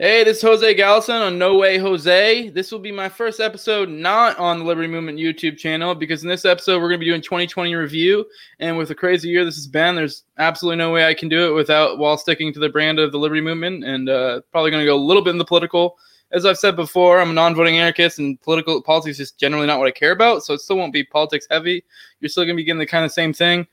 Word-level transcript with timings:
Hey, 0.00 0.22
this 0.22 0.36
is 0.36 0.42
Jose 0.44 0.76
Galison 0.76 1.26
on 1.26 1.38
No 1.38 1.58
Way 1.58 1.76
Jose. 1.76 2.50
This 2.50 2.70
will 2.70 2.78
be 2.78 2.92
my 2.92 3.08
first 3.08 3.40
episode 3.40 3.88
not 3.88 4.38
on 4.38 4.60
the 4.60 4.64
Liberty 4.64 4.86
Movement 4.86 5.18
YouTube 5.18 5.58
channel 5.58 5.92
because 5.92 6.22
in 6.22 6.28
this 6.28 6.44
episode 6.44 6.80
we're 6.80 6.88
going 6.88 7.00
to 7.00 7.04
be 7.04 7.10
doing 7.10 7.20
2020 7.20 7.74
review. 7.74 8.24
And 8.60 8.78
with 8.78 8.86
the 8.86 8.94
crazy 8.94 9.28
year 9.28 9.44
this 9.44 9.56
has 9.56 9.66
been, 9.66 9.96
there's 9.96 10.22
absolutely 10.38 10.76
no 10.76 10.92
way 10.92 11.04
I 11.04 11.14
can 11.14 11.28
do 11.28 11.48
it 11.50 11.52
without 11.52 11.98
while 11.98 12.16
sticking 12.16 12.52
to 12.52 12.60
the 12.60 12.68
brand 12.68 13.00
of 13.00 13.10
the 13.10 13.18
Liberty 13.18 13.40
Movement 13.40 13.82
and 13.82 14.08
uh, 14.08 14.40
probably 14.52 14.70
going 14.70 14.82
to 14.82 14.88
go 14.88 14.94
a 14.94 15.02
little 15.02 15.24
bit 15.24 15.30
in 15.30 15.38
the 15.38 15.44
political. 15.44 15.98
As 16.30 16.46
I've 16.46 16.58
said 16.58 16.76
before, 16.76 17.18
I'm 17.18 17.30
a 17.30 17.32
non-voting 17.32 17.76
anarchist, 17.76 18.20
and 18.20 18.40
political 18.40 18.80
politics 18.80 19.18
is 19.18 19.30
just 19.30 19.40
generally 19.40 19.66
not 19.66 19.80
what 19.80 19.88
I 19.88 19.90
care 19.90 20.12
about. 20.12 20.44
So 20.44 20.54
it 20.54 20.60
still 20.60 20.76
won't 20.76 20.92
be 20.92 21.02
politics 21.02 21.48
heavy. 21.50 21.84
You're 22.20 22.28
still 22.28 22.44
going 22.44 22.54
to 22.54 22.60
be 22.60 22.64
getting 22.64 22.78
the 22.78 22.86
kind 22.86 23.04
of 23.04 23.10
same 23.10 23.32
thing. 23.32 23.66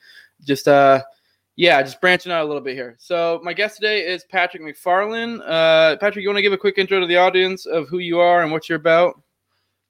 Just 0.44 0.68
uh, 0.68 1.04
yeah, 1.56 1.82
just 1.82 2.02
branching 2.02 2.32
out 2.32 2.44
a 2.44 2.48
little 2.48 2.62
bit 2.62 2.76
here. 2.76 2.96
So 3.00 3.40
my 3.44 3.54
guest 3.54 3.78
today 3.78 4.06
is 4.06 4.26
Patrick 4.26 4.62
McFarland. 4.62 5.42
Uh, 5.46 5.96
Patrick, 5.98 6.24
you 6.24 6.30
want 6.30 6.38
to 6.38 6.42
give 6.42 6.54
a 6.54 6.58
quick 6.58 6.78
intro 6.78 7.00
to 7.00 7.06
the 7.06 7.18
audience 7.18 7.66
of 7.66 7.88
who 7.88 8.00
you 8.00 8.20
are 8.20 8.44
and 8.44 8.52
what 8.52 8.68
you're 8.68 8.78
about? 8.78 9.22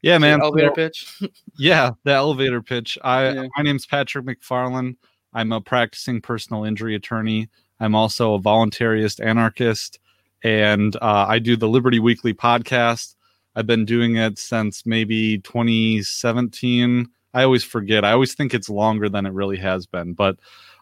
Yeah, 0.01 0.19
man. 0.19 0.41
Elevator 0.41 0.67
so, 0.67 0.73
pitch. 0.73 1.21
yeah, 1.57 1.89
the 2.03 2.11
elevator 2.11 2.61
pitch. 2.61 2.97
I 3.03 3.29
yeah. 3.29 3.47
my 3.57 3.63
name's 3.63 3.87
Patrick 3.87 4.25
McFarland. 4.25 4.97
I'm 5.33 5.51
a 5.51 5.59
practicing 5.59 6.21
personal 6.21 6.63
injury 6.63 6.95
attorney. 6.95 7.49
I'm 7.79 7.95
also 7.95 8.35
a 8.35 8.39
voluntarist 8.39 9.25
anarchist, 9.25 9.99
and 10.43 10.95
uh, 10.97 11.25
I 11.27 11.39
do 11.39 11.57
the 11.57 11.67
Liberty 11.67 11.99
Weekly 11.99 12.33
podcast. 12.33 13.15
I've 13.55 13.65
been 13.65 13.85
doing 13.85 14.17
it 14.17 14.37
since 14.37 14.85
maybe 14.85 15.39
2017. 15.39 17.07
I 17.33 17.43
always 17.43 17.63
forget. 17.63 18.05
I 18.05 18.11
always 18.11 18.35
think 18.35 18.53
it's 18.53 18.69
longer 18.69 19.09
than 19.09 19.25
it 19.25 19.33
really 19.33 19.57
has 19.57 19.87
been, 19.87 20.13
but 20.13 20.37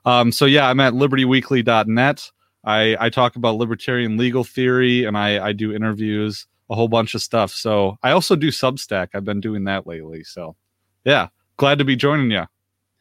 um, 0.06 0.32
so 0.32 0.46
yeah, 0.46 0.68
I'm 0.70 0.80
at 0.80 0.94
libertyweekly.net. 0.94 2.32
I, 2.66 2.98
I 3.00 3.10
talk 3.10 3.36
about 3.36 3.58
libertarian 3.58 4.18
legal 4.18 4.44
theory 4.44 5.04
and 5.04 5.18
I, 5.18 5.48
I 5.48 5.54
do 5.54 5.74
interviews, 5.74 6.48
a 6.70 6.76
whole 6.76 6.88
bunch 6.88 7.14
of 7.14 7.22
stuff. 7.22 7.52
So 7.52 7.98
I 8.04 8.12
also 8.12 8.36
do 8.36 8.50
Substack. 8.50 9.10
I've 9.14 9.26
been 9.26 9.42
doing 9.42 9.66
that 9.66 9.86
lately. 9.86 10.24
So 10.24 10.56
yeah, 11.04 11.28
glad 11.58 11.80
to 11.80 11.86
be 11.86 11.96
joining 11.96 12.32
you. 12.32 12.46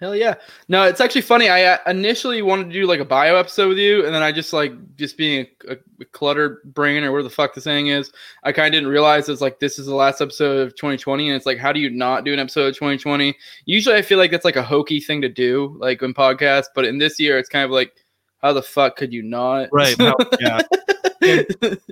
Hell 0.03 0.17
yeah. 0.17 0.35
No, 0.67 0.83
it's 0.83 1.01
actually 1.01 1.21
funny. 1.21 1.49
I 1.49 1.63
uh, 1.63 1.79
initially 1.87 2.43
wanted 2.43 2.65
to 2.65 2.73
do 2.73 2.89
like 2.89 2.99
a 2.99 3.05
bio 3.05 3.37
episode 3.37 3.69
with 3.69 3.79
you, 3.79 4.05
and 4.05 4.13
then 4.13 4.21
I 4.21 4.33
just 4.33 4.53
like 4.53 4.73
just 4.97 5.17
being 5.17 5.47
a, 5.69 5.77
a 6.01 6.05
cluttered 6.07 6.61
brain 6.75 7.05
or 7.05 7.13
where 7.13 7.23
the 7.23 7.31
fuck 7.31 7.55
the 7.55 7.61
saying 7.61 7.87
is. 7.87 8.11
I 8.43 8.51
kind 8.51 8.67
of 8.67 8.73
didn't 8.73 8.89
realize 8.89 9.29
it's 9.29 9.41
like 9.41 9.61
this 9.61 9.79
is 9.79 9.87
the 9.87 9.95
last 9.95 10.21
episode 10.21 10.59
of 10.59 10.75
2020, 10.75 11.29
and 11.29 11.37
it's 11.37 11.47
like, 11.47 11.59
how 11.59 11.73
do 11.73 11.79
you 11.79 11.89
not 11.89 12.25
do 12.25 12.33
an 12.33 12.41
episode 12.41 12.67
of 12.67 12.75
2020? 12.75 13.33
Usually 13.67 13.95
I 13.95 14.03
feel 14.03 14.19
like 14.19 14.33
that's 14.33 14.45
like 14.45 14.57
a 14.57 14.63
hokey 14.65 14.99
thing 14.99 15.23
to 15.23 15.29
do, 15.29 15.77
like 15.79 16.03
in 16.03 16.13
podcasts, 16.13 16.67
but 16.75 16.85
in 16.85 16.99
this 16.99 17.21
year, 17.21 17.39
it's 17.39 17.49
kind 17.49 17.65
of 17.65 17.71
like, 17.71 17.95
how 18.39 18.53
the 18.53 18.61
fuck 18.61 18.97
could 18.97 19.13
you 19.13 19.23
not? 19.23 19.69
Right. 19.71 19.97
How, 19.97 20.17
yeah. 20.41 20.63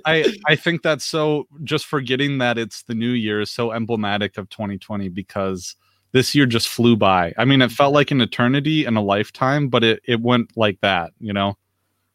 I 0.05 0.35
I 0.45 0.57
think 0.57 0.81
that's 0.81 1.05
so 1.05 1.47
just 1.63 1.85
forgetting 1.85 2.39
that 2.39 2.57
it's 2.57 2.83
the 2.83 2.93
new 2.93 3.11
year 3.11 3.39
is 3.39 3.51
so 3.51 3.71
emblematic 3.71 4.37
of 4.37 4.49
2020 4.49 5.07
because 5.07 5.77
this 6.11 6.35
year 6.35 6.45
just 6.45 6.67
flew 6.67 6.95
by. 6.95 7.33
I 7.37 7.45
mean, 7.45 7.61
it 7.61 7.65
mm-hmm. 7.65 7.73
felt 7.75 7.93
like 7.93 8.11
an 8.11 8.21
eternity 8.21 8.85
and 8.85 8.97
a 8.97 9.01
lifetime, 9.01 9.69
but 9.69 9.83
it, 9.83 10.01
it 10.05 10.21
went 10.21 10.55
like 10.57 10.79
that, 10.81 11.11
you 11.19 11.33
know? 11.33 11.57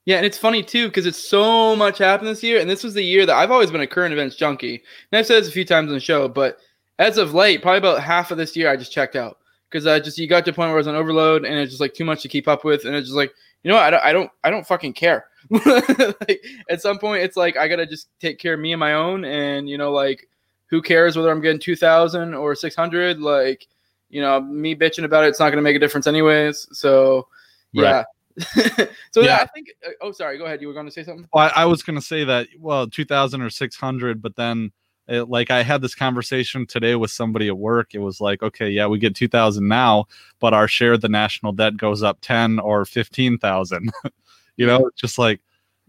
Yeah, 0.04 0.18
and 0.18 0.26
it's 0.26 0.38
funny 0.38 0.62
too 0.62 0.86
because 0.86 1.04
it's 1.04 1.22
so 1.22 1.74
much 1.74 1.98
happened 1.98 2.28
this 2.28 2.42
year, 2.42 2.60
and 2.60 2.70
this 2.70 2.84
was 2.84 2.94
the 2.94 3.02
year 3.02 3.26
that 3.26 3.34
I've 3.34 3.50
always 3.50 3.72
been 3.72 3.80
a 3.80 3.88
current 3.88 4.12
events 4.12 4.36
junkie, 4.36 4.82
and 5.10 5.18
I've 5.18 5.26
said 5.26 5.42
this 5.42 5.48
a 5.48 5.52
few 5.52 5.64
times 5.64 5.88
on 5.88 5.94
the 5.94 6.00
show, 6.00 6.28
but 6.28 6.58
as 7.00 7.18
of 7.18 7.34
late, 7.34 7.60
probably 7.60 7.78
about 7.78 8.00
half 8.00 8.30
of 8.30 8.38
this 8.38 8.54
year, 8.56 8.70
I 8.70 8.76
just 8.76 8.92
checked 8.92 9.16
out 9.16 9.38
because 9.68 9.84
I 9.84 9.98
just 9.98 10.16
you 10.16 10.28
got 10.28 10.44
to 10.44 10.52
a 10.52 10.54
point 10.54 10.68
where 10.68 10.76
I 10.76 10.78
was 10.78 10.86
on 10.86 10.94
overload, 10.94 11.44
and 11.44 11.54
it's 11.58 11.72
just 11.72 11.80
like 11.80 11.94
too 11.94 12.04
much 12.04 12.22
to 12.22 12.28
keep 12.28 12.46
up 12.46 12.64
with, 12.64 12.84
and 12.84 12.94
it's 12.94 13.08
just 13.08 13.16
like 13.16 13.32
you 13.62 13.70
know 13.70 13.76
what? 13.76 13.82
I 13.82 13.90
don't 13.90 14.04
I 14.04 14.12
don't 14.12 14.30
I 14.44 14.50
don't 14.50 14.66
fucking 14.66 14.92
care. 14.92 15.26
like 15.50 16.40
at 16.70 16.80
some 16.80 16.98
point, 16.98 17.24
it's 17.24 17.36
like 17.36 17.56
I 17.56 17.66
gotta 17.66 17.84
just 17.84 18.08
take 18.20 18.38
care 18.38 18.54
of 18.54 18.60
me 18.60 18.72
and 18.72 18.80
my 18.80 18.94
own, 18.94 19.24
and 19.24 19.68
you 19.68 19.76
know 19.76 19.90
like 19.90 20.28
who 20.66 20.80
cares 20.80 21.16
whether 21.16 21.30
I'm 21.30 21.40
getting 21.40 21.58
two 21.58 21.74
thousand 21.74 22.34
or 22.34 22.54
six 22.54 22.76
hundred, 22.76 23.18
like 23.18 23.66
you 24.08 24.20
know, 24.20 24.40
me 24.40 24.74
bitching 24.74 25.04
about 25.04 25.24
it, 25.24 25.28
it's 25.28 25.40
not 25.40 25.46
going 25.46 25.56
to 25.58 25.62
make 25.62 25.76
a 25.76 25.78
difference 25.78 26.06
anyways. 26.06 26.68
So, 26.72 27.28
yeah. 27.72 27.82
Right. 27.82 28.06
so 29.12 29.20
yeah. 29.20 29.26
yeah. 29.26 29.38
I 29.40 29.46
think. 29.46 29.68
Uh, 29.86 29.90
oh, 30.02 30.12
sorry. 30.12 30.38
Go 30.38 30.44
ahead. 30.44 30.60
You 30.60 30.68
were 30.68 30.74
going 30.74 30.86
to 30.86 30.92
say 30.92 31.02
something. 31.02 31.26
Well, 31.32 31.50
I, 31.54 31.62
I 31.62 31.64
was 31.64 31.82
going 31.82 31.98
to 31.98 32.04
say 32.04 32.24
that. 32.24 32.48
Well, 32.58 32.86
two 32.86 33.04
thousand 33.04 33.42
or 33.42 33.50
six 33.50 33.76
hundred, 33.76 34.20
but 34.20 34.36
then, 34.36 34.72
it, 35.08 35.28
like, 35.28 35.50
I 35.50 35.62
had 35.62 35.80
this 35.80 35.94
conversation 35.94 36.66
today 36.66 36.96
with 36.96 37.10
somebody 37.10 37.48
at 37.48 37.56
work. 37.56 37.94
It 37.94 37.98
was 37.98 38.20
like, 38.20 38.42
okay, 38.42 38.68
yeah, 38.68 38.86
we 38.86 38.98
get 38.98 39.14
two 39.14 39.28
thousand 39.28 39.68
now, 39.68 40.06
but 40.38 40.52
our 40.54 40.68
share 40.68 40.94
of 40.94 41.00
the 41.00 41.08
national 41.08 41.52
debt 41.52 41.76
goes 41.76 42.02
up 42.02 42.18
ten 42.20 42.58
or 42.58 42.84
fifteen 42.84 43.38
thousand. 43.38 43.90
you 44.56 44.66
know, 44.66 44.90
just 44.96 45.18
like, 45.18 45.40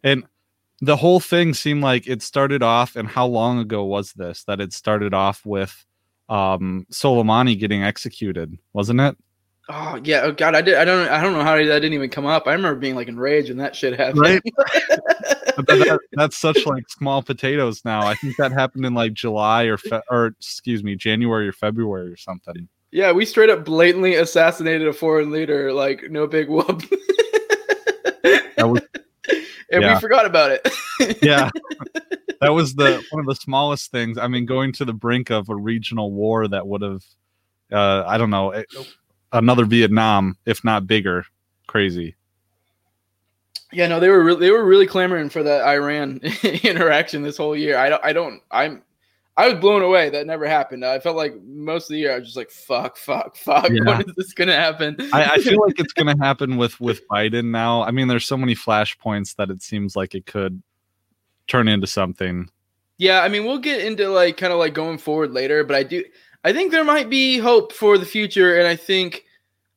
and 0.03 0.23
the 0.79 0.95
whole 0.95 1.19
thing 1.19 1.53
seemed 1.53 1.81
like 1.81 2.07
it 2.07 2.21
started 2.21 2.63
off. 2.63 2.95
And 2.95 3.07
how 3.07 3.25
long 3.27 3.59
ago 3.59 3.83
was 3.83 4.13
this 4.13 4.43
that 4.45 4.61
it 4.61 4.73
started 4.73 5.13
off 5.13 5.45
with? 5.45 5.85
Um 6.29 6.85
Soleimani 6.91 7.59
getting 7.59 7.83
executed, 7.83 8.57
wasn't 8.73 8.99
it? 8.99 9.17
Oh 9.69 9.99
yeah, 10.03 10.21
oh 10.21 10.31
god, 10.31 10.55
I 10.55 10.61
did. 10.61 10.75
I 10.75 10.85
don't. 10.85 11.09
I 11.09 11.21
don't 11.21 11.33
know 11.33 11.43
how 11.43 11.57
that 11.57 11.65
didn't 11.65 11.93
even 11.93 12.09
come 12.09 12.25
up. 12.25 12.47
I 12.47 12.53
remember 12.53 12.79
being 12.79 12.95
like 12.95 13.09
enraged 13.09 13.49
when 13.49 13.57
that 13.57 13.75
shit 13.75 13.99
happened. 13.99 14.21
Right. 14.21 14.41
that, 15.57 15.99
that's 16.13 16.37
such 16.37 16.65
like 16.65 16.87
small 16.89 17.21
potatoes 17.21 17.83
now. 17.83 18.05
I 18.05 18.15
think 18.15 18.37
that 18.37 18.53
happened 18.53 18.85
in 18.85 18.93
like 18.93 19.13
July 19.13 19.63
or 19.63 19.77
fe- 19.77 20.01
or 20.09 20.27
excuse 20.27 20.83
me, 20.83 20.95
January 20.95 21.49
or 21.49 21.51
February 21.51 22.09
or 22.09 22.15
something. 22.15 22.69
Yeah, 22.91 23.11
we 23.11 23.25
straight 23.25 23.49
up 23.49 23.65
blatantly 23.65 24.15
assassinated 24.15 24.87
a 24.87 24.93
foreign 24.93 25.31
leader. 25.31 25.73
Like 25.73 26.09
no 26.09 26.27
big 26.27 26.47
whoop. 26.47 26.83
that 28.23 28.69
was, 28.69 28.81
and 29.69 29.81
yeah. 29.83 29.95
we 29.95 29.99
forgot 29.99 30.25
about 30.25 30.51
it. 30.51 31.21
yeah 31.21 31.49
that 32.41 32.49
was 32.49 32.75
the 32.75 33.03
one 33.11 33.21
of 33.21 33.25
the 33.27 33.35
smallest 33.35 33.91
things. 33.91 34.17
I 34.17 34.27
mean, 34.27 34.45
going 34.45 34.71
to 34.73 34.85
the 34.85 34.93
brink 34.93 35.29
of 35.29 35.49
a 35.49 35.55
regional 35.55 36.11
war 36.11 36.47
that 36.47 36.67
would 36.67 36.81
have, 36.81 37.03
uh, 37.71 38.03
I 38.05 38.17
don't 38.17 38.29
know, 38.29 38.51
eh, 38.51 38.63
another 39.31 39.65
Vietnam, 39.65 40.37
if 40.45 40.63
not 40.63 40.87
bigger. 40.87 41.25
Crazy. 41.67 42.15
Yeah, 43.71 43.87
no, 43.87 43.99
they 43.99 44.09
were 44.09 44.23
really, 44.23 44.39
they 44.39 44.51
were 44.51 44.65
really 44.65 44.87
clamoring 44.87 45.29
for 45.29 45.43
that 45.43 45.65
Iran 45.67 46.19
interaction 46.63 47.21
this 47.21 47.37
whole 47.37 47.55
year. 47.55 47.77
I 47.77 47.89
don't, 47.89 48.03
I 48.03 48.13
don't, 48.13 48.41
I'm, 48.49 48.83
I 49.35 49.49
was 49.49 49.59
blown 49.59 49.83
away. 49.83 50.09
That 50.09 50.25
never 50.25 50.47
happened. 50.47 50.83
I 50.83 50.99
felt 50.99 51.15
like 51.15 51.35
most 51.43 51.83
of 51.83 51.89
the 51.89 51.99
year 51.99 52.13
I 52.13 52.17
was 52.17 52.29
just 52.29 52.37
like, 52.37 52.49
"Fuck, 52.49 52.97
fuck, 52.97 53.35
fuck." 53.35 53.69
Yeah. 53.69 53.83
When 53.83 54.01
is 54.01 54.15
this 54.15 54.33
gonna 54.33 54.55
happen? 54.55 54.97
I, 55.13 55.33
I 55.33 55.37
feel 55.37 55.61
like 55.63 55.79
it's 55.79 55.93
gonna 55.93 56.15
happen 56.21 56.57
with 56.57 56.81
with 56.81 57.07
Biden 57.07 57.51
now. 57.51 57.83
I 57.83 57.91
mean, 57.91 58.07
there's 58.07 58.25
so 58.25 58.35
many 58.35 58.55
flashpoints 58.55 59.35
that 59.35 59.51
it 59.51 59.61
seems 59.61 59.95
like 59.95 60.15
it 60.15 60.25
could 60.25 60.63
turn 61.47 61.67
into 61.67 61.87
something. 61.87 62.49
Yeah, 62.97 63.21
I 63.21 63.29
mean, 63.29 63.45
we'll 63.45 63.59
get 63.59 63.85
into 63.85 64.09
like 64.09 64.37
kind 64.37 64.53
of 64.53 64.59
like 64.59 64.73
going 64.73 64.97
forward 64.97 65.31
later, 65.31 65.63
but 65.63 65.75
I 65.75 65.83
do 65.83 66.03
I 66.43 66.53
think 66.53 66.71
there 66.71 66.83
might 66.83 67.09
be 67.09 67.37
hope 67.37 67.73
for 67.73 67.97
the 67.97 68.05
future 68.05 68.57
and 68.57 68.67
I 68.67 68.75
think 68.75 69.25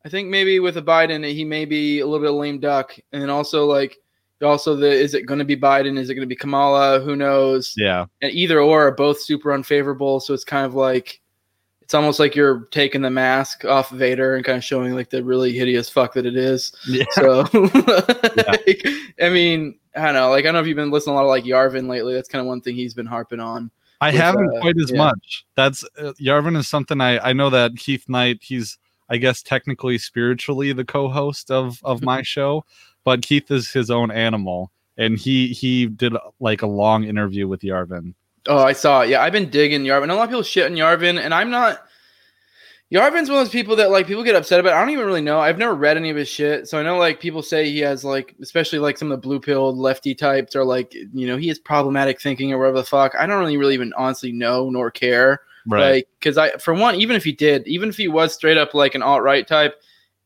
I 0.04 0.08
think 0.08 0.28
maybe 0.28 0.60
with 0.60 0.76
a 0.76 0.82
Biden 0.82 1.28
he 1.31 1.44
may 1.44 1.64
be 1.64 2.00
a 2.00 2.06
little 2.06 2.20
bit 2.20 2.31
of 2.31 2.36
lame 2.36 2.60
duck 2.60 2.97
and 3.12 3.31
also 3.31 3.66
like 3.66 3.98
also 4.42 4.75
the 4.75 4.91
is 4.91 5.14
it 5.14 5.26
going 5.26 5.38
to 5.38 5.44
be 5.44 5.56
Biden? 5.56 5.98
Is 5.98 6.08
it 6.08 6.14
going 6.14 6.26
to 6.26 6.32
be 6.32 6.36
Kamala? 6.36 7.00
Who 7.00 7.16
knows? 7.16 7.75
Yeah. 7.76 8.06
And 8.22 8.32
either 8.32 8.60
or 8.60 8.87
are 8.87 8.92
both 8.92 9.20
super 9.20 9.52
unfavorable 9.52 10.20
so 10.20 10.32
it's 10.32 10.44
kind 10.44 10.64
of 10.64 10.75
like 10.75 11.20
it's 11.91 11.95
almost 11.97 12.21
like 12.21 12.37
you're 12.37 12.69
taking 12.71 13.03
the 13.03 13.11
mask 13.11 13.65
off 13.65 13.91
Vader 13.91 14.37
and 14.37 14.45
kind 14.45 14.56
of 14.56 14.62
showing 14.62 14.95
like 14.95 15.11
the 15.11 15.25
really 15.25 15.53
hideous 15.53 15.91
fuck 15.91 16.15
that 16.15 16.25
it 16.25 16.37
is 16.37 16.73
yeah. 16.87 17.03
so 17.11 17.45
yeah. 18.37 18.55
I 19.21 19.28
mean 19.28 19.77
I 19.97 20.05
don't 20.05 20.15
know. 20.15 20.31
Like 20.31 20.45
I 20.45 20.47
don't 20.47 20.55
know 20.55 20.61
if 20.61 20.69
you've 20.69 20.77
been 20.77 20.93
listening 20.93 21.15
a 21.15 21.17
lot 21.17 21.25
of 21.25 21.31
like 21.31 21.43
Yarvin 21.43 21.89
lately. 21.89 22.15
That's 22.15 22.29
kind 22.29 22.39
of 22.39 22.47
one 22.47 22.61
thing 22.61 22.77
he's 22.77 22.95
been 22.95 23.06
harping 23.06 23.41
on. 23.41 23.73
I 24.00 24.12
with, 24.12 24.21
haven't 24.21 24.56
uh, 24.56 24.61
quite 24.61 24.79
as 24.79 24.93
yeah. 24.93 24.99
much. 24.99 25.45
That's 25.56 25.83
uh, 25.99 26.12
Yarvin 26.21 26.56
is 26.56 26.69
something 26.69 27.00
I 27.00 27.19
I 27.19 27.33
know 27.33 27.50
that 27.50 27.73
Keith 27.77 28.09
Knight. 28.09 28.39
He's 28.41 28.79
I 29.09 29.17
guess 29.17 29.43
technically 29.43 29.99
spiritually 29.99 30.73
the 30.73 30.84
co-host 30.84 31.50
of 31.50 31.81
of 31.83 32.03
my 32.03 32.23
show, 32.23 32.65
but 33.03 33.23
Keith 33.23 33.50
is 33.50 33.73
his 33.73 33.91
own 33.91 34.12
animal, 34.12 34.71
and 34.97 35.19
he 35.19 35.49
he 35.49 35.87
did 35.87 36.15
like 36.39 36.62
a 36.62 36.69
long 36.69 37.03
interview 37.03 37.49
with 37.49 37.62
Yarvin. 37.62 38.14
Oh, 38.47 38.59
I 38.59 38.73
saw 38.73 39.03
it. 39.03 39.11
Yeah, 39.11 39.23
I've 39.23 39.32
been 39.32 39.50
digging 39.50 39.82
Yarvin. 39.82 40.11
A 40.11 40.14
lot 40.14 40.25
of 40.25 40.31
people 40.31 40.43
shit 40.43 40.70
on 40.70 40.76
Yarvin, 40.76 41.20
and 41.20 41.35
I'm 41.35 41.50
not. 41.50 41.87
Yarvin's 42.92 43.28
one 43.28 43.38
of 43.38 43.44
those 43.44 43.50
people 43.50 43.76
that 43.76 43.90
like 43.90 44.08
people 44.08 44.25
get 44.25 44.34
upset 44.34 44.58
about. 44.58 44.72
I 44.72 44.81
don't 44.81 44.90
even 44.90 45.06
really 45.06 45.20
know. 45.20 45.38
I've 45.38 45.58
never 45.58 45.75
read 45.75 45.96
any 45.96 46.10
of 46.10 46.16
his 46.16 46.28
shit, 46.28 46.69
so 46.69 46.78
I 46.78 46.82
know 46.82 46.98
like 46.98 47.20
people 47.20 47.40
say 47.40 47.70
he 47.70 47.78
has 47.81 48.04
like, 48.04 48.34
especially 48.42 48.81
like 48.81 48.98
some 48.98 49.12
of 49.12 49.20
the 49.20 49.26
blue 49.26 49.38
pill 49.38 49.76
lefty 49.76 50.12
types, 50.12 50.56
are 50.56 50.64
like, 50.64 50.92
you 50.94 51.26
know, 51.26 51.37
he 51.37 51.46
has 51.48 51.58
problematic 51.58 52.20
thinking 52.20 52.52
or 52.52 52.58
whatever 52.58 52.78
the 52.78 52.84
fuck. 52.84 53.14
I 53.16 53.26
don't 53.26 53.38
really, 53.38 53.56
really 53.56 53.75
even 53.75 53.92
honestly 53.96 54.32
know 54.32 54.70
nor 54.70 54.90
care, 54.90 55.40
right? 55.69 55.90
Like, 55.92 56.08
because 56.19 56.37
I, 56.37 56.50
for 56.56 56.75
one, 56.75 56.96
even 56.96 57.14
if 57.14 57.22
he 57.22 57.31
did, 57.31 57.66
even 57.69 57.90
if 57.90 57.96
he 57.96 58.08
was 58.08 58.34
straight 58.34 58.58
up 58.58 58.75
like 58.75 58.96
an 58.96 59.02
alt 59.02 59.22
right 59.22 59.46
type, 59.46 59.76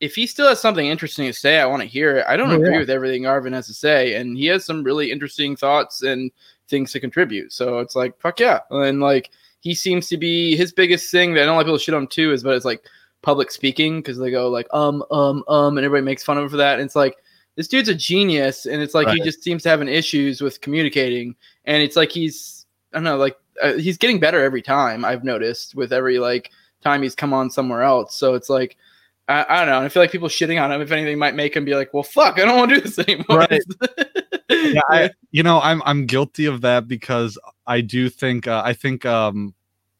if 0.01 0.15
he 0.15 0.27
still 0.27 0.49
has 0.49 0.59
something 0.59 0.87
interesting 0.87 1.27
to 1.27 1.35
say, 1.35 1.61
I 1.61 1.67
want 1.67 1.83
to 1.83 1.89
hear 1.89 2.17
it. 2.17 2.25
I 2.27 2.37
don't 2.39 2.51
oh, 2.51 2.57
agree 2.57 2.73
yeah. 2.73 2.79
with 2.79 2.91
everything 2.91 3.25
Yarvin 3.25 3.53
has 3.53 3.67
to 3.67 3.75
say, 3.75 4.15
and 4.15 4.39
he 4.39 4.47
has 4.47 4.65
some 4.65 4.83
really 4.83 5.13
interesting 5.13 5.55
thoughts 5.55 6.01
and 6.01 6.31
things 6.69 6.93
to 6.93 7.01
contribute. 7.01 7.53
So 7.53 7.81
it's 7.81 7.95
like, 7.95 8.19
fuck 8.21 8.41
yeah, 8.41 8.61
and 8.71 9.01
like 9.01 9.33
he 9.65 9.75
seems 9.75 10.09
to 10.11 10.19
be 10.19 10.55
his 10.57 10.73
biggest 10.73 11.11
thing 11.11 11.33
that 11.33 11.43
I 11.43 11.47
don't 11.47 11.57
like 11.57 11.65
people 11.65 11.79
shit 11.79 11.95
on 11.95 12.07
too 12.07 12.33
is 12.33 12.43
but 12.43 12.55
it's 12.55 12.67
like 12.67 12.85
public 13.23 13.51
speaking 13.51 14.01
because 14.01 14.19
they 14.19 14.31
go 14.31 14.51
like 14.51 14.67
um 14.75 15.03
um 15.11 15.43
um 15.49 15.79
and 15.79 15.85
everybody 15.87 16.05
makes 16.05 16.23
fun 16.23 16.37
of 16.37 16.45
him 16.45 16.51
for 16.51 16.59
that. 16.59 16.75
And 16.75 16.83
it's 16.87 16.95
like 16.95 17.17
this 17.57 17.67
dude's 17.67 17.89
a 17.89 17.95
genius, 17.95 18.67
and 18.67 18.83
it's 18.83 18.95
like 18.95 19.07
right. 19.07 19.17
he 19.17 19.23
just 19.23 19.43
seems 19.43 19.63
to 19.63 19.71
have 19.71 19.81
an 19.81 19.89
issues 19.89 20.43
with 20.43 20.61
communicating, 20.61 21.35
and 21.65 21.83
it's 21.83 21.97
like 21.97 22.13
he's 22.13 22.67
I 22.93 22.99
don't 22.99 23.05
know, 23.05 23.17
like 23.17 23.37
uh, 23.63 23.75
he's 23.75 23.97
getting 23.97 24.21
better 24.21 24.45
every 24.45 24.61
time. 24.61 25.05
I've 25.05 25.25
noticed 25.25 25.75
with 25.75 25.93
every 25.93 26.19
like 26.19 26.51
time 26.83 27.03
he's 27.03 27.15
come 27.15 27.33
on 27.33 27.51
somewhere 27.51 27.83
else. 27.83 28.15
So 28.15 28.35
it's 28.35 28.51
like 28.51 28.77
I, 29.29 29.47
I 29.49 29.59
don't 29.61 29.69
know. 29.69 29.81
I 29.81 29.89
feel 29.89 30.03
like 30.03 30.13
people 30.13 30.29
shitting 30.29 30.63
on 30.63 30.71
him, 30.71 30.83
if 30.83 30.93
anything, 30.93 31.19
might 31.19 31.35
make 31.35 31.57
him 31.57 31.65
be 31.65 31.75
like, 31.75 31.95
"Well, 31.95 32.03
fuck, 32.03 32.39
I 32.39 32.45
don't 32.45 32.59
want 32.59 32.71
to 32.71 32.75
do 32.75 32.81
this 32.83 32.99
anymore." 32.99 33.39
Right. 33.39 33.63
yeah, 34.49 34.81
I, 34.89 35.11
you 35.31 35.43
know, 35.43 35.61
I'm 35.61 35.83
I'm 35.85 36.07
guilty 36.07 36.47
of 36.47 36.61
that 36.63 36.87
because 36.89 37.39
I 37.67 37.81
do 37.81 38.09
think 38.09 38.47
uh, 38.47 38.63
I 38.65 38.73
think 38.73 39.07
um, 39.07 39.55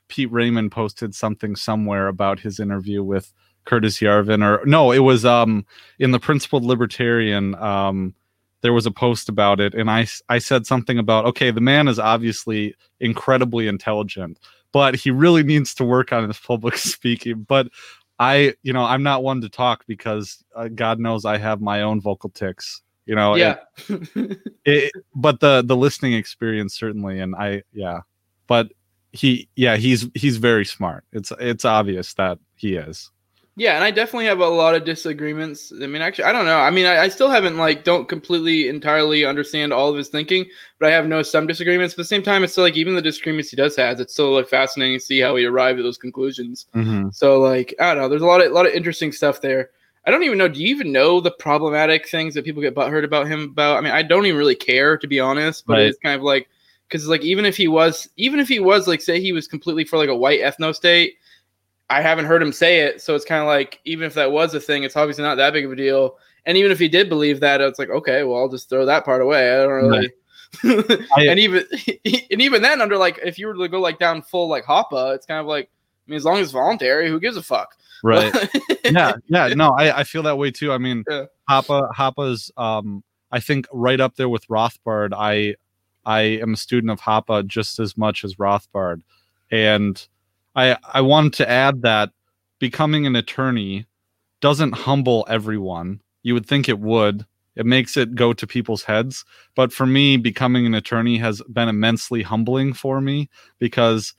Pete 0.09 0.31
Raymond 0.31 0.73
posted 0.73 1.15
something 1.15 1.57
somewhere 1.57 2.09
about 2.09 2.41
his 2.41 2.61
interview 2.61 3.03
with 3.03 3.33
Curtis 3.65 3.99
Yarvin, 3.99 4.45
or 4.45 4.65
no, 4.67 4.93
it 4.93 5.01
was 5.01 5.25
um 5.25 5.65
in 5.99 6.11
the 6.11 6.21
Principled 6.21 6.65
Libertarian. 6.65 7.55
Um, 7.57 8.15
there 8.61 8.73
was 8.73 8.87
a 8.87 8.91
post 8.91 9.29
about 9.29 9.61
it, 9.61 9.75
and 9.75 9.91
I 9.91 10.07
I 10.29 10.39
said 10.39 10.67
something 10.67 10.99
about 10.99 11.27
okay, 11.27 11.51
the 11.51 11.61
man 11.61 11.89
is 11.89 11.99
obviously 11.99 12.75
incredibly 13.01 13.67
intelligent, 13.69 14.39
but 14.73 14.95
he 14.95 15.11
really 15.11 15.43
needs 15.43 15.75
to 15.77 15.85
work 15.85 16.13
on 16.13 16.29
his 16.29 16.39
public 16.47 16.77
speaking. 16.77 17.43
But 17.43 17.69
I, 18.19 18.55
you 18.63 18.73
know, 18.73 18.85
I'm 18.85 19.03
not 19.03 19.23
one 19.25 19.41
to 19.41 19.49
talk 19.49 19.85
because 19.87 20.45
uh, 20.55 20.69
God 20.69 21.01
knows 21.01 21.25
I 21.25 21.39
have 21.39 21.61
my 21.61 21.83
own 21.83 22.01
vocal 22.01 22.31
tics. 22.31 22.83
You 23.07 23.15
know, 23.15 23.35
yeah. 23.37 23.57
It, 23.89 24.41
it, 24.65 24.93
but 25.15 25.41
the 25.41 25.63
the 25.63 25.77
listening 25.77 26.15
experience 26.15 26.75
certainly, 26.75 27.21
and 27.21 27.35
I, 27.37 27.63
yeah, 27.73 28.01
but 28.47 28.73
he, 29.13 29.49
yeah, 29.57 29.77
he's 29.77 30.09
he's 30.15 30.39
very 30.39 30.65
smart. 30.65 31.05
It's 31.13 31.33
it's 31.39 31.65
obvious 31.65 32.15
that 32.15 32.39
he 32.57 32.77
is. 32.77 33.11
Yeah, 33.57 33.77
and 33.77 33.85
I 33.85 33.93
definitely 33.93 34.27
have 34.27 34.41
a 34.41 34.49
lot 34.49 34.75
of 34.75 34.85
disagreements. 34.85 35.73
I 35.73 35.87
mean, 35.87 36.03
actually, 36.03 36.25
I 36.25 36.33
don't 36.33 36.45
know. 36.45 36.59
I 36.59 36.71
mean, 36.71 36.87
I, 36.87 37.03
I, 37.03 37.09
still 37.09 37.31
haven't 37.31 37.57
like 37.57 37.85
don't 37.85 38.09
completely 38.09 38.69
entirely 38.69 39.25
understand 39.25 39.73
all 39.73 39.89
of 39.89 39.97
his 39.97 40.09
thinking, 40.09 40.47
but 40.81 40.89
I 40.89 40.93
have 40.93 41.07
no 41.07 41.23
some 41.23 41.47
disagreements. 41.47 41.95
But 41.95 42.01
at 42.01 42.05
the 42.05 42.09
same 42.09 42.23
time, 42.25 42.43
it's 42.43 42.53
still 42.53 42.65
like 42.65 42.77
even 42.77 42.97
the 42.97 43.03
disagreements 43.03 43.51
he 43.51 43.57
does 43.57 43.77
has, 43.77 44.01
it's 44.01 44.13
still 44.13 44.35
like 44.35 44.49
fascinating 44.49 44.99
to 44.99 45.05
see 45.05 45.21
how 45.21 45.37
he 45.37 45.45
arrived 45.45 45.79
at 45.79 45.85
those 45.85 45.99
conclusions. 45.99 46.67
Mm-hmm. 46.75 47.11
So 47.13 47.39
like, 47.39 47.75
I 47.79 47.95
don't 47.95 48.03
know. 48.03 48.09
There's 48.09 48.23
a 48.23 48.27
lot 48.27 48.41
of 48.45 48.51
a 48.51 48.55
lot 48.55 48.67
of 48.67 48.73
interesting 48.73 49.13
stuff 49.13 49.41
there. 49.41 49.71
I 50.07 50.11
don't 50.11 50.23
even 50.23 50.39
know. 50.39 50.49
Do 50.49 50.61
you 50.61 50.69
even 50.69 50.93
know 50.93 51.21
the 51.21 51.31
problematic 51.31 52.09
things 52.09 52.35
that 52.35 52.45
people 52.45 52.63
get 52.63 52.75
butthurt 52.75 53.05
about 53.05 53.27
him 53.27 53.45
about? 53.45 53.79
I 53.79 53.81
mean, 53.81 53.93
I 53.93 54.03
don't 54.03 54.27
even 54.27 54.39
really 54.39 54.55
care 54.55 54.99
to 54.99 55.07
be 55.07 55.21
honest, 55.21 55.67
but 55.67 55.75
right. 55.75 55.87
it's 55.87 55.99
kind 55.99 56.15
of 56.15 56.23
like 56.23 56.49
because 56.89 57.09
like 57.09 57.23
even 57.23 57.45
if 57.45 57.57
he 57.57 57.69
was 57.69 58.09
even 58.17 58.39
if 58.41 58.49
he 58.49 58.61
was 58.61 58.87
like 58.87 59.01
say 59.01 59.21
he 59.21 59.33
was 59.33 59.49
completely 59.49 59.85
for 59.85 59.97
like 59.97 60.11
a 60.11 60.17
white 60.17 60.41
ethno 60.41 60.75
state 60.75 61.17
I 61.91 62.01
haven't 62.01 62.25
heard 62.25 62.43
him 62.43 62.53
say 62.53 62.81
it, 62.81 63.03
so 63.03 63.15
it's 63.15 63.25
kind 63.25 63.43
of 63.43 63.47
like 63.47 63.81
even 63.85 64.07
if 64.07 64.15
that 64.15 64.33
was 64.33 64.55
a 64.55 64.61
thing, 64.61 64.85
it's 64.85 64.97
obviously 64.97 65.23
not 65.23 65.37
that 65.37 65.53
big 65.53 65.65
of 65.65 65.73
a 65.73 65.77
deal. 65.77 66.17
And 66.47 66.57
even 66.57 66.73
if 66.73 66.79
he 66.79 66.89
did 66.89 67.09
believe 67.09 67.41
that, 67.41 67.61
it's 67.61 67.79
like 67.79 67.91
okay, 67.91 68.25
well, 68.25 68.39
I'll 68.39 68.49
just 68.49 68.69
throw 68.69 68.87
that 68.87 69.05
part 69.05 69.23
away. 69.23 69.53
I 69.53 69.57
don't 69.59 69.73
really. 69.73 69.99
Right. 69.99 71.01
and 71.29 71.39
even 71.39 71.65
and 72.31 72.43
even 72.43 72.63
then, 72.63 72.81
under 72.81 72.97
like 72.97 73.19
if 73.23 73.39
you 73.39 73.47
were 73.47 73.55
to 73.55 73.69
go 73.69 73.81
like 73.81 73.99
down 73.99 74.23
full 74.23 74.49
like 74.49 74.65
Hoppe, 74.65 75.15
it's 75.15 75.27
kind 75.27 75.41
of 75.41 75.47
like 75.47 75.71
I 76.07 76.11
mean, 76.11 76.17
as 76.17 76.25
long 76.25 76.39
as 76.39 76.51
voluntary, 76.51 77.09
who 77.09 77.19
gives 77.19 77.37
a 77.37 77.43
fuck? 77.43 77.75
Right. 78.03 78.33
yeah. 78.85 79.15
Yeah. 79.29 79.49
No, 79.49 79.71
I, 79.71 80.01
I 80.01 80.05
feel 80.05 80.23
that 80.25 80.37
way 80.37 80.51
too. 80.51 80.73
I 80.73 80.79
mean, 80.79 81.05
yeah. 81.09 81.25
Hoppe 81.49 81.91
Hoppe's 81.97 82.51
um 82.57 83.03
I 83.31 83.41
think 83.41 83.67
right 83.73 84.01
up 84.01 84.17
there 84.17 84.29
with 84.29 84.47
Rothbard. 84.49 85.13
I 85.15 85.57
I 86.05 86.21
am 86.21 86.55
a 86.55 86.57
student 86.57 86.91
of 86.91 87.01
Hoppe 87.01 87.47
just 87.47 87.79
as 87.79 87.97
much 87.97 88.25
as 88.25 88.37
Rothbard, 88.37 89.01
and 89.51 90.07
I 90.55 90.77
I 90.93 91.01
wanted 91.01 91.33
to 91.35 91.51
add 91.51 91.83
that 91.83 92.11
becoming 92.59 93.07
an 93.07 93.17
attorney 93.17 93.87
doesn't 94.41 94.73
humble 94.73 95.27
everyone. 95.29 96.01
You 96.23 96.35
would 96.35 96.47
think 96.47 96.69
it 96.69 96.79
would. 96.79 97.25
It 97.57 97.67
makes 97.67 97.97
it 97.97 98.15
go 98.15 98.33
to 98.33 98.47
people's 98.47 98.83
heads, 98.83 99.25
but 99.55 99.73
for 99.73 99.87
me 99.87 100.17
becoming 100.17 100.67
an 100.67 100.75
attorney 100.75 101.19
has 101.19 101.41
been 101.53 101.69
immensely 101.69 102.23
humbling 102.23 102.73
for 102.73 103.01
me 103.01 103.31
because 103.59 104.15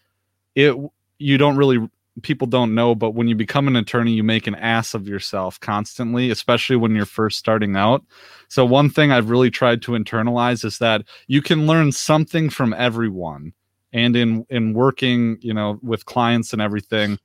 it 0.56 0.76
you 1.18 1.38
don't 1.38 1.58
really 1.58 1.90
people 2.22 2.48
don't 2.48 2.74
know, 2.74 2.96
but 2.96 3.12
when 3.12 3.28
you 3.28 3.36
become 3.36 3.68
an 3.68 3.76
attorney, 3.76 4.14
you 4.14 4.24
make 4.24 4.48
an 4.48 4.56
ass 4.56 4.94
of 4.94 5.06
yourself 5.06 5.60
constantly, 5.60 6.30
especially 6.30 6.78
when 6.78 6.96
you're 6.96 7.06
first 7.06 7.38
starting 7.38 7.76
out. 7.76 8.06
So, 8.48 8.66
one 8.66 8.90
thing 8.90 9.12
I've 9.12 9.30
really 9.30 9.52
tried 9.52 9.82
to 9.84 9.92
internalize 9.92 10.64
is 10.64 10.78
that 10.80 11.04
you 11.28 11.42
can 11.42 11.68
learn 11.68 11.92
something 11.92 12.50
from 12.50 12.74
everyone 12.74 13.54
and 13.96 14.16
in 14.16 14.46
in 14.50 14.74
working 14.74 15.38
you 15.42 15.54
know 15.54 15.80
with 15.82 16.06
clients 16.06 16.54
and 16.54 16.62
everything 16.62 17.18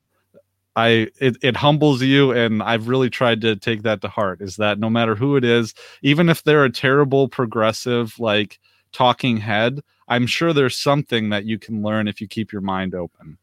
i 0.76 1.08
it, 1.20 1.36
it 1.42 1.56
humbles 1.56 2.00
you 2.00 2.30
and 2.30 2.62
i've 2.62 2.88
really 2.88 3.10
tried 3.10 3.40
to 3.40 3.56
take 3.56 3.82
that 3.82 4.00
to 4.00 4.08
heart 4.08 4.40
is 4.40 4.56
that 4.56 4.78
no 4.78 4.88
matter 4.88 5.14
who 5.14 5.36
it 5.36 5.44
is 5.44 5.74
even 6.02 6.28
if 6.28 6.42
they're 6.44 6.64
a 6.64 6.72
terrible 6.72 7.28
progressive 7.28 8.18
like 8.18 8.58
talking 8.92 9.36
head 9.36 9.80
i'm 10.08 10.26
sure 10.26 10.52
there's 10.52 10.76
something 10.76 11.30
that 11.30 11.44
you 11.44 11.58
can 11.58 11.82
learn 11.82 12.06
if 12.06 12.20
you 12.20 12.28
keep 12.28 12.52
your 12.52 12.62
mind 12.62 12.94
open 12.94 13.36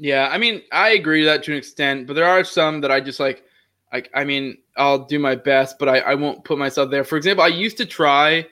yeah 0.00 0.28
i 0.32 0.38
mean 0.38 0.62
i 0.72 0.90
agree 0.90 1.24
that 1.24 1.44
to 1.44 1.52
an 1.52 1.58
extent 1.58 2.06
but 2.06 2.14
there 2.14 2.24
are 2.24 2.42
some 2.42 2.80
that 2.80 2.90
i 2.90 2.98
just 2.98 3.20
like 3.20 3.44
I, 3.92 4.02
I 4.14 4.24
mean 4.24 4.56
i'll 4.76 5.04
do 5.04 5.18
my 5.18 5.34
best 5.34 5.78
but 5.78 5.88
I, 5.88 5.98
I 5.98 6.14
won't 6.14 6.42
put 6.42 6.58
myself 6.58 6.90
there. 6.90 7.04
For 7.04 7.16
example 7.18 7.44
i 7.44 7.48
used 7.48 7.76
to 7.76 7.86
try 7.86 8.46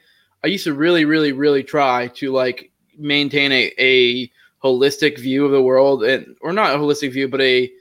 i 0.45 0.47
used 0.47 0.65
to 0.65 0.75
really 0.75 1.07
really 1.07 1.33
really 1.33 1.65
try 1.65 2.09
to 2.09 2.33
like 2.33 2.71
maintain 2.99 3.51
a, 3.51 3.73
a 3.79 4.31
holistic 4.63 5.19
view 5.19 5.47
of 5.47 5.53
the 5.53 5.63
world 5.63 6.05
and 6.05 6.37
or 6.43 6.53
not 6.53 6.75
a 6.75 6.79
holistic 6.79 7.13
view 7.13 7.29
but 7.29 7.41
a 7.41 7.73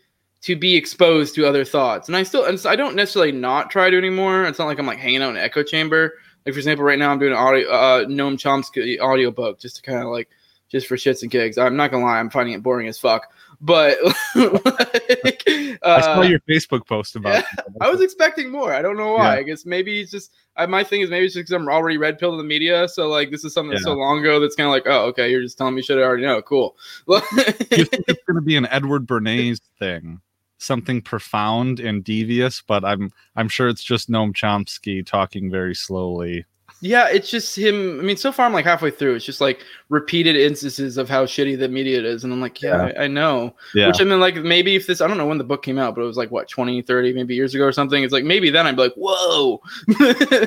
to 0.44 0.56
be 0.56 0.76
exposed 0.76 1.36
to 1.36 1.46
other 1.46 1.66
thoughts. 1.66 2.08
And 2.08 2.16
i 2.16 2.24
still 2.24 2.46
and 2.46 2.58
so 2.58 2.70
i 2.70 2.76
don't 2.78 2.96
necessarily 2.96 3.34
not 3.34 3.70
try 3.70 3.90
to 3.90 3.98
anymore. 3.98 4.46
It's 4.46 4.60
not 4.60 4.68
like 4.68 4.80
i'm 4.80 4.88
like 4.88 5.00
hanging 5.00 5.22
out 5.22 5.32
in 5.32 5.38
an 5.38 5.44
echo 5.44 5.62
chamber. 5.62 6.14
Like 6.46 6.54
for 6.54 6.60
example 6.60 6.86
right 6.86 7.00
now 7.00 7.12
i'm 7.12 7.20
doing 7.20 7.34
an 7.34 7.38
audio 7.38 7.70
uh 7.70 8.06
noam 8.06 8.38
chomsky 8.38 9.02
audio 9.02 9.30
book 9.30 9.60
just 9.60 9.76
to 9.76 9.82
kind 9.82 10.00
of 10.00 10.08
like 10.08 10.30
just 10.70 10.88
for 10.88 10.96
shits 10.96 11.22
and 11.22 11.32
gigs. 11.32 11.58
I'm 11.58 11.76
not 11.76 11.92
gonna 11.92 12.06
lie 12.06 12.20
i'm 12.20 12.30
finding 12.30 12.54
it 12.54 12.64
boring 12.64 12.88
as 12.88 12.98
fuck 12.98 13.34
but 13.62 13.98
like, 14.36 15.44
uh, 15.48 15.78
I 15.84 16.02
saw 16.02 16.22
your 16.22 16.40
Facebook 16.42 16.86
post 16.88 17.16
about. 17.16 17.36
Yeah, 17.36 17.64
I 17.82 17.90
was 17.90 18.02
expecting 18.02 18.50
more. 18.50 18.74
I 18.74 18.82
don't 18.82 18.98
know 18.98 19.14
why. 19.14 19.34
Yeah. 19.34 19.40
I 19.40 19.44
guess 19.44 19.66
maybe 19.66 20.02
it's 20.02 20.12
just 20.12 20.32
I, 20.56 20.66
my 20.66 20.84
thing 20.84 21.02
is 21.02 21.10
maybe 21.10 21.26
it's 21.26 21.34
just 21.34 21.48
because 21.48 21.62
I'm 21.62 21.68
already 21.68 21.98
red 21.98 22.20
pilled 22.20 22.34
in 22.34 22.38
the 22.40 22.44
media. 22.44 22.88
So 22.88 23.08
like 23.08 23.32
this 23.32 23.44
is 23.44 23.54
something 23.54 23.72
that's 23.72 23.82
yeah. 23.82 23.94
so 23.94 23.98
long 23.98 24.20
ago 24.20 24.40
that's 24.40 24.56
kind 24.56 24.68
of 24.68 24.72
like 24.72 24.84
oh 24.86 25.06
okay 25.08 25.30
you're 25.30 25.42
just 25.42 25.58
telling 25.58 25.76
me 25.76 25.82
shit 25.82 25.98
I 25.98 26.02
already 26.02 26.24
know. 26.24 26.42
Cool. 26.42 26.76
you 27.08 27.86
think 27.86 28.06
it's 28.08 28.24
gonna 28.28 28.42
be 28.42 28.56
an 28.56 28.68
Edward 28.68 29.08
Bernays 29.08 29.60
thing? 29.80 30.22
something 30.60 31.02
profound 31.02 31.80
and 31.80 32.04
devious, 32.04 32.62
but 32.62 32.84
I'm 32.84 33.12
I'm 33.36 33.50
sure 33.50 33.68
it's 33.68 33.84
just 33.84 34.10
Noam 34.10 34.34
Chomsky 34.34 35.06
talking 35.06 35.52
very 35.52 35.76
slowly. 35.76 36.46
Yeah, 36.80 37.08
it's 37.10 37.30
just 37.30 37.58
him. 37.58 38.00
I 38.00 38.04
mean, 38.04 38.18
so 38.18 38.32
far 38.32 38.46
I'm 38.46 38.54
like 38.54 38.66
halfway 38.66 38.92
through. 38.92 39.16
It's 39.16 39.26
just 39.26 39.42
like 39.42 39.66
repeated 39.90 40.36
instances 40.36 40.98
of 40.98 41.10
how 41.10 41.26
shitty 41.26 41.58
the 41.58 41.68
media 41.68 42.04
is. 42.04 42.24
And 42.24 42.32
I'm 42.32 42.40
like, 42.40 42.62
yeah, 42.62 42.88
yeah. 42.88 43.00
I, 43.00 43.06
I, 43.06 43.08
know. 43.08 43.56
Yeah. 43.74 43.88
Which 43.88 44.00
I 44.00 44.04
mean, 44.04 44.20
like, 44.20 44.36
maybe 44.36 44.76
if 44.76 44.86
this, 44.86 45.02
I 45.02 45.08
don't 45.08 45.18
know 45.18 45.26
when 45.26 45.40
the 45.40 45.44
book 45.44 45.64
came 45.64 45.80
out, 45.80 45.96
but 45.96 46.02
it 46.02 46.06
was 46.06 46.18
like, 46.18 46.30
what, 46.30 46.48
20, 46.48 46.84
30, 46.84 47.14
maybe 47.14 47.34
years 47.34 47.56
ago 47.56 47.66
or 47.66 47.72
something. 47.72 48.04
It's 48.04 48.14
like, 48.14 48.26
maybe 48.26 48.52
then 48.52 48.68
I'd 48.68 48.76
be 48.76 48.84
like, 48.84 48.94
whoa. 48.96 49.60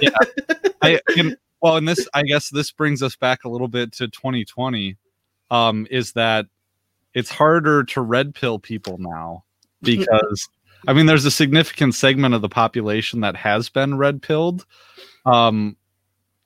yeah. 0.01 0.11
I, 0.83 1.01
and, 1.17 1.37
well, 1.61 1.77
and 1.77 1.89
this, 1.89 2.09
I 2.15 2.23
guess 2.23 2.49
this 2.49 2.71
brings 2.71 3.03
us 3.03 3.17
back 3.17 3.45
a 3.45 3.49
little 3.49 3.69
bit 3.69 3.93
to 3.95 4.07
2020 4.07 4.97
um, 5.51 5.87
is 5.91 6.13
that 6.13 6.47
it's 7.13 7.31
harder 7.31 7.83
to 7.83 8.03
red 8.03 8.35
pill 8.35 8.59
people 8.59 8.99
now 8.99 9.45
because. 9.83 10.49
I 10.89 10.95
mean, 10.95 11.05
there's 11.05 11.27
a 11.27 11.31
significant 11.31 11.95
segment 11.95 12.35
of 12.35 12.41
the 12.41 12.49
population 12.49 13.21
that 13.21 13.37
has 13.37 13.69
been 13.69 13.99
red 13.99 14.23
pilled. 14.23 14.65
Um, 15.27 15.77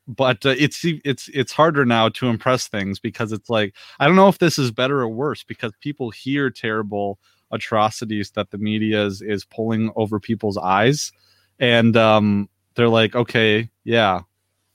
but 0.07 0.45
uh, 0.45 0.55
it's 0.59 0.85
it's 1.05 1.29
it's 1.29 1.53
harder 1.53 1.85
now 1.85 2.09
to 2.11 2.29
impress 2.29 2.69
things 2.69 2.99
because 2.99 3.33
it's 3.33 3.49
like 3.49 3.75
I 3.99 4.07
don't 4.07 4.17
know 4.17 4.29
if 4.29 4.39
this 4.39 4.59
is 4.59 4.71
better 4.71 5.01
or 5.01 5.09
worse 5.09 5.43
because 5.43 5.73
people 5.81 6.11
hear 6.11 6.51
terrible 6.51 7.19
atrocities 7.51 8.31
that 8.33 8.51
the 8.51 8.59
media 8.59 9.05
is 9.05 9.23
is 9.23 9.45
pulling 9.45 9.91
over 9.97 10.21
people's 10.21 10.59
eyes, 10.59 11.13
and 11.59 11.97
um, 11.97 12.49
they're 12.75 12.89
like, 12.89 13.15
okay, 13.15 13.71
yeah, 13.85 14.21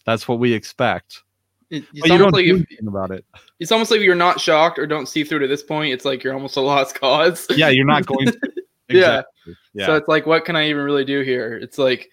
that's 0.05 0.27
what 0.27 0.39
we 0.39 0.53
expect. 0.53 1.23
It, 1.69 1.85
it's 1.93 2.09
you 2.09 2.17
don't 2.17 2.33
like 2.33 2.47
anything 2.47 2.87
about 2.87 3.11
it. 3.11 3.23
It's 3.59 3.71
almost 3.71 3.91
like 3.91 4.01
you're 4.01 4.15
not 4.15 4.39
shocked 4.39 4.79
or 4.79 4.87
don't 4.87 5.07
see 5.07 5.23
through 5.23 5.39
to 5.39 5.47
this 5.47 5.61
point. 5.61 5.93
It's 5.93 6.05
like 6.05 6.23
you're 6.23 6.33
almost 6.33 6.57
a 6.57 6.61
lost 6.61 6.99
cause. 6.99 7.45
yeah, 7.51 7.69
you're 7.69 7.85
not 7.85 8.05
going. 8.05 8.27
To. 8.89 8.97
Exactly. 8.97 9.53
yeah. 9.75 9.81
yeah. 9.81 9.85
So 9.85 9.95
it's 9.97 10.07
like, 10.07 10.25
what 10.25 10.45
can 10.45 10.55
I 10.55 10.67
even 10.67 10.81
really 10.81 11.05
do 11.05 11.21
here? 11.21 11.55
It's 11.55 11.77
like, 11.77 12.09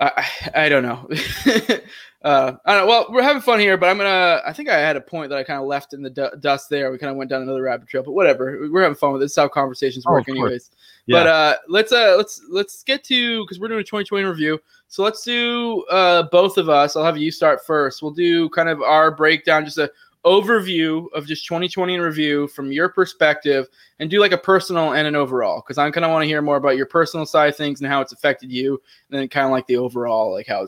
I, 0.00 0.26
I 0.54 0.68
don't 0.70 0.82
know. 0.82 1.06
Uh, 2.24 2.56
I 2.64 2.72
don't 2.72 2.86
know. 2.86 2.88
Well, 2.88 3.06
we're 3.10 3.22
having 3.22 3.42
fun 3.42 3.60
here, 3.60 3.76
but 3.76 3.90
I'm 3.90 3.98
gonna. 3.98 4.40
I 4.46 4.54
think 4.54 4.70
I 4.70 4.78
had 4.78 4.96
a 4.96 5.00
point 5.00 5.28
that 5.28 5.38
I 5.38 5.44
kind 5.44 5.60
of 5.60 5.66
left 5.66 5.92
in 5.92 6.02
the 6.02 6.08
d- 6.08 6.36
dust 6.40 6.70
there. 6.70 6.90
We 6.90 6.96
kind 6.96 7.10
of 7.10 7.18
went 7.18 7.28
down 7.28 7.42
another 7.42 7.62
rabbit 7.62 7.86
trail, 7.86 8.02
but 8.02 8.12
whatever. 8.12 8.66
We're 8.70 8.80
having 8.80 8.96
fun 8.96 9.12
with 9.12 9.20
this. 9.20 9.32
It's 9.32 9.36
how 9.36 9.46
conversations 9.46 10.04
oh, 10.06 10.12
work, 10.12 10.24
oh, 10.28 10.32
anyways. 10.32 10.70
Yeah. 11.04 11.18
But 11.18 11.26
uh, 11.26 11.56
let's 11.68 11.92
uh, 11.92 12.14
let's 12.16 12.40
let's 12.48 12.82
get 12.82 13.04
to 13.04 13.42
because 13.42 13.60
we're 13.60 13.68
doing 13.68 13.80
a 13.80 13.84
2020 13.84 14.24
review. 14.24 14.58
So 14.88 15.02
let's 15.02 15.22
do 15.22 15.82
uh, 15.90 16.22
both 16.32 16.56
of 16.56 16.70
us. 16.70 16.96
I'll 16.96 17.04
have 17.04 17.18
you 17.18 17.30
start 17.30 17.66
first. 17.66 18.02
We'll 18.02 18.12
do 18.12 18.48
kind 18.48 18.70
of 18.70 18.80
our 18.80 19.10
breakdown, 19.10 19.66
just 19.66 19.76
a 19.76 19.90
overview 20.24 21.12
of 21.12 21.26
just 21.26 21.44
2020 21.44 21.94
in 21.94 22.00
review 22.00 22.48
from 22.48 22.72
your 22.72 22.88
perspective 22.88 23.68
and 23.98 24.08
do 24.08 24.18
like 24.18 24.32
a 24.32 24.38
personal 24.38 24.94
and 24.94 25.06
an 25.06 25.14
overall 25.14 25.60
because 25.60 25.76
I'm 25.76 25.92
kind 25.92 26.06
of 26.06 26.10
want 26.10 26.22
to 26.22 26.26
hear 26.26 26.40
more 26.40 26.56
about 26.56 26.78
your 26.78 26.86
personal 26.86 27.26
side 27.26 27.50
of 27.50 27.56
things 27.56 27.82
and 27.82 27.90
how 27.90 28.00
it's 28.00 28.14
affected 28.14 28.50
you 28.50 28.80
and 29.10 29.20
then 29.20 29.28
kind 29.28 29.44
of 29.44 29.50
like 29.50 29.66
the 29.66 29.76
overall 29.76 30.32
like 30.32 30.46
how 30.46 30.66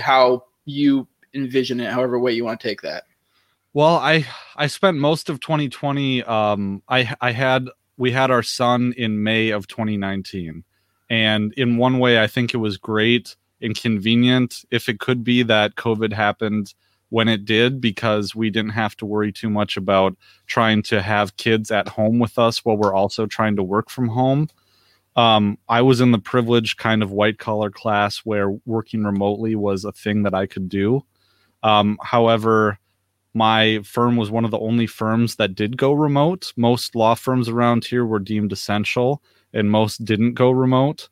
how 0.00 0.44
you 0.64 1.06
envision 1.34 1.80
it 1.80 1.90
however 1.90 2.18
way 2.18 2.32
you 2.32 2.44
want 2.44 2.60
to 2.60 2.68
take 2.68 2.82
that. 2.82 3.04
Well, 3.72 3.96
I 3.96 4.26
I 4.56 4.68
spent 4.68 4.98
most 4.98 5.28
of 5.28 5.40
2020 5.40 6.22
um 6.24 6.82
I 6.88 7.14
I 7.20 7.32
had 7.32 7.68
we 7.96 8.12
had 8.12 8.30
our 8.30 8.42
son 8.42 8.94
in 8.96 9.22
May 9.22 9.50
of 9.50 9.66
2019 9.66 10.64
and 11.10 11.52
in 11.54 11.76
one 11.76 11.98
way 11.98 12.22
I 12.22 12.26
think 12.26 12.54
it 12.54 12.58
was 12.58 12.76
great 12.76 13.36
and 13.60 13.74
convenient 13.74 14.64
if 14.70 14.88
it 14.88 15.00
could 15.00 15.24
be 15.24 15.42
that 15.44 15.74
COVID 15.74 16.12
happened 16.12 16.74
when 17.10 17.28
it 17.28 17.44
did 17.44 17.80
because 17.80 18.34
we 18.34 18.50
didn't 18.50 18.72
have 18.72 18.96
to 18.96 19.06
worry 19.06 19.30
too 19.30 19.48
much 19.48 19.76
about 19.76 20.16
trying 20.46 20.82
to 20.82 21.00
have 21.00 21.36
kids 21.36 21.70
at 21.70 21.88
home 21.88 22.18
with 22.18 22.38
us 22.38 22.64
while 22.64 22.76
we're 22.76 22.94
also 22.94 23.26
trying 23.26 23.54
to 23.56 23.62
work 23.62 23.88
from 23.88 24.08
home. 24.08 24.48
Um, 25.16 25.58
I 25.68 25.82
was 25.82 26.00
in 26.00 26.10
the 26.10 26.18
privileged 26.18 26.76
kind 26.78 27.02
of 27.02 27.12
white 27.12 27.38
collar 27.38 27.70
class 27.70 28.18
where 28.18 28.50
working 28.66 29.04
remotely 29.04 29.54
was 29.54 29.84
a 29.84 29.92
thing 29.92 30.24
that 30.24 30.34
I 30.34 30.46
could 30.46 30.68
do. 30.68 31.04
Um, 31.62 31.98
however, 32.02 32.78
my 33.32 33.80
firm 33.84 34.16
was 34.16 34.30
one 34.30 34.44
of 34.44 34.50
the 34.50 34.58
only 34.58 34.86
firms 34.86 35.36
that 35.36 35.54
did 35.54 35.76
go 35.76 35.92
remote. 35.92 36.52
Most 36.56 36.94
law 36.94 37.14
firms 37.14 37.48
around 37.48 37.84
here 37.84 38.04
were 38.04 38.20
deemed 38.20 38.52
essential, 38.52 39.22
and 39.52 39.70
most 39.70 40.04
didn't 40.04 40.34
go 40.34 40.50
remote. 40.50 41.08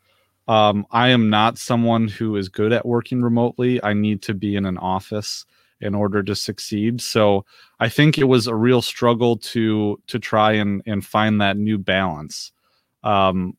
Um, 0.48 0.86
I 0.90 1.08
am 1.08 1.30
not 1.30 1.58
someone 1.58 2.08
who 2.08 2.36
is 2.36 2.48
good 2.48 2.72
at 2.72 2.86
working 2.86 3.22
remotely. 3.22 3.82
I 3.82 3.92
need 3.92 4.22
to 4.22 4.34
be 4.34 4.56
in 4.56 4.66
an 4.66 4.78
office 4.78 5.44
in 5.80 5.94
order 5.94 6.22
to 6.22 6.34
succeed. 6.34 7.00
So 7.00 7.44
I 7.80 7.88
think 7.88 8.18
it 8.18 8.24
was 8.24 8.46
a 8.46 8.54
real 8.54 8.82
struggle 8.82 9.36
to 9.38 10.00
to 10.06 10.18
try 10.18 10.52
and 10.52 10.82
and 10.86 11.04
find 11.04 11.40
that 11.40 11.56
new 11.56 11.78
balance. 11.78 12.52
Um, 13.02 13.56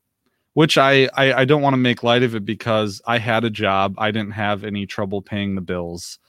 which 0.54 0.78
I, 0.78 1.10
I, 1.14 1.34
I 1.34 1.46
don't 1.46 1.62
want 1.62 1.74
to 1.74 1.78
make 1.78 2.04
light 2.04 2.24
of 2.24 2.36
it 2.36 2.46
because 2.46 3.02
I 3.06 3.18
had 3.18 3.44
a 3.44 3.50
job. 3.50 3.96
I 3.98 4.12
didn't 4.12 4.34
have 4.34 4.64
any 4.64 4.86
trouble 4.86 5.22
paying 5.22 5.56
the 5.56 5.62
bills. 5.62 6.20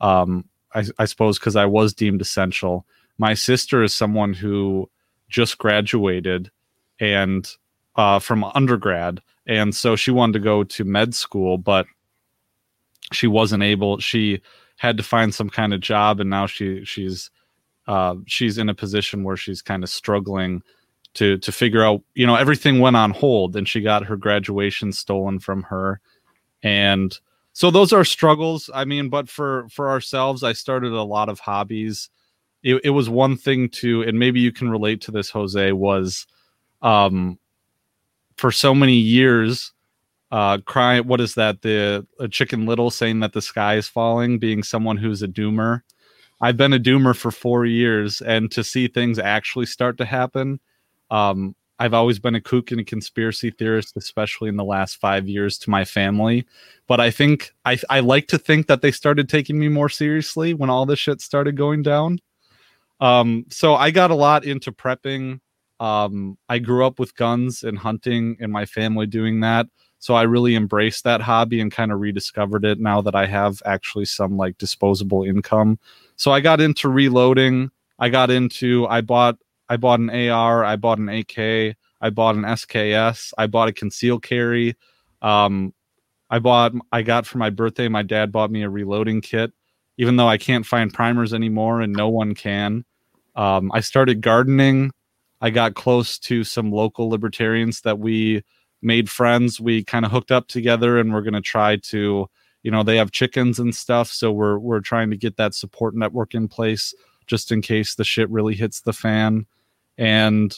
Um, 0.00 0.48
I, 0.74 0.84
I 0.98 1.04
suppose 1.04 1.38
because 1.38 1.56
I 1.56 1.66
was 1.66 1.94
deemed 1.94 2.20
essential. 2.20 2.86
My 3.18 3.34
sister 3.34 3.82
is 3.82 3.94
someone 3.94 4.32
who 4.32 4.90
just 5.28 5.58
graduated 5.58 6.50
and 6.98 7.48
uh, 7.96 8.18
from 8.18 8.44
undergrad, 8.44 9.20
and 9.46 9.74
so 9.74 9.94
she 9.94 10.10
wanted 10.10 10.32
to 10.34 10.38
go 10.40 10.64
to 10.64 10.84
med 10.84 11.14
school, 11.14 11.58
but 11.58 11.86
she 13.12 13.26
wasn't 13.26 13.62
able. 13.62 13.98
She 13.98 14.40
had 14.76 14.96
to 14.96 15.02
find 15.02 15.34
some 15.34 15.48
kind 15.48 15.72
of 15.72 15.80
job 15.80 16.20
and 16.20 16.30
now 16.30 16.46
she 16.46 16.84
she's 16.84 17.30
uh, 17.86 18.16
she's 18.26 18.58
in 18.58 18.68
a 18.68 18.74
position 18.74 19.24
where 19.24 19.36
she's 19.36 19.62
kind 19.62 19.82
of 19.82 19.90
struggling 19.90 20.62
to 21.14 21.38
to 21.38 21.52
figure 21.52 21.84
out 21.84 22.02
you 22.14 22.26
know 22.26 22.34
everything 22.34 22.80
went 22.80 22.96
on 22.96 23.10
hold 23.10 23.56
and 23.56 23.68
she 23.68 23.80
got 23.80 24.04
her 24.04 24.16
graduation 24.16 24.92
stolen 24.92 25.38
from 25.38 25.62
her. 25.64 26.00
And 26.62 27.18
so 27.52 27.70
those 27.70 27.92
are 27.92 28.04
struggles. 28.04 28.68
I 28.74 28.84
mean 28.84 29.08
but 29.08 29.28
for 29.28 29.66
for 29.70 29.88
ourselves 29.88 30.42
i 30.42 30.52
started 30.52 30.92
a 30.92 31.02
lot 31.02 31.28
of 31.28 31.40
hobbies. 31.40 32.10
It, 32.62 32.80
it 32.84 32.90
was 32.90 33.08
one 33.08 33.36
thing 33.36 33.68
to 33.70 34.02
and 34.02 34.18
maybe 34.18 34.40
you 34.40 34.52
can 34.52 34.70
relate 34.70 35.00
to 35.02 35.10
this 35.10 35.30
jose 35.30 35.72
was 35.72 36.26
um 36.82 37.38
for 38.36 38.50
so 38.50 38.74
many 38.74 38.96
years 38.96 39.72
uh 40.32 40.58
crying 40.58 41.06
what 41.06 41.20
is 41.20 41.34
that? 41.34 41.62
The 41.62 42.06
chicken 42.30 42.66
little 42.66 42.90
saying 42.90 43.20
that 43.20 43.32
the 43.32 43.42
sky 43.42 43.76
is 43.76 43.88
falling 43.88 44.38
being 44.38 44.62
someone 44.62 44.96
who's 44.96 45.22
a 45.22 45.28
doomer. 45.28 45.82
I've 46.40 46.56
been 46.56 46.72
a 46.72 46.80
doomer 46.80 47.16
for 47.16 47.30
four 47.30 47.64
years 47.64 48.20
and 48.20 48.50
to 48.50 48.64
see 48.64 48.88
things 48.88 49.18
actually 49.18 49.66
start 49.66 49.96
to 49.98 50.04
happen 50.04 50.58
um 51.14 51.54
i've 51.78 51.94
always 51.94 52.18
been 52.18 52.34
a 52.34 52.40
kook 52.40 52.70
and 52.70 52.80
a 52.80 52.84
conspiracy 52.84 53.50
theorist 53.50 53.96
especially 53.96 54.48
in 54.48 54.56
the 54.56 54.64
last 54.64 54.96
five 54.96 55.28
years 55.28 55.56
to 55.56 55.70
my 55.70 55.84
family 55.84 56.44
but 56.86 57.00
i 57.00 57.10
think 57.10 57.52
i 57.64 57.78
i 57.88 58.00
like 58.00 58.26
to 58.26 58.38
think 58.38 58.66
that 58.66 58.82
they 58.82 58.90
started 58.90 59.28
taking 59.28 59.58
me 59.58 59.68
more 59.68 59.88
seriously 59.88 60.52
when 60.52 60.70
all 60.70 60.84
this 60.84 60.98
shit 60.98 61.20
started 61.20 61.56
going 61.56 61.82
down 61.82 62.18
um 63.00 63.44
so 63.48 63.74
i 63.74 63.90
got 63.90 64.10
a 64.10 64.14
lot 64.14 64.44
into 64.44 64.72
prepping 64.72 65.40
um 65.80 66.36
i 66.48 66.58
grew 66.58 66.84
up 66.84 66.98
with 66.98 67.16
guns 67.16 67.62
and 67.62 67.78
hunting 67.78 68.36
and 68.40 68.52
my 68.52 68.66
family 68.66 69.06
doing 69.06 69.40
that 69.40 69.66
so 70.04 70.12
I 70.12 70.24
really 70.24 70.54
embraced 70.54 71.04
that 71.04 71.22
hobby 71.22 71.62
and 71.62 71.72
kind 71.72 71.90
of 71.90 71.98
rediscovered 71.98 72.66
it 72.66 72.78
now 72.78 73.00
that 73.00 73.14
I 73.14 73.24
have 73.24 73.62
actually 73.64 74.04
some 74.04 74.36
like 74.36 74.58
disposable 74.58 75.22
income. 75.22 75.78
So 76.16 76.30
I 76.30 76.40
got 76.40 76.60
into 76.60 76.90
reloading. 76.90 77.70
I 77.98 78.10
got 78.10 78.30
into 78.30 78.86
I 78.88 79.00
bought 79.00 79.38
I 79.68 79.76
bought 79.76 80.00
an 80.00 80.10
AR, 80.10 80.64
I 80.64 80.76
bought 80.76 80.98
an 80.98 81.08
AK, 81.08 81.76
I 82.00 82.10
bought 82.10 82.34
an 82.36 82.42
SKS, 82.42 83.32
I 83.38 83.46
bought 83.46 83.68
a 83.68 83.72
conceal 83.72 84.18
carry. 84.18 84.76
Um, 85.22 85.72
I 86.30 86.38
bought 86.38 86.72
I 86.92 87.02
got 87.02 87.26
for 87.26 87.38
my 87.38 87.50
birthday. 87.50 87.88
My 87.88 88.02
dad 88.02 88.32
bought 88.32 88.50
me 88.50 88.62
a 88.62 88.68
reloading 88.68 89.20
kit, 89.20 89.52
even 89.96 90.16
though 90.16 90.28
I 90.28 90.38
can't 90.38 90.66
find 90.66 90.92
primers 90.92 91.32
anymore 91.32 91.80
and 91.80 91.92
no 91.92 92.08
one 92.08 92.34
can. 92.34 92.84
Um, 93.36 93.70
I 93.72 93.80
started 93.80 94.20
gardening. 94.20 94.90
I 95.40 95.50
got 95.50 95.74
close 95.74 96.18
to 96.20 96.44
some 96.44 96.70
local 96.70 97.08
libertarians 97.08 97.82
that 97.82 97.98
we 97.98 98.42
made 98.82 99.10
friends. 99.10 99.60
We 99.60 99.84
kind 99.84 100.04
of 100.04 100.10
hooked 100.10 100.30
up 100.30 100.48
together, 100.48 100.98
and 100.98 101.12
we're 101.12 101.22
going 101.22 101.34
to 101.34 101.40
try 101.40 101.76
to, 101.76 102.26
you 102.62 102.70
know, 102.70 102.82
they 102.82 102.96
have 102.96 103.10
chickens 103.10 103.58
and 103.58 103.74
stuff, 103.74 104.08
so 104.08 104.32
we're 104.32 104.58
we're 104.58 104.80
trying 104.80 105.10
to 105.10 105.16
get 105.16 105.36
that 105.36 105.54
support 105.54 105.94
network 105.94 106.34
in 106.34 106.48
place 106.48 106.94
just 107.26 107.52
in 107.52 107.62
case 107.62 107.94
the 107.94 108.04
shit 108.04 108.28
really 108.30 108.54
hits 108.54 108.80
the 108.80 108.92
fan. 108.92 109.46
And 109.98 110.54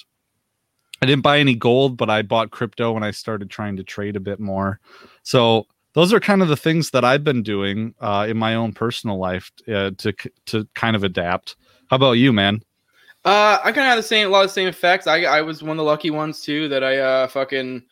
I 1.02 1.06
didn't 1.06 1.23
buy 1.23 1.38
any 1.38 1.54
gold, 1.54 1.96
but 1.96 2.11
I 2.11 2.23
bought 2.23 2.50
crypto 2.50 2.96
and 2.96 3.04
I 3.04 3.11
started 3.11 3.50
trying 3.50 3.76
to 3.76 3.85
trade 3.85 4.16
a 4.16 4.20
bit 4.20 4.40
more. 4.40 4.80
So 5.23 5.66
those 5.92 6.12
are 6.12 6.20
kind 6.20 6.42
of 6.42 6.49
the 6.49 6.56
things 6.56 6.90
that 6.90 7.04
I've 7.04 7.25
been 7.25 7.42
doing 7.42 7.94
uh, 8.00 8.26
in 8.28 8.37
my 8.37 8.54
own 8.54 8.73
personal 8.73 9.18
life 9.18 9.50
uh, 9.68 9.92
to 9.99 10.14
to 10.46 10.68
kind 10.75 10.96
of 10.96 11.04
adapt. 11.04 11.56
How 11.88 11.96
about 11.96 12.12
you, 12.12 12.32
man? 12.32 12.62
Uh, 13.25 13.58
I 13.64 13.73
kind 13.73 13.78
of 13.78 13.85
had 13.87 13.99
the 13.99 14.02
same, 14.02 14.28
a 14.28 14.30
lot 14.30 14.44
of 14.44 14.50
the 14.50 14.54
same 14.54 14.68
effects. 14.68 15.06
I, 15.06 15.23
I 15.23 15.42
was 15.42 15.62
one 15.62 15.73
of 15.73 15.76
the 15.78 15.82
lucky 15.82 16.11
ones 16.11 16.42
too 16.42 16.68
that 16.68 16.85
I 16.85 16.99
uh 16.99 17.28
fucking 17.28 17.82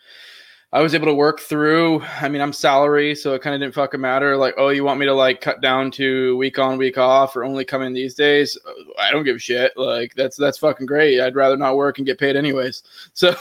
I 0.74 0.82
was 0.82 0.92
able 0.92 1.06
to 1.06 1.14
work 1.14 1.38
through. 1.38 2.02
I 2.20 2.28
mean, 2.28 2.40
I'm 2.40 2.52
salary, 2.52 3.14
so 3.14 3.32
it 3.32 3.42
kind 3.42 3.54
of 3.54 3.60
didn't 3.60 3.76
fucking 3.76 4.00
matter. 4.00 4.36
Like, 4.36 4.54
oh, 4.58 4.70
you 4.70 4.82
want 4.82 4.98
me 4.98 5.06
to 5.06 5.14
like 5.14 5.40
cut 5.40 5.60
down 5.60 5.92
to 5.92 6.36
week 6.36 6.58
on, 6.58 6.78
week 6.78 6.98
off, 6.98 7.36
or 7.36 7.44
only 7.44 7.64
come 7.64 7.82
in 7.82 7.92
these 7.92 8.14
days? 8.14 8.58
I 8.98 9.12
don't 9.12 9.22
give 9.22 9.36
a 9.36 9.38
shit. 9.38 9.72
Like, 9.76 10.14
that's 10.16 10.36
that's 10.36 10.58
fucking 10.58 10.86
great. 10.86 11.20
I'd 11.20 11.36
rather 11.36 11.56
not 11.56 11.76
work 11.76 11.98
and 11.98 12.06
get 12.06 12.18
paid 12.18 12.34
anyways. 12.34 12.82
So, 13.14 13.28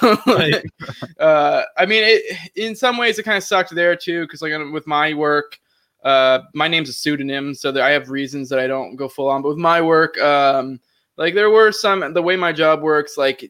uh, 1.20 1.64
I 1.76 1.86
mean, 1.88 2.04
it, 2.06 2.52
in 2.56 2.76
some 2.76 2.98
ways, 2.98 3.18
it 3.18 3.24
kind 3.24 3.38
of 3.38 3.44
sucked 3.44 3.74
there 3.74 3.96
too, 3.96 4.22
because 4.22 4.44
like 4.44 4.54
with 4.72 4.86
my 4.86 5.16
work, 5.16 5.60
uh, 6.04 6.42
my 6.54 6.68
name's 6.68 6.90
a 6.90 6.94
pseudonym, 6.94 7.56
so 7.56 7.74
I 7.82 7.90
have 7.90 8.12
reasons 8.12 8.50
that 8.50 8.60
I 8.60 8.68
don't 8.68 8.96
go 8.96 9.08
full 9.08 9.30
on. 9.30 9.42
But 9.42 9.50
with 9.50 9.58
my 9.58 9.82
work, 9.82 10.20
um, 10.20 10.80
like 11.18 11.34
there 11.34 11.50
were 11.50 11.72
some 11.72 12.14
the 12.14 12.22
way 12.22 12.36
my 12.36 12.52
job 12.54 12.84
works, 12.84 13.18
like 13.18 13.50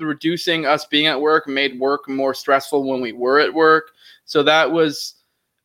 reducing 0.00 0.66
us 0.66 0.84
being 0.86 1.06
at 1.06 1.20
work 1.20 1.46
made 1.46 1.78
work 1.78 2.08
more 2.08 2.34
stressful 2.34 2.84
when 2.84 3.00
we 3.00 3.12
were 3.12 3.40
at 3.40 3.52
work. 3.52 3.92
So 4.24 4.42
that 4.42 4.70
was, 4.70 5.14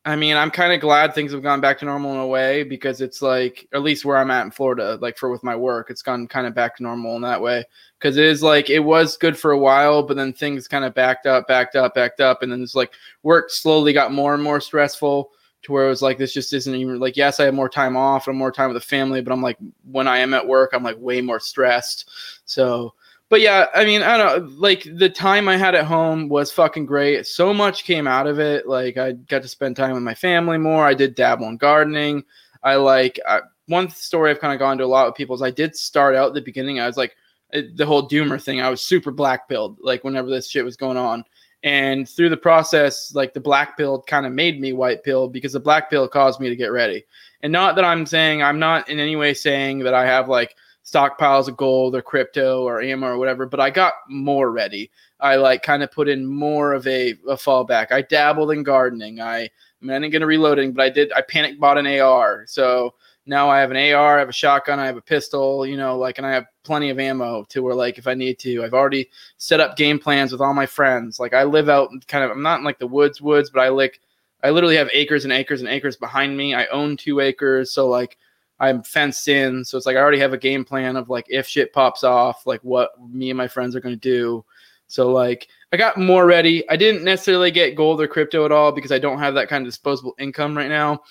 I 0.06 0.16
mean, 0.16 0.36
I'm 0.36 0.50
kind 0.50 0.72
of 0.72 0.80
glad 0.80 1.14
things 1.14 1.32
have 1.32 1.42
gone 1.42 1.62
back 1.62 1.78
to 1.78 1.86
normal 1.86 2.12
in 2.12 2.18
a 2.18 2.26
way 2.26 2.62
because 2.62 3.00
it's 3.00 3.22
like, 3.22 3.66
at 3.72 3.82
least 3.82 4.04
where 4.04 4.18
I'm 4.18 4.30
at 4.30 4.44
in 4.44 4.50
Florida, 4.50 4.98
like 5.00 5.16
for 5.16 5.30
with 5.30 5.42
my 5.42 5.56
work, 5.56 5.88
it's 5.90 6.02
gone 6.02 6.26
kind 6.26 6.46
of 6.46 6.54
back 6.54 6.76
to 6.76 6.82
normal 6.82 7.16
in 7.16 7.22
that 7.22 7.40
way. 7.40 7.64
Because 7.98 8.18
it 8.18 8.24
is 8.24 8.42
like, 8.42 8.68
it 8.68 8.80
was 8.80 9.16
good 9.16 9.38
for 9.38 9.52
a 9.52 9.58
while, 9.58 10.02
but 10.02 10.16
then 10.16 10.34
things 10.34 10.68
kind 10.68 10.84
of 10.84 10.94
backed 10.94 11.26
up, 11.26 11.48
backed 11.48 11.74
up, 11.74 11.94
backed 11.94 12.20
up. 12.20 12.42
And 12.42 12.52
then 12.52 12.62
it's 12.62 12.74
like 12.74 12.92
work 13.22 13.50
slowly 13.50 13.94
got 13.94 14.12
more 14.12 14.34
and 14.34 14.42
more 14.42 14.60
stressful 14.60 15.30
to 15.62 15.72
where 15.72 15.86
it 15.86 15.90
was 15.90 16.02
like, 16.02 16.18
this 16.18 16.34
just 16.34 16.52
isn't 16.52 16.74
even 16.74 17.00
like, 17.00 17.16
yes, 17.16 17.40
I 17.40 17.46
have 17.46 17.54
more 17.54 17.70
time 17.70 17.96
off 17.96 18.28
and 18.28 18.36
more 18.36 18.52
time 18.52 18.68
with 18.68 18.80
the 18.82 18.86
family, 18.86 19.22
but 19.22 19.32
I'm 19.32 19.40
like, 19.40 19.56
when 19.90 20.06
I 20.06 20.18
am 20.18 20.34
at 20.34 20.46
work, 20.46 20.72
I'm 20.74 20.84
like 20.84 20.98
way 20.98 21.22
more 21.22 21.40
stressed. 21.40 22.10
So, 22.44 22.92
but 23.30 23.40
yeah, 23.40 23.66
I 23.74 23.84
mean, 23.84 24.02
I 24.02 24.16
don't. 24.16 24.58
Like 24.58 24.86
the 24.96 25.08
time 25.08 25.48
I 25.48 25.56
had 25.56 25.74
at 25.74 25.86
home 25.86 26.28
was 26.28 26.52
fucking 26.52 26.86
great. 26.86 27.26
So 27.26 27.54
much 27.54 27.84
came 27.84 28.06
out 28.06 28.26
of 28.26 28.38
it. 28.38 28.68
Like 28.68 28.96
I 28.96 29.12
got 29.12 29.42
to 29.42 29.48
spend 29.48 29.76
time 29.76 29.94
with 29.94 30.02
my 30.02 30.14
family 30.14 30.58
more. 30.58 30.86
I 30.86 30.94
did 30.94 31.14
dabble 31.14 31.48
in 31.48 31.56
gardening. 31.56 32.24
I 32.62 32.76
like 32.76 33.18
I, 33.26 33.40
one 33.66 33.88
story 33.88 34.30
I've 34.30 34.40
kind 34.40 34.52
of 34.52 34.58
gone 34.58 34.78
to 34.78 34.84
a 34.84 34.86
lot 34.86 35.06
with 35.06 35.14
people 35.14 35.34
is 35.34 35.42
I 35.42 35.50
did 35.50 35.74
start 35.74 36.14
out 36.14 36.34
the 36.34 36.42
beginning. 36.42 36.80
I 36.80 36.86
was 36.86 36.96
like 36.96 37.16
eh, 37.52 37.62
the 37.74 37.86
whole 37.86 38.08
doomer 38.08 38.42
thing. 38.42 38.60
I 38.60 38.70
was 38.70 38.82
super 38.82 39.10
black 39.10 39.48
pilled 39.48 39.78
like 39.80 40.04
whenever 40.04 40.28
this 40.28 40.50
shit 40.50 40.64
was 40.64 40.76
going 40.76 40.96
on. 40.96 41.24
And 41.62 42.06
through 42.06 42.28
the 42.28 42.36
process, 42.36 43.14
like 43.14 43.32
the 43.32 43.40
black 43.40 43.78
pill 43.78 44.02
kind 44.02 44.26
of 44.26 44.32
made 44.32 44.60
me 44.60 44.74
white 44.74 45.02
pill 45.02 45.28
because 45.28 45.54
the 45.54 45.60
black 45.60 45.88
pill 45.88 46.06
caused 46.06 46.40
me 46.40 46.50
to 46.50 46.56
get 46.56 46.72
ready. 46.72 47.06
And 47.42 47.50
not 47.50 47.74
that 47.76 47.86
I'm 47.86 48.04
saying 48.04 48.42
I'm 48.42 48.58
not 48.58 48.88
in 48.90 49.00
any 49.00 49.16
way 49.16 49.32
saying 49.32 49.78
that 49.80 49.94
I 49.94 50.04
have 50.04 50.28
like 50.28 50.54
stockpiles 50.84 51.48
of 51.48 51.56
gold 51.56 51.94
or 51.94 52.02
crypto 52.02 52.62
or 52.62 52.82
ammo 52.82 53.08
or 53.08 53.18
whatever, 53.18 53.46
but 53.46 53.60
I 53.60 53.70
got 53.70 53.94
more 54.08 54.50
ready. 54.50 54.90
I 55.20 55.36
like 55.36 55.62
kind 55.62 55.82
of 55.82 55.90
put 55.90 56.08
in 56.08 56.26
more 56.26 56.72
of 56.72 56.86
a, 56.86 57.12
a 57.28 57.36
fallback. 57.36 57.90
I 57.90 58.02
dabbled 58.02 58.50
in 58.50 58.62
gardening. 58.62 59.20
I, 59.20 59.42
I 59.44 59.50
mean, 59.80 59.92
I 59.92 59.98
didn't 59.98 60.12
get 60.12 60.22
a 60.22 60.26
reloading, 60.26 60.72
but 60.72 60.84
I 60.84 60.90
did. 60.90 61.12
I 61.12 61.22
panic 61.22 61.58
bought 61.58 61.78
an 61.78 61.86
AR. 61.86 62.44
So 62.46 62.94
now 63.26 63.48
I 63.48 63.60
have 63.60 63.70
an 63.70 63.94
AR, 63.94 64.16
I 64.16 64.18
have 64.18 64.28
a 64.28 64.32
shotgun, 64.32 64.78
I 64.78 64.86
have 64.86 64.98
a 64.98 65.02
pistol, 65.02 65.66
you 65.66 65.76
know, 65.76 65.96
like, 65.96 66.18
and 66.18 66.26
I 66.26 66.32
have 66.32 66.44
plenty 66.62 66.90
of 66.90 66.98
ammo 66.98 67.44
to 67.48 67.62
where, 67.62 67.74
like, 67.74 67.96
if 67.96 68.06
I 68.06 68.12
need 68.12 68.38
to, 68.40 68.62
I've 68.62 68.74
already 68.74 69.08
set 69.38 69.60
up 69.60 69.76
game 69.76 69.98
plans 69.98 70.30
with 70.30 70.42
all 70.42 70.52
my 70.52 70.66
friends. 70.66 71.18
Like, 71.18 71.32
I 71.32 71.44
live 71.44 71.70
out 71.70 71.90
kind 72.06 72.22
of, 72.22 72.30
I'm 72.30 72.42
not 72.42 72.58
in 72.58 72.64
like 72.64 72.78
the 72.78 72.86
woods, 72.86 73.22
woods, 73.22 73.48
but 73.48 73.60
I 73.60 73.68
like, 73.68 74.00
I 74.42 74.50
literally 74.50 74.76
have 74.76 74.90
acres 74.92 75.24
and 75.24 75.32
acres 75.32 75.60
and 75.60 75.70
acres 75.70 75.96
behind 75.96 76.36
me. 76.36 76.54
I 76.54 76.66
own 76.66 76.98
two 76.98 77.20
acres. 77.20 77.72
So, 77.72 77.88
like, 77.88 78.18
I'm 78.60 78.82
fenced 78.82 79.28
in. 79.28 79.64
So 79.64 79.76
it's 79.76 79.86
like 79.86 79.96
I 79.96 80.00
already 80.00 80.18
have 80.20 80.32
a 80.32 80.38
game 80.38 80.64
plan 80.64 80.96
of 80.96 81.08
like 81.08 81.26
if 81.28 81.46
shit 81.46 81.72
pops 81.72 82.04
off, 82.04 82.46
like 82.46 82.60
what 82.62 82.90
me 83.10 83.30
and 83.30 83.36
my 83.36 83.48
friends 83.48 83.74
are 83.74 83.80
going 83.80 83.94
to 83.94 84.00
do. 84.00 84.44
So, 84.86 85.10
like, 85.10 85.48
I 85.72 85.76
got 85.76 85.98
more 85.98 86.26
ready. 86.26 86.68
I 86.68 86.76
didn't 86.76 87.04
necessarily 87.04 87.50
get 87.50 87.74
gold 87.74 88.00
or 88.00 88.06
crypto 88.06 88.44
at 88.44 88.52
all 88.52 88.70
because 88.70 88.92
I 88.92 88.98
don't 88.98 89.18
have 89.18 89.34
that 89.34 89.48
kind 89.48 89.66
of 89.66 89.72
disposable 89.72 90.14
income 90.18 90.56
right 90.56 90.68
now. 90.68 91.02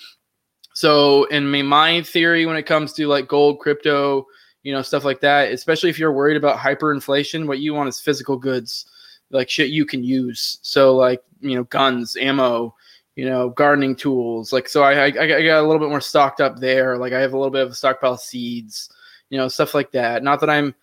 So, 0.74 1.24
in 1.24 1.50
my 1.66 2.02
theory, 2.02 2.46
when 2.46 2.56
it 2.56 2.64
comes 2.66 2.92
to 2.94 3.06
like 3.08 3.28
gold, 3.28 3.60
crypto, 3.60 4.26
you 4.62 4.72
know, 4.72 4.82
stuff 4.82 5.04
like 5.04 5.20
that, 5.20 5.52
especially 5.52 5.90
if 5.90 5.98
you're 5.98 6.12
worried 6.12 6.36
about 6.36 6.58
hyperinflation, 6.58 7.46
what 7.46 7.58
you 7.58 7.74
want 7.74 7.88
is 7.88 8.00
physical 8.00 8.36
goods, 8.36 8.86
like 9.30 9.50
shit 9.50 9.70
you 9.70 9.84
can 9.84 10.02
use. 10.02 10.58
So, 10.62 10.96
like, 10.96 11.22
you 11.40 11.54
know, 11.54 11.64
guns, 11.64 12.16
ammo, 12.16 12.74
you 13.16 13.24
know, 13.24 13.50
gardening 13.50 13.96
tools. 13.96 14.52
Like, 14.52 14.68
so 14.68 14.82
I, 14.82 14.92
I, 14.92 15.04
I 15.06 15.10
got 15.10 15.60
a 15.60 15.66
little 15.66 15.78
bit 15.78 15.88
more 15.88 16.00
stocked 16.00 16.40
up 16.40 16.58
there. 16.58 16.96
Like, 16.96 17.12
I 17.12 17.20
have 17.20 17.32
a 17.32 17.38
little 17.38 17.52
bit 17.52 17.62
of 17.62 17.72
a 17.72 17.74
stockpile 17.74 18.14
of 18.14 18.20
seeds, 18.20 18.90
you 19.30 19.38
know, 19.38 19.48
stuff 19.48 19.74
like 19.74 19.92
that. 19.92 20.22
Not 20.22 20.40
that 20.40 20.50
I'm, 20.50 20.74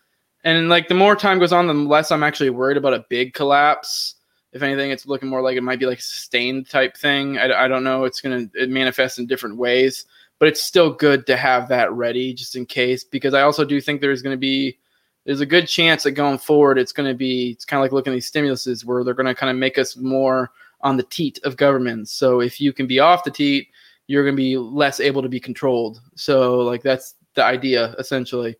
and 0.43 0.69
like 0.69 0.87
the 0.87 0.95
more 0.95 1.15
time 1.15 1.39
goes 1.39 1.53
on, 1.53 1.67
the 1.67 1.73
less 1.73 2.11
I'm 2.11 2.23
actually 2.23 2.49
worried 2.49 2.77
about 2.77 2.93
a 2.93 3.05
big 3.09 3.33
collapse 3.33 4.15
if 4.53 4.61
anything, 4.61 4.91
it's 4.91 5.05
looking 5.05 5.29
more 5.29 5.41
like 5.41 5.55
it 5.55 5.63
might 5.63 5.79
be 5.79 5.85
like 5.85 5.99
a 5.99 6.03
sustained 6.03 6.69
type 6.69 6.97
thing. 6.97 7.37
I, 7.37 7.65
I 7.65 7.67
don't 7.67 7.83
know. 7.83 8.03
It's 8.03 8.19
going 8.19 8.49
to 8.49 8.67
manifest 8.67 9.17
in 9.17 9.25
different 9.25 9.57
ways, 9.57 10.05
but 10.39 10.47
it's 10.47 10.61
still 10.61 10.91
good 10.91 11.25
to 11.27 11.37
have 11.37 11.69
that 11.69 11.91
ready 11.93 12.33
just 12.33 12.55
in 12.55 12.65
case, 12.65 13.03
because 13.03 13.33
I 13.33 13.41
also 13.41 13.63
do 13.63 13.79
think 13.79 14.01
there's 14.01 14.21
going 14.21 14.35
to 14.35 14.39
be, 14.39 14.77
there's 15.25 15.39
a 15.39 15.45
good 15.45 15.67
chance 15.67 16.03
that 16.03 16.11
going 16.11 16.37
forward, 16.37 16.77
it's 16.77 16.91
going 16.91 17.07
to 17.07 17.15
be, 17.15 17.51
it's 17.51 17.63
kind 17.65 17.79
of 17.79 17.83
like 17.83 17.93
looking 17.93 18.11
at 18.11 18.15
these 18.15 18.31
stimuluses 18.31 18.83
where 18.83 19.03
they're 19.03 19.13
going 19.13 19.27
to 19.27 19.35
kind 19.35 19.49
of 19.49 19.55
make 19.55 19.77
us 19.77 19.95
more 19.95 20.51
on 20.83 20.97
the 20.97 21.03
teat 21.03 21.39
of 21.43 21.57
governments. 21.57 22.11
So 22.11 22.41
if 22.41 22.59
you 22.59 22.73
can 22.73 22.87
be 22.87 22.99
off 22.99 23.23
the 23.23 23.31
teat, 23.31 23.69
you're 24.07 24.23
going 24.23 24.35
to 24.35 24.41
be 24.41 24.57
less 24.57 24.99
able 24.99 25.21
to 25.21 25.29
be 25.29 25.39
controlled. 25.39 26.01
So 26.15 26.59
like 26.59 26.81
that's 26.81 27.15
the 27.35 27.43
idea 27.43 27.95
essentially, 27.97 28.55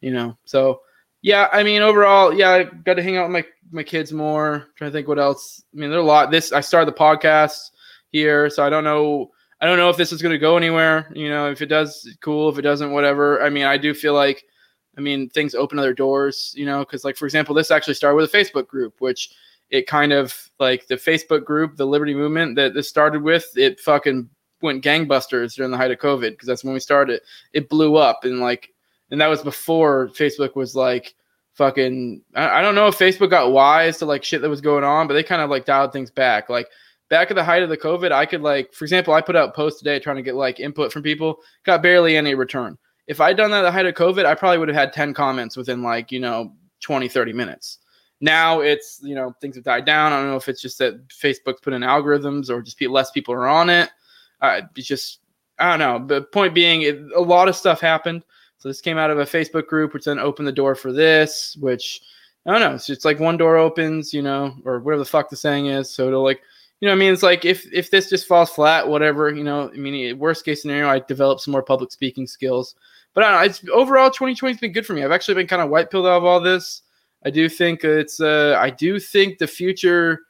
you 0.00 0.12
know. 0.12 0.36
So 0.44 0.80
yeah, 1.22 1.48
I 1.52 1.62
mean, 1.62 1.82
overall, 1.82 2.32
yeah, 2.32 2.50
I 2.50 2.64
got 2.64 2.94
to 2.94 3.02
hang 3.02 3.16
out 3.16 3.24
with 3.24 3.32
my 3.32 3.44
my 3.72 3.82
kids 3.82 4.12
more. 4.12 4.54
I'm 4.54 4.66
trying 4.76 4.90
to 4.90 4.92
think 4.92 5.08
what 5.08 5.18
else. 5.18 5.62
I 5.74 5.78
mean, 5.78 5.90
there's 5.90 6.02
a 6.02 6.04
lot. 6.04 6.30
This 6.30 6.52
I 6.52 6.60
started 6.60 6.92
the 6.92 6.98
podcast 6.98 7.70
here, 8.10 8.48
so 8.48 8.64
I 8.64 8.70
don't 8.70 8.84
know. 8.84 9.30
I 9.60 9.66
don't 9.66 9.78
know 9.78 9.88
if 9.88 9.96
this 9.96 10.12
is 10.12 10.22
going 10.22 10.34
to 10.34 10.38
go 10.38 10.56
anywhere. 10.56 11.10
You 11.14 11.28
know, 11.28 11.50
if 11.50 11.62
it 11.62 11.66
does, 11.66 12.08
cool. 12.20 12.48
If 12.48 12.58
it 12.58 12.62
doesn't, 12.62 12.92
whatever. 12.92 13.42
I 13.42 13.50
mean, 13.50 13.64
I 13.64 13.76
do 13.78 13.94
feel 13.94 14.12
like, 14.12 14.44
I 14.98 15.00
mean, 15.00 15.30
things 15.30 15.54
open 15.54 15.78
other 15.78 15.94
doors. 15.94 16.54
You 16.56 16.66
know, 16.66 16.80
because 16.80 17.04
like 17.04 17.16
for 17.16 17.24
example, 17.26 17.54
this 17.54 17.70
actually 17.70 17.94
started 17.94 18.16
with 18.16 18.32
a 18.32 18.36
Facebook 18.36 18.68
group, 18.68 19.00
which 19.00 19.30
it 19.70 19.86
kind 19.86 20.12
of 20.12 20.50
like 20.58 20.86
the 20.86 20.96
Facebook 20.96 21.44
group, 21.44 21.76
the 21.76 21.86
Liberty 21.86 22.14
Movement 22.14 22.56
that 22.56 22.74
this 22.74 22.88
started 22.88 23.22
with. 23.22 23.46
It 23.56 23.80
fucking 23.80 24.28
went 24.62 24.84
gangbusters 24.84 25.54
during 25.54 25.70
the 25.70 25.76
height 25.76 25.90
of 25.90 25.98
COVID 25.98 26.30
because 26.30 26.46
that's 26.46 26.64
when 26.64 26.74
we 26.74 26.80
started. 26.80 27.20
It 27.52 27.68
blew 27.68 27.96
up 27.96 28.24
and 28.24 28.40
like 28.40 28.72
and 29.10 29.20
that 29.20 29.28
was 29.28 29.42
before 29.42 30.08
Facebook 30.08 30.56
was 30.56 30.74
like 30.74 31.14
fucking. 31.54 32.22
I, 32.34 32.58
I 32.58 32.62
don't 32.62 32.74
know 32.74 32.86
if 32.86 32.98
Facebook 32.98 33.30
got 33.30 33.52
wise 33.52 33.98
to 33.98 34.06
like 34.06 34.24
shit 34.24 34.42
that 34.42 34.50
was 34.50 34.60
going 34.60 34.84
on, 34.84 35.06
but 35.06 35.14
they 35.14 35.22
kind 35.22 35.42
of 35.42 35.50
like 35.50 35.64
dialed 35.64 35.92
things 35.92 36.10
back. 36.10 36.48
Like 36.48 36.68
back 37.08 37.30
at 37.30 37.34
the 37.34 37.44
height 37.44 37.62
of 37.62 37.68
the 37.68 37.76
COVID, 37.76 38.12
I 38.12 38.26
could 38.26 38.42
like, 38.42 38.72
for 38.72 38.84
example, 38.84 39.14
I 39.14 39.20
put 39.20 39.36
out 39.36 39.54
posts 39.54 39.78
today 39.78 39.98
trying 39.98 40.16
to 40.16 40.22
get 40.22 40.34
like 40.34 40.60
input 40.60 40.92
from 40.92 41.02
people, 41.02 41.38
got 41.64 41.82
barely 41.82 42.16
any 42.16 42.34
return. 42.34 42.76
If 43.06 43.20
I'd 43.20 43.36
done 43.36 43.52
that 43.52 43.60
at 43.60 43.62
the 43.62 43.72
height 43.72 43.86
of 43.86 43.94
COVID, 43.94 44.24
I 44.24 44.34
probably 44.34 44.58
would 44.58 44.68
have 44.68 44.76
had 44.76 44.92
10 44.92 45.14
comments 45.14 45.56
within 45.56 45.82
like, 45.82 46.10
you 46.10 46.18
know, 46.18 46.52
20, 46.80 47.08
30 47.08 47.32
minutes. 47.32 47.78
Now 48.20 48.60
it's, 48.60 49.00
you 49.02 49.14
know, 49.14 49.34
things 49.40 49.56
have 49.56 49.64
died 49.64 49.84
down. 49.84 50.12
I 50.12 50.20
don't 50.20 50.30
know 50.30 50.36
if 50.36 50.48
it's 50.48 50.62
just 50.62 50.78
that 50.78 51.08
Facebook's 51.08 51.60
put 51.60 51.72
in 51.72 51.82
algorithms 51.82 52.48
or 52.48 52.62
just 52.62 52.80
less 52.82 53.10
people 53.10 53.34
are 53.34 53.46
on 53.46 53.68
it. 53.68 53.90
Uh, 54.40 54.62
it's 54.74 54.86
just, 54.86 55.20
I 55.58 55.70
don't 55.70 55.78
know. 55.78 55.98
But 55.98 56.32
point 56.32 56.54
being, 56.54 56.82
it, 56.82 56.98
a 57.14 57.20
lot 57.20 57.48
of 57.48 57.56
stuff 57.56 57.80
happened. 57.80 58.22
So 58.58 58.68
this 58.68 58.80
came 58.80 58.98
out 58.98 59.10
of 59.10 59.18
a 59.18 59.24
Facebook 59.24 59.66
group, 59.66 59.92
which 59.92 60.04
then 60.04 60.18
opened 60.18 60.48
the 60.48 60.52
door 60.52 60.74
for 60.74 60.92
this, 60.92 61.56
which 61.60 62.00
I 62.46 62.52
don't 62.52 62.60
know. 62.60 62.74
It's 62.74 62.86
just 62.86 63.04
like 63.04 63.20
one 63.20 63.36
door 63.36 63.56
opens, 63.56 64.14
you 64.14 64.22
know, 64.22 64.54
or 64.64 64.78
whatever 64.80 65.00
the 65.00 65.04
fuck 65.04 65.28
the 65.28 65.36
saying 65.36 65.66
is. 65.66 65.90
So 65.90 66.06
it'll 66.06 66.22
like, 66.22 66.40
you 66.80 66.86
know, 66.86 66.92
I 66.92 66.96
mean, 66.96 67.12
it's 67.12 67.22
like 67.22 67.44
if 67.44 67.70
if 67.72 67.90
this 67.90 68.08
just 68.08 68.26
falls 68.26 68.50
flat, 68.50 68.86
whatever, 68.86 69.34
you 69.34 69.44
know, 69.44 69.70
I 69.72 69.76
mean, 69.76 70.18
worst 70.18 70.44
case 70.44 70.62
scenario, 70.62 70.88
I 70.88 71.00
develop 71.00 71.40
some 71.40 71.52
more 71.52 71.62
public 71.62 71.90
speaking 71.90 72.26
skills. 72.26 72.76
But 73.14 73.24
I 73.24 73.30
don't 73.30 73.40
know, 73.40 73.46
it's 73.46 73.68
overall 73.72 74.10
2020 74.10 74.54
has 74.54 74.60
been 74.60 74.72
good 74.72 74.86
for 74.86 74.92
me. 74.92 75.02
I've 75.02 75.10
actually 75.10 75.34
been 75.34 75.46
kind 75.46 75.62
of 75.62 75.70
white 75.70 75.90
pilled 75.90 76.06
out 76.06 76.18
of 76.18 76.24
all 76.24 76.40
this. 76.40 76.82
I 77.26 77.30
do 77.30 77.48
think 77.48 77.82
it's 77.82 78.20
uh 78.20 78.56
I 78.56 78.70
do 78.70 79.00
think 79.00 79.38
the 79.38 79.48
future 79.48 80.20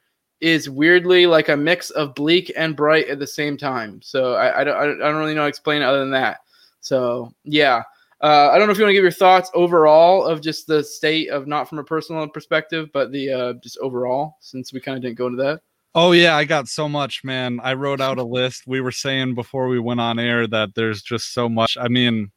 is 0.41 0.71
weirdly 0.71 1.27
like 1.27 1.51
a 1.51 1.57
mix 1.57 1.91
of 1.91 2.15
bleak 2.15 2.51
and 2.57 2.75
bright 2.75 3.09
at 3.09 3.19
the 3.19 3.27
same 3.27 3.59
time. 3.59 4.01
So 4.03 4.33
I, 4.33 4.61
I 4.61 4.65
don't 4.65 5.03
I 5.03 5.07
don't 5.07 5.17
really 5.17 5.35
know 5.35 5.43
how 5.43 5.47
to 5.47 5.51
explain 5.51 5.83
it 5.83 5.85
other 5.85 6.01
than 6.01 6.11
that. 6.13 6.39
So 6.81 7.31
yeah. 7.45 7.83
Uh, 8.23 8.49
I 8.51 8.57
don't 8.57 8.67
know 8.67 8.73
if 8.73 8.79
you 8.79 8.85
want 8.85 8.93
to 8.93 8.95
give 8.95 9.03
your 9.03 9.11
thoughts 9.11 9.51
overall 9.53 10.25
of 10.25 10.41
just 10.41 10.67
the 10.67 10.83
state 10.83 11.29
of 11.29 11.47
not 11.47 11.69
from 11.69 11.79
a 11.79 11.85
personal 11.85 12.27
perspective, 12.27 12.89
but 12.95 13.13
the 13.13 13.31
uh, 13.31 13.53
just 13.63 13.77
overall, 13.83 14.39
since 14.41 14.73
we 14.73 14.81
kind 14.81 14.97
of 14.97 15.03
didn't 15.03 15.19
go 15.19 15.27
into 15.27 15.43
that. 15.43 15.61
Oh 15.95 16.13
yeah, 16.13 16.35
I 16.35 16.45
got 16.45 16.67
so 16.67 16.89
much, 16.89 17.25
man. 17.25 17.61
I 17.63 17.75
wrote 17.75 18.01
out 18.01 18.17
a 18.17 18.23
list. 18.23 18.63
We 18.67 18.81
were 18.81 18.91
saying 18.91 19.35
before 19.35 19.69
we 19.69 19.79
went 19.79 20.01
on 20.01 20.19
air 20.19 20.47
that 20.47 20.75
there's 20.75 21.03
just 21.03 21.35
so 21.35 21.47
much. 21.47 21.77
I 21.79 21.89
mean, 21.89 22.33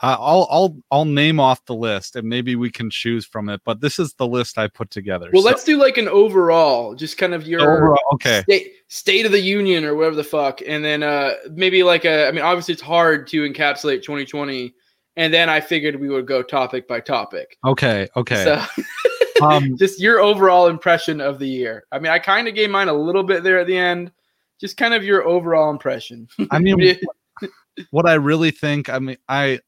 I'll 0.00 0.46
I'll 0.50 0.76
I'll 0.90 1.04
name 1.04 1.40
off 1.40 1.64
the 1.64 1.74
list 1.74 2.16
and 2.16 2.28
maybe 2.28 2.54
we 2.56 2.70
can 2.70 2.88
choose 2.90 3.26
from 3.26 3.48
it. 3.48 3.60
But 3.64 3.80
this 3.80 3.98
is 3.98 4.14
the 4.14 4.26
list 4.26 4.58
I 4.58 4.68
put 4.68 4.90
together. 4.90 5.30
Well, 5.32 5.42
so. 5.42 5.48
let's 5.48 5.64
do 5.64 5.76
like 5.76 5.98
an 5.98 6.08
overall, 6.08 6.94
just 6.94 7.18
kind 7.18 7.34
of 7.34 7.46
your 7.46 7.60
overall, 7.62 7.98
okay 8.14 8.42
state, 8.42 8.72
state 8.88 9.26
of 9.26 9.32
the 9.32 9.40
union 9.40 9.84
or 9.84 9.94
whatever 9.94 10.16
the 10.16 10.24
fuck, 10.24 10.60
and 10.66 10.84
then 10.84 11.02
uh 11.02 11.32
maybe 11.50 11.82
like 11.82 12.04
a. 12.04 12.28
I 12.28 12.32
mean, 12.32 12.44
obviously 12.44 12.74
it's 12.74 12.82
hard 12.82 13.26
to 13.28 13.42
encapsulate 13.42 14.02
2020 14.02 14.74
and 15.18 15.34
then 15.34 15.50
I 15.50 15.60
figured 15.60 16.00
we 16.00 16.08
would 16.08 16.28
go 16.28 16.44
topic 16.44 16.86
by 16.86 17.00
topic. 17.00 17.58
Okay, 17.66 18.06
okay. 18.16 18.44
So, 18.44 19.44
um, 19.44 19.76
just 19.76 20.00
your 20.00 20.20
overall 20.20 20.68
impression 20.68 21.20
of 21.20 21.40
the 21.40 21.48
year. 21.48 21.84
I 21.90 21.98
mean, 21.98 22.12
I 22.12 22.20
kind 22.20 22.46
of 22.46 22.54
gave 22.54 22.70
mine 22.70 22.88
a 22.88 22.92
little 22.94 23.24
bit 23.24 23.42
there 23.42 23.58
at 23.58 23.66
the 23.66 23.76
end. 23.76 24.12
Just 24.60 24.76
kind 24.76 24.94
of 24.94 25.02
your 25.02 25.26
overall 25.26 25.70
impression. 25.70 26.28
I 26.52 26.60
mean, 26.60 26.96
what 27.90 28.08
I 28.08 28.14
really 28.14 28.52
think. 28.52 28.88
I 28.88 29.00
mean, 29.00 29.16
I 29.28 29.58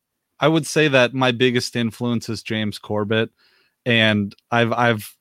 I 0.41 0.49
would 0.49 0.67
say 0.67 0.89
that 0.89 1.15
my 1.15 1.33
biggest 1.33 1.77
influence 1.77 2.29
is 2.29 2.43
James 2.43 2.79
Corbett, 2.79 3.31
and 3.85 4.35
I've 4.51 4.73
I've 4.73 5.17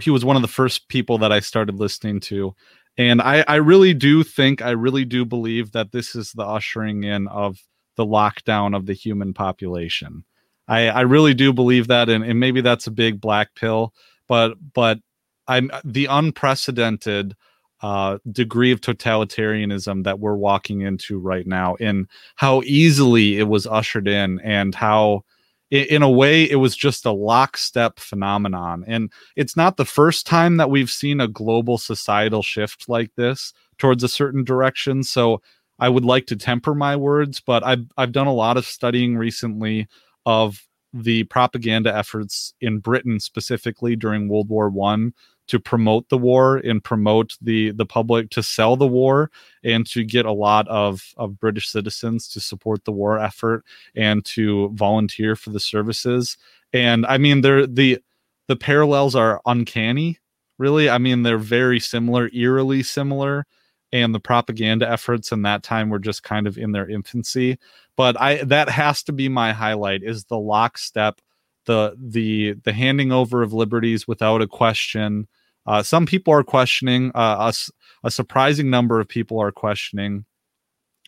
he 0.00 0.10
was 0.10 0.24
one 0.24 0.36
of 0.36 0.42
the 0.42 0.48
first 0.48 0.88
people 0.88 1.18
that 1.18 1.32
I 1.32 1.40
started 1.40 1.76
listening 1.76 2.20
to. 2.20 2.54
And 2.96 3.22
I, 3.22 3.44
I 3.46 3.56
really 3.56 3.94
do 3.94 4.22
think, 4.22 4.62
I 4.62 4.70
really 4.70 5.04
do 5.04 5.24
believe 5.24 5.72
that 5.72 5.92
this 5.92 6.14
is 6.14 6.32
the 6.32 6.44
ushering 6.44 7.04
in 7.04 7.28
of 7.28 7.58
the 7.96 8.04
lockdown 8.04 8.76
of 8.76 8.86
the 8.86 8.92
human 8.94 9.32
population. 9.32 10.24
I, 10.68 10.88
I 10.88 11.00
really 11.02 11.34
do 11.34 11.52
believe 11.52 11.88
that, 11.88 12.08
and, 12.08 12.24
and 12.24 12.38
maybe 12.38 12.60
that's 12.60 12.86
a 12.86 12.92
big 12.92 13.20
black 13.20 13.54
pill, 13.54 13.92
but 14.28 14.54
but 14.72 15.00
I'm 15.48 15.70
the 15.84 16.06
unprecedented 16.06 17.36
uh, 17.82 18.18
degree 18.30 18.72
of 18.72 18.80
totalitarianism 18.80 20.04
that 20.04 20.20
we're 20.20 20.36
walking 20.36 20.82
into 20.82 21.18
right 21.18 21.46
now, 21.46 21.76
and 21.80 22.06
how 22.36 22.62
easily 22.64 23.38
it 23.38 23.48
was 23.48 23.66
ushered 23.66 24.08
in, 24.08 24.40
and 24.40 24.74
how 24.74 25.24
in 25.70 26.02
a 26.02 26.10
way 26.10 26.50
it 26.50 26.56
was 26.56 26.76
just 26.76 27.06
a 27.06 27.12
lockstep 27.12 28.00
phenomenon. 28.00 28.84
And 28.86 29.10
it's 29.36 29.56
not 29.56 29.76
the 29.76 29.84
first 29.84 30.26
time 30.26 30.56
that 30.56 30.70
we've 30.70 30.90
seen 30.90 31.20
a 31.20 31.28
global 31.28 31.78
societal 31.78 32.42
shift 32.42 32.88
like 32.88 33.14
this 33.16 33.52
towards 33.78 34.02
a 34.02 34.08
certain 34.08 34.42
direction. 34.42 35.04
So 35.04 35.40
I 35.78 35.88
would 35.88 36.04
like 36.04 36.26
to 36.26 36.36
temper 36.36 36.74
my 36.74 36.96
words, 36.96 37.40
but 37.40 37.64
I've 37.64 37.86
I've 37.96 38.12
done 38.12 38.26
a 38.26 38.34
lot 38.34 38.56
of 38.56 38.66
studying 38.66 39.16
recently 39.16 39.88
of 40.26 40.66
the 40.92 41.22
propaganda 41.24 41.96
efforts 41.96 42.52
in 42.60 42.80
Britain 42.80 43.20
specifically 43.20 43.94
during 43.94 44.28
World 44.28 44.48
War 44.48 44.68
One 44.68 45.14
to 45.50 45.58
promote 45.58 46.08
the 46.08 46.18
war 46.18 46.58
and 46.58 46.82
promote 46.82 47.36
the 47.42 47.72
the 47.72 47.84
public 47.84 48.30
to 48.30 48.42
sell 48.42 48.76
the 48.76 48.86
war 48.86 49.30
and 49.64 49.84
to 49.88 50.04
get 50.04 50.24
a 50.24 50.32
lot 50.32 50.68
of 50.68 51.12
of 51.16 51.40
British 51.40 51.68
citizens 51.68 52.28
to 52.28 52.40
support 52.40 52.84
the 52.84 52.92
war 52.92 53.18
effort 53.18 53.64
and 53.96 54.24
to 54.24 54.70
volunteer 54.74 55.34
for 55.34 55.50
the 55.50 55.58
services. 55.58 56.38
And 56.72 57.04
I 57.06 57.18
mean, 57.18 57.40
they're 57.40 57.66
the 57.66 57.98
the 58.46 58.56
parallels 58.56 59.16
are 59.16 59.40
uncanny. 59.44 60.18
Really, 60.56 60.88
I 60.88 60.98
mean, 60.98 61.24
they're 61.24 61.38
very 61.38 61.80
similar, 61.80 62.30
eerily 62.32 62.82
similar 62.84 63.46
and 63.92 64.14
the 64.14 64.20
propaganda 64.20 64.88
efforts 64.88 65.32
in 65.32 65.42
that 65.42 65.64
time 65.64 65.90
were 65.90 65.98
just 65.98 66.22
kind 66.22 66.46
of 66.46 66.56
in 66.56 66.70
their 66.70 66.88
infancy 66.88 67.58
but 67.96 68.20
i 68.20 68.36
that 68.44 68.68
has 68.68 69.02
to 69.02 69.10
be 69.10 69.28
my 69.28 69.52
highlight 69.52 70.04
is 70.04 70.24
the 70.26 70.38
lockstep 70.38 71.20
the 71.66 71.96
the 71.98 72.54
the 72.64 72.72
handing 72.72 73.12
over 73.12 73.42
of 73.42 73.52
liberties 73.52 74.06
without 74.06 74.42
a 74.42 74.46
question 74.46 75.26
uh, 75.66 75.82
some 75.82 76.06
people 76.06 76.32
are 76.32 76.44
questioning 76.44 77.10
uh, 77.14 77.36
us 77.38 77.70
a 78.02 78.10
surprising 78.10 78.70
number 78.70 78.98
of 78.98 79.08
people 79.08 79.40
are 79.40 79.52
questioning 79.52 80.24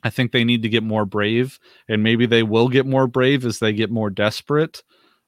I 0.03 0.11
think 0.11 0.33
they 0.33 0.45
need 0.45 0.62
to 0.62 0.69
get 0.69 0.83
more 0.83 1.05
brave, 1.05 1.59
and 1.88 2.03
maybe 2.03 2.27
they 2.27 2.43
will 2.43 2.69
get 2.69 2.87
more 2.87 3.07
brave 3.07 3.45
as 3.45 3.59
they 3.59 3.73
get 3.73 3.91
more 3.91 4.11
desperate. 4.11 4.83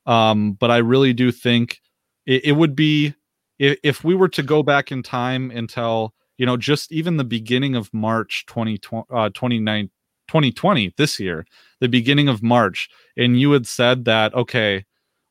Um, 0.07 0.53
but 0.55 0.71
I 0.71 0.79
really 0.79 1.13
do 1.13 1.31
think 1.33 1.81
it, 2.27 2.45
it 2.47 2.53
would 2.53 2.75
be 2.75 3.15
if, 3.59 3.79
if 3.83 4.05
we 4.05 4.15
were 4.15 4.29
to 4.29 4.43
go 4.43 4.63
back 4.63 4.91
in 4.91 5.03
time 5.03 5.51
until 5.51 6.15
you 6.37 6.47
know 6.47 6.57
just 6.57 6.91
even 6.93 7.17
the 7.17 7.25
beginning 7.25 7.77
of 7.77 7.93
March 7.95 8.45
2020, 8.47 9.07
uh, 9.11 9.31
2020 9.31 10.95
this 10.97 11.21
year, 11.21 11.47
the 11.81 11.89
beginning 11.89 12.29
of 12.29 12.43
March, 12.43 12.89
and 13.17 13.41
you 13.41 13.53
had 13.53 13.67
said 13.67 14.05
that 14.07 14.35
okay, 14.35 14.85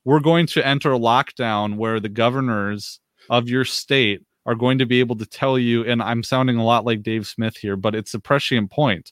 we're 0.05 0.21
going 0.21 0.47
to 0.47 0.65
enter 0.65 0.91
lockdown 0.91 1.75
where 1.75 1.99
the 1.99 2.09
governors 2.09 2.99
of 3.29 3.49
your 3.49 3.65
state 3.65 4.21
are 4.45 4.55
going 4.55 4.77
to 4.79 4.85
be 4.85 4.99
able 4.99 5.15
to 5.17 5.25
tell 5.25 5.57
you, 5.57 5.85
and 5.85 6.01
I'm 6.01 6.23
sounding 6.23 6.57
a 6.57 6.65
lot 6.65 6.85
like 6.85 7.03
Dave 7.03 7.25
Smith 7.25 7.57
here, 7.57 7.75
but 7.75 7.95
it's 7.95 8.13
a 8.13 8.19
prescient 8.19 8.71
point 8.71 9.11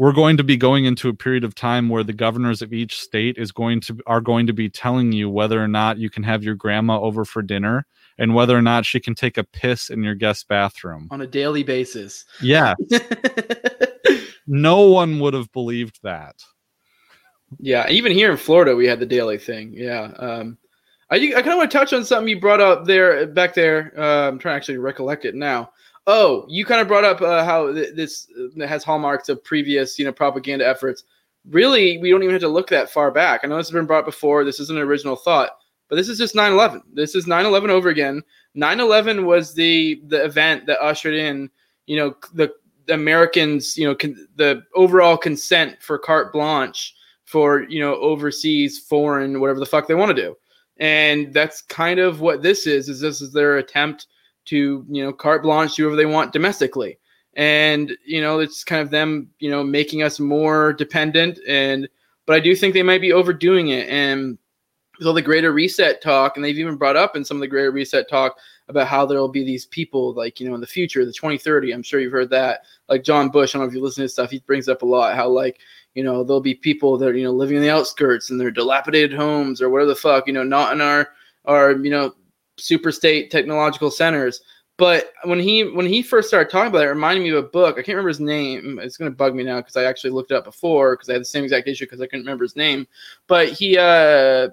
we're 0.00 0.12
going 0.12 0.38
to 0.38 0.44
be 0.44 0.56
going 0.56 0.86
into 0.86 1.10
a 1.10 1.14
period 1.14 1.44
of 1.44 1.54
time 1.54 1.90
where 1.90 2.02
the 2.02 2.14
governors 2.14 2.62
of 2.62 2.72
each 2.72 2.98
state 2.98 3.36
is 3.36 3.52
going 3.52 3.82
to 3.82 3.98
are 4.06 4.22
going 4.22 4.46
to 4.46 4.54
be 4.54 4.66
telling 4.66 5.12
you 5.12 5.28
whether 5.28 5.62
or 5.62 5.68
not 5.68 5.98
you 5.98 6.08
can 6.08 6.22
have 6.22 6.42
your 6.42 6.54
grandma 6.54 6.98
over 6.98 7.22
for 7.22 7.42
dinner 7.42 7.84
and 8.16 8.34
whether 8.34 8.56
or 8.56 8.62
not 8.62 8.86
she 8.86 8.98
can 8.98 9.14
take 9.14 9.36
a 9.36 9.44
piss 9.44 9.90
in 9.90 10.02
your 10.02 10.14
guest 10.14 10.48
bathroom 10.48 11.06
on 11.10 11.20
a 11.20 11.26
daily 11.26 11.62
basis. 11.62 12.24
Yeah. 12.40 12.76
no 14.46 14.80
one 14.88 15.20
would 15.20 15.34
have 15.34 15.52
believed 15.52 15.98
that. 16.02 16.36
Yeah, 17.58 17.86
even 17.90 18.10
here 18.10 18.30
in 18.30 18.38
Florida 18.38 18.74
we 18.74 18.86
had 18.86 19.00
the 19.00 19.06
daily 19.06 19.36
thing. 19.36 19.74
Yeah. 19.74 20.12
Um 20.18 20.56
I, 21.10 21.16
I 21.16 21.42
kind 21.42 21.48
of 21.48 21.56
want 21.56 21.70
to 21.70 21.78
touch 21.78 21.92
on 21.92 22.04
something 22.04 22.28
you 22.28 22.40
brought 22.40 22.60
up 22.60 22.84
there 22.84 23.26
back 23.26 23.54
there. 23.54 23.92
Uh, 23.98 24.28
I'm 24.28 24.38
trying 24.38 24.52
to 24.52 24.56
actually 24.56 24.78
recollect 24.78 25.24
it 25.24 25.34
now. 25.34 25.70
Oh, 26.06 26.46
you 26.48 26.64
kind 26.64 26.80
of 26.80 26.88
brought 26.88 27.04
up 27.04 27.20
uh, 27.20 27.44
how 27.44 27.72
th- 27.72 27.94
this 27.94 28.28
uh, 28.60 28.66
has 28.66 28.84
hallmarks 28.84 29.28
of 29.28 29.42
previous, 29.44 29.98
you 29.98 30.04
know, 30.04 30.12
propaganda 30.12 30.66
efforts. 30.66 31.04
Really, 31.48 31.98
we 31.98 32.10
don't 32.10 32.22
even 32.22 32.34
have 32.34 32.42
to 32.42 32.48
look 32.48 32.68
that 32.68 32.90
far 32.90 33.10
back. 33.10 33.40
I 33.42 33.48
know 33.48 33.56
this 33.56 33.68
has 33.68 33.74
been 33.74 33.86
brought 33.86 34.04
before. 34.04 34.44
This 34.44 34.60
isn't 34.60 34.76
an 34.76 34.82
original 34.82 35.16
thought, 35.16 35.50
but 35.88 35.96
this 35.96 36.08
is 36.08 36.18
just 36.18 36.34
9/11. 36.34 36.82
This 36.92 37.14
is 37.14 37.26
9/11 37.26 37.70
over 37.70 37.88
again. 37.88 38.22
9/11 38.56 39.24
was 39.24 39.54
the 39.54 40.02
the 40.06 40.24
event 40.24 40.66
that 40.66 40.82
ushered 40.82 41.14
in, 41.14 41.50
you 41.86 41.96
know, 41.96 42.14
the, 42.34 42.52
the 42.86 42.94
Americans, 42.94 43.76
you 43.76 43.86
know, 43.86 43.94
con- 43.94 44.28
the 44.36 44.62
overall 44.74 45.16
consent 45.16 45.82
for 45.82 45.98
carte 45.98 46.32
blanche 46.32 46.94
for 47.24 47.62
you 47.68 47.80
know 47.80 47.94
overseas, 47.96 48.78
foreign, 48.78 49.40
whatever 49.40 49.60
the 49.60 49.66
fuck 49.66 49.86
they 49.86 49.94
want 49.94 50.14
to 50.14 50.22
do, 50.22 50.36
and 50.80 51.32
that's 51.32 51.60
kind 51.62 52.00
of 52.00 52.20
what 52.20 52.42
this 52.42 52.66
is. 52.66 52.88
Is 52.88 53.00
this 53.00 53.20
is 53.20 53.32
their 53.32 53.58
attempt 53.58 54.06
to 54.46 54.84
you 54.88 55.04
know 55.04 55.12
carte 55.12 55.42
blanche 55.42 55.76
do 55.76 55.84
whatever 55.84 55.96
they 55.96 56.06
want 56.06 56.32
domestically. 56.32 56.98
And 57.34 57.96
you 58.04 58.20
know 58.20 58.40
it's 58.40 58.64
kind 58.64 58.82
of 58.82 58.90
them 58.90 59.28
you 59.38 59.50
know 59.50 59.62
making 59.62 60.02
us 60.02 60.18
more 60.18 60.72
dependent. 60.72 61.38
And 61.46 61.88
but 62.26 62.36
i 62.36 62.40
do 62.40 62.56
think 62.56 62.74
they 62.74 62.82
might 62.82 63.00
be 63.00 63.12
overdoing 63.12 63.68
it. 63.68 63.88
And 63.88 64.38
with 64.98 65.06
all 65.06 65.14
the 65.14 65.22
greater 65.22 65.52
reset 65.52 66.02
talk 66.02 66.36
and 66.36 66.44
they've 66.44 66.58
even 66.58 66.76
brought 66.76 66.96
up 66.96 67.16
in 67.16 67.24
some 67.24 67.36
of 67.36 67.40
the 67.40 67.48
greater 67.48 67.70
reset 67.70 68.08
talk 68.08 68.38
about 68.68 68.86
how 68.86 69.06
there 69.06 69.18
will 69.18 69.28
be 69.28 69.44
these 69.44 69.66
people 69.66 70.12
like 70.14 70.38
you 70.38 70.48
know 70.48 70.54
in 70.54 70.60
the 70.60 70.66
future 70.66 71.04
the 71.04 71.12
2030 71.12 71.72
i'm 71.72 71.82
sure 71.82 72.00
you've 72.00 72.12
heard 72.12 72.30
that. 72.30 72.62
Like 72.88 73.02
john 73.02 73.30
bush 73.30 73.54
i 73.54 73.58
don't 73.58 73.66
know 73.66 73.68
if 73.68 73.74
you 73.74 73.82
listen 73.82 74.02
to 74.02 74.02
his 74.02 74.12
stuff 74.12 74.30
he 74.30 74.40
brings 74.40 74.68
up 74.68 74.82
a 74.82 74.86
lot 74.86 75.16
how 75.16 75.28
like 75.28 75.60
you 75.94 76.04
know 76.04 76.22
there'll 76.24 76.40
be 76.40 76.54
people 76.54 76.96
that 76.98 77.08
are 77.08 77.16
you 77.16 77.24
know 77.24 77.32
living 77.32 77.56
in 77.56 77.62
the 77.62 77.70
outskirts 77.70 78.30
in 78.30 78.38
their 78.38 78.50
dilapidated 78.50 79.12
homes 79.12 79.60
or 79.60 79.70
whatever 79.70 79.88
the 79.88 79.96
fuck 79.96 80.26
you 80.26 80.32
know 80.32 80.44
not 80.44 80.72
in 80.72 80.80
our 80.80 81.10
our 81.46 81.72
you 81.72 81.90
know 81.90 82.14
super 82.60 82.92
state 82.92 83.30
technological 83.30 83.90
centers. 83.90 84.40
But 84.76 85.12
when 85.24 85.38
he 85.38 85.64
when 85.64 85.84
he 85.84 86.02
first 86.02 86.28
started 86.28 86.50
talking 86.50 86.68
about 86.68 86.82
it, 86.82 86.86
it 86.86 86.90
reminded 86.90 87.22
me 87.22 87.30
of 87.30 87.44
a 87.44 87.48
book. 87.48 87.74
I 87.74 87.82
can't 87.82 87.88
remember 87.88 88.08
his 88.08 88.20
name. 88.20 88.78
It's 88.82 88.96
going 88.96 89.10
to 89.10 89.16
bug 89.16 89.34
me 89.34 89.44
now 89.44 89.58
because 89.58 89.76
I 89.76 89.84
actually 89.84 90.10
looked 90.10 90.30
it 90.30 90.36
up 90.36 90.44
before 90.44 90.94
because 90.94 91.10
I 91.10 91.14
had 91.14 91.20
the 91.20 91.26
same 91.26 91.44
exact 91.44 91.68
issue 91.68 91.84
because 91.84 92.00
I 92.00 92.06
couldn't 92.06 92.24
remember 92.24 92.44
his 92.44 92.56
name. 92.56 92.86
But 93.26 93.50
he, 93.50 93.76
uh, 93.76 94.48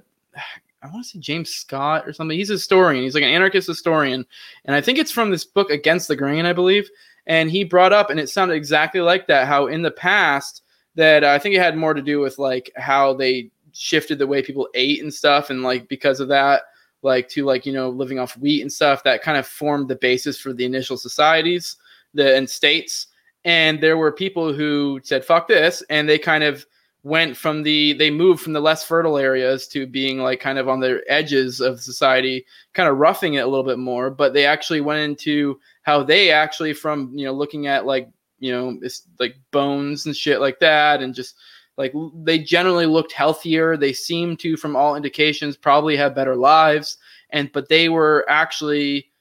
I 0.84 0.88
want 0.88 1.06
to 1.06 1.10
say 1.12 1.20
James 1.20 1.52
Scott 1.52 2.06
or 2.06 2.12
something. 2.12 2.38
He's 2.38 2.50
a 2.50 2.54
historian. 2.54 3.04
He's 3.04 3.14
like 3.14 3.24
an 3.24 3.30
anarchist 3.30 3.70
historian, 3.70 4.26
and 4.66 4.76
I 4.76 4.82
think 4.82 4.98
it's 4.98 5.12
from 5.12 5.32
this 5.32 5.46
book 5.46 5.70
Against 5.70 6.10
the 6.10 6.16
Grain, 6.18 6.46
I 6.46 6.54
believe. 6.54 6.90
And 7.26 7.50
he 7.50 7.64
brought 7.64 7.94
up, 7.94 8.10
and 8.10 8.20
it 8.20 8.30
sounded 8.30 8.56
exactly 8.56 9.02
like 9.02 9.28
that. 9.28 9.48
How 9.48 9.68
in 9.68 9.82
the 9.82 9.92
past 9.92 10.64
that 10.98 11.24
uh, 11.24 11.30
I 11.30 11.40
think 11.40 11.56
it 11.56 11.62
had 11.62 11.78
more 11.78 11.94
to 11.94 12.02
do 12.02 12.20
with 12.20 12.38
like 12.38 12.72
how 12.76 13.14
they 13.14 13.50
shifted 13.72 14.20
the 14.20 14.28
way 14.28 14.42
people 14.42 14.68
ate 14.74 15.02
and 15.02 15.14
stuff, 15.14 15.50
and 15.50 15.64
like 15.64 15.88
because 15.88 16.20
of 16.20 16.28
that 16.28 16.64
like 17.04 17.30
to 17.30 17.46
like 17.46 17.66
you 17.66 17.74
know 17.74 17.90
living 17.90 18.20
off 18.20 18.38
wheat 18.38 18.62
and 18.62 18.72
stuff 18.72 19.04
that 19.04 19.22
kind 19.22 19.38
of 19.38 19.48
formed 19.48 19.88
the 19.88 19.96
basis 19.96 20.38
for 20.38 20.52
the 20.52 20.66
initial 20.66 20.98
societies 20.98 21.78
the 22.14 22.36
and 22.36 22.50
states. 22.50 23.08
And 23.46 23.82
there 23.82 23.98
were 23.98 24.12
people 24.12 24.52
who 24.54 25.00
said 25.04 25.24
fuck 25.24 25.48
this 25.48 25.84
and 25.90 26.10
they 26.10 26.20
kind 26.20 26.44
of 26.44 26.66
went 27.04 27.38
from 27.38 27.64
the 27.64 27.94
they 27.94 28.12
moved 28.12 28.42
from 28.42 28.54
the 28.54 28.60
less 28.60 28.84
fertile 28.84 29.18
areas 29.18 29.68
to 29.70 29.88
being 29.88 30.20
like 30.20 30.42
kind 30.42 30.58
of 30.58 30.68
on 30.68 30.80
the 30.82 31.02
edges 31.08 31.62
of 31.62 31.80
society 31.80 32.46
kind 32.74 32.90
of 32.90 32.98
roughing 32.98 33.36
it 33.36 33.46
a 33.46 33.48
little 33.48 33.64
bit 33.64 33.80
more. 33.80 34.10
But 34.10 34.34
they 34.34 34.46
actually 34.46 34.82
went 34.82 35.00
into 35.00 35.60
how 35.84 36.04
they 36.04 36.32
actually 36.32 36.74
from 36.74 37.12
you 37.14 37.26
know 37.26 37.34
looking 37.34 37.68
at 37.68 37.86
like 37.86 38.10
you 38.40 38.52
know 38.52 38.78
it's 38.82 39.04
like 39.20 39.36
bones 39.52 40.06
and 40.06 40.16
shit 40.16 40.40
like 40.40 40.60
that 40.60 41.02
and 41.02 41.14
just 41.16 41.36
like 41.78 41.94
they 42.24 42.40
generally 42.40 42.88
looked 42.88 43.12
healthier. 43.12 43.78
They 43.78 43.94
seemed 43.94 44.40
to, 44.40 44.58
from 44.58 44.76
all 44.76 44.96
indications, 44.96 45.56
probably 45.56 45.96
have 45.96 46.16
better 46.16 46.36
lives. 46.36 46.98
And 47.30 47.52
but 47.52 47.70
they 47.70 47.90
were 47.90 48.26
actually 48.28 49.12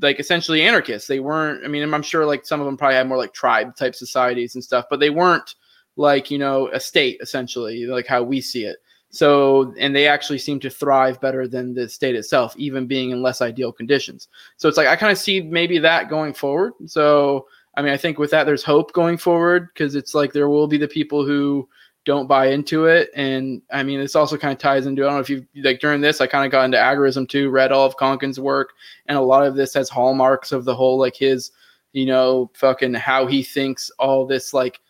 like 0.00 0.18
essentially 0.18 0.62
anarchists. 0.62 1.08
They 1.08 1.20
weren't. 1.20 1.64
I 1.64 1.68
mean, 1.68 1.82
I'm 1.82 2.02
sure 2.02 2.26
like 2.26 2.44
some 2.44 2.60
of 2.60 2.66
them 2.66 2.76
probably 2.76 2.96
had 2.96 3.08
more 3.08 3.18
like 3.18 3.32
tribe 3.32 3.76
type 3.76 3.94
societies 3.94 4.54
and 4.54 4.64
stuff, 4.64 4.86
but 4.90 5.00
they 5.00 5.10
weren't 5.10 5.54
like 5.96 6.30
you 6.30 6.38
know 6.38 6.68
a 6.68 6.80
state 6.80 7.18
essentially, 7.20 7.86
like 7.86 8.06
how 8.06 8.22
we 8.22 8.40
see 8.40 8.64
it. 8.64 8.78
So, 9.12 9.74
and 9.78 9.94
they 9.94 10.06
actually 10.06 10.38
seem 10.38 10.60
to 10.60 10.70
thrive 10.70 11.20
better 11.20 11.48
than 11.48 11.74
the 11.74 11.88
state 11.88 12.14
itself, 12.14 12.54
even 12.56 12.86
being 12.86 13.10
in 13.10 13.22
less 13.22 13.42
ideal 13.42 13.72
conditions. 13.72 14.28
So 14.56 14.68
it's 14.68 14.76
like 14.76 14.86
I 14.86 14.96
kind 14.96 15.12
of 15.12 15.18
see 15.18 15.40
maybe 15.40 15.78
that 15.78 16.08
going 16.08 16.32
forward. 16.32 16.74
So, 16.86 17.46
I 17.74 17.82
mean, 17.82 17.92
I 17.92 17.96
think 17.96 18.18
with 18.18 18.30
that, 18.30 18.44
there's 18.44 18.64
hope 18.64 18.92
going 18.92 19.16
forward 19.16 19.68
because 19.72 19.94
it's 19.94 20.14
like 20.14 20.32
there 20.32 20.48
will 20.48 20.66
be 20.66 20.78
the 20.78 20.88
people 20.88 21.24
who 21.24 21.68
don't 22.04 22.26
buy 22.26 22.46
into 22.48 22.86
it. 22.86 23.10
And 23.14 23.62
I 23.72 23.82
mean, 23.82 24.00
this 24.00 24.16
also 24.16 24.36
kind 24.36 24.52
of 24.52 24.58
ties 24.58 24.86
into 24.86 25.02
I 25.02 25.06
don't 25.06 25.14
know 25.14 25.20
if 25.20 25.30
you 25.30 25.46
like 25.62 25.80
during 25.80 26.00
this, 26.00 26.20
I 26.20 26.26
kind 26.26 26.44
of 26.44 26.50
got 26.50 26.64
into 26.64 26.78
agorism 26.78 27.28
too, 27.28 27.50
read 27.50 27.72
all 27.72 27.86
of 27.86 27.96
Konkin's 27.96 28.40
work, 28.40 28.72
and 29.06 29.18
a 29.18 29.22
lot 29.22 29.46
of 29.46 29.54
this 29.54 29.74
has 29.74 29.88
hallmarks 29.88 30.52
of 30.52 30.64
the 30.64 30.74
whole 30.74 30.98
like 30.98 31.16
his, 31.16 31.52
you 31.92 32.06
know, 32.06 32.50
fucking 32.54 32.94
how 32.94 33.26
he 33.26 33.42
thinks 33.42 33.90
all 33.98 34.26
this 34.26 34.54
like 34.54 34.80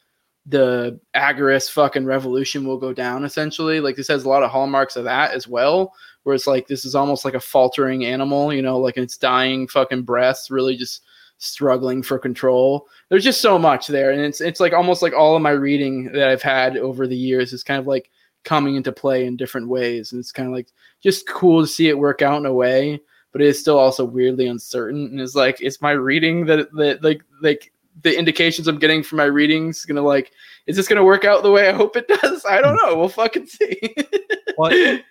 the 0.46 0.98
agorist 1.14 1.70
fucking 1.70 2.06
revolution 2.06 2.66
will 2.66 2.78
go 2.78 2.92
down 2.92 3.24
essentially. 3.24 3.80
Like 3.80 3.96
this 3.96 4.08
has 4.08 4.24
a 4.24 4.28
lot 4.28 4.42
of 4.42 4.50
hallmarks 4.50 4.96
of 4.96 5.04
that 5.04 5.32
as 5.32 5.46
well. 5.46 5.92
Where 6.22 6.34
it's 6.34 6.46
like 6.46 6.66
this 6.66 6.84
is 6.84 6.94
almost 6.94 7.24
like 7.24 7.34
a 7.34 7.40
faltering 7.40 8.04
animal, 8.04 8.52
you 8.52 8.62
know, 8.62 8.78
like 8.78 8.96
its 8.96 9.16
dying 9.16 9.66
fucking 9.68 10.02
breaths 10.02 10.50
really 10.50 10.76
just 10.76 11.02
struggling 11.40 12.02
for 12.02 12.18
control. 12.18 12.86
There's 13.08 13.24
just 13.24 13.40
so 13.40 13.58
much 13.58 13.88
there, 13.88 14.12
and 14.12 14.20
it's 14.20 14.40
it's 14.40 14.60
like 14.60 14.72
almost 14.72 15.02
like 15.02 15.12
all 15.12 15.34
of 15.34 15.42
my 15.42 15.50
reading 15.50 16.12
that 16.12 16.28
I've 16.28 16.42
had 16.42 16.76
over 16.76 17.06
the 17.06 17.16
years 17.16 17.52
is 17.52 17.64
kind 17.64 17.80
of 17.80 17.86
like 17.86 18.10
coming 18.44 18.76
into 18.76 18.92
play 18.92 19.26
in 19.26 19.36
different 19.36 19.68
ways, 19.68 20.12
and 20.12 20.20
it's 20.20 20.32
kind 20.32 20.48
of 20.48 20.54
like 20.54 20.68
just 21.02 21.26
cool 21.26 21.62
to 21.62 21.66
see 21.66 21.88
it 21.88 21.98
work 21.98 22.22
out 22.22 22.38
in 22.38 22.46
a 22.46 22.52
way, 22.52 23.00
but 23.32 23.40
it 23.40 23.48
is 23.48 23.58
still 23.58 23.78
also 23.78 24.04
weirdly 24.04 24.46
uncertain. 24.46 25.06
And 25.06 25.20
it's 25.20 25.34
like 25.34 25.60
it's 25.60 25.82
my 25.82 25.92
reading 25.92 26.46
that 26.46 26.70
that 26.74 27.02
like 27.02 27.22
like 27.42 27.72
the 28.02 28.16
indications 28.16 28.68
I'm 28.68 28.78
getting 28.78 29.02
from 29.02 29.18
my 29.18 29.24
readings 29.24 29.84
gonna 29.84 30.02
like 30.02 30.32
is 30.66 30.76
this 30.76 30.88
gonna 30.88 31.04
work 31.04 31.24
out 31.24 31.42
the 31.42 31.50
way 31.50 31.68
I 31.68 31.72
hope 31.72 31.96
it 31.96 32.06
does? 32.06 32.44
I 32.44 32.60
don't 32.60 32.78
know. 32.84 32.96
We'll 32.96 33.08
fucking 33.08 33.46
see. 33.46 33.78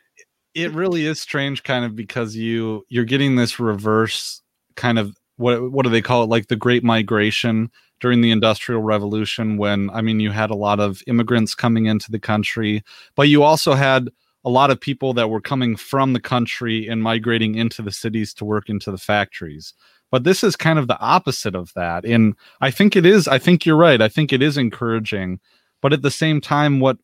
it 0.53 0.71
really 0.73 1.05
is 1.05 1.19
strange, 1.19 1.63
kind 1.63 1.85
of 1.85 1.95
because 1.95 2.35
you 2.35 2.85
you're 2.89 3.05
getting 3.05 3.35
this 3.35 3.59
reverse 3.59 4.41
kind 4.75 4.99
of 4.99 5.15
what 5.39 5.71
what 5.71 5.83
do 5.83 5.89
they 5.89 6.01
call 6.01 6.23
it? 6.23 6.29
Like 6.29 6.47
the 6.47 6.55
great 6.55 6.83
migration 6.83 7.71
during 7.99 8.21
the 8.21 8.31
industrial 8.31 8.81
revolution 8.81 9.57
when 9.57 9.89
i 9.91 10.01
mean 10.01 10.19
you 10.19 10.31
had 10.31 10.49
a 10.49 10.55
lot 10.55 10.79
of 10.79 11.01
immigrants 11.07 11.53
coming 11.53 11.85
into 11.85 12.11
the 12.11 12.19
country 12.19 12.81
but 13.15 13.27
you 13.27 13.43
also 13.43 13.73
had 13.73 14.09
a 14.45 14.49
lot 14.49 14.71
of 14.71 14.79
people 14.79 15.13
that 15.13 15.29
were 15.29 15.41
coming 15.41 15.75
from 15.75 16.13
the 16.13 16.19
country 16.19 16.87
and 16.87 17.03
migrating 17.03 17.55
into 17.55 17.81
the 17.81 17.91
cities 17.91 18.33
to 18.33 18.45
work 18.45 18.69
into 18.69 18.89
the 18.89 18.97
factories. 18.97 19.73
But 20.11 20.23
this 20.23 20.43
is 20.43 20.55
kind 20.55 20.79
of 20.79 20.87
the 20.87 20.99
opposite 20.99 21.55
of 21.55 21.71
that 21.75 22.05
and 22.05 22.35
i 22.61 22.71
think 22.71 22.95
it 22.95 23.05
is 23.05 23.27
i 23.27 23.37
think 23.37 23.65
you're 23.65 23.75
right 23.77 24.01
i 24.01 24.09
think 24.09 24.33
it 24.33 24.41
is 24.41 24.57
encouraging 24.57 25.39
but 25.81 25.93
at 25.93 26.01
the 26.01 26.09
same 26.09 26.41
time 26.41 26.79
what 26.79 26.97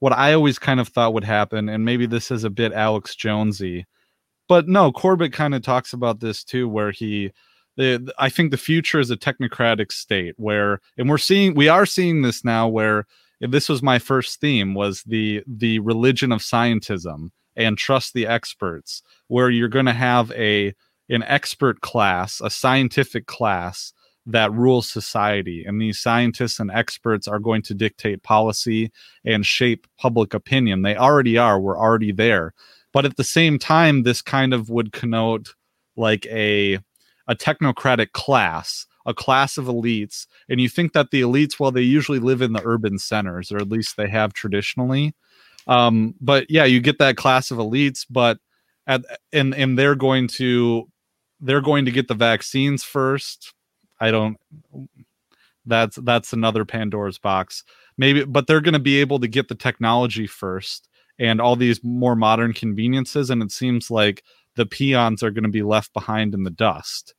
what 0.00 0.12
i 0.12 0.34
always 0.34 0.58
kind 0.58 0.78
of 0.78 0.88
thought 0.88 1.14
would 1.14 1.24
happen 1.24 1.70
and 1.70 1.86
maybe 1.86 2.04
this 2.04 2.30
is 2.30 2.44
a 2.44 2.50
bit 2.50 2.74
alex 2.74 3.16
jonesy 3.16 3.86
but 4.48 4.68
no 4.68 4.92
corbett 4.92 5.32
kind 5.32 5.54
of 5.54 5.62
talks 5.62 5.94
about 5.94 6.20
this 6.20 6.44
too 6.44 6.68
where 6.68 6.90
he 6.90 7.32
the, 7.76 8.12
I 8.18 8.28
think 8.28 8.50
the 8.50 8.56
future 8.56 9.00
is 9.00 9.10
a 9.10 9.16
technocratic 9.16 9.92
state 9.92 10.34
where, 10.36 10.80
and 10.98 11.08
we're 11.08 11.18
seeing, 11.18 11.54
we 11.54 11.68
are 11.68 11.86
seeing 11.86 12.22
this 12.22 12.44
now 12.44 12.68
where 12.68 13.06
this 13.40 13.68
was 13.68 13.82
my 13.82 13.98
first 13.98 14.40
theme 14.40 14.74
was 14.74 15.02
the 15.02 15.42
the 15.46 15.80
religion 15.80 16.30
of 16.30 16.40
scientism 16.40 17.30
and 17.56 17.76
trust 17.76 18.14
the 18.14 18.26
experts, 18.26 19.02
where 19.28 19.50
you're 19.50 19.68
going 19.68 19.86
to 19.86 19.92
have 19.92 20.30
a 20.32 20.72
an 21.08 21.24
expert 21.24 21.80
class, 21.80 22.40
a 22.40 22.50
scientific 22.50 23.26
class 23.26 23.92
that 24.24 24.52
rules 24.52 24.88
society. 24.88 25.64
And 25.66 25.82
these 25.82 25.98
scientists 25.98 26.60
and 26.60 26.70
experts 26.70 27.26
are 27.26 27.40
going 27.40 27.62
to 27.62 27.74
dictate 27.74 28.22
policy 28.22 28.92
and 29.24 29.44
shape 29.44 29.88
public 29.98 30.32
opinion. 30.32 30.82
They 30.82 30.96
already 30.96 31.36
are. 31.36 31.60
We're 31.60 31.78
already 31.78 32.12
there. 32.12 32.54
But 32.92 33.04
at 33.04 33.16
the 33.16 33.24
same 33.24 33.58
time, 33.58 34.04
this 34.04 34.22
kind 34.22 34.54
of 34.54 34.70
would 34.70 34.92
connote 34.92 35.54
like 35.96 36.26
a 36.26 36.78
a 37.32 37.34
technocratic 37.34 38.12
class, 38.12 38.86
a 39.06 39.14
class 39.14 39.56
of 39.56 39.64
elites. 39.64 40.26
And 40.50 40.60
you 40.60 40.68
think 40.68 40.92
that 40.92 41.10
the 41.10 41.22
elites, 41.22 41.58
well, 41.58 41.72
they 41.72 41.80
usually 41.80 42.18
live 42.18 42.42
in 42.42 42.52
the 42.52 42.62
urban 42.62 42.98
centers, 42.98 43.50
or 43.50 43.56
at 43.56 43.70
least 43.70 43.96
they 43.96 44.08
have 44.08 44.34
traditionally. 44.34 45.14
Um, 45.66 46.14
but 46.20 46.50
yeah, 46.50 46.64
you 46.64 46.80
get 46.80 46.98
that 46.98 47.16
class 47.16 47.50
of 47.50 47.56
elites, 47.56 48.04
but 48.08 48.38
at 48.86 49.02
and 49.32 49.54
and 49.54 49.78
they're 49.78 49.94
going 49.94 50.28
to 50.28 50.90
they're 51.40 51.62
going 51.62 51.86
to 51.86 51.90
get 51.90 52.08
the 52.08 52.14
vaccines 52.14 52.84
first. 52.84 53.54
I 53.98 54.10
don't 54.10 54.36
that's 55.64 55.96
that's 55.96 56.34
another 56.34 56.66
Pandora's 56.66 57.18
box. 57.18 57.64
Maybe 57.96 58.24
but 58.24 58.46
they're 58.46 58.60
going 58.60 58.74
to 58.74 58.80
be 58.80 59.00
able 59.00 59.20
to 59.20 59.28
get 59.28 59.48
the 59.48 59.54
technology 59.54 60.26
first 60.26 60.88
and 61.18 61.40
all 61.40 61.56
these 61.56 61.82
more 61.82 62.16
modern 62.16 62.52
conveniences 62.52 63.30
and 63.30 63.42
it 63.42 63.52
seems 63.52 63.90
like 63.90 64.22
the 64.56 64.66
peons 64.66 65.22
are 65.22 65.30
going 65.30 65.44
to 65.44 65.48
be 65.48 65.62
left 65.62 65.94
behind 65.94 66.34
in 66.34 66.42
the 66.42 66.50
dust. 66.50 67.14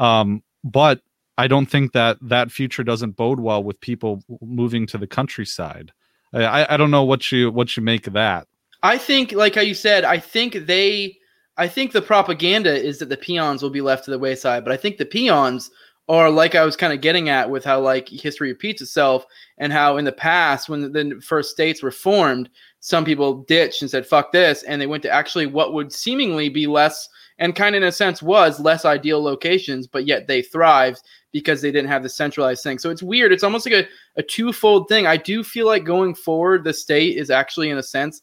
Um, 0.00 0.42
but 0.64 1.00
I 1.38 1.46
don't 1.46 1.66
think 1.66 1.92
that 1.92 2.18
that 2.22 2.50
future 2.50 2.82
doesn't 2.82 3.16
bode 3.16 3.38
well 3.38 3.62
with 3.62 3.80
people 3.80 4.22
moving 4.40 4.86
to 4.88 4.98
the 4.98 5.06
countryside. 5.06 5.92
I, 6.32 6.66
I 6.74 6.76
don't 6.76 6.90
know 6.90 7.04
what 7.04 7.30
you 7.30 7.50
what 7.50 7.76
you 7.76 7.82
make 7.82 8.06
of 8.06 8.12
that. 8.14 8.46
I 8.82 8.98
think, 8.98 9.32
like 9.32 9.54
how 9.54 9.60
you 9.60 9.74
said, 9.74 10.04
I 10.04 10.18
think 10.18 10.66
they, 10.66 11.18
I 11.56 11.68
think 11.68 11.92
the 11.92 12.02
propaganda 12.02 12.72
is 12.72 12.98
that 12.98 13.08
the 13.08 13.16
peons 13.16 13.62
will 13.62 13.70
be 13.70 13.80
left 13.82 14.04
to 14.06 14.10
the 14.10 14.18
wayside, 14.18 14.64
but 14.64 14.72
I 14.72 14.76
think 14.76 14.96
the 14.96 15.04
peons 15.04 15.70
are 16.08 16.30
like 16.30 16.54
I 16.54 16.64
was 16.64 16.76
kind 16.76 16.92
of 16.92 17.00
getting 17.00 17.28
at 17.28 17.50
with 17.50 17.64
how 17.64 17.80
like 17.80 18.08
history 18.08 18.48
repeats 18.48 18.82
itself 18.82 19.26
and 19.58 19.72
how 19.72 19.96
in 19.96 20.04
the 20.04 20.12
past 20.12 20.68
when 20.68 20.92
the 20.92 21.20
first 21.22 21.50
states 21.50 21.82
were 21.82 21.90
formed, 21.90 22.48
some 22.80 23.04
people 23.04 23.42
ditched 23.44 23.82
and 23.82 23.90
said 23.90 24.06
fuck 24.06 24.32
this, 24.32 24.62
and 24.62 24.80
they 24.80 24.86
went 24.86 25.02
to 25.04 25.10
actually 25.10 25.46
what 25.46 25.72
would 25.72 25.92
seemingly 25.92 26.48
be 26.48 26.66
less 26.66 27.08
and 27.40 27.56
kind 27.56 27.74
of 27.74 27.82
in 27.82 27.88
a 27.88 27.92
sense 27.92 28.22
was 28.22 28.60
less 28.60 28.84
ideal 28.84 29.22
locations, 29.22 29.86
but 29.86 30.06
yet 30.06 30.26
they 30.26 30.42
thrived 30.42 31.02
because 31.32 31.62
they 31.62 31.72
didn't 31.72 31.88
have 31.88 32.02
the 32.02 32.08
centralized 32.08 32.62
thing. 32.62 32.78
So 32.78 32.90
it's 32.90 33.02
weird. 33.02 33.32
It's 33.32 33.42
almost 33.42 33.66
like 33.66 33.86
a, 33.86 33.88
a 34.18 34.22
twofold 34.22 34.88
thing. 34.88 35.06
I 35.06 35.16
do 35.16 35.42
feel 35.42 35.66
like 35.66 35.84
going 35.84 36.14
forward, 36.14 36.64
the 36.64 36.72
state 36.72 37.16
is 37.16 37.30
actually, 37.30 37.70
in 37.70 37.78
a 37.78 37.82
sense, 37.82 38.20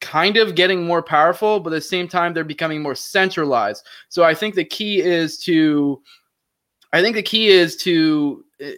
kind 0.00 0.36
of 0.36 0.56
getting 0.56 0.84
more 0.84 1.02
powerful, 1.02 1.60
but 1.60 1.72
at 1.72 1.76
the 1.76 1.80
same 1.80 2.08
time, 2.08 2.34
they're 2.34 2.44
becoming 2.44 2.82
more 2.82 2.94
centralized. 2.94 3.86
So 4.08 4.24
I 4.24 4.34
think 4.34 4.54
the 4.54 4.64
key 4.64 5.00
is 5.00 5.38
to, 5.44 6.02
I 6.92 7.02
think 7.02 7.14
the 7.14 7.22
key 7.22 7.48
is 7.48 7.76
to 7.78 8.44
uh, 8.64 8.70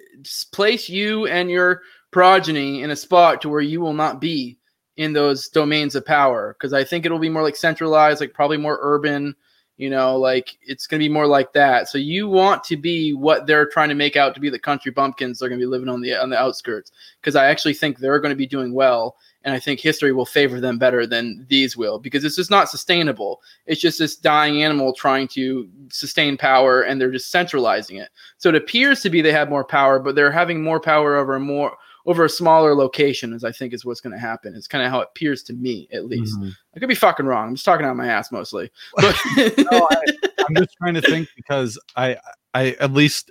place 0.53 0.89
you 0.89 1.27
and 1.27 1.51
your 1.51 1.83
progeny 2.11 2.83
in 2.83 2.91
a 2.91 2.97
spot 2.97 3.41
to 3.41 3.49
where 3.49 3.61
you 3.61 3.81
will 3.81 3.95
not 3.95 4.21
be 4.21 4.59
in 4.97 5.13
those 5.13 5.49
domains 5.49 5.95
of 5.95 6.05
power. 6.05 6.55
Because 6.59 6.73
I 6.73 6.85
think 6.85 7.07
it'll 7.07 7.19
be 7.19 7.29
more 7.31 7.43
like 7.43 7.57
centralized, 7.57 8.21
like 8.21 8.35
probably 8.35 8.59
more 8.59 8.79
urban 8.83 9.35
you 9.79 9.89
know, 9.89 10.17
like 10.17 10.59
it's 10.61 10.89
going 10.89 11.01
to 11.01 11.09
be 11.09 11.13
more 11.13 11.27
like 11.27 11.53
that. 11.53 11.89
So 11.89 11.99
you 11.99 12.29
want 12.29 12.65
to 12.65 12.77
be 12.77 13.15
what 13.15 13.47
they're 13.47 13.69
trying 13.69 13.89
to 13.89 13.95
make 13.95 14.17
out 14.17 14.35
to 14.35 14.41
be 14.41 14.51
the 14.51 14.59
country 14.59 14.91
bumpkins. 14.91 15.39
They're 15.39 15.49
going 15.49 15.61
to 15.61 15.65
be 15.65 15.71
living 15.71 15.89
on 15.89 16.01
the 16.01 16.17
on 16.17 16.31
the 16.31 16.39
outskirts 16.39 16.91
because 17.21 17.37
I 17.37 17.47
actually 17.47 17.75
think 17.75 17.99
they're 17.99 18.19
going 18.19 18.33
to 18.33 18.37
be 18.37 18.47
doing 18.47 18.75
well, 18.75 19.17
and 19.45 19.55
I 19.55 19.61
think 19.61 19.79
history 19.79 20.13
will 20.13 20.27
favor 20.27 20.61
them 20.61 20.79
better 20.79 21.07
than 21.07 21.47
these 21.49 21.77
will 21.77 22.01
because 22.01 22.25
it's 22.25 22.35
just 22.35 22.51
not 22.51 22.69
sustainable. 22.69 23.41
It's 23.67 23.81
just 23.81 24.01
this 24.01 24.17
dying 24.17 24.65
animal 24.65 24.93
trying 24.93 25.29
to 25.29 25.71
sustain 25.91 26.37
power, 26.37 26.83
and 26.83 27.01
they're 27.01 27.13
just 27.13 27.31
centralizing 27.31 27.99
it. 27.99 28.09
So 28.37 28.49
it 28.49 28.57
appears 28.57 29.01
to 29.03 29.11
be 29.11 29.23
they 29.23 29.33
have 29.33 29.49
more 29.49 29.65
power, 29.65 30.01
but 30.01 30.17
they're 30.17 30.33
having 30.33 30.61
more 30.61 30.81
power 30.81 31.17
over 31.17 31.39
more 31.39 31.77
over 32.09 32.25
a 32.25 32.29
smaller 32.31 32.75
location, 32.75 33.35
as 33.35 33.45
I 33.45 33.53
think 33.53 33.75
is 33.75 33.85
what's 33.85 34.01
going 34.01 34.15
to 34.15 34.19
happen. 34.19 34.55
It's 34.57 34.67
kind 34.67 34.83
of 34.83 34.91
how 34.91 35.01
it 35.01 35.09
appears 35.11 35.43
to 35.45 35.53
me, 35.53 35.89
at 35.93 36.07
least. 36.07 36.35
Mm-hmm. 36.39 36.49
I 36.75 36.81
could 36.81 36.89
be 36.89 36.95
fucking 36.95 37.27
wrong. 37.27 37.49
I'm 37.49 37.55
just 37.55 37.67
talking 37.67 37.85
out 37.85 37.97
my 37.97 38.09
ass 38.09 38.33
mostly. 38.33 38.71
But 38.97 39.15
no, 39.59 39.87
I, 39.91 40.05
I'm 40.39 40.55
just 40.57 40.75
trying 40.79 40.95
to 40.95 41.03
think 41.03 41.29
because 41.37 41.79
I, 41.97 42.17
I 42.55 42.71
at 42.81 42.95
least, 42.95 43.31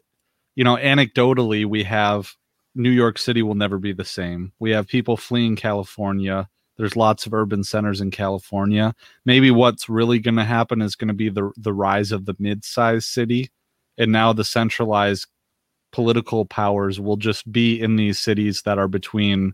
you 0.55 0.63
know, 0.63 0.75
anecdotally, 0.75 1.65
we 1.65 1.83
have 1.85 2.35
New 2.75 2.91
York 2.91 3.17
City 3.17 3.41
will 3.41 3.55
never 3.55 3.79
be 3.79 3.93
the 3.93 4.05
same. 4.05 4.53
We 4.59 4.69
have 4.71 4.87
people 4.87 5.17
fleeing 5.17 5.55
California. 5.55 6.47
There's 6.77 6.95
lots 6.95 7.25
of 7.25 7.33
urban 7.33 7.63
centers 7.63 7.99
in 7.99 8.11
California. 8.11 8.93
Maybe 9.25 9.49
what's 9.49 9.89
really 9.89 10.19
going 10.19 10.35
to 10.35 10.43
happen 10.43 10.83
is 10.83 10.95
going 10.95 11.07
to 11.07 11.15
be 11.15 11.29
the 11.29 11.51
the 11.57 11.73
rise 11.73 12.11
of 12.11 12.25
the 12.25 12.35
mid-sized 12.37 13.07
city, 13.07 13.49
and 13.97 14.11
now 14.11 14.33
the 14.33 14.43
centralized 14.43 15.25
political 15.91 16.45
powers 16.45 16.99
will 16.99 17.17
just 17.17 17.51
be 17.51 17.79
in 17.79 17.95
these 17.95 18.19
cities 18.19 18.61
that 18.63 18.77
are 18.77 18.87
between 18.87 19.53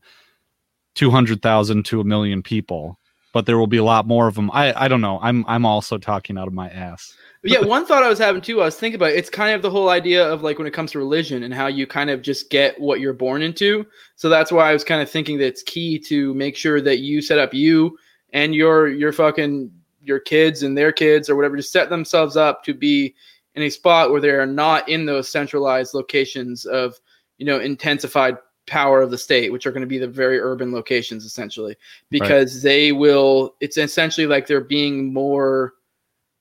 200,000 0.96 1.86
to 1.86 2.02
a 2.02 2.04
million 2.04 2.44
people 2.44 3.00
but 3.34 3.48
there 3.48 3.58
will 3.58 3.68
be 3.68 3.78
a 3.78 3.84
lot 3.84 4.08
more 4.08 4.28
of 4.28 4.36
them 4.36 4.50
i 4.54 4.86
i 4.86 4.88
don't 4.88 5.02
know. 5.02 5.20
I'm 5.22 5.44
i'm 5.48 5.66
also 5.66 5.98
talking 5.98 6.38
out 6.38 6.48
of 6.48 6.54
my 6.54 6.70
ass. 6.70 7.14
Yeah 7.44 7.60
one 7.60 7.86
thought 7.86 8.04
i 8.04 8.08
was 8.08 8.20
having 8.20 8.42
too 8.42 8.62
i 8.62 8.66
was 8.66 8.78
thinking 8.78 8.96
about 8.96 9.12
it, 9.12 9.18
it's 9.18 9.30
kind 9.30 9.54
of 9.54 9.62
the 9.62 9.70
whole 9.70 9.90
idea 9.90 10.26
of 10.26 10.44
like 10.44 10.58
when 10.58 10.68
it 10.68 10.72
comes 10.72 10.92
to 10.92 11.00
religion 11.00 11.44
and 11.44 11.54
how 11.54 11.68
you 11.68 11.86
kind 11.86 12.10
of 12.10 12.22
just 12.22 12.50
get 12.50 12.80
what 12.80 13.02
you're 13.02 13.14
born 13.14 13.42
into. 13.42 13.86
So 14.16 14.30
that's 14.30 14.52
why 14.52 14.70
i 14.70 14.74
was 14.74 14.86
kind 14.86 15.02
of 15.02 15.10
thinking 15.10 15.40
that 15.40 15.48
it's 15.48 15.64
key 15.64 16.00
to 16.00 16.34
make 16.36 16.56
sure 16.56 16.80
that 16.80 17.00
you 17.00 17.22
set 17.22 17.40
up 17.40 17.54
you 17.54 17.98
and 18.32 18.56
your 18.56 18.88
your 18.88 19.12
fucking 19.12 19.72
your 20.02 20.20
kids 20.20 20.64
and 20.64 20.78
their 20.78 20.92
kids 20.92 21.30
or 21.30 21.36
whatever 21.36 21.58
to 21.58 21.64
set 21.64 21.90
themselves 21.90 22.38
up 22.38 22.64
to 22.64 22.74
be 22.74 23.16
in 23.56 23.64
a 23.64 23.70
spot 23.70 24.12
where 24.12 24.22
they 24.22 24.30
are 24.30 24.46
not 24.46 24.88
in 24.90 25.06
those 25.06 25.30
centralized 25.30 25.94
locations 25.94 26.66
of 26.66 27.00
you 27.38 27.46
know 27.46 27.60
intensified 27.60 28.38
power 28.66 29.02
of 29.02 29.12
the 29.12 29.18
state 29.18 29.52
which 29.52 29.66
are 29.68 29.72
going 29.72 29.82
to 29.82 29.88
be 29.88 29.98
the 29.98 30.08
very 30.08 30.40
urban 30.40 30.72
locations 30.72 31.26
essentially. 31.26 31.76
Because 32.10 32.56
right. 32.56 32.64
they 32.64 32.92
will 32.92 33.56
it's 33.60 33.78
essentially 33.78 34.28
like 34.28 34.48
they're 34.48 34.62
being 34.62 35.14
more 35.14 35.74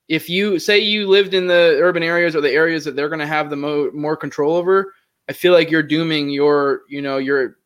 if 0.09 0.29
you 0.29 0.59
say 0.59 0.79
you 0.79 1.09
lived 1.09 1.35
in 1.35 1.47
the 1.47 1.79
urban 1.81 2.03
areas 2.03 2.37
or 2.37 2.41
the 2.41 2.51
areas 2.51 2.85
that 2.85 2.97
they're 2.97 3.09
going 3.09 3.19
to 3.19 3.27
have 3.27 3.51
the 3.51 3.57
mo- 3.57 3.91
more 3.93 4.17
control 4.17 4.57
over 4.57 4.95
i 5.29 5.33
feel 5.33 5.53
like 5.53 5.71
you're 5.71 5.83
dooming 5.83 6.29
your 6.29 6.83
you 6.89 7.01
know 7.01 7.19
your 7.19 7.57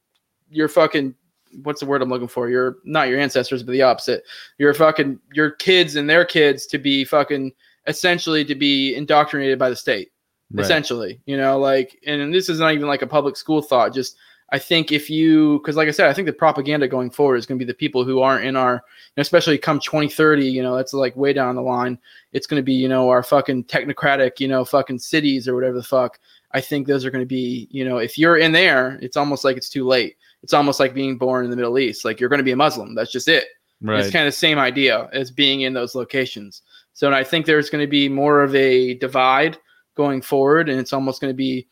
your 0.51 0.69
fucking 0.69 1.15
what's 1.63 1.81
the 1.81 1.87
word 1.87 2.03
i'm 2.03 2.09
looking 2.09 2.29
for? 2.29 2.49
Your 2.49 2.79
not 2.85 3.09
your 3.09 3.19
ancestors 3.19 3.63
but 3.63 3.73
the 3.73 3.83
opposite. 3.83 4.25
Your 4.59 4.75
fucking 4.75 5.19
your 5.33 5.51
kids 5.53 5.97
and 5.97 6.09
their 6.09 6.25
kids 6.25 6.67
to 6.67 6.79
be 6.79 7.05
fucking 7.05 7.53
essentially 7.87 8.45
to 8.45 8.55
be 8.55 8.95
indoctrinated 8.95 9.59
by 9.59 9.71
the 9.71 9.77
state. 9.77 10.13
Right. 10.53 10.65
Essentially, 10.65 11.21
you 11.27 11.37
know, 11.37 11.59
like, 11.59 11.99
and 12.07 12.33
this 12.33 12.49
is 12.49 12.61
not 12.61 12.73
even 12.73 12.87
like 12.87 13.03
a 13.03 13.07
public 13.07 13.37
school 13.37 13.61
thought. 13.63 13.93
Just, 13.93 14.17
I 14.53 14.61
think 14.61 14.93
if 14.93 15.11
you, 15.11 15.59
because 15.59 15.75
like 15.75 15.89
I 15.89 15.91
said, 15.91 16.09
I 16.09 16.13
think 16.13 16.27
the 16.27 16.33
propaganda 16.33 16.87
going 16.87 17.11
forward 17.11 17.37
is 17.37 17.47
going 17.47 17.59
to 17.59 17.65
be 17.65 17.69
the 17.69 17.77
people 17.77 18.05
who 18.05 18.21
aren't 18.21 18.45
in 18.45 18.55
our, 18.55 18.85
especially 19.17 19.59
come 19.59 19.81
2030, 19.81 20.47
you 20.47 20.63
know, 20.63 20.77
that's 20.77 20.93
like 20.93 21.17
way 21.17 21.33
down 21.33 21.57
the 21.57 21.63
line. 21.63 21.99
It's 22.33 22.47
going 22.47 22.61
to 22.61 22.65
be, 22.65 22.75
you 22.75 22.89
know, 22.89 23.09
our 23.09 23.25
fucking 23.25 23.65
technocratic, 23.65 24.39
you 24.39 24.47
know, 24.47 24.65
fucking 24.65 25.01
cities 25.01 25.49
or 25.49 25.57
whatever 25.57 25.75
the 25.75 25.83
fuck. 25.83 26.21
I 26.53 26.61
think 26.61 26.87
those 26.87 27.05
are 27.05 27.11
going 27.11 27.25
to 27.25 27.27
be, 27.27 27.67
you 27.73 27.85
know, 27.85 27.99
if 27.99 28.17
you're 28.17 28.37
in 28.37 28.53
there, 28.53 29.01
it's 29.03 29.17
almost 29.17 29.45
like 29.45 29.57
it's 29.57 29.69
too 29.69 29.85
late. 29.85 30.17
It's 30.45 30.55
almost 30.55 30.79
like 30.79 30.95
being 30.95 31.19
born 31.19 31.45
in 31.45 31.51
the 31.51 31.57
Middle 31.57 31.77
East. 31.77 32.05
Like 32.05 32.21
you're 32.21 32.29
going 32.29 32.39
to 32.39 32.45
be 32.45 32.53
a 32.53 32.57
Muslim. 32.57 32.95
That's 32.95 33.11
just 33.11 33.27
it. 33.27 33.47
Right. 33.83 33.99
It's 33.99 34.13
kind 34.13 34.27
of 34.27 34.33
the 34.33 34.39
same 34.39 34.59
idea 34.59 35.11
as 35.13 35.33
being 35.33 35.63
in 35.63 35.75
those 35.75 35.97
locations. 35.97 36.63
So, 36.97 37.07
and 37.07 37.15
I 37.15 37.25
think 37.25 37.45
there's 37.45 37.69
going 37.69 37.85
to 37.85 37.91
be 37.91 38.09
more 38.09 38.43
of 38.43 38.55
a 38.55 38.95
divide 38.95 39.59
going 39.97 40.23
forward, 40.23 40.71
and 40.71 40.81
it's 40.81 40.95
almost 40.95 41.21
going 41.21 41.31
to 41.31 41.37
be, 41.37 41.69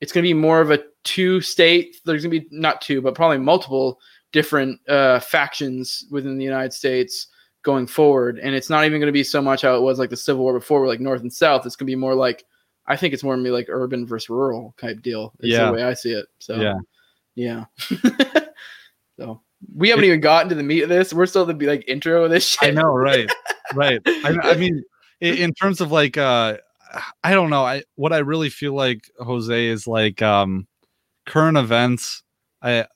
it's 0.00 0.12
going 0.12 0.24
to 0.24 0.28
be 0.28 0.32
more 0.32 0.62
of 0.62 0.70
a 0.70 0.82
two 1.04 1.42
state. 1.42 1.98
There's 2.06 2.24
going 2.24 2.32
to 2.32 2.40
be 2.40 2.48
not 2.50 2.80
two, 2.80 3.02
but 3.02 3.14
probably 3.14 3.36
multiple 3.36 4.00
different 4.32 4.80
uh, 4.88 5.20
factions 5.20 6.06
within 6.10 6.38
the 6.38 6.44
United 6.44 6.72
States 6.72 7.26
going 7.60 7.86
forward. 7.86 8.38
And 8.38 8.54
it's 8.54 8.70
not 8.70 8.86
even 8.86 8.98
going 8.98 9.08
to 9.08 9.12
be 9.12 9.22
so 9.22 9.42
much 9.42 9.60
how 9.60 9.76
it 9.76 9.82
was 9.82 9.98
like 9.98 10.08
the 10.08 10.16
Civil 10.16 10.42
War 10.42 10.58
before, 10.58 10.80
where 10.80 10.88
like 10.88 11.00
North 11.00 11.20
and 11.20 11.30
South. 11.30 11.66
It's 11.66 11.76
going 11.76 11.86
to 11.86 11.90
be 11.90 11.94
more 11.94 12.14
like, 12.14 12.42
I 12.86 12.96
think 12.96 13.12
it's 13.12 13.22
more 13.22 13.34
going 13.34 13.44
to 13.44 13.48
be 13.48 13.52
like 13.52 13.66
urban 13.68 14.06
versus 14.06 14.30
rural 14.30 14.74
type 14.80 15.02
deal. 15.02 15.34
Is 15.40 15.50
yeah. 15.50 15.66
the 15.66 15.72
way 15.72 15.82
I 15.82 15.92
see 15.92 16.12
it. 16.12 16.28
So, 16.38 16.56
yeah. 16.56 16.78
Yeah. 17.34 17.64
so 19.18 19.42
we 19.74 19.88
haven't 19.88 20.04
even 20.04 20.20
gotten 20.20 20.48
to 20.48 20.54
the 20.54 20.62
meat 20.62 20.82
of 20.82 20.88
this. 20.88 21.12
We're 21.12 21.26
still 21.26 21.46
the 21.46 21.54
like 21.66 21.84
intro 21.88 22.24
of 22.24 22.30
this 22.30 22.46
shit. 22.46 22.70
I 22.70 22.70
know, 22.70 22.92
right? 22.94 23.30
right. 23.74 24.00
I, 24.06 24.38
I 24.42 24.54
mean, 24.56 24.82
in, 25.20 25.36
in 25.36 25.54
terms 25.54 25.80
of 25.80 25.92
like, 25.92 26.16
uh, 26.16 26.58
I 27.24 27.32
don't 27.32 27.50
know. 27.50 27.64
I 27.64 27.84
what 27.94 28.12
I 28.12 28.18
really 28.18 28.50
feel 28.50 28.74
like 28.74 29.10
Jose 29.18 29.66
is 29.66 29.86
like 29.86 30.20
um, 30.22 30.66
current 31.26 31.56
events. 31.56 32.22
I 32.60 32.86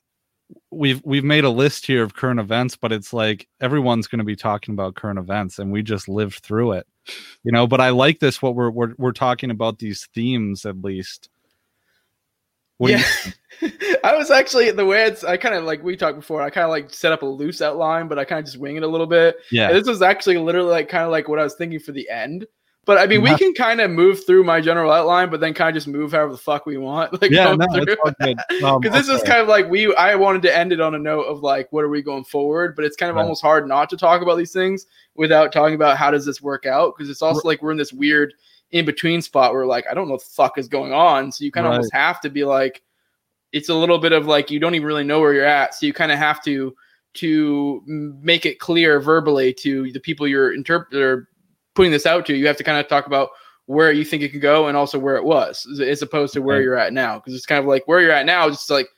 we've 0.71 1.01
we've 1.03 1.23
made 1.23 1.43
a 1.43 1.49
list 1.49 1.85
here 1.85 2.03
of 2.03 2.13
current 2.13 2.39
events, 2.39 2.75
but 2.75 2.91
it's 2.91 3.13
like 3.13 3.47
everyone's 3.59 4.07
going 4.07 4.19
to 4.19 4.25
be 4.25 4.35
talking 4.35 4.73
about 4.73 4.95
current 4.95 5.19
events, 5.19 5.59
and 5.59 5.71
we 5.71 5.81
just 5.81 6.07
lived 6.07 6.39
through 6.39 6.73
it, 6.73 6.87
you 7.43 7.51
know. 7.51 7.67
But 7.67 7.81
I 7.81 7.89
like 7.89 8.19
this. 8.19 8.41
What 8.41 8.55
we're 8.55 8.69
we're 8.69 8.93
we're 8.97 9.11
talking 9.11 9.51
about 9.51 9.79
these 9.79 10.07
themes 10.13 10.65
at 10.65 10.81
least. 10.81 11.29
What 12.77 12.91
yeah. 12.91 13.03
I 14.03 14.15
was 14.15 14.29
actually 14.29 14.69
the 14.71 14.85
way 14.85 15.05
it's 15.05 15.23
I 15.23 15.37
kind 15.37 15.55
of 15.55 15.63
like 15.63 15.83
we 15.83 15.95
talked 15.97 16.17
before, 16.17 16.41
I 16.41 16.49
kind 16.49 16.65
of 16.65 16.69
like 16.69 16.91
set 16.91 17.11
up 17.11 17.23
a 17.23 17.25
loose 17.25 17.61
outline, 17.61 18.07
but 18.07 18.19
I 18.19 18.25
kind 18.25 18.39
of 18.39 18.45
just 18.45 18.59
wing 18.59 18.75
it 18.75 18.83
a 18.83 18.87
little 18.87 19.07
bit. 19.07 19.37
Yeah. 19.51 19.69
And 19.69 19.77
this 19.77 19.87
was 19.87 20.01
actually 20.01 20.37
literally 20.37 20.69
like 20.69 20.89
kind 20.89 21.03
of 21.03 21.11
like 21.11 21.27
what 21.27 21.39
I 21.39 21.43
was 21.43 21.55
thinking 21.55 21.79
for 21.79 21.91
the 21.91 22.07
end. 22.09 22.45
But 22.87 22.99
I 22.99 23.05
mean, 23.05 23.21
we 23.21 23.35
can 23.35 23.53
kind 23.53 23.81
of 23.81 23.91
move 23.91 24.25
through 24.25 24.45
my 24.45 24.61
general 24.61 24.93
outline, 24.93 25.29
but 25.29 25.41
then 25.41 25.53
kind 25.53 25.67
of 25.67 25.75
just 25.75 25.89
move 25.89 26.13
however 26.13 26.31
the 26.31 26.37
fuck 26.37 26.65
we 26.65 26.77
want. 26.77 27.11
Like, 27.21 27.31
yeah, 27.31 27.53
no, 27.53 27.67
because 27.67 28.63
um, 28.63 28.81
this 28.81 29.09
is 29.09 29.21
kind 29.23 29.41
of 29.41 29.49
like 29.49 29.69
we. 29.69 29.93
I 29.95 30.15
wanted 30.15 30.41
to 30.43 30.57
end 30.57 30.71
it 30.71 30.79
on 30.79 30.95
a 30.95 30.99
note 30.99 31.23
of 31.23 31.41
like, 31.41 31.67
what 31.73 31.83
are 31.83 31.89
we 31.89 32.01
going 32.01 32.23
forward? 32.23 32.77
But 32.77 32.85
it's 32.85 32.95
kind 32.95 33.09
of 33.09 33.17
right. 33.17 33.23
almost 33.23 33.41
hard 33.41 33.67
not 33.67 33.89
to 33.89 33.97
talk 33.97 34.21
about 34.21 34.37
these 34.37 34.53
things 34.53 34.85
without 35.15 35.51
talking 35.51 35.75
about 35.75 35.97
how 35.97 36.11
does 36.11 36.25
this 36.25 36.41
work 36.41 36.65
out 36.65 36.93
because 36.95 37.09
it's 37.09 37.21
also 37.21 37.45
like 37.45 37.61
we're 37.61 37.71
in 37.71 37.77
this 37.77 37.91
weird 37.91 38.33
in 38.71 38.85
between 38.85 39.21
spot 39.21 39.53
where 39.53 39.65
like 39.65 39.85
I 39.89 39.93
don't 39.93 40.07
know 40.07 40.13
what 40.13 40.23
the 40.23 40.29
fuck 40.29 40.57
is 40.57 40.67
going 40.67 40.93
on. 40.93 41.31
So 41.31 41.43
you 41.43 41.51
kind 41.51 41.65
of 41.65 41.71
right. 41.71 41.77
almost 41.77 41.93
have 41.93 42.21
to 42.21 42.29
be 42.29 42.43
like, 42.43 42.81
it's 43.51 43.69
a 43.69 43.73
little 43.73 43.97
bit 43.97 44.11
of 44.11 44.25
like 44.25 44.51
you 44.51 44.59
don't 44.59 44.75
even 44.75 44.87
really 44.87 45.03
know 45.03 45.19
where 45.19 45.33
you're 45.33 45.45
at. 45.45 45.73
So 45.73 45.85
you 45.85 45.93
kind 45.93 46.11
of 46.11 46.17
have 46.17 46.43
to 46.43 46.75
to 47.15 47.81
make 47.87 48.45
it 48.45 48.59
clear 48.59 48.99
verbally 48.99 49.53
to 49.53 49.91
the 49.91 49.99
people 49.99 50.27
you're 50.27 50.53
interpreting 50.53 51.25
putting 51.77 51.91
this 51.91 52.05
out 52.05 52.25
to. 52.25 52.35
You 52.35 52.47
have 52.47 52.57
to 52.57 52.63
kind 52.63 52.79
of 52.79 52.87
talk 52.87 53.05
about 53.05 53.29
where 53.67 53.91
you 53.91 54.03
think 54.03 54.23
it 54.23 54.29
could 54.29 54.41
go 54.41 54.67
and 54.67 54.75
also 54.75 54.97
where 54.97 55.15
it 55.15 55.23
was, 55.23 55.65
as 55.81 56.01
opposed 56.01 56.33
to 56.33 56.41
where 56.41 56.57
right. 56.57 56.63
you're 56.63 56.77
at 56.77 56.91
now. 56.91 57.19
Because 57.19 57.35
it's 57.35 57.45
kind 57.45 57.59
of 57.59 57.65
like 57.65 57.87
where 57.87 58.01
you're 58.01 58.11
at 58.11 58.25
now, 58.25 58.49
just 58.49 58.69
like 58.69 58.89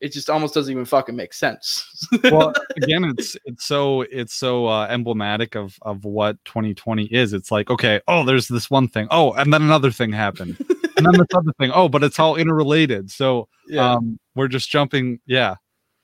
it 0.00 0.12
just 0.12 0.30
almost 0.30 0.54
doesn't 0.54 0.70
even 0.70 0.84
fucking 0.84 1.16
make 1.16 1.32
sense. 1.32 2.06
well, 2.24 2.52
again, 2.82 3.04
it's 3.04 3.36
it's 3.44 3.64
so 3.64 4.02
it's 4.02 4.34
so 4.34 4.66
uh, 4.66 4.86
emblematic 4.88 5.56
of 5.56 5.78
of 5.82 6.04
what 6.04 6.42
2020 6.44 7.04
is. 7.06 7.32
It's 7.32 7.50
like, 7.50 7.70
okay, 7.70 8.00
oh, 8.06 8.24
there's 8.24 8.48
this 8.48 8.70
one 8.70 8.88
thing. 8.88 9.08
Oh, 9.10 9.32
and 9.32 9.52
then 9.52 9.62
another 9.62 9.90
thing 9.90 10.12
happened. 10.12 10.56
and 10.96 11.06
then 11.06 11.12
this 11.12 11.26
other 11.34 11.52
thing. 11.58 11.70
Oh, 11.74 11.88
but 11.88 12.04
it's 12.04 12.18
all 12.18 12.36
interrelated. 12.36 13.10
So 13.10 13.48
yeah. 13.68 13.94
um 13.94 14.18
we're 14.34 14.48
just 14.48 14.70
jumping, 14.70 15.20
yeah. 15.26 15.56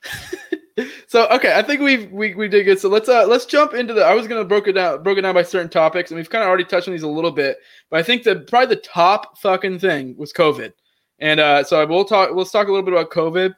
so 1.07 1.27
okay, 1.29 1.57
I 1.57 1.61
think 1.61 1.81
we 1.81 2.07
we 2.07 2.35
we 2.35 2.49
did 2.49 2.65
good. 2.65 2.79
So 2.79 2.89
let's 2.89 3.07
uh 3.07 3.25
let's 3.25 3.45
jump 3.45 3.73
into 3.73 3.93
the. 3.93 4.03
I 4.03 4.13
was 4.13 4.27
gonna 4.27 4.43
broke 4.43 4.67
it 4.67 4.73
down 4.73 5.03
broken 5.03 5.23
down 5.23 5.35
by 5.35 5.43
certain 5.43 5.69
topics, 5.69 6.11
and 6.11 6.17
we've 6.17 6.29
kind 6.29 6.43
of 6.43 6.49
already 6.49 6.65
touched 6.65 6.87
on 6.87 6.93
these 6.93 7.03
a 7.03 7.07
little 7.07 7.31
bit. 7.31 7.57
But 7.89 8.01
I 8.01 8.03
think 8.03 8.23
that 8.23 8.47
probably 8.47 8.75
the 8.75 8.81
top 8.81 9.37
fucking 9.39 9.79
thing 9.79 10.17
was 10.17 10.33
COVID, 10.33 10.73
and 11.19 11.39
uh 11.39 11.63
so 11.63 11.85
we'll 11.85 12.03
talk. 12.03 12.31
Let's 12.33 12.51
talk 12.51 12.67
a 12.67 12.71
little 12.71 12.85
bit 12.85 12.93
about 12.93 13.11
COVID 13.11 13.53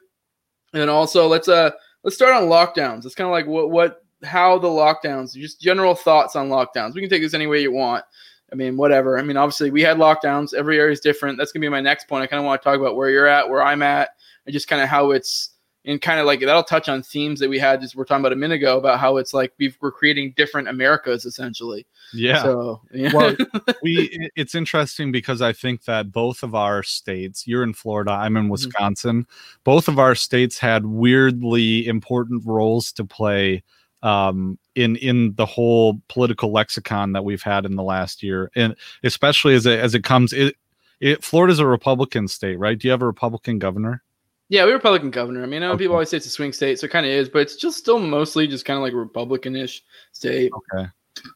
and 0.72 0.90
also, 0.90 1.26
let's 1.26 1.48
uh 1.48 1.70
let's 2.02 2.16
start 2.16 2.34
on 2.34 2.48
lockdowns. 2.48 3.04
It's 3.04 3.14
kind 3.14 3.26
of 3.26 3.32
like 3.32 3.46
what 3.46 3.70
what 3.70 4.04
how 4.24 4.58
the 4.58 4.68
lockdowns, 4.68 5.34
just 5.34 5.60
general 5.60 5.94
thoughts 5.94 6.36
on 6.36 6.48
lockdowns. 6.48 6.94
We 6.94 7.00
can 7.00 7.10
take 7.10 7.22
this 7.22 7.34
any 7.34 7.46
way 7.46 7.60
you 7.62 7.72
want. 7.72 8.04
I 8.50 8.54
mean, 8.54 8.76
whatever. 8.76 9.18
I 9.18 9.22
mean, 9.22 9.36
obviously 9.36 9.70
we 9.70 9.82
had 9.82 9.98
lockdowns. 9.98 10.54
Every 10.54 10.78
area 10.78 10.92
is 10.92 11.00
different. 11.00 11.38
That's 11.38 11.52
gonna 11.52 11.64
be 11.64 11.68
my 11.68 11.80
next 11.80 12.08
point. 12.08 12.22
I 12.22 12.26
kind 12.26 12.40
of 12.40 12.46
want 12.46 12.60
to 12.60 12.64
talk 12.64 12.80
about 12.80 12.96
where 12.96 13.10
you're 13.10 13.26
at, 13.26 13.48
where 13.48 13.62
I'm 13.62 13.82
at, 13.82 14.10
and 14.46 14.52
just 14.52 14.68
kind 14.68 14.82
of 14.82 14.88
how 14.88 15.10
it's 15.10 15.50
and 15.84 16.02
kind 16.02 16.20
of 16.20 16.26
like 16.26 16.40
that'll 16.40 16.62
touch 16.62 16.88
on 16.88 17.02
themes 17.02 17.40
that 17.40 17.48
we 17.48 17.58
had 17.58 17.80
just 17.80 17.96
we're 17.96 18.04
talking 18.04 18.20
about 18.20 18.32
a 18.32 18.36
minute 18.36 18.56
ago 18.56 18.78
about 18.78 18.98
how 18.98 19.16
it's 19.16 19.32
like 19.32 19.52
we 19.58 19.74
are 19.82 19.90
creating 19.90 20.34
different 20.36 20.68
Americas 20.68 21.24
essentially. 21.24 21.86
Yeah. 22.12 22.42
So 22.42 22.80
yeah. 22.92 23.12
well, 23.14 23.36
we 23.82 24.30
it's 24.36 24.54
interesting 24.54 25.12
because 25.12 25.40
I 25.40 25.52
think 25.52 25.84
that 25.84 26.12
both 26.12 26.42
of 26.42 26.54
our 26.54 26.82
states, 26.82 27.46
you're 27.46 27.62
in 27.62 27.74
Florida, 27.74 28.12
I'm 28.12 28.36
in 28.36 28.44
mm-hmm. 28.44 28.52
Wisconsin, 28.52 29.22
mm-hmm. 29.22 29.60
both 29.64 29.88
of 29.88 29.98
our 29.98 30.14
states 30.14 30.58
had 30.58 30.86
weirdly 30.86 31.86
important 31.86 32.44
roles 32.44 32.92
to 32.92 33.04
play 33.04 33.62
um, 34.02 34.58
in 34.74 34.96
in 34.96 35.34
the 35.34 35.46
whole 35.46 36.00
political 36.08 36.52
lexicon 36.52 37.12
that 37.12 37.24
we've 37.24 37.42
had 37.42 37.64
in 37.64 37.76
the 37.76 37.82
last 37.82 38.22
year, 38.22 38.50
and 38.54 38.76
especially 39.02 39.54
as 39.54 39.66
it 39.66 39.80
as 39.80 39.94
it 39.94 40.04
comes, 40.04 40.32
it, 40.32 40.54
it 41.00 41.24
Florida's 41.24 41.58
a 41.58 41.66
Republican 41.66 42.28
state, 42.28 42.58
right? 42.58 42.78
Do 42.78 42.86
you 42.86 42.92
have 42.92 43.02
a 43.02 43.06
Republican 43.06 43.58
governor? 43.58 44.02
Yeah, 44.48 44.64
we 44.64 44.72
Republican 44.72 45.10
governor. 45.10 45.42
I 45.42 45.46
mean, 45.46 45.62
I 45.62 45.66
know 45.66 45.72
okay. 45.72 45.84
people 45.84 45.94
always 45.94 46.08
say 46.08 46.16
it's 46.16 46.26
a 46.26 46.30
swing 46.30 46.52
state, 46.52 46.78
so 46.78 46.86
it 46.86 46.90
kind 46.90 47.04
of 47.04 47.12
is, 47.12 47.28
but 47.28 47.40
it's 47.40 47.56
just 47.56 47.76
still 47.76 47.98
mostly 47.98 48.46
just 48.46 48.64
kind 48.64 48.78
of 48.78 48.82
like 48.82 48.94
a 48.94 48.96
Republican-ish 48.96 49.82
state. 50.12 50.50
Okay. 50.74 50.88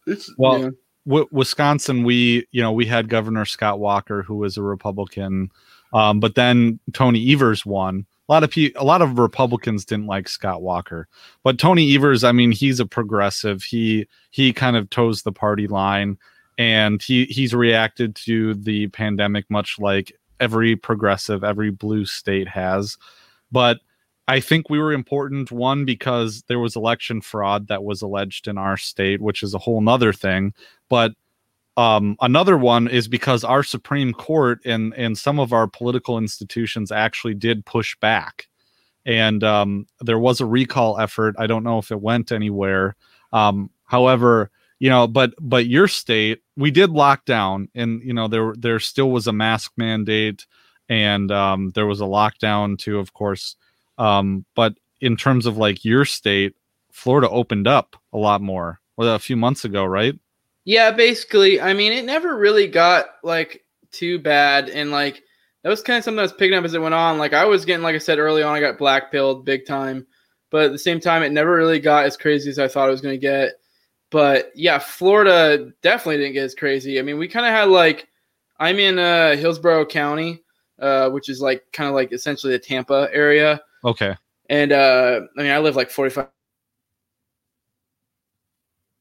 It's, 0.06 0.32
well, 0.38 0.60
yeah. 0.60 0.70
w- 1.06 1.28
Wisconsin, 1.30 2.04
we 2.04 2.46
you 2.52 2.62
know 2.62 2.72
we 2.72 2.86
had 2.86 3.08
Governor 3.08 3.44
Scott 3.44 3.80
Walker, 3.80 4.22
who 4.22 4.36
was 4.36 4.56
a 4.56 4.62
Republican, 4.62 5.50
um, 5.92 6.20
but 6.20 6.34
then 6.36 6.78
Tony 6.92 7.32
Evers 7.32 7.66
won. 7.66 8.06
A 8.28 8.32
lot 8.32 8.44
of 8.44 8.50
people, 8.50 8.80
a 8.80 8.86
lot 8.86 9.02
of 9.02 9.18
Republicans 9.18 9.84
didn't 9.84 10.06
like 10.06 10.28
Scott 10.28 10.62
Walker, 10.62 11.06
but 11.42 11.58
Tony 11.58 11.94
Evers, 11.94 12.24
I 12.24 12.32
mean, 12.32 12.50
he's 12.50 12.80
a 12.80 12.86
progressive. 12.86 13.62
He 13.62 14.06
he 14.30 14.54
kind 14.54 14.76
of 14.76 14.88
toes 14.88 15.22
the 15.22 15.32
party 15.32 15.66
line, 15.66 16.16
and 16.56 17.02
he 17.02 17.26
he's 17.26 17.52
reacted 17.52 18.14
to 18.24 18.54
the 18.54 18.86
pandemic 18.88 19.50
much 19.50 19.78
like 19.78 20.16
every 20.42 20.74
progressive, 20.74 21.44
every 21.44 21.70
blue 21.70 22.04
state 22.04 22.48
has. 22.48 22.98
But 23.52 23.78
I 24.26 24.40
think 24.40 24.68
we 24.68 24.78
were 24.78 24.92
important 24.92 25.52
one 25.52 25.84
because 25.84 26.42
there 26.48 26.58
was 26.58 26.74
election 26.76 27.20
fraud 27.20 27.68
that 27.68 27.84
was 27.84 28.02
alleged 28.02 28.48
in 28.48 28.58
our 28.58 28.76
state, 28.76 29.20
which 29.20 29.42
is 29.42 29.54
a 29.54 29.58
whole 29.58 29.80
nother 29.80 30.12
thing. 30.12 30.52
But 30.88 31.12
um, 31.76 32.16
another 32.20 32.56
one 32.56 32.88
is 32.88 33.08
because 33.08 33.44
our 33.44 33.62
Supreme 33.62 34.12
Court 34.12 34.60
and 34.64 34.92
and 34.94 35.16
some 35.16 35.38
of 35.40 35.52
our 35.52 35.66
political 35.66 36.18
institutions 36.18 36.92
actually 36.92 37.34
did 37.34 37.64
push 37.64 37.96
back, 37.96 38.48
and 39.06 39.42
um, 39.42 39.86
there 40.00 40.18
was 40.18 40.40
a 40.40 40.46
recall 40.46 40.98
effort. 40.98 41.34
I 41.38 41.46
don't 41.46 41.64
know 41.64 41.78
if 41.78 41.90
it 41.90 42.00
went 42.00 42.30
anywhere. 42.30 42.94
Um, 43.32 43.70
however, 43.86 44.50
you 44.82 44.90
know 44.90 45.06
but 45.06 45.32
but 45.40 45.66
your 45.66 45.86
state 45.86 46.42
we 46.56 46.72
did 46.72 46.90
lock 46.90 47.24
down 47.24 47.68
and 47.72 48.02
you 48.02 48.12
know 48.12 48.26
there 48.26 48.52
there 48.58 48.80
still 48.80 49.12
was 49.12 49.28
a 49.28 49.32
mask 49.32 49.70
mandate 49.76 50.44
and 50.88 51.30
um, 51.30 51.70
there 51.70 51.86
was 51.86 52.00
a 52.00 52.04
lockdown 52.04 52.76
too 52.76 52.98
of 52.98 53.14
course. 53.14 53.54
Um, 53.96 54.44
but 54.56 54.74
in 55.00 55.16
terms 55.16 55.46
of 55.46 55.56
like 55.56 55.84
your 55.84 56.04
state 56.04 56.56
florida 56.90 57.30
opened 57.30 57.68
up 57.68 57.94
a 58.12 58.18
lot 58.18 58.42
more 58.42 58.80
well, 58.96 59.14
a 59.14 59.20
few 59.20 59.36
months 59.36 59.64
ago 59.64 59.84
right? 59.84 60.18
Yeah 60.64 60.90
basically 60.90 61.60
i 61.60 61.72
mean 61.74 61.92
it 61.92 62.04
never 62.04 62.36
really 62.36 62.66
got 62.66 63.06
like 63.22 63.64
too 63.92 64.18
bad 64.18 64.68
and 64.68 64.90
like 64.90 65.22
that 65.62 65.68
was 65.68 65.80
kind 65.80 65.98
of 65.98 66.02
something 66.02 66.16
that 66.16 66.22
was 66.22 66.32
picking 66.32 66.58
up 66.58 66.64
as 66.64 66.74
it 66.74 66.82
went 66.82 66.94
on. 66.94 67.18
Like 67.18 67.34
i 67.34 67.44
was 67.44 67.64
getting 67.64 67.84
like 67.84 67.94
i 67.94 67.98
said 67.98 68.18
early 68.18 68.42
on 68.42 68.56
i 68.56 68.58
got 68.60 68.78
black 68.78 69.12
pilled 69.12 69.44
big 69.44 69.64
time 69.64 70.08
but 70.50 70.64
at 70.64 70.72
the 70.72 70.78
same 70.78 70.98
time 70.98 71.22
it 71.22 71.30
never 71.30 71.54
really 71.54 71.78
got 71.78 72.04
as 72.04 72.16
crazy 72.16 72.50
as 72.50 72.58
i 72.58 72.66
thought 72.66 72.88
it 72.88 72.90
was 72.90 73.00
going 73.00 73.14
to 73.14 73.26
get 73.26 73.52
but 74.12 74.52
yeah, 74.54 74.78
Florida 74.78 75.72
definitely 75.80 76.18
didn't 76.18 76.34
get 76.34 76.44
as 76.44 76.54
crazy. 76.54 76.98
I 76.98 77.02
mean, 77.02 77.18
we 77.18 77.26
kind 77.26 77.46
of 77.46 77.52
had 77.52 77.68
like 77.68 78.08
I'm 78.58 78.78
in 78.78 78.98
uh, 78.98 79.34
Hillsborough 79.36 79.86
County, 79.86 80.42
uh, 80.78 81.08
which 81.08 81.30
is 81.30 81.40
like 81.40 81.64
kind 81.72 81.88
of 81.88 81.94
like 81.94 82.12
essentially 82.12 82.52
the 82.52 82.58
Tampa 82.58 83.08
area. 83.10 83.60
Okay. 83.84 84.14
And 84.50 84.70
uh, 84.70 85.22
I 85.36 85.42
mean, 85.42 85.50
I 85.50 85.58
live 85.58 85.76
like 85.76 85.90
45 85.90 86.28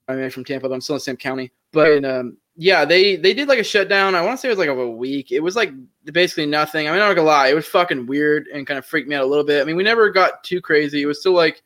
I 0.07 0.15
mean, 0.15 0.29
from 0.29 0.45
Tampa, 0.45 0.67
but 0.67 0.73
I'm 0.73 0.81
still 0.81 0.95
in 0.95 0.97
the 0.97 1.01
same 1.01 1.17
county. 1.17 1.51
But 1.73 2.05
um, 2.05 2.37
yeah, 2.55 2.85
they 2.85 3.17
they 3.17 3.33
did 3.33 3.49
like 3.49 3.59
a 3.59 3.63
shutdown. 3.63 4.15
I 4.15 4.21
want 4.21 4.37
to 4.37 4.41
say 4.41 4.47
it 4.47 4.51
was 4.51 4.59
like 4.59 4.69
of 4.69 4.79
a 4.79 4.89
week. 4.89 5.33
It 5.33 5.41
was 5.41 5.57
like 5.57 5.73
basically 6.05 6.45
nothing. 6.45 6.87
I 6.87 6.91
mean, 6.91 7.01
I'm 7.01 7.09
not 7.09 7.15
gonna 7.15 7.27
lie, 7.27 7.49
it 7.49 7.55
was 7.55 7.67
fucking 7.67 8.05
weird 8.07 8.47
and 8.47 8.65
kind 8.65 8.77
of 8.77 8.85
freaked 8.85 9.09
me 9.09 9.15
out 9.15 9.23
a 9.23 9.27
little 9.27 9.43
bit. 9.43 9.61
I 9.61 9.65
mean, 9.65 9.75
we 9.75 9.83
never 9.83 10.09
got 10.09 10.43
too 10.45 10.61
crazy. 10.61 11.01
It 11.01 11.05
was 11.05 11.19
still 11.19 11.33
like 11.33 11.63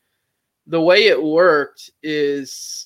the 0.68 0.82
way 0.82 1.06
it 1.06 1.22
worked 1.22 1.92
is 2.02 2.85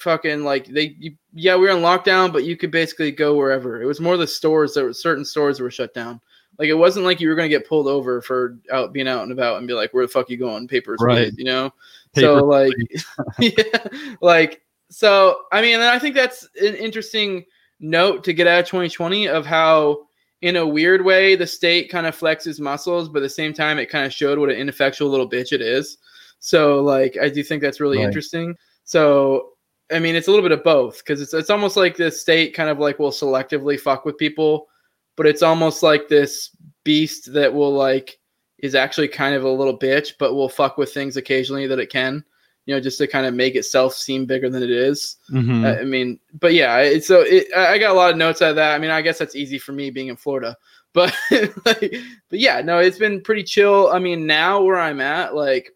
fucking 0.00 0.44
like 0.44 0.66
they 0.66 0.96
you, 0.98 1.14
yeah 1.32 1.54
we 1.54 1.62
were 1.62 1.76
in 1.76 1.82
lockdown 1.82 2.32
but 2.32 2.44
you 2.44 2.56
could 2.56 2.70
basically 2.70 3.10
go 3.10 3.34
wherever. 3.34 3.80
It 3.80 3.86
was 3.86 4.00
more 4.00 4.16
the 4.16 4.26
stores 4.26 4.74
that 4.74 4.84
were 4.84 4.92
certain 4.92 5.24
stores 5.24 5.58
that 5.58 5.64
were 5.64 5.70
shut 5.70 5.94
down. 5.94 6.20
Like 6.58 6.68
it 6.68 6.74
wasn't 6.74 7.06
like 7.06 7.20
you 7.20 7.28
were 7.28 7.34
going 7.34 7.48
to 7.48 7.56
get 7.56 7.66
pulled 7.66 7.86
over 7.86 8.20
for 8.20 8.58
out 8.70 8.92
being 8.92 9.08
out 9.08 9.22
and 9.22 9.32
about 9.32 9.58
and 9.58 9.66
be 9.66 9.72
like 9.72 9.94
where 9.94 10.04
the 10.04 10.12
fuck 10.12 10.28
you 10.28 10.36
going? 10.36 10.68
Papers 10.68 10.98
right. 11.00 11.32
you 11.36 11.44
know? 11.44 11.72
Paper 12.14 12.38
so 12.38 12.44
like 12.44 12.74
yeah 13.38 13.86
like 14.20 14.62
so 14.90 15.42
i 15.52 15.62
mean 15.62 15.74
and 15.74 15.84
i 15.84 15.98
think 15.98 16.16
that's 16.16 16.48
an 16.60 16.74
interesting 16.74 17.44
note 17.78 18.24
to 18.24 18.32
get 18.32 18.48
out 18.48 18.60
of 18.60 18.66
2020 18.66 19.28
of 19.28 19.46
how 19.46 20.00
in 20.42 20.56
a 20.56 20.66
weird 20.66 21.04
way 21.04 21.36
the 21.36 21.46
state 21.46 21.88
kind 21.88 22.06
of 22.06 22.18
flexes 22.18 22.58
muscles 22.58 23.08
but 23.08 23.18
at 23.18 23.22
the 23.22 23.28
same 23.30 23.52
time 23.52 23.78
it 23.78 23.86
kind 23.86 24.04
of 24.04 24.12
showed 24.12 24.38
what 24.38 24.50
an 24.50 24.56
ineffectual 24.56 25.08
little 25.08 25.28
bitch 25.28 25.52
it 25.52 25.62
is. 25.62 25.98
So 26.40 26.80
like 26.80 27.16
i 27.22 27.28
do 27.28 27.42
think 27.42 27.62
that's 27.62 27.80
really 27.80 27.98
right. 27.98 28.06
interesting. 28.06 28.56
So 28.84 29.50
I 29.90 29.98
mean, 29.98 30.14
it's 30.14 30.28
a 30.28 30.30
little 30.30 30.48
bit 30.48 30.56
of 30.56 30.64
both 30.64 30.98
because 30.98 31.20
it's 31.20 31.34
it's 31.34 31.50
almost 31.50 31.76
like 31.76 31.96
the 31.96 32.10
state 32.10 32.54
kind 32.54 32.70
of 32.70 32.78
like 32.78 32.98
will 32.98 33.10
selectively 33.10 33.78
fuck 33.78 34.04
with 34.04 34.18
people, 34.18 34.68
but 35.16 35.26
it's 35.26 35.42
almost 35.42 35.82
like 35.82 36.08
this 36.08 36.50
beast 36.84 37.32
that 37.32 37.52
will 37.52 37.72
like 37.72 38.18
is 38.58 38.74
actually 38.74 39.08
kind 39.08 39.34
of 39.34 39.44
a 39.44 39.50
little 39.50 39.78
bitch, 39.78 40.12
but 40.18 40.34
will 40.34 40.48
fuck 40.48 40.76
with 40.76 40.92
things 40.92 41.16
occasionally 41.16 41.66
that 41.66 41.78
it 41.78 41.90
can, 41.90 42.24
you 42.66 42.74
know, 42.74 42.80
just 42.80 42.98
to 42.98 43.06
kind 43.06 43.26
of 43.26 43.34
make 43.34 43.54
itself 43.54 43.94
seem 43.94 44.26
bigger 44.26 44.50
than 44.50 44.62
it 44.62 44.70
is. 44.70 45.16
Mm-hmm. 45.32 45.64
I 45.64 45.82
mean, 45.84 46.20
but 46.38 46.54
yeah, 46.54 46.78
it's 46.78 47.06
so 47.06 47.20
it, 47.20 47.52
I 47.56 47.78
got 47.78 47.92
a 47.92 47.98
lot 47.98 48.10
of 48.10 48.16
notes 48.16 48.42
out 48.42 48.50
of 48.50 48.56
that. 48.56 48.74
I 48.74 48.78
mean, 48.78 48.90
I 48.90 49.02
guess 49.02 49.18
that's 49.18 49.36
easy 49.36 49.58
for 49.58 49.72
me 49.72 49.90
being 49.90 50.08
in 50.08 50.16
Florida, 50.16 50.56
but 50.92 51.16
like, 51.64 51.94
but 52.28 52.38
yeah, 52.38 52.60
no, 52.60 52.78
it's 52.78 52.98
been 52.98 53.22
pretty 53.22 53.44
chill. 53.44 53.88
I 53.88 53.98
mean, 53.98 54.26
now 54.26 54.62
where 54.62 54.78
I'm 54.78 55.00
at, 55.00 55.34
like, 55.34 55.70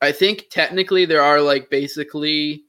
I 0.00 0.12
think 0.12 0.46
technically 0.50 1.04
there 1.04 1.22
are 1.22 1.40
like 1.40 1.70
basically 1.70 2.64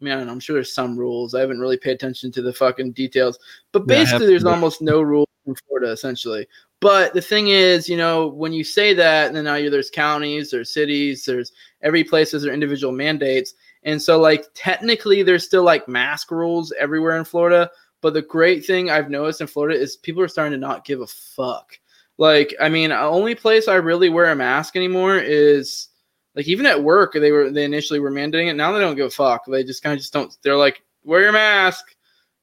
I 0.00 0.04
mean, 0.04 0.12
I 0.14 0.20
am 0.22 0.40
sure 0.40 0.54
there's 0.54 0.72
some 0.72 0.96
rules. 0.96 1.34
I 1.34 1.40
haven't 1.40 1.60
really 1.60 1.76
paid 1.76 1.92
attention 1.92 2.32
to 2.32 2.42
the 2.42 2.52
fucking 2.52 2.92
details, 2.92 3.38
but 3.72 3.86
basically, 3.86 4.26
yeah, 4.26 4.30
there's 4.30 4.44
almost 4.44 4.80
no 4.80 5.02
rules 5.02 5.28
in 5.46 5.54
Florida, 5.54 5.92
essentially. 5.92 6.46
But 6.80 7.12
the 7.12 7.20
thing 7.20 7.48
is, 7.48 7.88
you 7.88 7.98
know, 7.98 8.28
when 8.28 8.54
you 8.54 8.64
say 8.64 8.94
that, 8.94 9.26
and 9.26 9.36
then 9.36 9.44
now 9.44 9.56
there's 9.68 9.90
counties, 9.90 10.50
there's 10.50 10.72
cities, 10.72 11.26
there's 11.26 11.52
every 11.82 12.02
place 12.02 12.32
has 12.32 12.42
their 12.42 12.54
individual 12.54 12.92
mandates, 12.92 13.52
and 13.82 14.00
so 14.00 14.18
like 14.18 14.46
technically, 14.54 15.22
there's 15.22 15.44
still 15.44 15.64
like 15.64 15.88
mask 15.88 16.30
rules 16.30 16.72
everywhere 16.78 17.18
in 17.18 17.24
Florida, 17.24 17.70
But 18.00 18.14
the 18.14 18.22
great 18.22 18.64
thing 18.64 18.90
I've 18.90 19.10
noticed 19.10 19.40
in 19.40 19.46
Florida 19.46 19.78
is 19.78 19.96
people 19.96 20.22
are 20.22 20.28
starting 20.28 20.52
to 20.52 20.58
not 20.58 20.84
give 20.84 21.00
a 21.00 21.06
fuck. 21.06 21.78
Like, 22.18 22.54
I 22.60 22.68
mean, 22.68 22.90
the 22.90 23.00
only 23.00 23.34
place 23.34 23.68
I 23.68 23.74
really 23.74 24.08
wear 24.08 24.30
a 24.30 24.36
mask 24.36 24.76
anymore 24.76 25.16
is 25.16 25.88
like 26.34 26.48
even 26.48 26.66
at 26.66 26.82
work. 26.82 27.12
They 27.14 27.32
were 27.32 27.50
they 27.50 27.64
initially 27.64 28.00
were 28.00 28.10
mandating 28.10 28.50
it. 28.50 28.54
Now 28.54 28.72
they 28.72 28.80
don't 28.80 28.96
give 28.96 29.06
a 29.06 29.10
fuck. 29.10 29.44
They 29.46 29.64
just 29.64 29.82
kind 29.82 29.92
of 29.92 29.98
just 29.98 30.12
don't. 30.12 30.36
They're 30.42 30.56
like, 30.56 30.82
wear 31.04 31.22
your 31.22 31.32
mask, 31.32 31.94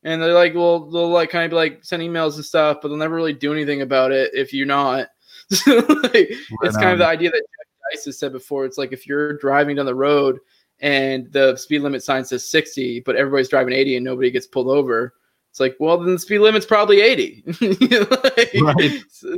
and 0.04 0.22
they're 0.22 0.34
like, 0.34 0.56
well, 0.56 0.90
they'll 0.90 1.10
like 1.10 1.30
kind 1.30 1.52
of 1.52 1.56
like 1.56 1.84
send 1.84 2.04
emails 2.04 2.36
and 2.36 2.46
stuff, 2.46 2.80
but 2.82 2.90
they'll 2.90 2.98
never 2.98 3.16
really 3.16 3.34
do 3.34 3.54
anything 3.54 3.82
about 3.82 4.12
it 4.12 4.32
if 4.34 4.54
you're 4.54 4.66
not. 4.66 5.08
so, 5.52 5.76
like, 5.76 6.14
right 6.14 6.36
it's 6.64 6.76
on. 6.76 6.82
kind 6.82 6.94
of 6.94 7.00
the 7.00 7.08
idea 7.08 7.30
that 7.30 7.44
Dice 7.92 8.06
has 8.06 8.20
said 8.20 8.32
before. 8.32 8.66
It's 8.66 8.78
like 8.78 8.92
if 8.92 9.08
you're 9.08 9.38
driving 9.38 9.78
down 9.78 9.86
the 9.86 9.96
road 9.96 10.40
and 10.80 11.32
the 11.32 11.56
speed 11.56 11.80
limit 11.80 12.04
sign 12.04 12.26
says 12.26 12.48
60, 12.50 13.02
but 13.02 13.16
everybody's 13.16 13.50
driving 13.50 13.74
80 13.74 13.98
and 13.98 14.06
nobody 14.06 14.30
gets 14.30 14.48
pulled 14.48 14.68
over. 14.68 15.14
It's 15.50 15.60
like, 15.60 15.76
well, 15.80 15.98
then 15.98 16.14
the 16.14 16.20
speed 16.20 16.40
limit's 16.40 16.66
probably 16.66 17.02
80. 17.02 17.44
like, 17.62 18.52
right. 18.62 19.04
So, 19.10 19.36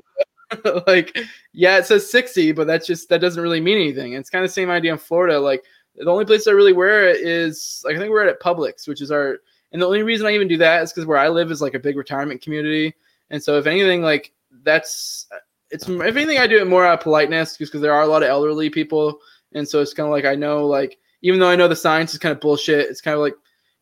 like, 0.87 1.17
yeah, 1.53 1.77
it 1.77 1.85
says 1.85 2.09
60, 2.09 2.53
but 2.53 2.67
that's 2.67 2.87
just 2.87 3.09
that 3.09 3.21
doesn't 3.21 3.41
really 3.41 3.61
mean 3.61 3.77
anything. 3.77 4.13
It's 4.13 4.29
kind 4.29 4.43
of 4.43 4.49
the 4.49 4.53
same 4.53 4.69
idea 4.69 4.91
in 4.91 4.97
Florida. 4.97 5.39
Like, 5.39 5.63
the 5.95 6.11
only 6.11 6.25
place 6.25 6.47
I 6.47 6.51
really 6.51 6.73
wear 6.73 7.09
it 7.09 7.17
is 7.17 7.81
like 7.85 7.95
I 7.95 7.99
think 7.99 8.11
we're 8.11 8.27
at 8.27 8.39
Publix, 8.39 8.87
which 8.87 9.01
is 9.01 9.11
our 9.11 9.39
and 9.71 9.81
the 9.81 9.85
only 9.85 10.03
reason 10.03 10.25
I 10.25 10.33
even 10.33 10.47
do 10.47 10.57
that 10.57 10.83
is 10.83 10.91
because 10.91 11.05
where 11.05 11.17
I 11.17 11.29
live 11.29 11.51
is 11.51 11.61
like 11.61 11.73
a 11.73 11.79
big 11.79 11.97
retirement 11.97 12.41
community. 12.41 12.95
And 13.29 13.41
so 13.43 13.57
if 13.57 13.67
anything, 13.67 14.01
like 14.01 14.31
that's 14.63 15.27
uh, 15.31 15.37
it's 15.69 15.87
if 15.87 16.15
anything, 16.15 16.39
I 16.39 16.47
do 16.47 16.59
it 16.59 16.67
more 16.67 16.85
out 16.85 16.99
of 16.99 17.03
politeness 17.03 17.57
because 17.57 17.81
there 17.81 17.93
are 17.93 18.01
a 18.01 18.07
lot 18.07 18.23
of 18.23 18.29
elderly 18.29 18.69
people. 18.69 19.19
And 19.53 19.67
so 19.67 19.81
it's 19.81 19.93
kind 19.93 20.07
of 20.07 20.11
like 20.11 20.25
I 20.25 20.35
know 20.35 20.65
like 20.65 20.97
even 21.21 21.39
though 21.39 21.49
I 21.49 21.55
know 21.55 21.67
the 21.67 21.75
science 21.75 22.13
is 22.13 22.19
kind 22.19 22.31
of 22.31 22.39
bullshit, 22.39 22.89
it's 22.89 23.01
kind 23.01 23.15
of 23.15 23.21
like, 23.21 23.35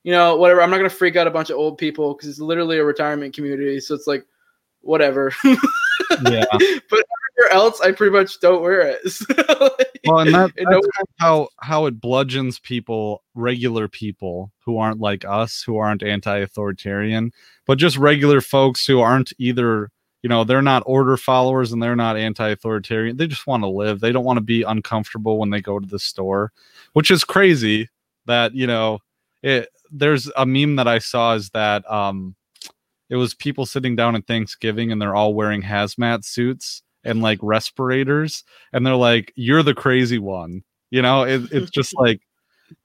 you 0.03 0.11
know, 0.11 0.35
whatever. 0.35 0.61
I'm 0.61 0.69
not 0.69 0.77
gonna 0.77 0.89
freak 0.89 1.15
out 1.15 1.27
a 1.27 1.31
bunch 1.31 1.49
of 1.49 1.57
old 1.57 1.77
people 1.77 2.13
because 2.13 2.29
it's 2.29 2.39
literally 2.39 2.79
a 2.79 2.83
retirement 2.83 3.35
community. 3.35 3.79
So 3.79 3.93
it's 3.93 4.07
like, 4.07 4.25
whatever. 4.81 5.33
yeah. 6.29 6.45
but 6.51 7.05
everywhere 7.37 7.51
else, 7.51 7.81
I 7.81 7.91
pretty 7.91 8.11
much 8.11 8.39
don't 8.39 8.61
wear 8.61 8.81
it. 8.81 8.99
like, 9.29 9.99
well, 10.05 10.19
and 10.19 10.33
that, 10.33 10.51
that's 10.55 10.69
no- 10.69 10.81
how 11.19 11.49
how 11.61 11.85
it 11.85 11.99
bludgeons 12.01 12.59
people, 12.59 13.23
regular 13.35 13.87
people 13.87 14.51
who 14.59 14.77
aren't 14.77 14.99
like 14.99 15.25
us, 15.25 15.61
who 15.61 15.77
aren't 15.77 16.03
anti-authoritarian, 16.03 17.31
but 17.65 17.77
just 17.77 17.97
regular 17.97 18.41
folks 18.41 18.85
who 18.85 18.99
aren't 18.99 19.33
either 19.37 19.91
you 20.23 20.29
know 20.29 20.43
they're 20.43 20.61
not 20.61 20.83
order 20.85 21.15
followers 21.15 21.71
and 21.71 21.81
they're 21.81 21.95
not 21.95 22.17
anti-authoritarian 22.17 23.17
they 23.17 23.27
just 23.27 23.47
want 23.47 23.63
to 23.63 23.67
live 23.67 23.99
they 23.99 24.11
don't 24.11 24.25
want 24.25 24.37
to 24.37 24.41
be 24.41 24.63
uncomfortable 24.63 25.37
when 25.37 25.51
they 25.51 25.61
go 25.61 25.79
to 25.79 25.87
the 25.87 25.99
store 25.99 26.51
which 26.93 27.11
is 27.11 27.23
crazy 27.23 27.87
that 28.25 28.53
you 28.53 28.67
know 28.67 28.99
it 29.43 29.69
there's 29.91 30.29
a 30.35 30.45
meme 30.45 30.75
that 30.75 30.87
i 30.87 30.99
saw 30.99 31.33
is 31.33 31.49
that 31.51 31.89
um 31.89 32.35
it 33.09 33.15
was 33.15 33.33
people 33.33 33.65
sitting 33.65 33.95
down 33.95 34.15
at 34.15 34.27
thanksgiving 34.27 34.91
and 34.91 35.01
they're 35.01 35.15
all 35.15 35.33
wearing 35.33 35.61
hazmat 35.61 36.23
suits 36.23 36.83
and 37.03 37.21
like 37.21 37.39
respirators 37.41 38.43
and 38.73 38.85
they're 38.85 38.95
like 38.95 39.31
you're 39.35 39.63
the 39.63 39.73
crazy 39.73 40.19
one 40.19 40.63
you 40.89 41.01
know? 41.01 41.23
It, 41.23 41.51
it's 41.51 41.71
just 41.71 41.93
like 41.99 42.21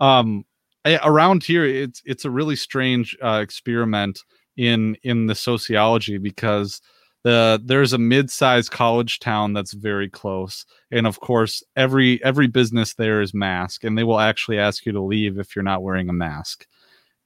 um 0.00 0.44
around 0.84 1.44
here 1.44 1.64
it's 1.64 2.02
it's 2.04 2.24
a 2.24 2.30
really 2.30 2.56
strange 2.56 3.16
uh, 3.22 3.40
experiment 3.40 4.20
in 4.56 4.96
in 5.04 5.26
the 5.26 5.34
sociology 5.34 6.18
because 6.18 6.80
the 7.22 7.62
there's 7.64 7.92
a 7.92 7.98
mid-sized 7.98 8.72
college 8.72 9.20
town 9.20 9.52
that's 9.52 9.72
very 9.74 10.10
close 10.10 10.66
and 10.90 11.06
of 11.06 11.20
course 11.20 11.62
every 11.76 12.22
every 12.24 12.48
business 12.48 12.94
there 12.94 13.20
is 13.20 13.32
mask 13.32 13.84
and 13.84 13.96
they 13.96 14.02
will 14.02 14.18
actually 14.18 14.58
ask 14.58 14.84
you 14.84 14.90
to 14.90 15.00
leave 15.00 15.38
if 15.38 15.54
you're 15.54 15.62
not 15.62 15.82
wearing 15.84 16.08
a 16.08 16.12
mask. 16.12 16.66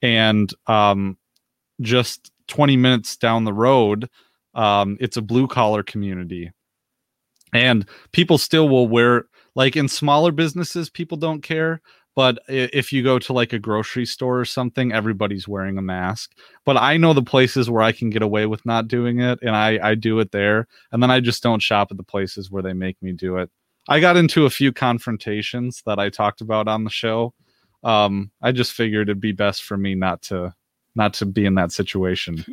And 0.03 0.53
um 0.67 1.17
just 1.81 2.31
20 2.47 2.77
minutes 2.77 3.15
down 3.17 3.43
the 3.43 3.53
road 3.53 4.09
um 4.55 4.97
it's 4.99 5.17
a 5.17 5.21
blue 5.21 5.47
collar 5.47 5.83
community. 5.83 6.51
And 7.53 7.87
people 8.11 8.37
still 8.37 8.67
will 8.67 8.87
wear 8.87 9.25
like 9.55 9.75
in 9.77 9.87
smaller 9.87 10.31
businesses 10.31 10.89
people 10.89 11.17
don't 11.17 11.41
care 11.41 11.81
but 12.17 12.39
if 12.47 12.91
you 12.91 13.03
go 13.03 13.19
to 13.19 13.31
like 13.31 13.53
a 13.53 13.59
grocery 13.59 14.03
store 14.03 14.39
or 14.39 14.45
something 14.45 14.91
everybody's 14.91 15.47
wearing 15.47 15.77
a 15.77 15.81
mask. 15.83 16.31
But 16.65 16.75
i 16.75 16.97
know 16.97 17.13
the 17.13 17.21
places 17.21 17.69
where 17.69 17.83
i 17.83 17.91
can 17.91 18.09
get 18.09 18.23
away 18.23 18.47
with 18.47 18.65
not 18.65 18.87
doing 18.87 19.19
it 19.21 19.39
and 19.41 19.55
i 19.55 19.79
i 19.83 19.95
do 19.95 20.19
it 20.19 20.31
there 20.31 20.67
and 20.91 21.01
then 21.01 21.11
i 21.11 21.19
just 21.19 21.43
don't 21.43 21.61
shop 21.61 21.89
at 21.91 21.97
the 21.97 22.03
places 22.03 22.49
where 22.51 22.63
they 22.63 22.73
make 22.73 23.01
me 23.01 23.11
do 23.11 23.37
it. 23.37 23.49
I 23.87 23.99
got 24.01 24.17
into 24.17 24.45
a 24.45 24.49
few 24.49 24.73
confrontations 24.73 25.83
that 25.85 25.99
i 25.99 26.09
talked 26.09 26.41
about 26.41 26.67
on 26.67 26.83
the 26.83 26.89
show. 26.89 27.33
Um 27.83 28.31
i 28.41 28.51
just 28.51 28.73
figured 28.73 29.09
it'd 29.09 29.21
be 29.21 29.31
best 29.31 29.63
for 29.63 29.77
me 29.77 29.93
not 29.95 30.23
to 30.23 30.53
not 30.97 31.13
to 31.13 31.25
be 31.25 31.45
in 31.45 31.55
that 31.55 31.71
situation 31.71 32.43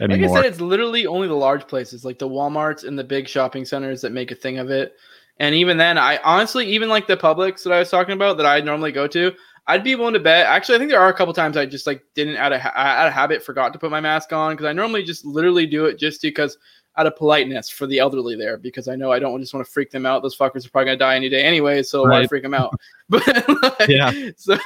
anymore. 0.00 0.28
like 0.30 0.38
i 0.38 0.42
said 0.42 0.50
it's 0.50 0.60
literally 0.60 1.06
only 1.06 1.28
the 1.28 1.34
large 1.34 1.68
places 1.68 2.04
like 2.04 2.18
the 2.18 2.28
walmarts 2.28 2.84
and 2.84 2.98
the 2.98 3.04
big 3.04 3.28
shopping 3.28 3.64
centers 3.64 4.00
that 4.00 4.10
make 4.10 4.32
a 4.32 4.34
thing 4.34 4.58
of 4.58 4.70
it 4.70 4.96
and 5.38 5.54
even 5.54 5.76
then, 5.76 5.98
I 5.98 6.18
honestly, 6.24 6.66
even 6.66 6.88
like 6.88 7.06
the 7.06 7.16
Publix 7.16 7.62
that 7.64 7.72
I 7.72 7.78
was 7.78 7.90
talking 7.90 8.14
about 8.14 8.38
that 8.38 8.46
I 8.46 8.60
normally 8.60 8.92
go 8.92 9.06
to, 9.08 9.32
I'd 9.66 9.84
be 9.84 9.94
willing 9.94 10.14
to 10.14 10.20
bet. 10.20 10.46
Actually, 10.46 10.76
I 10.76 10.78
think 10.78 10.90
there 10.90 11.00
are 11.00 11.10
a 11.10 11.14
couple 11.14 11.34
times 11.34 11.56
I 11.56 11.66
just 11.66 11.86
like 11.86 12.02
didn't 12.14 12.36
out 12.36 12.52
of 12.52 12.60
out 12.60 13.08
of 13.08 13.12
habit 13.12 13.42
forgot 13.42 13.72
to 13.72 13.78
put 13.78 13.90
my 13.90 14.00
mask 14.00 14.32
on 14.32 14.52
because 14.52 14.66
I 14.66 14.72
normally 14.72 15.02
just 15.02 15.24
literally 15.24 15.66
do 15.66 15.86
it 15.86 15.98
just 15.98 16.22
because 16.22 16.56
out 16.98 17.06
of 17.06 17.16
politeness 17.16 17.68
for 17.68 17.86
the 17.86 17.98
elderly 17.98 18.36
there 18.36 18.56
because 18.56 18.88
I 18.88 18.96
know 18.96 19.12
I 19.12 19.18
don't 19.18 19.40
just 19.40 19.52
want 19.52 19.66
to 19.66 19.70
freak 19.70 19.90
them 19.90 20.06
out. 20.06 20.22
Those 20.22 20.36
fuckers 20.36 20.66
are 20.66 20.70
probably 20.70 20.86
gonna 20.86 20.96
die 20.96 21.16
any 21.16 21.28
day 21.28 21.42
anyway, 21.42 21.82
so 21.82 22.04
right. 22.04 22.22
why 22.22 22.26
freak 22.26 22.42
them 22.42 22.54
out? 22.54 22.74
But 23.08 23.24
like, 23.62 23.88
yeah, 23.88 24.10
so 24.36 24.58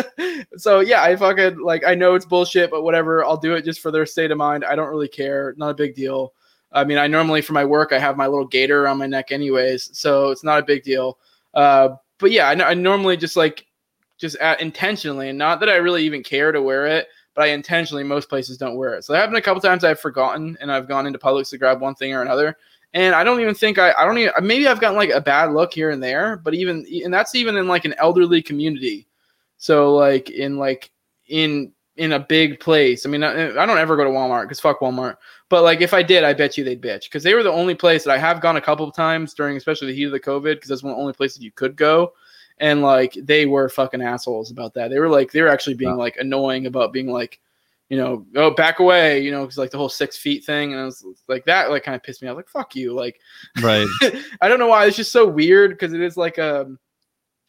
so 0.56 0.80
yeah, 0.80 1.04
I 1.04 1.14
fucking 1.14 1.60
like 1.62 1.84
I 1.86 1.94
know 1.94 2.16
it's 2.16 2.24
bullshit, 2.24 2.68
but 2.68 2.82
whatever. 2.82 3.24
I'll 3.24 3.36
do 3.36 3.54
it 3.54 3.64
just 3.64 3.78
for 3.78 3.92
their 3.92 4.04
state 4.04 4.32
of 4.32 4.38
mind. 4.38 4.64
I 4.64 4.74
don't 4.74 4.88
really 4.88 5.06
care. 5.06 5.54
Not 5.56 5.70
a 5.70 5.74
big 5.74 5.94
deal. 5.94 6.32
I 6.72 6.82
mean, 6.82 6.98
I 6.98 7.06
normally 7.06 7.40
for 7.40 7.52
my 7.52 7.64
work 7.64 7.92
I 7.92 8.00
have 8.00 8.16
my 8.16 8.26
little 8.26 8.48
gator 8.48 8.82
around 8.82 8.98
my 8.98 9.06
neck 9.06 9.30
anyways, 9.30 9.96
so 9.96 10.30
it's 10.30 10.42
not 10.42 10.58
a 10.58 10.64
big 10.64 10.82
deal. 10.82 11.18
Uh, 11.54 11.90
but 12.18 12.32
yeah, 12.32 12.48
I, 12.48 12.70
I 12.70 12.74
normally 12.74 13.16
just 13.16 13.36
like 13.36 13.64
just 14.18 14.34
at, 14.36 14.60
intentionally, 14.60 15.28
and 15.28 15.38
not 15.38 15.60
that 15.60 15.68
I 15.68 15.76
really 15.76 16.02
even 16.04 16.24
care 16.24 16.50
to 16.50 16.60
wear 16.60 16.86
it, 16.86 17.06
but 17.34 17.42
I 17.42 17.48
intentionally 17.48 18.04
most 18.04 18.28
places 18.28 18.56
don't 18.56 18.76
wear 18.76 18.94
it. 18.94 19.04
So 19.04 19.14
it 19.14 19.18
happened 19.18 19.36
a 19.36 19.42
couple 19.42 19.60
times 19.60 19.84
I've 19.84 20.00
forgotten, 20.00 20.56
and 20.60 20.70
I've 20.70 20.88
gone 20.88 21.06
into 21.06 21.18
Publix 21.18 21.50
to 21.50 21.58
grab 21.58 21.80
one 21.80 21.94
thing 21.94 22.14
or 22.14 22.22
another, 22.22 22.56
and 22.94 23.14
I 23.14 23.24
don't 23.24 23.40
even 23.40 23.54
think 23.54 23.78
I 23.78 23.92
I 23.92 24.04
don't 24.04 24.18
even 24.18 24.32
maybe 24.42 24.68
I've 24.68 24.80
gotten 24.80 24.96
like 24.96 25.10
a 25.10 25.20
bad 25.20 25.52
look 25.52 25.74
here 25.74 25.90
and 25.90 26.02
there, 26.02 26.36
but 26.36 26.54
even 26.54 26.86
and 27.04 27.12
that's 27.12 27.34
even 27.34 27.56
in 27.56 27.68
like 27.68 27.84
an 27.84 27.94
elderly 27.98 28.42
community. 28.42 29.06
So 29.58 29.94
like 29.94 30.30
in 30.30 30.58
like 30.58 30.90
in 31.28 31.72
in 31.96 32.12
a 32.12 32.18
big 32.18 32.58
place. 32.58 33.06
I 33.06 33.08
mean, 33.08 33.22
I, 33.22 33.50
I 33.50 33.66
don't 33.66 33.78
ever 33.78 33.96
go 33.96 34.04
to 34.04 34.10
Walmart 34.10 34.42
because 34.42 34.60
fuck 34.60 34.80
Walmart. 34.80 35.16
But 35.48 35.62
like, 35.62 35.80
if 35.80 35.94
I 35.94 36.02
did, 36.02 36.24
I 36.24 36.32
bet 36.32 36.58
you 36.58 36.64
they'd 36.64 36.82
bitch 36.82 37.04
because 37.04 37.22
they 37.22 37.34
were 37.34 37.42
the 37.42 37.52
only 37.52 37.74
place 37.74 38.04
that 38.04 38.10
I 38.10 38.18
have 38.18 38.40
gone 38.40 38.56
a 38.56 38.60
couple 38.60 38.86
of 38.86 38.94
times 38.94 39.34
during, 39.34 39.56
especially 39.56 39.88
the 39.88 39.94
heat 39.94 40.04
of 40.04 40.12
the 40.12 40.20
COVID, 40.20 40.54
because 40.54 40.68
that's 40.68 40.82
one 40.82 40.92
of 40.92 40.96
the 40.96 41.00
only 41.00 41.12
places 41.12 41.42
you 41.42 41.52
could 41.52 41.76
go. 41.76 42.12
And 42.58 42.82
like, 42.82 43.16
they 43.20 43.46
were 43.46 43.68
fucking 43.68 44.02
assholes 44.02 44.50
about 44.50 44.74
that. 44.74 44.88
They 44.88 44.98
were 44.98 45.08
like, 45.08 45.32
they 45.32 45.42
were 45.42 45.48
actually 45.48 45.74
being 45.74 45.96
like 45.96 46.16
annoying 46.18 46.66
about 46.66 46.92
being 46.92 47.08
like, 47.08 47.40
you 47.88 47.98
know, 47.98 48.26
oh, 48.36 48.50
back 48.50 48.78
away, 48.78 49.20
you 49.20 49.30
know, 49.30 49.42
because 49.42 49.58
like 49.58 49.70
the 49.70 49.78
whole 49.78 49.88
six 49.88 50.16
feet 50.16 50.44
thing. 50.44 50.72
And 50.72 50.80
I 50.80 50.84
was 50.84 51.04
like, 51.28 51.44
that 51.46 51.70
like 51.70 51.84
kind 51.84 51.94
of 51.94 52.02
pissed 52.02 52.22
me 52.22 52.28
off. 52.28 52.36
Like, 52.36 52.48
fuck 52.48 52.74
you. 52.74 52.94
Like, 52.94 53.20
right. 53.60 53.86
I 54.40 54.48
don't 54.48 54.58
know 54.58 54.68
why. 54.68 54.86
It's 54.86 54.96
just 54.96 55.12
so 55.12 55.26
weird 55.26 55.72
because 55.72 55.92
it 55.92 56.00
is 56.00 56.16
like, 56.16 56.38
um, 56.38 56.78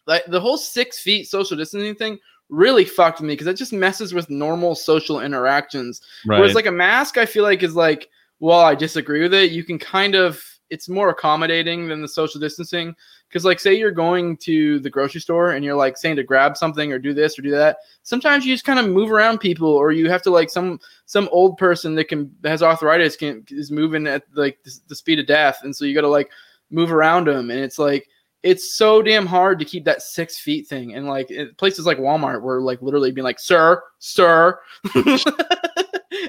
like 0.08 0.26
the 0.26 0.42
whole 0.42 0.58
six 0.58 1.00
feet 1.00 1.28
social 1.28 1.58
distancing 1.58 1.96
thing 1.96 2.20
really 2.50 2.86
fucked 2.86 3.22
me 3.22 3.34
because 3.34 3.48
it 3.48 3.56
just 3.56 3.74
messes 3.74 4.14
with 4.14 4.30
normal 4.30 4.76
social 4.76 5.22
interactions. 5.22 6.02
Right. 6.26 6.40
Whereas 6.40 6.56
like 6.56 6.68
a 6.68 6.72
mask, 6.72 7.18
I 7.18 7.26
feel 7.26 7.44
like 7.44 7.64
is 7.64 7.76
like, 7.76 8.10
well, 8.40 8.60
I 8.60 8.76
disagree 8.76 9.22
with 9.22 9.34
it. 9.34 9.52
You 9.52 9.64
can 9.64 9.80
kind 9.80 10.16
of 10.16 10.44
it's 10.70 10.90
more 10.90 11.10
accommodating 11.10 11.88
than 11.88 12.02
the 12.02 12.08
social 12.08 12.40
distancing 12.40 12.96
because 13.28 13.46
like 13.46 13.60
say 13.60 13.74
you're 13.74 13.92
going 13.92 14.36
to 14.38 14.80
the 14.80 14.90
grocery 14.90 15.22
store 15.22 15.52
and 15.52 15.64
you're 15.64 15.76
like 15.76 15.98
saying 15.98 16.16
to 16.16 16.24
grab 16.24 16.58
something 16.58 16.92
or 16.92 17.00
do 17.00 17.14
this 17.14 17.38
or 17.38 17.42
do 17.42 17.52
that 17.52 17.78
sometimes 18.04 18.46
you 18.46 18.54
just 18.54 18.66
kind 18.66 18.80
of 18.80 18.90
move 18.90 19.12
around 19.12 19.40
people 19.40 19.70
or 19.70 19.92
you 19.92 20.10
have 20.10 20.22
to 20.22 20.32
like 20.32 20.50
some 20.50 20.80
some 21.06 21.30
old 21.32 21.58
person 21.58 21.96
that 21.96 22.06
can 22.06 22.32
has 22.44 22.64
arthritis 22.64 23.16
can 23.16 23.44
is 23.50 23.72
moving 23.72 24.08
at 24.08 24.24
like 24.34 24.58
the, 24.64 24.72
the 24.88 24.96
speed 24.96 25.20
of 25.20 25.28
death 25.28 25.60
and 25.64 25.76
so 25.76 25.86
you 25.86 25.94
got 25.94 26.02
to 26.02 26.08
like 26.08 26.30
move 26.72 26.92
around 26.92 27.28
them 27.28 27.52
and 27.52 27.60
it's 27.60 27.78
like 27.80 28.08
it's 28.46 28.76
so 28.76 29.02
damn 29.02 29.26
hard 29.26 29.58
to 29.58 29.66
keep 29.66 29.84
that 29.86 30.04
six 30.04 30.38
feet 30.38 30.68
thing. 30.68 30.94
And 30.94 31.08
like 31.08 31.32
places 31.58 31.88
like 31.88 31.98
Walmart, 31.98 32.44
where 32.44 32.62
like 32.62 32.80
literally 32.80 33.12
being 33.12 33.26
like, 33.26 33.40
"Sir, 33.40 33.82
sir." 33.98 34.60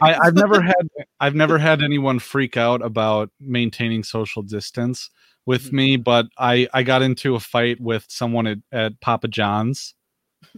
I, 0.03 0.24
have 0.24 0.34
never 0.34 0.61
had 0.61 0.89
I've 1.20 1.34
never 1.34 1.59
had 1.59 1.82
anyone 1.82 2.18
freak 2.18 2.57
out 2.57 2.82
about 2.82 3.30
maintaining 3.41 4.03
social 4.03 4.43
distance 4.43 5.11
with 5.47 5.72
me, 5.72 5.95
mm-hmm. 5.95 6.03
but 6.03 6.26
I 6.39 6.68
I 6.72 6.82
got 6.82 7.03
into 7.03 7.34
a 7.34 7.41
fight 7.41 7.80
with 7.80 8.05
someone 8.09 8.47
at, 8.47 8.59
at 8.72 9.01
Papa 9.01 9.28
John's. 9.28 9.95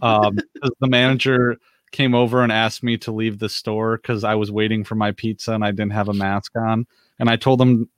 Um, 0.01 0.37
the 0.79 0.87
manager 0.87 1.57
came 1.91 2.13
over 2.13 2.43
and 2.43 2.51
asked 2.51 2.83
me 2.83 2.97
to 2.97 3.11
leave 3.11 3.39
the 3.39 3.49
store 3.49 3.97
because 3.97 4.23
I 4.23 4.35
was 4.35 4.51
waiting 4.51 4.83
for 4.83 4.95
my 4.95 5.11
pizza 5.11 5.53
and 5.53 5.63
I 5.63 5.71
didn't 5.71 5.93
have 5.93 6.09
a 6.09 6.13
mask 6.13 6.51
on, 6.55 6.85
and 7.19 7.29
I 7.29 7.35
told 7.35 7.61
him. 7.61 7.89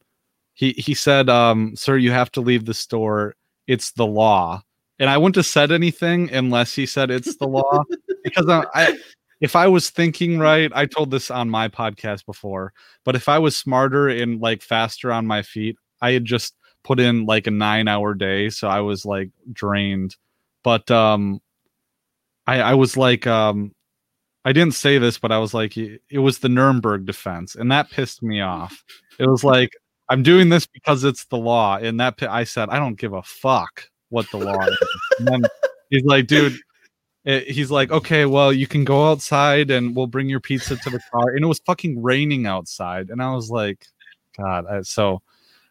He 0.54 0.74
he 0.74 0.94
said, 0.94 1.30
um, 1.30 1.76
"Sir, 1.78 1.98
you 1.98 2.12
have 2.12 2.30
to 2.34 2.42
leave 2.42 2.66
the 2.66 2.74
store 2.74 3.36
it's 3.72 3.92
the 3.92 4.06
law. 4.06 4.62
And 5.00 5.10
I 5.10 5.18
wouldn't 5.18 5.38
have 5.38 5.46
said 5.46 5.72
anything 5.72 6.32
unless 6.32 6.76
he 6.76 6.86
said 6.86 7.10
it's 7.10 7.38
the 7.38 7.48
law 7.48 7.84
because 8.24 8.48
I, 8.50 8.66
I 8.74 8.98
if 9.42 9.56
I 9.56 9.68
was 9.68 9.90
thinking 9.90 10.38
right, 10.38 10.72
I 10.74 10.86
told 10.86 11.10
this 11.10 11.32
on 11.32 11.50
my 11.50 11.68
podcast 11.68 12.26
before, 12.26 12.74
but 13.04 13.16
if 13.16 13.28
I 13.28 13.40
was 13.40 13.58
smarter 13.58 14.08
and 14.08 14.40
like 14.40 14.62
faster 14.62 15.12
on 15.12 15.26
my 15.26 15.42
feet, 15.42 15.78
I 16.00 16.12
had 16.12 16.26
just 16.26 16.56
put 16.84 17.00
in 17.00 17.26
like 17.26 17.48
a 17.48 17.52
nine 17.52 17.88
hour 17.88 18.14
day. 18.14 18.50
So 18.50 18.68
I 18.68 18.82
was 18.82 19.04
like 19.04 19.32
drained. 19.52 20.16
But 20.64 20.90
um 20.92 21.42
I 22.46 22.62
I 22.62 22.74
was 22.76 22.96
like 22.96 23.26
um 23.26 23.74
I 24.46 24.54
didn't 24.54 24.76
say 24.76 25.00
this, 25.00 25.18
but 25.18 25.32
I 25.32 25.40
was 25.40 25.54
like 25.56 25.76
it 25.76 26.20
was 26.20 26.40
the 26.40 26.50
Nuremberg 26.50 27.06
defense, 27.06 27.56
and 27.56 27.72
that 27.72 27.90
pissed 27.90 28.22
me 28.22 28.42
off. 28.42 28.84
It 29.20 29.28
was 29.28 29.44
like 29.44 29.72
I'm 30.08 30.24
doing 30.24 30.50
this 30.50 30.68
because 30.68 31.04
it's 31.04 31.26
the 31.26 31.38
law, 31.38 31.78
and 31.78 32.00
that 32.00 32.22
I 32.22 32.44
said 32.44 32.70
I 32.70 32.78
don't 32.78 33.00
give 33.00 33.14
a 33.14 33.24
fuck 33.24 33.90
what 34.10 34.30
the 34.30 34.38
law 34.38 34.60
is. 34.66 34.78
And 35.20 35.28
then 35.28 35.44
he's 35.90 36.04
like, 36.04 36.28
dude, 36.28 36.60
it, 37.24 37.48
he's 37.48 37.70
like, 37.72 37.92
okay, 37.92 38.26
well, 38.26 38.52
you 38.52 38.68
can 38.68 38.84
go 38.84 39.10
outside 39.10 39.70
and 39.70 39.96
we'll 39.96 40.08
bring 40.08 40.30
your 40.30 40.40
pizza 40.40 40.76
to 40.76 40.90
the 40.90 41.00
car. 41.12 41.30
And 41.30 41.44
it 41.44 41.48
was 41.48 41.60
fucking 41.60 42.02
raining 42.02 42.48
outside. 42.48 43.10
And 43.10 43.22
I 43.22 43.34
was 43.34 43.50
like, 43.50 43.86
God. 44.38 44.66
I, 44.66 44.82
so, 44.82 45.22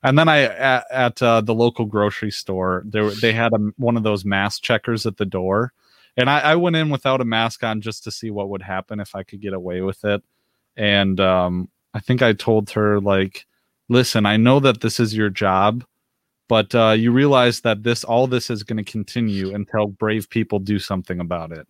and 0.03 0.18
then 0.18 0.28
I, 0.28 0.42
at, 0.42 0.84
at 0.90 1.22
uh, 1.22 1.40
the 1.40 1.55
local 1.55 1.86
grocery 1.86 2.30
store, 2.30 2.84
there, 2.86 3.11
they 3.11 3.32
had 3.32 3.53
a, 3.53 3.59
one 3.76 3.96
of 3.96 4.03
those 4.03 4.24
mask 4.24 4.62
checkers 4.62 5.07
at 5.07 5.16
the 5.16 5.26
door. 5.26 5.72
And 6.16 6.30
I, 6.30 6.40
I 6.40 6.57
went 6.57 6.76
in 6.76 6.90
without 6.90 7.20
a 7.20 7.24
mask 7.24 7.64
on 7.64 7.80
just 7.80 8.05
to 8.05 8.11
see 8.11 8.30
what 8.30 8.48
would 8.48 8.62
happen 8.62 9.01
if 9.01 9.14
I 9.14 9.22
could 9.22 9.40
get 9.40 9.53
away 9.53 9.80
with 9.80 10.05
it. 10.05 10.22
And 10.76 11.20
um, 11.20 11.68
I 11.94 12.01
think 12.01 12.22
I 12.22 12.32
told 12.32 12.70
her, 12.70 13.01
like, 13.01 13.46
listen, 13.88 14.24
I 14.24 14.36
know 14.36 14.61
that 14.61 14.80
this 14.80 15.01
is 15.01 15.16
your 15.16 15.30
job 15.30 15.84
but 16.51 16.74
uh, 16.74 16.90
you 16.90 17.12
realize 17.12 17.61
that 17.61 17.84
this 17.84 18.03
all 18.03 18.26
this 18.26 18.51
is 18.51 18.64
going 18.64 18.84
to 18.84 18.92
continue 18.92 19.55
until 19.55 19.86
brave 19.86 20.28
people 20.28 20.59
do 20.59 20.80
something 20.80 21.20
about 21.20 21.53
it. 21.53 21.68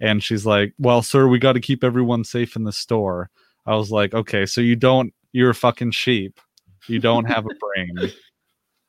And 0.00 0.20
she's 0.20 0.44
like 0.44 0.74
well 0.80 1.00
sir 1.00 1.28
we 1.28 1.38
got 1.38 1.52
to 1.52 1.60
keep 1.60 1.84
everyone 1.84 2.24
safe 2.24 2.56
in 2.56 2.64
the 2.64 2.72
store. 2.72 3.30
I 3.66 3.76
was 3.76 3.92
like 3.92 4.14
okay 4.14 4.44
so 4.44 4.60
you 4.60 4.74
don't 4.74 5.14
you're 5.30 5.50
a 5.50 5.54
fucking 5.54 5.92
sheep. 5.92 6.40
You 6.88 6.98
don't 6.98 7.24
have 7.26 7.46
a 7.46 7.54
brain. 7.54 8.10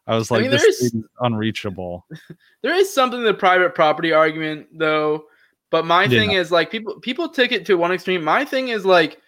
I 0.08 0.16
was 0.16 0.32
like 0.32 0.40
I 0.40 0.42
mean, 0.44 0.52
this 0.52 0.64
is 0.64 0.96
unreachable. 1.22 2.08
There 2.64 2.74
is 2.74 2.92
something 2.92 3.20
in 3.20 3.26
the 3.26 3.34
private 3.36 3.76
property 3.76 4.14
argument 4.14 4.68
though 4.74 5.26
but 5.70 5.86
my 5.86 6.06
yeah. 6.06 6.10
thing 6.10 6.32
is 6.32 6.50
like 6.50 6.72
people 6.72 7.00
people 7.02 7.30
take 7.30 7.52
it 7.52 7.64
to 7.68 7.76
one 7.76 7.92
extreme. 7.92 8.24
My 8.24 8.44
thing 8.44 8.70
is 8.70 8.86
like 8.86 9.22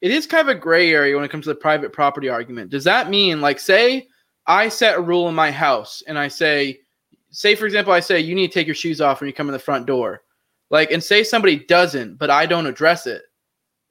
it 0.00 0.10
is 0.10 0.26
kind 0.26 0.48
of 0.48 0.56
a 0.56 0.58
gray 0.58 0.90
area 0.92 1.14
when 1.14 1.24
it 1.24 1.30
comes 1.30 1.44
to 1.44 1.50
the 1.50 1.54
private 1.54 1.92
property 1.92 2.28
argument. 2.28 2.70
Does 2.72 2.82
that 2.82 3.08
mean 3.08 3.40
like 3.40 3.60
say 3.60 4.08
I 4.46 4.68
set 4.68 4.96
a 4.96 5.00
rule 5.00 5.28
in 5.28 5.34
my 5.34 5.50
house 5.50 6.02
and 6.06 6.18
I 6.18 6.28
say, 6.28 6.80
say 7.30 7.54
for 7.54 7.66
example, 7.66 7.92
I 7.92 8.00
say 8.00 8.20
you 8.20 8.34
need 8.34 8.48
to 8.48 8.54
take 8.54 8.66
your 8.66 8.74
shoes 8.74 9.00
off 9.00 9.20
when 9.20 9.28
you 9.28 9.34
come 9.34 9.48
in 9.48 9.52
the 9.52 9.58
front 9.58 9.86
door. 9.86 10.22
Like, 10.70 10.90
and 10.90 11.04
say 11.04 11.22
somebody 11.22 11.56
doesn't, 11.56 12.16
but 12.18 12.30
I 12.30 12.46
don't 12.46 12.66
address 12.66 13.06
it. 13.06 13.22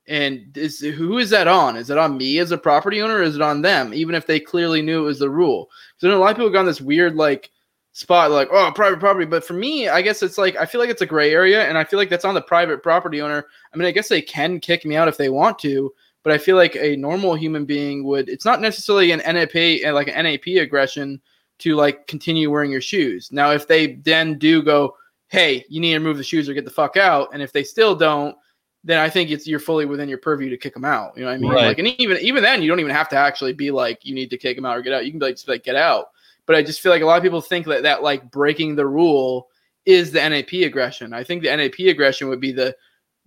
And 0.08 0.58
is 0.58 0.80
who 0.80 1.20
is 1.20 1.30
that 1.30 1.48
on? 1.48 1.78
Is 1.78 1.90
it 1.90 1.98
on 1.98 2.18
me 2.18 2.40
as 2.40 2.52
a 2.52 2.58
property 2.58 3.02
owner, 3.02 3.22
is 3.22 3.36
it 3.36 3.42
on 3.42 3.62
them? 3.62 3.94
Even 3.94 4.16
if 4.16 4.26
they 4.26 4.40
clearly 4.40 4.82
knew 4.82 5.04
it 5.04 5.08
was 5.08 5.20
the 5.20 5.30
rule. 5.30 5.70
So 5.98 6.12
a 6.12 6.18
lot 6.18 6.32
of 6.32 6.38
people 6.38 6.50
got 6.50 6.64
this 6.64 6.82
weird 6.82 7.16
like 7.16 7.52
spot, 7.94 8.32
like 8.32 8.50
oh 8.52 8.72
private 8.74 9.00
property. 9.00 9.26
But 9.26 9.46
for 9.46 9.54
me, 9.54 9.90
I 9.90 10.02
guess 10.02 10.24
it's 10.24 10.38
like 10.38 10.56
I 10.56 10.66
feel 10.66 10.82
like 10.82 10.90
it's 10.90 11.04
a 11.04 11.08
gray 11.08 11.32
area, 11.32 11.68
and 11.68 11.78
I 11.78 11.84
feel 11.84 12.00
like 12.00 12.10
that's 12.10 12.26
on 12.26 12.34
the 12.34 12.42
private 12.42 12.82
property 12.82 13.22
owner. 13.22 13.46
I 13.74 13.78
mean, 13.78 13.88
I 13.88 13.92
guess 13.92 14.10
they 14.10 14.22
can 14.22 14.60
kick 14.60 14.86
me 14.86 14.96
out 14.96 15.08
if 15.08 15.18
they 15.18 15.30
want 15.30 15.60
to, 15.60 15.94
but 16.24 16.34
I 16.34 16.38
feel 16.38 16.56
like 16.56 16.76
a 16.76 16.96
normal 16.96 17.36
human 17.36 17.66
being 17.66 18.04
would. 18.04 18.30
It's 18.30 18.46
not 18.46 18.62
necessarily 18.62 19.12
an 19.12 19.20
NAP 19.20 19.86
uh, 19.86 19.94
like 19.94 20.08
an 20.08 20.24
NAP 20.24 20.48
aggression 20.62 21.22
to 21.60 21.76
like 21.76 22.08
continue 22.08 22.50
wearing 22.50 22.72
your 22.72 22.82
shoes. 22.82 23.30
Now, 23.32 23.52
if 23.52 23.68
they 23.68 23.94
then 23.94 24.38
do 24.38 24.64
go, 24.64 24.96
hey, 25.28 25.66
you 25.70 25.80
need 25.80 25.94
to 25.94 26.00
remove 26.00 26.18
the 26.18 26.24
shoes 26.24 26.50
or 26.50 26.54
get 26.54 26.66
the 26.66 26.72
fuck 26.72 26.98
out, 26.98 27.30
and 27.34 27.42
if 27.42 27.54
they 27.54 27.64
still 27.64 27.96
don't, 27.96 28.36
then 28.84 29.00
I 29.00 29.10
think 29.10 29.30
it's 29.30 29.48
you're 29.48 29.60
fully 29.60 29.86
within 29.86 30.10
your 30.10 30.18
purview 30.18 30.50
to 30.50 30.58
kick 30.58 30.74
them 30.74 30.86
out. 30.86 31.16
You 31.16 31.24
know 31.24 31.30
what 31.30 31.36
I 31.36 31.38
mean? 31.38 31.52
Right. 31.52 31.68
Like, 31.68 31.80
and 31.80 31.88
even 31.88 32.18
even 32.18 32.44
then, 32.44 32.62
you 32.62 32.70
don't 32.70 32.80
even 32.80 32.92
have 32.92 33.10
to 33.10 33.16
actually 33.16 33.54
be 33.54 33.72
like 33.72 34.04
you 34.04 34.16
need 34.16 34.30
to 34.32 34.38
kick 34.38 34.58
them 34.58 34.66
out 34.66 34.78
or 34.78 34.82
get 34.82 34.94
out. 34.94 35.06
You 35.06 35.12
can 35.12 35.20
be 35.20 35.26
like 35.26 35.36
just 35.36 35.48
like 35.48 35.64
get 35.64 35.76
out. 35.76 36.08
But 36.46 36.56
I 36.56 36.64
just 36.64 36.82
feel 36.82 36.92
like 36.92 37.04
a 37.04 37.06
lot 37.06 37.18
of 37.18 37.24
people 37.24 37.42
think 37.42 37.66
that 37.68 37.84
that 37.84 38.04
like 38.04 38.30
breaking 38.32 38.76
the 38.76 38.88
rule 38.88 39.50
is 39.86 40.12
the 40.12 40.28
NAP 40.28 40.54
aggression. 40.54 41.14
I 41.14 41.24
think 41.24 41.44
the 41.44 41.56
NAP 41.56 41.80
aggression 41.80 42.28
would 42.30 42.40
be 42.40 42.52
the 42.52 42.76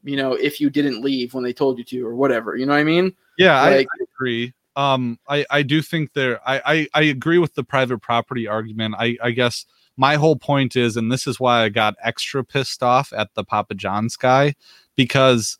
you 0.04 0.16
know, 0.16 0.34
if 0.34 0.60
you 0.60 0.70
didn't 0.70 1.02
leave 1.02 1.34
when 1.34 1.42
they 1.42 1.52
told 1.52 1.78
you 1.78 1.84
to 1.84 2.06
or 2.06 2.14
whatever. 2.14 2.54
You 2.56 2.66
know 2.66 2.72
what 2.72 2.80
I 2.80 2.84
mean? 2.84 3.14
Yeah, 3.38 3.60
like, 3.60 3.72
I, 3.72 3.78
I, 3.78 4.04
agree. 4.14 4.54
Um, 4.76 5.18
I, 5.28 5.46
I 5.50 5.62
do 5.62 5.82
think 5.82 6.12
there 6.12 6.40
I, 6.48 6.60
I, 6.64 6.88
I 6.94 7.02
agree 7.04 7.38
with 7.38 7.54
the 7.54 7.64
private 7.64 7.98
property 7.98 8.46
argument. 8.46 8.96
I, 8.98 9.16
I 9.22 9.30
guess 9.30 9.66
my 9.96 10.16
whole 10.16 10.36
point 10.36 10.76
is, 10.76 10.96
and 10.96 11.10
this 11.10 11.26
is 11.26 11.40
why 11.40 11.62
I 11.62 11.68
got 11.68 11.94
extra 12.02 12.44
pissed 12.44 12.82
off 12.82 13.12
at 13.12 13.32
the 13.34 13.44
Papa 13.44 13.74
John's 13.74 14.16
guy, 14.16 14.54
because 14.96 15.58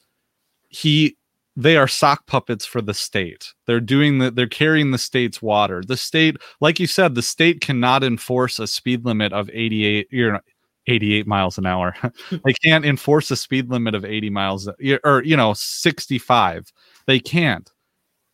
he 0.68 1.16
they 1.56 1.76
are 1.76 1.86
sock 1.86 2.26
puppets 2.26 2.66
for 2.66 2.82
the 2.82 2.94
state. 2.94 3.52
They're 3.66 3.80
doing 3.80 4.18
the 4.18 4.30
they're 4.30 4.48
carrying 4.48 4.90
the 4.90 4.98
state's 4.98 5.40
water. 5.40 5.82
The 5.86 5.96
state, 5.96 6.36
like 6.60 6.80
you 6.80 6.88
said, 6.88 7.14
the 7.14 7.22
state 7.22 7.60
cannot 7.60 8.02
enforce 8.02 8.58
a 8.58 8.66
speed 8.66 9.04
limit 9.04 9.32
of 9.32 9.48
88 9.52 10.08
you're 10.10 10.40
88 10.86 11.26
miles 11.26 11.58
an 11.58 11.66
hour. 11.66 11.94
they 12.30 12.52
can't 12.62 12.84
enforce 12.84 13.30
a 13.30 13.36
speed 13.36 13.70
limit 13.70 13.94
of 13.94 14.04
80 14.04 14.30
miles 14.30 14.68
or 15.04 15.22
you 15.24 15.36
know 15.36 15.54
65. 15.54 16.72
They 17.06 17.20
can't. 17.20 17.70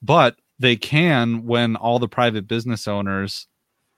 But 0.02 0.36
they 0.58 0.76
can 0.76 1.44
when 1.44 1.76
all 1.76 1.98
the 1.98 2.08
private 2.08 2.46
business 2.46 2.86
owners 2.86 3.46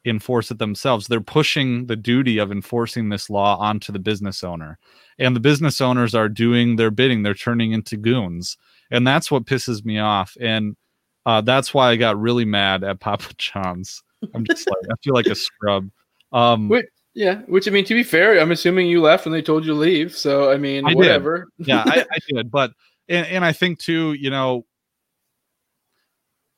enforce 0.04 0.50
it 0.50 0.58
themselves. 0.58 1.06
They're 1.06 1.20
pushing 1.20 1.86
the 1.86 1.96
duty 1.96 2.38
of 2.38 2.50
enforcing 2.50 3.08
this 3.08 3.30
law 3.30 3.56
onto 3.58 3.92
the 3.92 3.98
business 3.98 4.42
owner. 4.42 4.78
And 5.18 5.36
the 5.36 5.40
business 5.40 5.80
owners 5.80 6.14
are 6.14 6.28
doing 6.28 6.76
their 6.76 6.90
bidding. 6.90 7.22
They're 7.22 7.34
turning 7.34 7.72
into 7.72 7.96
goons. 7.96 8.56
And 8.90 9.06
that's 9.06 9.30
what 9.30 9.44
pisses 9.44 9.84
me 9.84 9.98
off. 9.98 10.36
And 10.40 10.76
uh, 11.24 11.40
that's 11.40 11.72
why 11.72 11.90
I 11.90 11.96
got 11.96 12.20
really 12.20 12.44
mad 12.44 12.82
at 12.82 13.00
Papa 13.00 13.32
John's. 13.38 14.02
I'm 14.34 14.44
just 14.44 14.68
like, 14.68 14.90
I 14.90 14.94
feel 15.02 15.14
like 15.14 15.26
a 15.26 15.34
scrub. 15.34 15.88
Um, 16.32 16.68
Wait, 16.68 16.86
yeah, 17.14 17.42
which 17.42 17.68
I 17.68 17.70
mean, 17.70 17.84
to 17.84 17.94
be 17.94 18.02
fair, 18.02 18.40
I'm 18.40 18.52
assuming 18.52 18.86
you 18.86 19.00
left 19.00 19.26
when 19.26 19.32
they 19.32 19.42
told 19.42 19.64
you 19.64 19.72
to 19.72 19.78
leave. 19.78 20.16
So 20.16 20.50
I 20.50 20.56
mean, 20.56 20.86
I 20.86 20.94
whatever. 20.94 21.48
Yeah, 21.58 21.82
I, 21.84 22.06
I, 22.10 22.18
did, 22.28 22.50
but 22.50 22.72
and, 23.08 23.26
and 23.26 23.44
I 23.44 23.52
think 23.52 23.78
too, 23.78 24.14
you 24.14 24.30
know, 24.30 24.64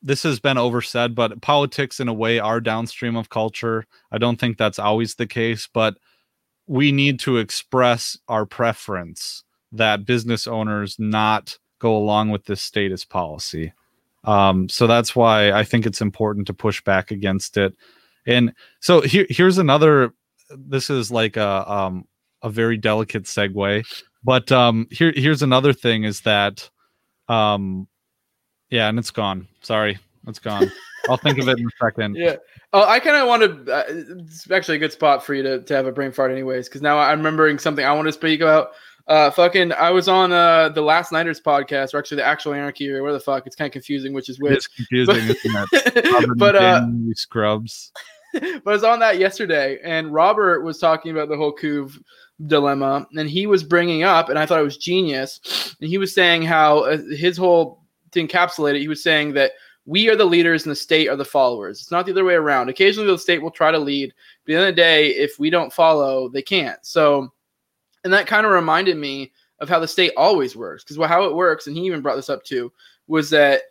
this 0.01 0.23
has 0.23 0.39
been 0.39 0.57
oversaid, 0.57 1.15
but 1.15 1.41
politics 1.41 1.99
in 1.99 2.07
a 2.07 2.13
way 2.13 2.39
are 2.39 2.61
downstream 2.61 3.15
of 3.15 3.29
culture. 3.29 3.85
I 4.11 4.17
don't 4.17 4.39
think 4.39 4.57
that's 4.57 4.79
always 4.79 5.15
the 5.15 5.27
case, 5.27 5.67
but 5.73 5.97
we 6.67 6.91
need 6.91 7.19
to 7.21 7.37
express 7.37 8.17
our 8.27 8.45
preference 8.45 9.43
that 9.71 10.05
business 10.05 10.47
owners 10.47 10.97
not 10.97 11.57
go 11.79 11.97
along 11.97 12.29
with 12.29 12.45
this 12.45 12.61
status 12.61 13.03
policy. 13.03 13.73
Um, 14.23 14.69
so 14.69 14.87
that's 14.87 15.15
why 15.15 15.51
I 15.51 15.63
think 15.63 15.85
it's 15.85 16.01
important 16.01 16.47
to 16.47 16.53
push 16.53 16.81
back 16.83 17.11
against 17.11 17.57
it. 17.57 17.75
And 18.25 18.53
so 18.79 19.01
here, 19.01 19.27
here's 19.29 19.57
another 19.57 20.13
this 20.49 20.89
is 20.89 21.11
like 21.11 21.37
a 21.37 21.71
um 21.71 22.07
a 22.41 22.49
very 22.49 22.77
delicate 22.77 23.23
segue. 23.23 23.85
But 24.23 24.51
um 24.51 24.87
here 24.91 25.13
here's 25.15 25.41
another 25.41 25.73
thing 25.73 26.03
is 26.03 26.21
that 26.21 26.69
um 27.27 27.87
yeah, 28.69 28.89
and 28.89 28.97
it's 28.99 29.11
gone. 29.11 29.47
Sorry, 29.61 29.97
it's 30.27 30.39
gone. 30.39 30.71
I'll 31.09 31.17
think 31.17 31.37
of 31.37 31.47
it 31.47 31.59
in 31.59 31.65
a 31.65 31.85
second. 31.85 32.15
Yeah. 32.25 32.35
Oh, 32.73 32.83
I 32.83 32.99
kind 32.99 33.15
of 33.15 33.27
wanted. 33.27 33.69
Uh, 33.69 33.83
it's 33.87 34.49
actually 34.51 34.77
a 34.77 34.79
good 34.79 34.91
spot 34.91 35.23
for 35.23 35.33
you 35.33 35.43
to, 35.43 35.61
to 35.61 35.73
have 35.75 35.85
a 35.85 35.91
brain 35.91 36.11
fart, 36.11 36.31
anyways, 36.31 36.67
because 36.67 36.81
now 36.81 36.97
I'm 36.97 37.19
remembering 37.19 37.57
something 37.57 37.85
I 37.85 37.93
want 37.93 38.07
to 38.07 38.11
speak 38.11 38.41
about. 38.41 38.71
Uh, 39.07 39.29
fucking, 39.29 39.71
I 39.71 39.91
was 39.91 40.09
on 40.09 40.33
uh 40.33 40.69
the 40.69 40.81
Last 40.81 41.11
Nighters 41.11 41.39
podcast, 41.39 41.93
or 41.93 41.99
actually 41.99 42.17
the 42.17 42.25
Actual 42.25 42.53
Anarchy, 42.53 42.89
or 42.89 43.01
where 43.03 43.13
the 43.13 43.19
fuck. 43.19 43.47
It's 43.47 43.55
kind 43.55 43.67
of 43.67 43.73
confusing, 43.73 44.13
which 44.13 44.29
is 44.29 44.39
which. 44.39 44.53
It's 44.53 44.67
confusing, 44.67 45.27
but, 45.27 45.37
isn't 45.45 45.95
it? 45.95 46.27
but 46.37 46.55
uh, 46.55 46.85
scrubs. 47.13 47.91
but 48.63 48.67
I 48.67 48.73
was 48.73 48.83
on 48.83 48.99
that 48.99 49.17
yesterday, 49.17 49.79
and 49.83 50.13
Robert 50.13 50.61
was 50.61 50.77
talking 50.77 51.11
about 51.11 51.29
the 51.29 51.37
whole 51.37 51.55
COVID 51.55 51.97
dilemma, 52.47 53.07
and 53.15 53.29
he 53.29 53.47
was 53.47 53.63
bringing 53.63 54.03
up, 54.03 54.29
and 54.29 54.37
I 54.37 54.45
thought 54.45 54.59
it 54.59 54.63
was 54.63 54.77
genius. 54.77 55.75
And 55.79 55.89
he 55.89 55.97
was 55.97 56.13
saying 56.13 56.43
how 56.43 56.79
uh, 56.79 56.97
his 57.15 57.37
whole 57.37 57.83
to 58.11 58.25
encapsulate 58.25 58.75
it, 58.75 58.81
he 58.81 58.87
was 58.87 59.03
saying 59.03 59.33
that 59.33 59.51
we 59.85 60.09
are 60.09 60.15
the 60.15 60.25
leaders 60.25 60.63
and 60.63 60.71
the 60.71 60.75
state 60.75 61.07
are 61.07 61.15
the 61.15 61.23
followers. 61.23 61.79
It's 61.79 61.91
not 61.91 62.05
the 62.05 62.11
other 62.11 62.25
way 62.25 62.33
around. 62.33 62.69
Occasionally, 62.69 63.09
the 63.09 63.17
state 63.17 63.41
will 63.41 63.51
try 63.51 63.71
to 63.71 63.79
lead, 63.79 64.13
but 64.45 64.53
at 64.53 64.55
the 64.55 64.59
end 64.59 64.69
of 64.69 64.75
the 64.75 64.81
day, 64.81 65.07
if 65.11 65.39
we 65.39 65.49
don't 65.49 65.71
follow, 65.71 66.27
they 66.27 66.41
can't. 66.41 66.83
So, 66.85 67.31
and 68.03 68.11
that 68.11 68.27
kind 68.27 68.45
of 68.45 68.51
reminded 68.51 68.97
me 68.97 69.31
of 69.59 69.69
how 69.69 69.79
the 69.79 69.87
state 69.87 70.11
always 70.17 70.55
works, 70.55 70.83
because 70.83 70.97
how 71.07 71.23
it 71.23 71.35
works, 71.35 71.67
and 71.67 71.75
he 71.75 71.85
even 71.85 72.01
brought 72.01 72.15
this 72.15 72.29
up 72.29 72.43
too, 72.43 72.71
was 73.07 73.29
that 73.29 73.61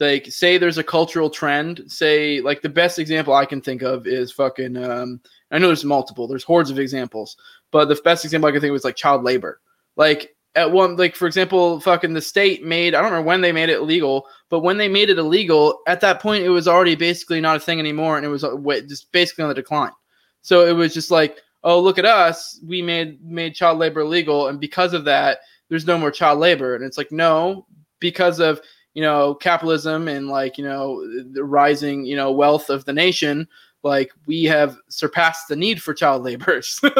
like 0.00 0.26
say 0.26 0.58
there's 0.58 0.78
a 0.78 0.84
cultural 0.84 1.30
trend 1.30 1.82
say 1.86 2.40
like 2.40 2.62
the 2.62 2.68
best 2.68 2.98
example 2.98 3.34
i 3.34 3.44
can 3.44 3.60
think 3.60 3.82
of 3.82 4.06
is 4.06 4.32
fucking 4.32 4.76
um 4.76 5.20
i 5.50 5.58
know 5.58 5.66
there's 5.66 5.84
multiple 5.84 6.26
there's 6.26 6.44
hordes 6.44 6.70
of 6.70 6.78
examples 6.78 7.36
but 7.70 7.86
the 7.86 8.00
best 8.04 8.24
example 8.24 8.48
i 8.48 8.52
can 8.52 8.60
think 8.60 8.70
of 8.70 8.74
was 8.74 8.84
like 8.84 8.96
child 8.96 9.22
labor 9.22 9.60
like 9.96 10.34
at 10.56 10.70
one 10.70 10.96
like 10.96 11.14
for 11.14 11.26
example 11.26 11.78
fucking 11.80 12.12
the 12.12 12.20
state 12.20 12.64
made 12.64 12.94
i 12.94 13.02
don't 13.02 13.12
know 13.12 13.22
when 13.22 13.40
they 13.40 13.52
made 13.52 13.68
it 13.68 13.78
illegal 13.78 14.26
but 14.48 14.60
when 14.60 14.76
they 14.76 14.88
made 14.88 15.10
it 15.10 15.18
illegal 15.18 15.80
at 15.86 16.00
that 16.00 16.20
point 16.20 16.44
it 16.44 16.48
was 16.48 16.66
already 16.66 16.96
basically 16.96 17.40
not 17.40 17.56
a 17.56 17.60
thing 17.60 17.78
anymore 17.78 18.16
and 18.16 18.26
it 18.26 18.30
was 18.30 18.42
uh, 18.42 18.56
just 18.88 19.12
basically 19.12 19.42
on 19.42 19.48
the 19.48 19.54
decline 19.54 19.92
so 20.42 20.66
it 20.66 20.72
was 20.72 20.92
just 20.92 21.10
like 21.10 21.38
oh 21.62 21.78
look 21.78 21.98
at 21.98 22.04
us 22.04 22.58
we 22.66 22.82
made 22.82 23.22
made 23.22 23.54
child 23.54 23.78
labor 23.78 24.00
illegal 24.00 24.48
and 24.48 24.58
because 24.58 24.92
of 24.92 25.04
that 25.04 25.38
there's 25.70 25.86
no 25.86 25.96
more 25.96 26.10
child 26.10 26.38
labor. 26.38 26.74
And 26.74 26.84
it's 26.84 26.98
like, 26.98 27.10
no, 27.10 27.66
because 28.00 28.40
of 28.40 28.60
you 28.94 29.02
know 29.02 29.34
capitalism 29.34 30.08
and 30.08 30.28
like 30.28 30.58
you 30.58 30.64
know 30.64 31.06
the 31.32 31.44
rising 31.44 32.04
you 32.04 32.16
know 32.16 32.32
wealth 32.32 32.70
of 32.70 32.84
the 32.84 32.92
nation 32.92 33.46
like 33.82 34.12
we 34.26 34.44
have 34.44 34.76
surpassed 34.88 35.48
the 35.48 35.56
need 35.56 35.80
for 35.82 35.94
child 35.94 36.22
labors 36.22 36.80
and 36.82 36.94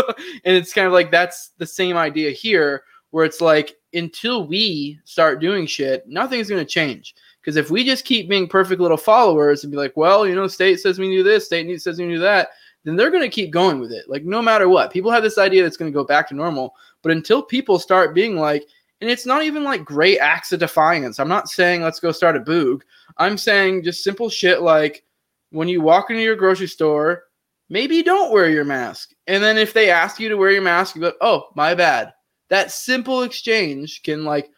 it's 0.45 0.73
kind 0.73 0.87
of 0.87 0.93
like 0.93 1.11
that's 1.11 1.51
the 1.59 1.67
same 1.67 1.97
idea 1.97 2.31
here 2.31 2.85
where 3.11 3.25
it's 3.25 3.41
like 3.41 3.77
until 3.93 4.47
we 4.47 4.99
start 5.05 5.41
doing 5.41 5.67
shit 5.67 6.07
nothing's 6.09 6.49
going 6.49 6.65
to 6.65 6.71
change. 6.71 7.15
Because 7.41 7.57
if 7.57 7.71
we 7.71 7.85
just 7.85 8.05
keep 8.05 8.29
being 8.29 8.47
perfect 8.47 8.83
little 8.83 8.99
followers 8.99 9.65
and 9.65 9.71
be 9.71 9.77
like 9.77 9.97
well 9.97 10.27
you 10.27 10.35
know 10.35 10.47
state 10.47 10.79
says 10.79 10.99
we 10.99 11.09
do 11.09 11.23
this 11.23 11.47
state 11.47 11.67
needs 11.67 11.85
says 11.85 11.99
we 11.99 12.07
do 12.07 12.19
that 12.19 12.51
then 12.85 12.97
they're 12.97 13.11
going 13.11 13.23
to 13.23 13.29
keep 13.29 13.51
going 13.51 13.79
with 13.79 13.93
it. 13.93 14.09
Like 14.09 14.25
no 14.25 14.41
matter 14.41 14.69
what 14.69 14.93
people 14.93 15.11
have 15.11 15.23
this 15.23 15.39
idea 15.39 15.63
that's 15.63 15.77
going 15.77 15.91
to 15.93 15.97
go 15.97 16.05
back 16.05 16.29
to 16.29 16.35
normal. 16.35 16.75
But 17.03 17.13
until 17.13 17.43
people 17.43 17.79
start 17.79 18.15
being 18.15 18.37
like 18.37 18.67
and 19.01 19.11
it's 19.11 19.27
not 19.27 19.43
even 19.43 19.65
like 19.65 19.85
great 19.85 20.19
acts 20.19 20.53
of 20.53 20.61
defiance 20.61 21.19
i'm 21.19 21.29
not 21.29 21.49
saying 21.49 21.83
let's 21.83 22.01
go 22.01 22.13
start 22.13 22.37
a 22.37 22.41
boog 22.41 22.83
i'm 23.19 23.39
saying 23.39 23.83
just 23.83 24.05
simple 24.05 24.29
shit 24.29 24.63
like 24.63 25.05
when 25.51 25.69
you 25.69 25.81
walk 25.81 26.11
into 26.11 26.23
your 26.23 26.37
grocery 26.37 26.67
store, 26.67 27.25
maybe 27.69 28.03
don't 28.03 28.33
wear 28.33 28.49
your 28.49 28.65
mask. 28.65 29.13
And 29.27 29.43
then 29.43 29.59
if 29.59 29.73
they 29.73 29.91
ask 29.91 30.19
you 30.19 30.29
to 30.29 30.37
wear 30.37 30.51
your 30.51 30.63
mask, 30.63 30.95
you 30.95 31.03
go, 31.03 31.13
oh, 31.21 31.49
my 31.55 31.75
bad. 31.75 32.13
That 32.49 32.73
simple 32.73 33.23
exchange 33.23 34.03
can 34.03 34.25
like, 34.25 34.51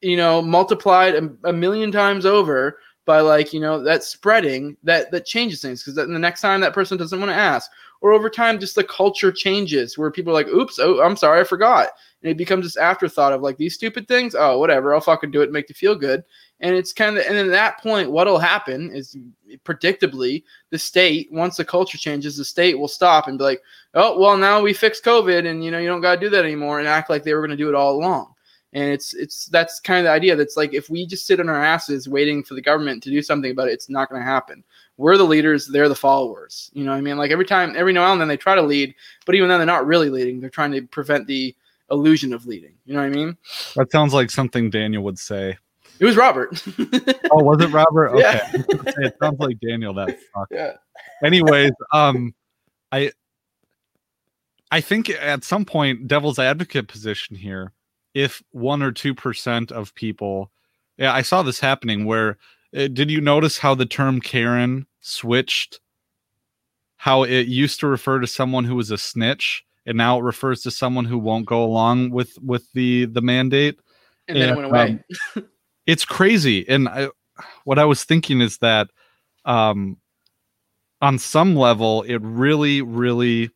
you 0.00 0.16
know, 0.16 0.42
multiplied 0.42 1.14
a, 1.14 1.30
a 1.44 1.52
million 1.52 1.90
times 1.90 2.26
over 2.26 2.78
by 3.04 3.20
like, 3.20 3.52
you 3.52 3.60
know, 3.60 3.82
that 3.82 4.04
spreading 4.04 4.76
that 4.84 5.10
that 5.10 5.26
changes 5.26 5.60
things 5.60 5.82
because 5.82 5.96
the 5.96 6.06
next 6.06 6.40
time 6.40 6.60
that 6.60 6.74
person 6.74 6.98
doesn't 6.98 7.18
want 7.18 7.30
to 7.30 7.36
ask 7.36 7.70
or 8.00 8.12
over 8.12 8.28
time 8.28 8.60
just 8.60 8.74
the 8.74 8.84
culture 8.84 9.32
changes 9.32 9.96
where 9.96 10.10
people 10.10 10.32
are 10.32 10.34
like 10.34 10.48
oops 10.48 10.78
oh 10.80 11.00
i'm 11.02 11.16
sorry 11.16 11.40
i 11.40 11.44
forgot 11.44 11.88
and 12.22 12.30
it 12.30 12.36
becomes 12.36 12.64
this 12.64 12.76
afterthought 12.76 13.32
of 13.32 13.42
like 13.42 13.56
these 13.56 13.74
stupid 13.74 14.06
things 14.08 14.34
oh 14.38 14.58
whatever 14.58 14.94
i'll 14.94 15.00
fucking 15.00 15.30
do 15.30 15.40
it 15.40 15.44
and 15.44 15.52
make 15.52 15.68
you 15.68 15.74
feel 15.74 15.94
good 15.94 16.24
and 16.60 16.74
it's 16.74 16.92
kind 16.92 17.18
of 17.18 17.24
and 17.26 17.36
at 17.36 17.48
that 17.48 17.80
point 17.80 18.10
what'll 18.10 18.38
happen 18.38 18.90
is 18.94 19.16
predictably 19.64 20.42
the 20.70 20.78
state 20.78 21.28
once 21.32 21.56
the 21.56 21.64
culture 21.64 21.98
changes 21.98 22.36
the 22.36 22.44
state 22.44 22.78
will 22.78 22.88
stop 22.88 23.28
and 23.28 23.38
be 23.38 23.44
like 23.44 23.62
oh 23.94 24.18
well 24.18 24.36
now 24.36 24.60
we 24.60 24.72
fixed 24.72 25.04
covid 25.04 25.48
and 25.48 25.64
you 25.64 25.70
know 25.70 25.78
you 25.78 25.88
don't 25.88 26.00
got 26.00 26.14
to 26.14 26.20
do 26.20 26.30
that 26.30 26.44
anymore 26.44 26.78
and 26.78 26.88
act 26.88 27.10
like 27.10 27.22
they 27.22 27.34
were 27.34 27.40
going 27.40 27.50
to 27.50 27.56
do 27.56 27.68
it 27.68 27.74
all 27.74 27.94
along 27.96 28.32
and 28.72 28.90
it's 28.90 29.14
it's 29.14 29.46
that's 29.46 29.80
kind 29.80 29.98
of 29.98 30.04
the 30.04 30.10
idea 30.10 30.34
that's 30.36 30.56
like 30.56 30.72
if 30.72 30.88
we 30.88 31.06
just 31.06 31.26
sit 31.26 31.40
on 31.40 31.48
our 31.48 31.62
asses 31.62 32.08
waiting 32.08 32.42
for 32.42 32.54
the 32.54 32.62
government 32.62 33.02
to 33.02 33.10
do 33.10 33.22
something 33.22 33.50
about 33.50 33.68
it 33.68 33.72
it's 33.72 33.90
not 33.90 34.08
going 34.08 34.20
to 34.20 34.26
happen 34.26 34.64
we're 34.96 35.16
the 35.16 35.24
leaders, 35.24 35.66
they're 35.66 35.88
the 35.88 35.94
followers. 35.94 36.70
You 36.74 36.84
know 36.84 36.92
what 36.92 36.98
I 36.98 37.00
mean? 37.00 37.16
Like 37.16 37.30
every 37.30 37.44
time, 37.44 37.74
every 37.76 37.92
now 37.92 38.12
and 38.12 38.20
then 38.20 38.28
they 38.28 38.36
try 38.36 38.54
to 38.54 38.62
lead, 38.62 38.94
but 39.24 39.34
even 39.34 39.48
then 39.48 39.58
they're 39.58 39.66
not 39.66 39.86
really 39.86 40.10
leading. 40.10 40.40
They're 40.40 40.50
trying 40.50 40.72
to 40.72 40.82
prevent 40.82 41.26
the 41.26 41.54
illusion 41.92 42.32
of 42.32 42.46
leading. 42.46 42.74
You 42.84 42.94
know 42.94 43.00
what 43.00 43.06
I 43.06 43.10
mean? 43.10 43.36
That 43.76 43.92
sounds 43.92 44.12
like 44.12 44.30
something 44.30 44.70
Daniel 44.70 45.04
would 45.04 45.18
say. 45.18 45.58
It 46.00 46.04
was 46.04 46.16
Robert. 46.16 46.60
oh, 47.30 47.44
was 47.44 47.62
it 47.62 47.68
Robert? 47.68 48.10
Okay. 48.10 48.20
Yeah. 48.20 48.50
it 48.98 49.14
sounds 49.22 49.38
like 49.38 49.60
Daniel. 49.60 49.94
That 49.94 50.18
fuck. 50.34 50.48
Yeah. 50.50 50.72
Anyways, 51.22 51.72
um, 51.92 52.34
I 52.90 53.12
I 54.70 54.80
think 54.80 55.10
at 55.10 55.44
some 55.44 55.64
point, 55.64 56.08
devil's 56.08 56.38
advocate 56.38 56.88
position 56.88 57.36
here, 57.36 57.72
if 58.14 58.42
one 58.50 58.82
or 58.82 58.90
two 58.90 59.14
percent 59.14 59.70
of 59.70 59.94
people, 59.94 60.50
yeah, 60.96 61.12
I 61.12 61.22
saw 61.22 61.42
this 61.42 61.60
happening 61.60 62.04
where 62.04 62.38
uh, 62.76 62.88
did 62.88 63.10
you 63.10 63.20
notice 63.20 63.58
how 63.58 63.74
the 63.74 63.86
term 63.86 64.20
Karen 64.20 64.86
switched? 65.00 65.80
How 66.96 67.24
it 67.24 67.48
used 67.48 67.80
to 67.80 67.86
refer 67.86 68.20
to 68.20 68.26
someone 68.26 68.64
who 68.64 68.76
was 68.76 68.90
a 68.90 68.98
snitch, 68.98 69.64
and 69.86 69.96
now 69.96 70.18
it 70.18 70.22
refers 70.22 70.62
to 70.62 70.70
someone 70.70 71.04
who 71.04 71.18
won't 71.18 71.46
go 71.46 71.64
along 71.64 72.10
with 72.10 72.38
with 72.40 72.70
the 72.72 73.06
the 73.06 73.22
mandate. 73.22 73.78
And 74.28 74.38
then 74.38 74.50
it 74.50 74.56
went 74.56 74.68
away. 74.68 75.04
Um, 75.36 75.44
it's 75.86 76.04
crazy, 76.04 76.68
and 76.68 76.88
I, 76.88 77.08
what 77.64 77.78
I 77.78 77.84
was 77.84 78.04
thinking 78.04 78.40
is 78.40 78.58
that, 78.58 78.88
um, 79.44 79.96
on 81.00 81.18
some 81.18 81.56
level, 81.56 82.02
it 82.02 82.20
really, 82.22 82.82
really, 82.82 83.50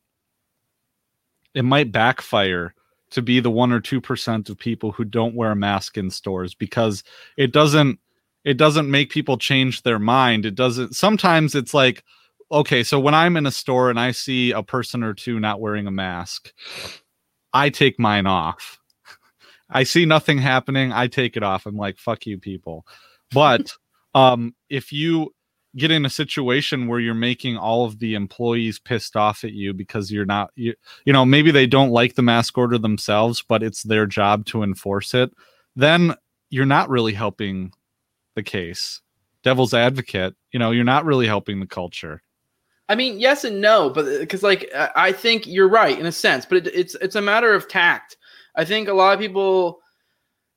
it 1.54 1.62
might 1.62 1.92
backfire 1.92 2.74
to 3.10 3.22
be 3.22 3.38
the 3.38 3.50
one 3.50 3.72
or 3.72 3.80
two 3.80 4.00
percent 4.00 4.50
of 4.50 4.58
people 4.58 4.92
who 4.92 5.04
don't 5.04 5.36
wear 5.36 5.52
a 5.52 5.56
mask 5.56 5.96
in 5.96 6.10
stores 6.10 6.54
because 6.54 7.04
it 7.36 7.52
doesn't 7.52 8.00
it 8.44 8.56
doesn't 8.56 8.90
make 8.90 9.10
people 9.10 9.38
change 9.38 9.82
their 9.82 9.98
mind. 9.98 10.44
It 10.44 10.54
doesn't 10.54 10.94
sometimes 10.94 11.54
it's 11.54 11.74
like 11.74 12.04
okay, 12.50 12.82
so 12.82 13.00
when 13.00 13.14
I'm 13.14 13.36
in 13.36 13.46
a 13.46 13.50
store 13.50 13.90
and 13.90 13.98
I 13.98 14.12
see 14.12 14.52
a 14.52 14.62
person 14.62 15.02
or 15.02 15.14
two 15.14 15.40
not 15.40 15.60
wearing 15.60 15.86
a 15.86 15.92
mask, 15.92 16.52
I 17.52 17.70
take 17.70 17.98
mine 17.98 18.26
off. 18.26 18.78
I 19.70 19.82
see 19.82 20.06
nothing 20.06 20.38
happening, 20.38 20.92
I 20.92 21.08
take 21.08 21.36
it 21.36 21.42
off. 21.42 21.66
I'm 21.66 21.76
like, 21.76 21.98
fuck 21.98 22.26
you 22.26 22.38
people. 22.38 22.86
But 23.32 23.72
um 24.14 24.54
if 24.70 24.92
you 24.92 25.34
get 25.76 25.90
in 25.90 26.06
a 26.06 26.10
situation 26.10 26.86
where 26.86 27.00
you're 27.00 27.12
making 27.12 27.58
all 27.58 27.84
of 27.84 27.98
the 27.98 28.14
employees 28.14 28.78
pissed 28.78 29.14
off 29.14 29.44
at 29.44 29.52
you 29.52 29.74
because 29.74 30.10
you're 30.10 30.24
not 30.24 30.50
you, 30.54 30.72
you 31.04 31.12
know 31.12 31.26
maybe 31.26 31.50
they 31.50 31.66
don't 31.66 31.90
like 31.90 32.14
the 32.14 32.22
mask 32.22 32.56
order 32.56 32.78
themselves 32.78 33.44
but 33.46 33.62
it's 33.62 33.82
their 33.82 34.06
job 34.06 34.46
to 34.46 34.62
enforce 34.62 35.12
it 35.12 35.30
then 35.74 36.14
you're 36.50 36.64
not 36.64 36.88
really 36.88 37.12
helping 37.12 37.72
the 38.34 38.42
case. 38.42 39.00
Devil's 39.42 39.74
advocate, 39.74 40.34
you 40.52 40.58
know, 40.58 40.70
you're 40.70 40.84
not 40.84 41.04
really 41.04 41.26
helping 41.26 41.60
the 41.60 41.66
culture. 41.66 42.22
I 42.88 42.94
mean, 42.94 43.18
yes 43.18 43.44
and 43.44 43.60
no, 43.60 43.90
but 43.90 44.04
because 44.20 44.44
uh, 44.44 44.48
like 44.48 44.70
I 44.74 45.12
think 45.12 45.46
you're 45.46 45.68
right 45.68 45.98
in 45.98 46.06
a 46.06 46.12
sense, 46.12 46.46
but 46.46 46.66
it, 46.66 46.74
it's 46.74 46.94
it's 46.96 47.16
a 47.16 47.22
matter 47.22 47.52
of 47.52 47.68
tact. 47.68 48.16
I 48.54 48.64
think 48.64 48.88
a 48.88 48.92
lot 48.92 49.14
of 49.14 49.20
people, 49.20 49.80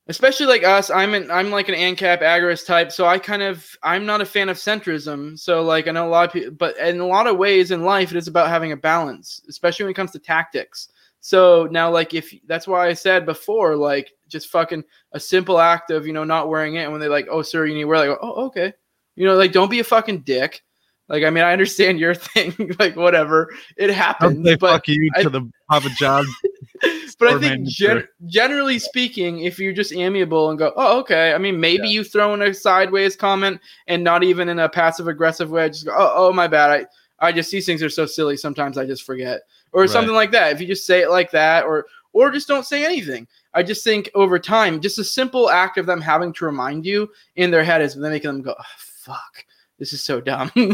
especially 0.08 0.46
like 0.46 0.64
us, 0.64 0.92
I'm 0.92 1.14
an 1.14 1.32
I'm 1.32 1.50
like 1.50 1.70
an 1.70 1.76
ANCAP 1.76 2.22
agorist 2.22 2.68
type, 2.68 2.92
so 2.92 3.06
I 3.06 3.18
kind 3.18 3.42
of 3.42 3.66
I'm 3.82 4.06
not 4.06 4.22
a 4.22 4.26
fan 4.26 4.50
of 4.50 4.58
centrism. 4.58 5.40
So 5.40 5.64
like 5.64 5.88
I 5.88 5.92
know 5.92 6.08
a 6.08 6.10
lot 6.10 6.28
of 6.28 6.34
people, 6.34 6.52
but 6.52 6.78
in 6.78 7.00
a 7.00 7.08
lot 7.08 7.28
of 7.28 7.38
ways 7.38 7.72
in 7.72 7.84
life, 7.84 8.12
it 8.12 8.18
is 8.18 8.28
about 8.28 8.50
having 8.50 8.72
a 8.72 8.78
balance, 8.78 9.42
especially 9.50 9.86
when 9.86 9.92
it 9.92 9.96
comes 9.96 10.12
to 10.12 10.20
tactics. 10.20 10.90
So 11.22 11.68
now, 11.70 11.92
like, 11.92 12.14
if 12.14 12.34
that's 12.48 12.68
why 12.68 12.88
I 12.88 12.94
said 12.94 13.26
before, 13.26 13.76
like, 13.76 14.14
just 14.28 14.48
fucking 14.48 14.84
a 15.12 15.20
simple 15.20 15.60
act 15.60 15.92
of, 15.92 16.08
you 16.08 16.14
know, 16.14 16.24
not 16.24 16.48
wearing 16.48 16.76
it. 16.76 16.84
And 16.84 16.92
when 16.92 17.02
they 17.02 17.10
like, 17.10 17.28
oh, 17.30 17.42
sir, 17.42 17.66
you 17.66 17.74
need 17.74 17.82
to 17.82 17.88
wear, 17.88 18.08
like, 18.08 18.18
oh, 18.22 18.46
okay. 18.46 18.74
You 19.16 19.26
know, 19.26 19.36
like, 19.36 19.52
don't 19.52 19.70
be 19.70 19.82
a 19.82 19.84
fucking 19.84 20.22
dick. 20.22 20.64
Like, 21.10 21.24
I 21.24 21.30
mean, 21.30 21.44
I 21.44 21.52
understand 21.52 22.00
your 22.00 22.16
thing, 22.16 22.54
like, 22.80 22.96
whatever. 22.96 23.50
It 23.78 23.90
happens. 23.90 24.44
They 24.44 24.56
fuck 24.56 24.88
you 24.88 25.10
I, 25.16 25.24
to 25.24 25.30
the 25.30 25.52
Papa 25.70 25.90
John. 25.98 26.26
but 27.20 27.28
I 27.28 27.40
think, 27.40 27.68
gen- 27.68 28.08
generally 28.28 28.80
speaking, 28.80 29.40
if 29.42 29.60
you're 29.60 29.74
just 29.74 29.92
amiable 29.92 30.50
and 30.50 30.60
go, 30.60 30.72
oh, 30.78 31.00
okay. 31.00 31.34
I 31.34 31.38
mean, 31.38 31.60
maybe 31.60 31.88
yeah. 31.88 31.96
you 31.96 32.04
throw 32.04 32.34
in 32.34 32.42
a 32.42 32.54
sideways 32.54 33.16
comment 33.16 33.60
and 33.88 34.04
not 34.04 34.24
even 34.24 34.48
in 34.48 34.60
a 34.60 34.70
passive 34.70 35.08
aggressive 35.08 35.50
way. 35.50 35.68
Just 35.70 35.86
go, 35.86 35.94
oh, 35.98 36.30
oh, 36.30 36.34
my 36.34 36.48
bad. 36.48 36.88
I, 37.22 37.28
I 37.28 37.32
just, 37.32 37.52
these 37.52 37.66
things 37.66 37.84
are 37.84 37.90
so 37.90 38.06
silly. 38.06 38.38
Sometimes 38.38 38.78
I 38.78 38.86
just 38.86 39.04
forget 39.04 39.42
or 39.72 39.82
right. 39.82 39.90
something 39.90 40.14
like 40.14 40.32
that. 40.32 40.52
If 40.52 40.62
you 40.62 40.68
just 40.68 40.86
say 40.86 41.02
it 41.02 41.10
like 41.10 41.32
that, 41.32 41.66
or 41.66 41.86
or 42.14 42.32
just 42.32 42.48
don't 42.48 42.66
say 42.66 42.84
anything. 42.84 43.28
I 43.54 43.64
just 43.64 43.84
think 43.84 44.10
over 44.16 44.40
time, 44.40 44.82
just 44.82 45.00
a 45.00 45.04
simple 45.04 45.50
act 45.50 45.78
of 45.78 45.86
them 45.86 46.02
having 46.02 46.34
to 46.34 46.46
remind 46.46 46.86
you 46.86 47.10
in 47.36 47.52
their 47.52 47.64
head 47.64 47.82
is 47.82 47.96
then 47.96 48.12
making 48.12 48.32
them 48.32 48.42
go, 48.42 48.56
oh, 48.58 48.64
"Fuck, 48.78 49.46
this 49.80 49.94
is 49.94 50.04
so 50.04 50.22
dumb." 50.22 50.52
yeah, 50.56 50.70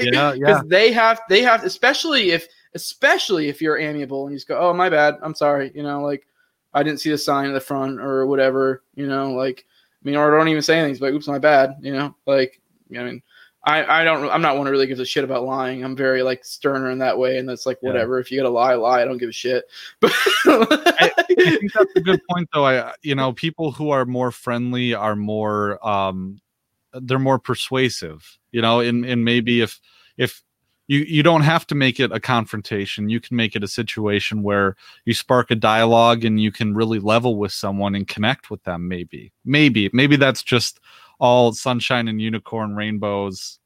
yeah. 0.00 0.32
Because 0.34 0.64
they 0.66 0.92
have, 0.92 1.20
they 1.28 1.42
have, 1.42 1.64
especially 1.64 2.32
if, 2.32 2.48
especially 2.74 3.48
if 3.48 3.62
you're 3.62 3.78
amiable 3.78 4.24
and 4.24 4.32
you 4.32 4.36
just 4.36 4.48
go, 4.48 4.58
"Oh, 4.58 4.74
my 4.74 4.88
bad, 4.88 5.16
I'm 5.22 5.34
sorry," 5.34 5.70
you 5.74 5.82
know, 5.82 6.02
like 6.02 6.26
I 6.74 6.82
didn't 6.82 7.00
see 7.00 7.10
the 7.10 7.18
sign 7.18 7.46
in 7.46 7.54
the 7.54 7.60
front 7.60 8.00
or 8.00 8.26
whatever, 8.26 8.82
you 8.94 9.06
know, 9.06 9.32
like 9.32 9.64
I 10.02 10.08
mean, 10.08 10.16
or 10.16 10.36
don't 10.36 10.48
even 10.48 10.62
say 10.62 10.78
anything. 10.78 10.98
but 10.98 11.06
like, 11.06 11.14
"Oops, 11.14 11.28
my 11.28 11.38
bad," 11.38 11.76
you 11.80 11.92
know, 11.92 12.14
like 12.26 12.60
I 12.96 13.02
mean, 13.02 13.22
I, 13.64 14.00
I 14.00 14.04
don't 14.04 14.30
I'm 14.30 14.40
not 14.40 14.56
one 14.56 14.66
to 14.66 14.70
really 14.70 14.86
give 14.86 15.00
a 15.00 15.04
shit 15.04 15.24
about 15.24 15.44
lying. 15.44 15.84
I'm 15.84 15.96
very 15.96 16.22
like 16.22 16.44
Stirner 16.44 16.90
in 16.90 16.98
that 16.98 17.18
way, 17.18 17.38
and 17.38 17.48
that's 17.48 17.66
like 17.66 17.78
whatever. 17.82 18.16
Yeah. 18.16 18.20
If 18.20 18.30
you 18.30 18.38
gotta 18.38 18.48
lie, 18.48 18.74
lie. 18.74 19.02
I 19.02 19.04
don't 19.04 19.18
give 19.18 19.28
a 19.28 19.32
shit. 19.32 19.64
But 20.00 20.12
I, 20.14 21.10
I, 21.18 21.22
think 21.34 21.72
that's 21.72 21.92
a 21.96 22.00
good 22.00 22.20
point, 22.30 22.48
though. 22.54 22.64
I 22.64 22.94
you 23.02 23.14
know 23.14 23.32
people 23.32 23.72
who 23.72 23.90
are 23.90 24.06
more 24.06 24.30
friendly 24.30 24.94
are 24.94 25.16
more 25.16 25.86
um 25.86 26.40
they're 26.92 27.18
more 27.18 27.38
persuasive. 27.38 28.38
You 28.52 28.62
know, 28.62 28.80
and 28.80 29.04
and 29.04 29.24
maybe 29.24 29.60
if 29.60 29.80
if 30.16 30.42
you 30.86 31.00
you 31.00 31.22
don't 31.22 31.42
have 31.42 31.66
to 31.68 31.74
make 31.74 32.00
it 32.00 32.12
a 32.12 32.20
confrontation, 32.20 33.08
you 33.08 33.20
can 33.20 33.36
make 33.36 33.54
it 33.54 33.62
a 33.62 33.68
situation 33.68 34.42
where 34.42 34.76
you 35.04 35.14
spark 35.14 35.50
a 35.50 35.54
dialogue 35.54 36.24
and 36.24 36.40
you 36.40 36.50
can 36.50 36.74
really 36.74 36.98
level 36.98 37.36
with 37.36 37.52
someone 37.52 37.94
and 37.94 38.08
connect 38.08 38.50
with 38.50 38.62
them. 38.64 38.88
Maybe 38.88 39.32
maybe 39.44 39.90
maybe 39.92 40.16
that's 40.16 40.42
just 40.42 40.80
all 41.20 41.52
sunshine 41.52 42.08
and 42.08 42.20
unicorn 42.20 42.74
rainbows. 42.74 43.58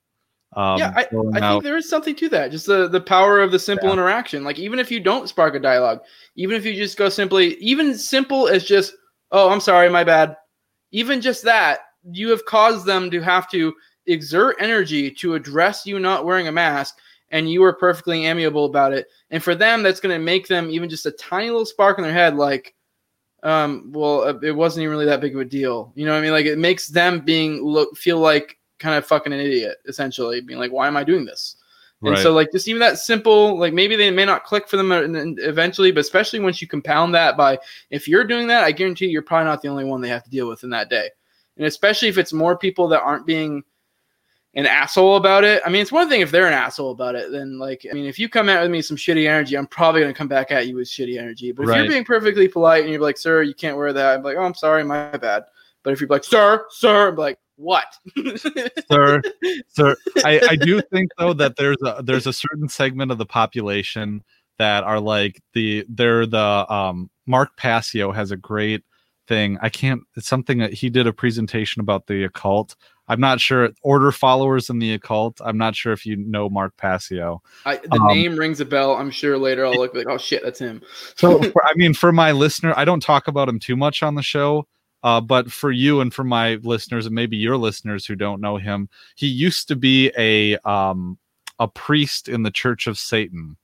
Um, 0.55 0.79
yeah, 0.79 0.93
I, 0.95 1.09
I 1.33 1.41
think 1.41 1.65
there 1.65 1.79
is 1.79 1.89
something 1.89 2.15
to 2.17 2.29
that. 2.31 2.51
Just 2.51 2.67
the, 2.67 2.87
the 2.87 3.01
power 3.01 3.41
of 3.41 3.53
the 3.53 3.59
simple 3.59 3.89
yeah. 3.89 3.95
interaction. 3.95 4.45
Like 4.45 4.59
even 4.59 4.79
if 4.79 4.91
you 4.91 5.01
don't 5.01 5.29
spark 5.29 5.55
a 5.55 5.59
dialogue, 5.59 6.01
even 6.37 6.57
if 6.57 6.67
you 6.67 6.75
just 6.75 6.99
go 6.99 7.09
simply, 7.09 7.55
even 7.55 7.97
simple 7.97 8.49
as 8.49 8.65
just, 8.65 8.95
oh, 9.31 9.49
I'm 9.49 9.61
sorry, 9.61 9.89
my 9.89 10.05
bad. 10.05 10.37
Even 10.91 11.23
just 11.23 11.45
that, 11.45 11.81
you 12.11 12.31
have 12.31 12.45
caused 12.45 12.87
them 12.87 13.11
to 13.11 13.21
have 13.21 13.49
to 13.51 13.75
exert 14.07 14.57
energy 14.59 15.11
to 15.11 15.35
address 15.35 15.87
you 15.87 15.99
not 16.01 16.25
wearing 16.25 16.49
a 16.49 16.53
mask, 16.53 16.99
and 17.31 17.51
you 17.51 17.61
were 17.61 17.73
perfectly 17.73 18.27
amiable 18.27 18.65
about 18.67 18.93
it. 18.93 19.07
And 19.31 19.43
for 19.43 19.55
them, 19.55 19.83
that's 19.83 20.01
going 20.01 20.15
to 20.15 20.25
make 20.25 20.49
them 20.49 20.71
even 20.71 20.89
just 20.89 21.07
a 21.07 21.13
tiny 21.13 21.51
little 21.51 21.67
spark 21.67 21.99
in 21.99 22.05
their 22.05 22.13
head, 22.13 22.37
like, 22.37 22.75
um, 23.43 23.91
well, 23.93 24.23
uh, 24.23 24.39
it 24.43 24.53
wasn't 24.53 24.83
even 24.83 24.93
really 24.93 25.07
that 25.07 25.21
big 25.21 25.35
of 25.35 25.41
a 25.41 25.45
deal. 25.45 25.93
You 25.95 26.05
know 26.05 26.13
what 26.13 26.19
I 26.19 26.23
mean? 26.23 26.33
Like 26.33 26.47
it 26.47 26.59
makes 26.59 26.89
them 26.89 27.21
being 27.21 27.63
look 27.63 27.97
feel 27.97 28.19
like 28.19 28.59
kind 28.79 28.97
of 28.97 29.07
fucking 29.07 29.33
an 29.33 29.41
idiot, 29.41 29.79
essentially, 29.87 30.41
being 30.41 30.61
like, 30.61 30.73
why 30.73 30.87
am 30.87 30.97
I 30.97 31.05
doing 31.05 31.25
this? 31.25 31.57
And 32.05 32.19
so, 32.19 32.33
like, 32.33 32.51
just 32.51 32.67
even 32.67 32.81
that 32.81 32.99
simple, 32.99 33.57
like, 33.57 33.73
maybe 33.73 33.95
they 33.95 34.11
may 34.11 34.25
not 34.25 34.43
click 34.43 34.69
for 34.69 34.77
them 34.77 34.91
eventually, 35.39 35.93
but 35.93 36.01
especially 36.01 36.41
once 36.41 36.61
you 36.61 36.67
compound 36.67 37.15
that 37.15 37.37
by, 37.37 37.61
if 37.91 38.09
you're 38.09 38.25
doing 38.25 38.49
that, 38.49 38.65
I 38.65 38.73
guarantee 38.73 39.07
you're 39.07 39.23
probably 39.23 39.45
not 39.45 39.63
the 39.63 39.69
only 39.69 39.85
one 39.85 40.01
they 40.01 40.09
have 40.09 40.25
to 40.25 40.31
deal 40.31 40.49
with 40.49 40.65
in 40.65 40.71
that 40.71 40.91
day. 40.91 41.11
And 41.63 41.69
especially 41.69 42.09
if 42.09 42.19
it's 42.19 42.33
more 42.33 42.59
people 42.59 42.89
that 42.89 43.03
aren't 43.03 43.25
being 43.25 43.63
an 44.55 44.67
asshole 44.67 45.17
about 45.17 45.45
it. 45.45 45.63
I 45.65 45.71
mean, 45.71 45.81
it's 45.81 45.93
one 45.93 46.09
thing 46.09 46.21
if 46.21 46.33
they're 46.33 46.49
an 46.49 46.53
asshole 46.53 46.91
about 46.91 47.15
it, 47.15 47.31
then 47.31 47.57
like, 47.59 47.87
I 47.89 47.95
mean, 47.95 48.05
if 48.05 48.19
you 48.19 48.29
come 48.29 48.49
at 48.49 48.61
with 48.61 48.71
me 48.73 48.83
some 48.83 48.97
shitty 48.97 49.29
energy, 49.29 49.57
I'm 49.57 49.67
probably 49.69 50.01
gonna 50.01 50.13
come 50.13 50.29
back 50.29 50.51
at 50.51 50.67
you 50.67 50.75
with 50.75 50.89
shitty 50.89 51.19
energy. 51.19 51.53
But 51.53 51.63
if 51.63 51.69
right. 51.69 51.79
you're 51.79 51.89
being 51.89 52.05
perfectly 52.05 52.49
polite 52.49 52.83
and 52.83 52.93
you're 52.93 53.01
like, 53.01 53.17
"Sir, 53.17 53.43
you 53.43 53.55
can't 53.55 53.77
wear 53.77 53.93
that," 53.93 54.17
I'm 54.17 54.23
like, 54.25 54.37
"Oh, 54.37 54.43
I'm 54.43 54.55
sorry, 54.55 54.85
my 54.85 55.17
bad." 55.17 55.45
But 55.85 55.93
if 55.93 56.01
you're 56.01 56.09
like, 56.09 56.25
"Sir, 56.25 56.67
sir," 56.71 57.09
I'm 57.09 57.17
like, 57.17 57.39
"What?" 57.57 57.87
sir, 58.91 59.23
sir. 59.69 59.97
I, 60.25 60.41
I 60.51 60.57
do 60.57 60.83
think 60.93 61.13
though 61.19 61.33
that 61.35 61.57
there's 61.57 61.79
a 61.87 62.03
there's 62.03 62.27
a 62.27 62.33
certain 62.33 62.69
segment 62.69 63.11
of 63.13 63.19
the 63.19 63.27
population 63.27 64.23
that 64.59 64.85
are 64.85 65.01
like 65.01 65.41
the 65.55 65.87
they're 65.89 66.27
the 66.27 66.71
um 66.73 67.09
Mark 67.27 67.57
Passio 67.57 68.13
has 68.13 68.33
a 68.33 68.37
great 68.37 68.85
thing. 69.27 69.59
I 69.63 69.69
can't. 69.69 70.03
It's 70.17 70.29
something 70.29 70.59
that 70.59 70.73
he 70.73 70.91
did 70.91 71.07
a 71.07 71.13
presentation 71.13 71.81
about 71.81 72.07
the 72.07 72.25
occult 72.25 72.77
I'm 73.09 73.21
not 73.21 73.41
sure 73.41 73.71
order 73.83 74.13
followers 74.13 74.71
in 74.71 74.79
the 74.79 74.95
occult. 74.95 75.41
I'm 75.45 75.59
not 75.59 75.75
sure 75.75 75.93
if 75.93 76.07
you 76.07 76.17
know 76.17 76.49
Mark 76.49 76.77
Passio. 76.77 77.43
I, 77.67 77.77
the 77.77 78.01
um, 78.01 78.07
name 78.07 78.37
rings 78.37 78.61
a 78.61 78.65
bell. 78.65 78.95
I'm 78.95 79.11
sure 79.11 79.37
later 79.37 79.67
I'll 79.67 79.75
look 79.75 79.95
like, 79.95 80.07
oh 80.09 80.19
shit, 80.19 80.43
that's 80.43 80.61
him. 80.61 80.81
so 81.17 81.43
for, 81.53 81.67
I 81.67 81.75
mean, 81.75 81.95
for 81.95 82.13
my 82.13 82.33
listener, 82.33 82.73
I 82.77 82.85
don't 82.85 83.03
talk 83.03 83.29
about 83.29 83.49
him 83.49 83.59
too 83.59 83.77
much 83.77 84.03
on 84.03 84.15
the 84.15 84.23
show. 84.23 84.67
Uh, 85.03 85.21
but 85.21 85.51
for 85.51 85.73
you 85.73 86.01
and 86.01 86.15
for 86.15 86.23
my 86.23 86.55
listeners 86.63 87.07
and 87.07 87.15
maybe 87.15 87.37
your 87.37 87.57
listeners 87.57 88.07
who 88.07 88.15
don't 88.15 88.41
know 88.41 88.57
him, 88.57 88.89
he 89.17 89.27
used 89.27 89.67
to 89.69 89.77
be 89.77 90.13
a 90.17 90.57
um, 90.59 91.19
a 91.59 91.67
priest 91.67 92.29
in 92.29 92.45
the 92.45 92.53
Church 92.53 92.87
of 92.87 92.97
Satan, 92.97 93.57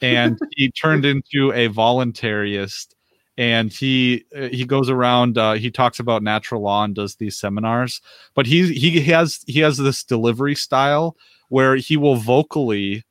and 0.00 0.38
he 0.52 0.70
turned 0.70 1.04
into 1.04 1.52
a 1.52 1.68
voluntarist 1.68 2.94
and 3.40 3.72
he 3.72 4.26
uh, 4.36 4.48
he 4.48 4.66
goes 4.66 4.90
around 4.90 5.38
uh, 5.38 5.54
he 5.54 5.70
talks 5.70 5.98
about 5.98 6.22
natural 6.22 6.60
law 6.60 6.84
and 6.84 6.94
does 6.94 7.16
these 7.16 7.38
seminars 7.38 8.02
but 8.34 8.46
he 8.46 8.72
he 8.74 9.00
has 9.00 9.40
he 9.46 9.60
has 9.60 9.78
this 9.78 10.04
delivery 10.04 10.54
style 10.54 11.16
where 11.48 11.74
he 11.74 11.96
will 11.96 12.16
vocally 12.16 13.02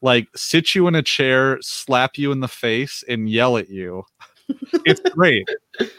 like 0.00 0.26
sit 0.34 0.74
you 0.74 0.88
in 0.88 0.94
a 0.94 1.02
chair 1.02 1.58
slap 1.60 2.16
you 2.16 2.32
in 2.32 2.40
the 2.40 2.48
face 2.48 3.04
and 3.08 3.28
yell 3.28 3.56
at 3.58 3.68
you. 3.68 4.04
It's 4.86 5.00
great. 5.10 5.46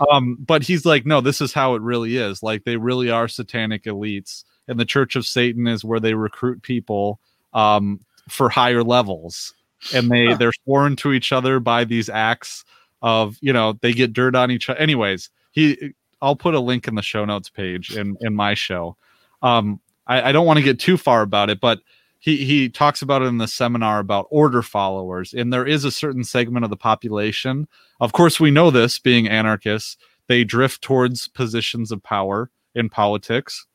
Um 0.09 0.37
but 0.39 0.63
he's 0.63 0.83
like 0.83 1.05
no 1.05 1.21
this 1.21 1.39
is 1.39 1.53
how 1.53 1.75
it 1.75 1.83
really 1.83 2.17
is. 2.17 2.41
Like 2.41 2.63
they 2.63 2.75
really 2.75 3.11
are 3.11 3.27
satanic 3.27 3.83
elites 3.83 4.45
and 4.67 4.79
the 4.79 4.85
church 4.85 5.15
of 5.15 5.27
satan 5.27 5.67
is 5.67 5.85
where 5.85 5.99
they 5.99 6.15
recruit 6.15 6.63
people 6.63 7.19
um 7.53 7.99
for 8.29 8.49
higher 8.49 8.83
levels 8.83 9.53
and 9.93 10.09
they 10.09 10.33
they're 10.33 10.53
sworn 10.63 10.95
to 10.95 11.13
each 11.13 11.31
other 11.31 11.59
by 11.59 11.83
these 11.83 12.09
acts 12.09 12.65
of 13.01 13.37
you 13.41 13.53
know 13.53 13.73
they 13.81 13.93
get 13.93 14.13
dirt 14.13 14.35
on 14.35 14.51
each 14.51 14.69
other. 14.69 14.79
Anyways, 14.79 15.29
he 15.51 15.93
I'll 16.21 16.35
put 16.35 16.55
a 16.55 16.59
link 16.59 16.87
in 16.87 16.95
the 16.95 17.01
show 17.01 17.25
notes 17.25 17.49
page 17.49 17.95
in 17.95 18.17
in 18.21 18.35
my 18.35 18.53
show. 18.53 18.97
Um, 19.41 19.79
I, 20.07 20.29
I 20.29 20.31
don't 20.31 20.45
want 20.45 20.57
to 20.57 20.63
get 20.63 20.79
too 20.79 20.97
far 20.97 21.21
about 21.21 21.49
it, 21.49 21.59
but 21.61 21.79
he 22.19 22.43
he 22.43 22.69
talks 22.69 23.01
about 23.01 23.21
it 23.21 23.25
in 23.25 23.37
the 23.37 23.47
seminar 23.47 23.99
about 23.99 24.27
order 24.29 24.61
followers, 24.61 25.33
and 25.33 25.53
there 25.53 25.65
is 25.65 25.85
a 25.85 25.91
certain 25.91 26.23
segment 26.23 26.65
of 26.65 26.69
the 26.69 26.77
population. 26.77 27.67
Of 27.99 28.11
course, 28.11 28.39
we 28.39 28.51
know 28.51 28.71
this 28.71 28.99
being 28.99 29.27
anarchists, 29.27 29.97
they 30.27 30.43
drift 30.43 30.81
towards 30.81 31.27
positions 31.27 31.91
of 31.91 32.03
power 32.03 32.51
in 32.75 32.89
politics. 32.89 33.65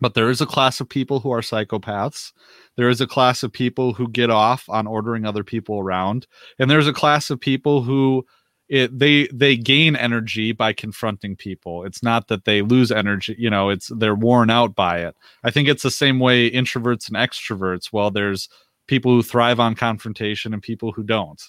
But 0.00 0.14
there 0.14 0.30
is 0.30 0.40
a 0.40 0.46
class 0.46 0.80
of 0.80 0.88
people 0.88 1.20
who 1.20 1.30
are 1.32 1.40
psychopaths. 1.40 2.32
There 2.76 2.88
is 2.88 3.00
a 3.00 3.06
class 3.06 3.42
of 3.42 3.52
people 3.52 3.92
who 3.92 4.08
get 4.08 4.30
off 4.30 4.68
on 4.68 4.86
ordering 4.86 5.24
other 5.24 5.42
people 5.42 5.80
around. 5.80 6.26
And 6.58 6.70
there's 6.70 6.86
a 6.86 6.92
class 6.92 7.30
of 7.30 7.40
people 7.40 7.82
who 7.82 8.24
it 8.68 8.98
they 8.98 9.26
they 9.28 9.56
gain 9.56 9.96
energy 9.96 10.52
by 10.52 10.72
confronting 10.72 11.36
people. 11.36 11.84
It's 11.84 12.02
not 12.02 12.28
that 12.28 12.44
they 12.44 12.62
lose 12.62 12.92
energy 12.92 13.34
you 13.38 13.50
know 13.50 13.70
it's 13.70 13.90
they're 13.96 14.14
worn 14.14 14.50
out 14.50 14.74
by 14.74 14.98
it. 14.98 15.16
I 15.42 15.50
think 15.50 15.68
it's 15.68 15.82
the 15.82 15.90
same 15.90 16.18
way 16.18 16.50
introverts 16.50 17.08
and 17.08 17.16
extroverts. 17.16 17.92
Well 17.92 18.10
there's 18.10 18.48
people 18.86 19.12
who 19.12 19.22
thrive 19.22 19.60
on 19.60 19.74
confrontation 19.74 20.52
and 20.52 20.62
people 20.62 20.92
who 20.92 21.02
don't. 21.02 21.42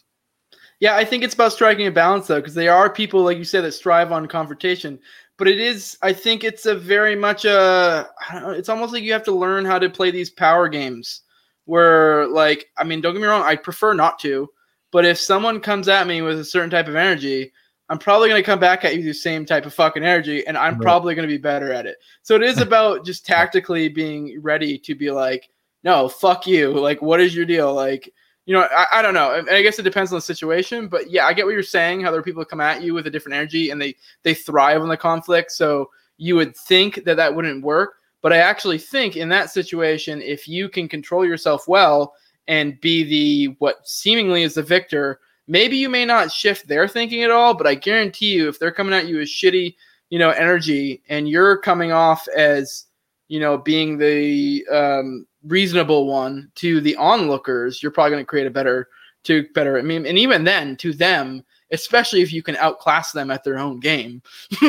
Yeah 0.80 0.95
i 0.95 1.03
think 1.03 1.24
it's 1.24 1.34
about 1.34 1.53
striking 1.53 1.88
a 1.88 1.91
balance 1.91 2.28
though 2.28 2.39
because 2.39 2.55
there 2.55 2.74
are 2.74 2.89
people 2.89 3.22
like 3.22 3.38
you 3.38 3.43
said 3.43 3.61
that 3.61 3.74
strive 3.74 4.11
on 4.11 4.28
confrontation. 4.28 4.99
But 5.38 5.47
it 5.47 5.59
is 5.59 5.97
i 6.01 6.13
think 6.13 6.43
it's 6.43 6.65
a 6.65 6.76
very 6.76 7.15
much 7.15 7.45
a 7.45 8.09
it's 8.57 8.70
almost 8.70 8.93
like 8.93 9.03
you 9.03 9.13
have 9.13 9.24
to 9.24 9.32
learn 9.32 9.65
how 9.65 9.80
to 9.80 9.89
play 9.89 10.11
these 10.11 10.30
power 10.30 10.67
games 10.67 11.22
where 11.65 12.28
like 12.28 12.67
i 12.78 12.84
mean 12.84 12.99
don't 12.99 13.13
get 13.13 13.22
me 13.22 13.28
wrong 13.28 13.43
i 13.43 13.55
prefer 13.55 13.93
not 13.93 14.20
to 14.20 14.49
but 14.92 15.06
if 15.06 15.20
someone 15.20 15.60
comes 15.60 15.88
at 15.88 16.08
me 16.08 16.22
with 16.22 16.40
a 16.40 16.46
certain 16.46 16.70
type 16.70 16.88
of 16.88 16.96
energy, 16.96 17.52
I'm 17.90 17.98
probably 17.98 18.30
going 18.30 18.42
to 18.42 18.46
come 18.46 18.60
back 18.60 18.86
at 18.86 18.96
you 18.96 19.04
the 19.04 19.14
same 19.14 19.46
type 19.46 19.66
of 19.66 19.74
fucking 19.74 20.04
energy, 20.04 20.46
and 20.46 20.58
I'm 20.58 20.74
right. 20.74 20.82
probably 20.82 21.16
going 21.16 21.28
to 21.28 21.34
be 21.34 21.42
better 21.42 21.74
at 21.74 21.86
it. 21.86 21.98
So 22.22 22.36
it 22.36 22.44
is 22.44 22.58
about 22.62 23.06
just 23.06 23.26
tactically 23.26 23.90
being 23.90 24.40
ready 24.42 24.78
to 24.78 24.96
be 24.96 25.12
like, 25.12 25.50
no, 25.84 26.08
fuck 26.08 26.46
you. 26.46 26.72
Like, 26.72 27.02
what 27.02 27.20
is 27.20 27.36
your 27.36 27.46
deal? 27.46 27.74
Like, 27.74 28.14
you 28.46 28.54
know, 28.54 28.68
I, 28.72 28.86
I 28.94 29.02
don't 29.02 29.14
know. 29.14 29.36
And 29.36 29.50
I 29.50 29.62
guess 29.62 29.80
it 29.80 29.84
depends 29.84 30.12
on 30.12 30.18
the 30.18 30.22
situation, 30.22 30.88
but 30.88 31.10
yeah, 31.10 31.26
I 31.26 31.34
get 31.34 31.46
what 31.46 31.54
you're 31.54 31.64
saying. 31.64 32.02
How 32.02 32.12
there 32.12 32.20
are 32.20 32.24
people 32.24 32.44
come 32.44 32.62
at 32.62 32.82
you 32.82 32.94
with 32.94 33.08
a 33.08 33.12
different 33.12 33.36
energy 33.36 33.70
and 33.70 33.82
they 33.82 33.96
they 34.24 34.34
thrive 34.34 34.82
on 34.82 34.90
the 34.90 34.98
conflict. 34.98 35.52
So 35.52 35.90
you 36.18 36.36
would 36.36 36.56
think 36.56 37.04
that 37.06 37.18
that 37.18 37.36
wouldn't 37.36 37.64
work, 37.64 37.94
but 38.22 38.34
I 38.34 38.38
actually 38.38 38.80
think 38.80 39.16
in 39.16 39.30
that 39.30 39.52
situation, 39.52 40.22
if 40.22 40.48
you 40.48 40.68
can 40.68 40.90
control 40.90 41.26
yourself 41.26 41.68
well 41.68 42.14
and 42.50 42.82
be 42.82 43.04
the 43.04 43.56
what 43.60 43.88
seemingly 43.88 44.41
is 44.41 44.56
the 44.56 44.64
victor, 44.64 45.20
maybe 45.47 45.78
you 45.78 45.88
may 45.88 46.04
not 46.04 46.32
shift 46.32 46.68
their 46.68 46.88
thinking 46.88 47.24
at 47.24 47.30
all, 47.32 47.54
but 47.54 47.68
I 47.68 47.76
guarantee 47.76 48.34
you, 48.34 48.50
if 48.50 48.58
they're 48.60 48.72
coming 48.72 48.93
at 48.93 49.08
you 49.08 49.22
as 49.22 49.30
shitty, 49.30 49.76
you 50.10 50.18
know, 50.18 50.32
energy, 50.32 51.04
and 51.10 51.30
you're 51.30 51.60
coming 51.60 51.91
off 51.91 52.28
as, 52.36 52.88
you 53.28 53.39
know, 53.39 53.56
being 53.56 54.00
the 54.00 54.66
um, 54.72 55.28
reasonable 55.43 56.08
one 56.08 56.52
to 56.56 56.82
the 56.82 56.95
onlookers, 56.95 57.84
you're 57.84 57.91
probably 57.91 58.12
going 58.12 58.24
to 58.24 58.28
create 58.28 58.47
a 58.47 58.52
better, 58.52 58.89
to 59.26 59.45
better. 59.54 59.78
I 59.78 59.84
mean, 59.84 60.08
and 60.08 60.18
even 60.18 60.43
then, 60.43 60.76
to 60.78 60.91
them, 60.91 61.43
especially 61.72 62.22
if 62.22 62.34
you 62.34 62.41
can 62.41 62.56
outclass 62.56 63.12
them 63.12 63.30
at 63.30 63.43
their 63.43 63.60
own 63.60 63.80
game. 63.80 64.24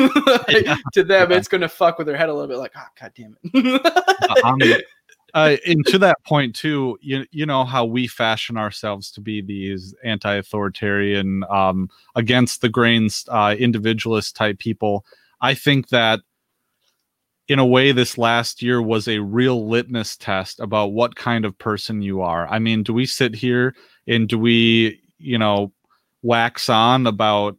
yeah. 0.49 0.75
To 0.93 1.03
them, 1.03 1.31
it's 1.31 1.47
going 1.47 1.61
to 1.61 1.69
fuck 1.69 1.97
with 1.97 2.05
their 2.05 2.15
head 2.15 2.29
a 2.29 2.33
little 2.33 2.47
bit, 2.47 2.57
like, 2.57 2.73
oh, 2.75 2.85
god 2.99 3.11
damn 3.15 3.35
it 4.61 4.85
uh, 5.33 5.57
and 5.65 5.85
to 5.87 5.97
that 5.99 6.23
point 6.23 6.55
too, 6.55 6.97
you 7.01 7.25
you 7.31 7.45
know 7.45 7.63
how 7.63 7.85
we 7.85 8.07
fashion 8.07 8.57
ourselves 8.57 9.11
to 9.11 9.21
be 9.21 9.41
these 9.41 9.93
anti-authoritarian, 10.03 11.43
um, 11.49 11.89
against 12.15 12.61
the 12.61 12.69
grains, 12.69 13.25
uh, 13.29 13.55
individualist 13.57 14.35
type 14.35 14.59
people. 14.59 15.05
I 15.41 15.53
think 15.53 15.89
that 15.89 16.21
in 17.47 17.59
a 17.59 17.65
way, 17.65 17.91
this 17.91 18.17
last 18.17 18.61
year 18.61 18.81
was 18.81 19.07
a 19.07 19.19
real 19.19 19.67
litmus 19.67 20.15
test 20.15 20.59
about 20.59 20.93
what 20.93 21.15
kind 21.15 21.43
of 21.43 21.57
person 21.57 22.01
you 22.01 22.21
are. 22.21 22.47
I 22.47 22.59
mean, 22.59 22.83
do 22.83 22.93
we 22.93 23.05
sit 23.05 23.35
here 23.35 23.75
and 24.07 24.29
do 24.29 24.39
we, 24.39 25.01
you 25.17 25.37
know, 25.37 25.73
wax 26.21 26.69
on 26.69 27.07
about 27.07 27.57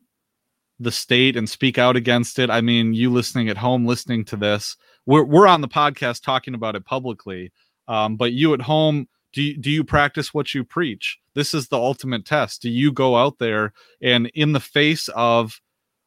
the 0.81 0.93
state 0.93 1.37
and 1.37 1.47
speak 1.49 1.77
out 1.77 1.97
against 1.97 2.39
it? 2.39 2.49
I 2.49 2.63
mean, 2.63 2.95
you 2.95 3.11
listening 3.11 3.51
at 3.51 3.59
home, 3.59 3.85
listening 3.85 4.25
to 4.27 4.37
this, 4.37 4.77
we're 5.07 5.25
we're 5.25 5.47
on 5.47 5.61
the 5.61 5.69
podcast 5.69 6.23
talking 6.23 6.55
about 6.55 6.77
it 6.77 6.85
publicly. 6.85 7.53
Um, 7.89 8.17
but 8.17 8.33
you 8.33 8.55
at 8.55 8.63
home, 8.63 9.09
do 9.33 9.43
you, 9.43 9.59
do 9.59 9.71
you 9.71 9.85
practice 9.85 10.33
what 10.33 10.55
you 10.55 10.65
preach? 10.65 11.19
This 11.35 11.55
is 11.55 11.69
the 11.69 11.79
ultimate 11.79 12.25
test. 12.25 12.63
Do 12.63 12.71
you 12.71 12.93
go 12.93 13.17
out 13.17 13.39
there 13.39 13.73
and 14.01 14.31
in 14.35 14.53
the 14.53 14.61
face 14.61 15.09
of 15.09 15.61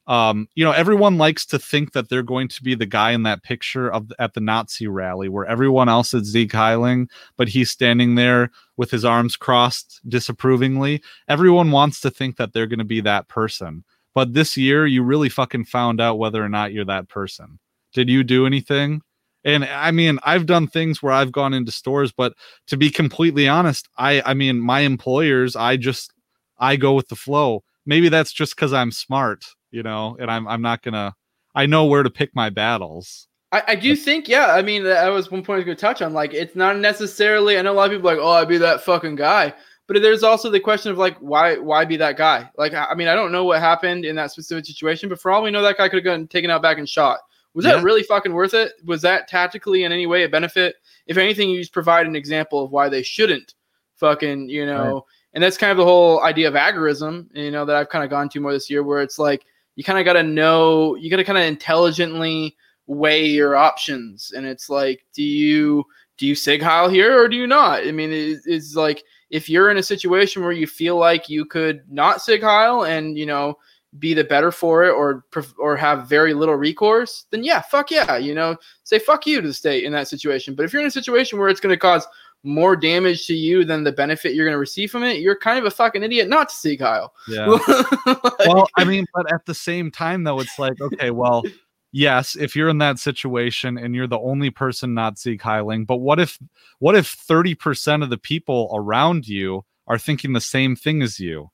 um, 0.07 0.47
you 0.53 0.63
know, 0.63 0.71
everyone 0.71 1.17
likes 1.17 1.47
to 1.47 1.57
think 1.57 1.93
that 1.93 2.09
they're 2.09 2.21
going 2.21 2.47
to 2.49 2.61
be 2.61 2.75
the 2.75 2.85
guy 2.85 3.11
in 3.11 3.23
that 3.23 3.43
picture 3.43 3.91
of 3.91 4.11
at 4.19 4.35
the 4.35 4.39
Nazi 4.39 4.87
rally 4.87 5.29
where 5.29 5.45
everyone 5.45 5.89
else 5.89 6.13
is 6.13 6.31
Sieg 6.31 6.51
Heiling, 6.51 7.09
but 7.37 7.49
he's 7.49 7.71
standing 7.71 8.13
there 8.13 8.51
with 8.77 8.91
his 8.91 9.03
arms 9.03 9.35
crossed 9.35 9.99
disapprovingly. 10.07 11.01
Everyone 11.27 11.71
wants 11.71 12.01
to 12.01 12.11
think 12.11 12.37
that 12.37 12.53
they're 12.53 12.67
going 12.67 12.79
to 12.79 12.85
be 12.85 13.01
that 13.01 13.27
person. 13.29 13.83
But 14.13 14.33
this 14.33 14.55
year, 14.55 14.85
you 14.85 15.01
really 15.01 15.29
fucking 15.29 15.65
found 15.65 15.99
out 15.99 16.19
whether 16.19 16.43
or 16.43 16.49
not 16.49 16.71
you're 16.71 16.85
that 16.85 17.09
person. 17.09 17.59
Did 17.95 18.09
you 18.09 18.23
do 18.23 18.45
anything? 18.45 19.01
And 19.45 19.63
I 19.63 19.91
mean, 19.91 20.19
I've 20.23 20.45
done 20.45 20.67
things 20.67 21.01
where 21.01 21.13
I've 21.13 21.31
gone 21.31 21.53
into 21.53 21.71
stores, 21.71 22.11
but 22.11 22.33
to 22.67 22.77
be 22.77 22.89
completely 22.89 23.47
honest, 23.47 23.87
I 23.97 24.21
I 24.25 24.33
mean, 24.33 24.59
my 24.59 24.81
employers, 24.81 25.55
I 25.55 25.77
just 25.77 26.13
I 26.59 26.75
go 26.75 26.93
with 26.93 27.07
the 27.07 27.15
flow. 27.15 27.63
Maybe 27.85 28.09
that's 28.09 28.33
just 28.33 28.55
because 28.55 28.73
I'm 28.73 28.91
smart, 28.91 29.45
you 29.71 29.81
know, 29.81 30.17
and 30.19 30.29
I'm 30.29 30.45
I'm 30.47 30.61
not 30.61 30.83
gonna 30.83 31.15
I 31.55 31.65
know 31.65 31.85
where 31.85 32.03
to 32.03 32.09
pick 32.09 32.35
my 32.35 32.49
battles. 32.49 33.27
I, 33.53 33.63
I 33.69 33.75
do 33.75 33.95
think, 33.95 34.27
yeah. 34.27 34.47
I 34.47 34.61
mean, 34.61 34.83
that 34.83 35.07
was 35.07 35.31
one 35.31 35.41
point 35.41 35.55
I 35.55 35.59
was 35.59 35.65
going 35.65 35.77
to 35.77 35.81
touch 35.81 36.01
on. 36.01 36.11
Like, 36.11 36.33
it's 36.33 36.57
not 36.57 36.77
necessarily. 36.77 37.57
I 37.57 37.61
know 37.61 37.71
a 37.71 37.75
lot 37.75 37.85
of 37.85 37.91
people 37.91 38.09
like, 38.09 38.19
oh, 38.19 38.31
I'd 38.31 38.49
be 38.49 38.57
that 38.57 38.81
fucking 38.81 39.15
guy, 39.15 39.53
but 39.87 40.01
there's 40.01 40.23
also 40.23 40.49
the 40.49 40.59
question 40.59 40.91
of 40.91 40.97
like 40.97 41.17
why 41.19 41.57
why 41.57 41.85
be 41.85 41.97
that 41.97 42.17
guy? 42.17 42.49
Like 42.57 42.73
I 42.73 42.93
mean 42.95 43.07
I 43.07 43.15
don't 43.15 43.31
know 43.31 43.43
what 43.43 43.59
happened 43.59 44.05
in 44.05 44.15
that 44.15 44.31
specific 44.31 44.65
situation, 44.65 45.09
but 45.09 45.19
for 45.19 45.31
all 45.31 45.43
we 45.43 45.51
know 45.51 45.61
that 45.61 45.77
guy 45.77 45.89
could 45.89 45.97
have 45.97 46.03
gotten 46.03 46.27
taken 46.27 46.49
out 46.49 46.61
back 46.61 46.77
and 46.77 46.89
shot. 46.89 47.19
Was 47.55 47.65
yeah. 47.65 47.77
that 47.77 47.83
really 47.83 48.03
fucking 48.03 48.33
worth 48.33 48.53
it? 48.53 48.73
Was 48.85 49.01
that 49.01 49.27
tactically 49.27 49.85
in 49.85 49.91
any 49.91 50.05
way 50.05 50.23
a 50.23 50.29
benefit? 50.29 50.75
If 51.07 51.17
anything, 51.17 51.49
you 51.49 51.59
just 51.59 51.73
provide 51.73 52.05
an 52.05 52.15
example 52.15 52.63
of 52.63 52.71
why 52.71 52.89
they 52.89 53.01
shouldn't 53.01 53.55
fucking 53.95 54.49
you 54.49 54.65
know. 54.65 54.93
Right. 54.93 55.03
And 55.33 55.43
that's 55.43 55.57
kind 55.57 55.71
of 55.71 55.77
the 55.77 55.85
whole 55.85 56.21
idea 56.23 56.47
of 56.47 56.53
agorism, 56.53 57.27
you 57.33 57.51
know, 57.51 57.65
that 57.65 57.75
I've 57.75 57.89
kind 57.89 58.03
of 58.03 58.09
gone 58.09 58.29
to 58.29 58.39
more 58.39 58.53
this 58.53 58.69
year, 58.69 58.83
where 58.83 59.01
it's 59.01 59.17
like 59.17 59.45
you 59.75 59.83
kind 59.83 59.99
of 59.99 60.05
got 60.05 60.13
to 60.13 60.23
know, 60.23 60.95
you 60.95 61.09
got 61.09 61.17
to 61.17 61.23
kind 61.23 61.37
of 61.37 61.43
intelligently 61.45 62.55
weigh 62.87 63.25
your 63.25 63.55
options, 63.55 64.31
and 64.35 64.45
it's 64.45 64.69
like, 64.69 65.05
do 65.13 65.23
you 65.23 65.85
do 66.17 66.27
you 66.27 66.35
Sieg 66.35 66.61
Heil 66.61 66.89
here 66.89 67.19
or 67.19 67.27
do 67.27 67.35
you 67.35 67.47
not? 67.47 67.85
I 67.85 67.91
mean, 67.91 68.11
it's, 68.11 68.45
it's 68.45 68.75
like 68.75 69.03
if 69.29 69.49
you're 69.49 69.71
in 69.71 69.77
a 69.77 69.83
situation 69.83 70.43
where 70.43 70.51
you 70.51 70.67
feel 70.67 70.97
like 70.97 71.29
you 71.29 71.45
could 71.45 71.81
not 71.89 72.21
Sieg 72.21 72.41
Heil 72.41 72.83
and 72.83 73.17
you 73.17 73.25
know 73.25 73.55
be 73.99 74.13
the 74.13 74.23
better 74.23 74.51
for 74.51 74.83
it 74.83 74.91
or 74.91 75.25
or 75.57 75.75
have 75.75 76.07
very 76.07 76.33
little 76.33 76.55
recourse, 76.55 77.25
then 77.31 77.43
yeah, 77.43 77.61
fuck 77.61 77.91
yeah, 77.91 78.17
you 78.17 78.33
know, 78.33 78.55
say 78.83 78.99
fuck 78.99 79.25
you 79.25 79.41
to 79.41 79.47
the 79.47 79.53
state 79.53 79.83
in 79.83 79.91
that 79.93 80.07
situation. 80.07 80.55
But 80.55 80.65
if 80.65 80.73
you're 80.73 80.81
in 80.81 80.87
a 80.87 80.91
situation 80.91 81.39
where 81.39 81.49
it's 81.49 81.59
going 81.59 81.73
to 81.73 81.79
cause 81.79 82.07
more 82.45 82.75
damage 82.75 83.25
to 83.27 83.33
you 83.33 83.65
than 83.65 83.83
the 83.83 83.91
benefit 83.91 84.35
you're 84.35 84.45
going 84.45 84.53
to 84.53 84.59
receive 84.59 84.91
from 84.91 85.03
it, 85.03 85.19
you're 85.19 85.37
kind 85.37 85.57
of 85.57 85.65
a 85.65 85.71
fucking 85.71 86.03
idiot 86.03 86.29
not 86.29 86.49
to 86.49 86.55
Sieg 86.55 86.79
Heil. 86.79 87.13
Yeah. 87.27 87.47
like, 88.05 88.47
well, 88.47 88.67
I 88.77 88.83
mean, 88.83 89.05
but 89.13 89.31
at 89.33 89.45
the 89.45 89.55
same 89.55 89.91
time, 89.91 90.23
though, 90.23 90.39
it's 90.39 90.59
like, 90.59 90.79
okay, 90.79 91.09
well, 91.09 91.43
yes, 91.91 92.35
if 92.35 92.55
you're 92.55 92.69
in 92.69 92.77
that 92.77 92.99
situation 92.99 93.77
and 93.77 93.95
you're 93.95 94.07
the 94.07 94.19
only 94.19 94.51
person 94.51 94.93
not 94.93 95.17
Sieg 95.17 95.41
Heiling, 95.41 95.87
but 95.87 95.97
what 95.97 96.19
if, 96.19 96.37
what 96.79 96.95
if 96.95 97.15
30% 97.27 98.03
of 98.03 98.09
the 98.09 98.17
people 98.17 98.71
around 98.73 99.27
you 99.27 99.65
are 99.87 99.97
thinking 99.97 100.33
the 100.33 100.41
same 100.41 100.75
thing 100.75 101.01
as 101.01 101.19
you? 101.19 101.49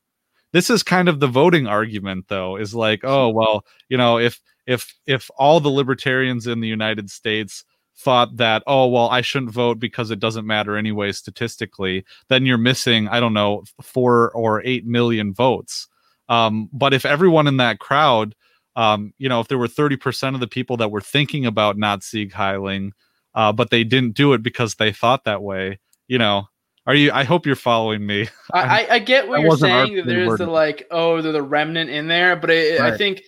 This 0.54 0.70
is 0.70 0.84
kind 0.84 1.08
of 1.08 1.20
the 1.20 1.28
voting 1.28 1.68
argument, 1.68 2.26
though, 2.28 2.58
is 2.58 2.76
like, 2.76 3.02
oh, 3.04 3.30
well, 3.30 3.66
you 3.90 3.98
know, 3.98 4.18
if, 4.20 4.42
if, 4.68 4.94
if 5.06 5.30
all 5.38 5.60
the 5.60 5.70
libertarians 5.70 6.48
in 6.48 6.60
the 6.60 6.68
United 6.68 7.10
States 7.10 7.64
thought 8.02 8.38
that 8.38 8.64
oh 8.68 8.88
well 8.88 9.10
i 9.10 9.22
shouldn't 9.22 9.52
vote 9.52 9.80
because 9.80 10.12
it 10.12 10.20
doesn't 10.20 10.48
matter 10.48 10.76
anyway 10.76 11.12
statistically 11.12 12.04
then 12.30 12.46
you're 12.46 12.58
missing 12.58 13.08
i 13.10 13.20
don't 13.20 13.34
know 13.34 13.64
four 13.82 14.32
or 14.32 14.62
eight 14.66 14.86
million 14.86 15.34
votes. 15.34 15.88
Um, 16.30 16.70
but 16.72 16.94
if 16.94 17.06
everyone 17.06 17.48
in 17.48 17.58
that 17.58 17.80
crowd 17.80 18.36
um, 18.78 19.14
you 19.18 19.28
know 19.28 19.42
if 19.42 19.50
there 19.50 19.58
were 19.58 19.68
30% 19.68 20.34
of 20.34 20.40
the 20.40 20.48
people 20.48 20.78
that 20.78 20.92
were 20.92 21.02
thinking 21.02 21.46
about 21.46 21.78
not 21.78 22.04
sieg 22.04 22.32
heiling 22.32 22.92
uh, 23.36 23.52
but 23.52 23.70
they 23.70 23.84
didn't 23.84 24.16
do 24.16 24.34
it 24.34 24.42
because 24.42 24.76
they 24.76 24.94
thought 24.94 25.26
that 25.26 25.44
way 25.44 25.80
you 26.08 26.18
know 26.18 26.48
are 26.88 26.96
you 26.96 27.12
i 27.12 27.24
hope 27.24 27.46
you're 27.46 27.56
following 27.56 28.06
me 28.06 28.28
i, 28.54 28.88
I 28.90 29.00
get 29.00 29.28
what 29.28 29.40
I 29.40 29.44
you're 29.44 29.58
saying 29.58 30.06
there's 30.06 30.38
the 30.38 30.48
like 30.48 30.88
oh 30.92 31.22
there's 31.22 31.36
a 31.36 31.42
remnant 31.42 31.90
in 31.90 32.08
there 32.08 32.36
but 32.36 32.50
I, 32.50 32.78
right. 32.78 32.94
I 32.94 32.98
think 32.98 33.24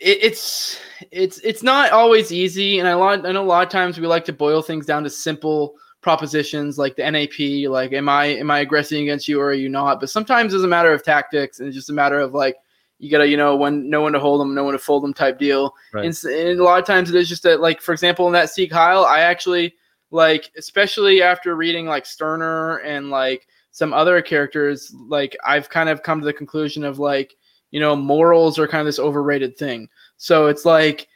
it, 0.00 0.18
it's 0.22 0.80
it's 1.10 1.38
it's 1.38 1.62
not 1.62 1.92
always 1.92 2.32
easy, 2.32 2.78
and 2.78 2.88
I 2.88 2.94
lot 2.94 3.26
I 3.26 3.32
know 3.32 3.42
a 3.42 3.44
lot 3.44 3.64
of 3.64 3.70
times 3.70 4.00
we 4.00 4.06
like 4.06 4.24
to 4.26 4.32
boil 4.32 4.62
things 4.62 4.86
down 4.86 5.04
to 5.04 5.10
simple 5.10 5.74
propositions 6.00 6.78
like 6.78 6.96
the 6.96 7.08
NAP, 7.10 7.68
like 7.70 7.92
am 7.92 8.08
I 8.08 8.26
am 8.26 8.50
I 8.50 8.60
aggressing 8.60 9.02
against 9.02 9.28
you 9.28 9.40
or 9.40 9.46
are 9.46 9.54
you 9.54 9.68
not? 9.68 10.00
But 10.00 10.10
sometimes 10.10 10.54
it's 10.54 10.64
a 10.64 10.68
matter 10.68 10.92
of 10.92 11.04
tactics 11.04 11.60
and 11.60 11.68
it's 11.68 11.76
just 11.76 11.90
a 11.90 11.94
matter 11.94 12.18
of 12.18 12.32
like 12.32 12.56
you 12.98 13.10
gotta 13.10 13.28
you 13.28 13.36
know 13.36 13.56
when 13.56 13.88
no 13.88 14.00
one 14.00 14.12
to 14.12 14.20
hold 14.20 14.40
them, 14.40 14.54
no 14.54 14.64
one 14.64 14.72
to 14.72 14.78
fold 14.78 15.04
them 15.04 15.14
type 15.14 15.38
deal. 15.38 15.74
Right. 15.92 16.06
And, 16.06 16.24
and, 16.24 16.60
a 16.60 16.64
lot 16.64 16.80
of 16.80 16.86
times 16.86 17.10
it 17.10 17.16
is 17.16 17.28
just 17.28 17.42
that 17.42 17.60
like 17.60 17.80
for 17.80 17.92
example 17.92 18.26
in 18.26 18.32
that 18.32 18.50
Sieg 18.50 18.72
Heil, 18.72 19.04
I 19.04 19.20
actually 19.20 19.74
like 20.10 20.50
especially 20.56 21.22
after 21.22 21.56
reading 21.56 21.86
like 21.86 22.06
Stirner 22.06 22.78
and 22.78 23.10
like 23.10 23.46
some 23.70 23.92
other 23.92 24.20
characters, 24.20 24.94
like 25.08 25.36
I've 25.46 25.68
kind 25.68 25.88
of 25.88 26.02
come 26.02 26.20
to 26.20 26.26
the 26.26 26.32
conclusion 26.32 26.84
of 26.84 26.98
like 26.98 27.36
you 27.70 27.78
know, 27.78 27.94
morals 27.94 28.58
are 28.58 28.66
kind 28.66 28.80
of 28.80 28.86
this 28.86 28.98
overrated 28.98 29.56
thing. 29.56 29.88
So 30.16 30.48
it's 30.48 30.64
like 30.64 31.06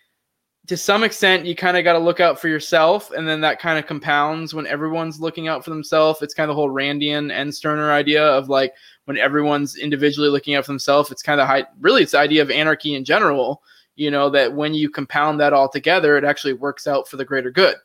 to 0.67 0.77
some 0.77 1.05
extent 1.05 1.45
you 1.45 1.55
kind 1.55 1.77
of 1.77 1.85
got 1.85 1.93
to 1.93 1.99
look 1.99 2.21
out 2.21 2.41
for 2.41 2.49
yourself 2.49 3.11
and 3.11 3.29
then 3.29 3.41
that 3.43 3.61
kind 3.61 3.79
of 3.79 3.87
compounds 3.87 4.55
when 4.55 4.67
everyone's 4.67 5.21
looking 5.21 5.47
out 5.47 5.63
for 5.63 5.71
themselves 5.71 6.23
it's 6.23 6.33
kind 6.33 6.51
of 6.51 6.55
the 6.55 6.59
whole 6.59 6.71
randian 6.71 7.31
and 7.31 7.55
Stirner 7.55 7.93
idea 7.93 8.25
of 8.25 8.49
like 8.49 8.73
when 9.05 9.19
everyone's 9.19 9.77
individually 9.77 10.31
looking 10.31 10.55
out 10.55 10.65
for 10.65 10.73
themselves 10.73 11.11
it's 11.11 11.23
kind 11.23 11.41
of 11.41 11.47
high 11.47 11.67
really 11.81 12.03
it's 12.03 12.13
the 12.13 12.19
idea 12.19 12.41
of 12.41 12.51
anarchy 12.51 12.95
in 12.95 13.05
general 13.05 13.63
you 13.97 14.11
know 14.11 14.31
that 14.31 14.55
when 14.55 14.73
you 14.73 14.89
compound 14.89 15.39
that 15.39 15.53
all 15.53 15.69
together 15.69 16.17
it 16.17 16.25
actually 16.25 16.55
works 16.55 16.87
out 16.87 17.07
for 17.07 17.19
the 17.19 17.25
greater 17.25 17.51
good 17.51 17.77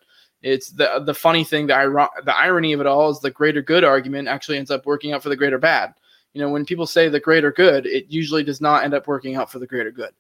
it's 0.42 0.70
the 0.70 1.02
the 1.06 1.14
funny 1.14 1.44
thing 1.44 1.68
the, 1.68 2.10
the 2.24 2.36
irony 2.36 2.74
of 2.74 2.80
it 2.80 2.88
all 2.88 3.10
is 3.10 3.20
the 3.20 3.32
greater 3.32 3.62
good 3.62 3.84
argument 3.84 4.28
actually 4.28 4.58
ends 4.58 4.72
up 4.72 4.86
working 4.86 5.12
out 5.12 5.22
for 5.22 5.30
the 5.30 5.36
greater 5.36 5.58
bad. 5.58 5.94
You 6.34 6.42
know 6.42 6.50
when 6.50 6.66
people 6.66 6.86
say 6.86 7.10
the 7.10 7.20
greater 7.20 7.52
good 7.52 7.86
it 7.86 8.06
usually 8.08 8.44
does 8.44 8.62
not 8.62 8.84
end 8.84 8.94
up 8.94 9.08
working 9.08 9.36
out 9.36 9.52
for 9.52 9.60
the 9.60 9.68
greater 9.68 9.92
good. 9.92 10.14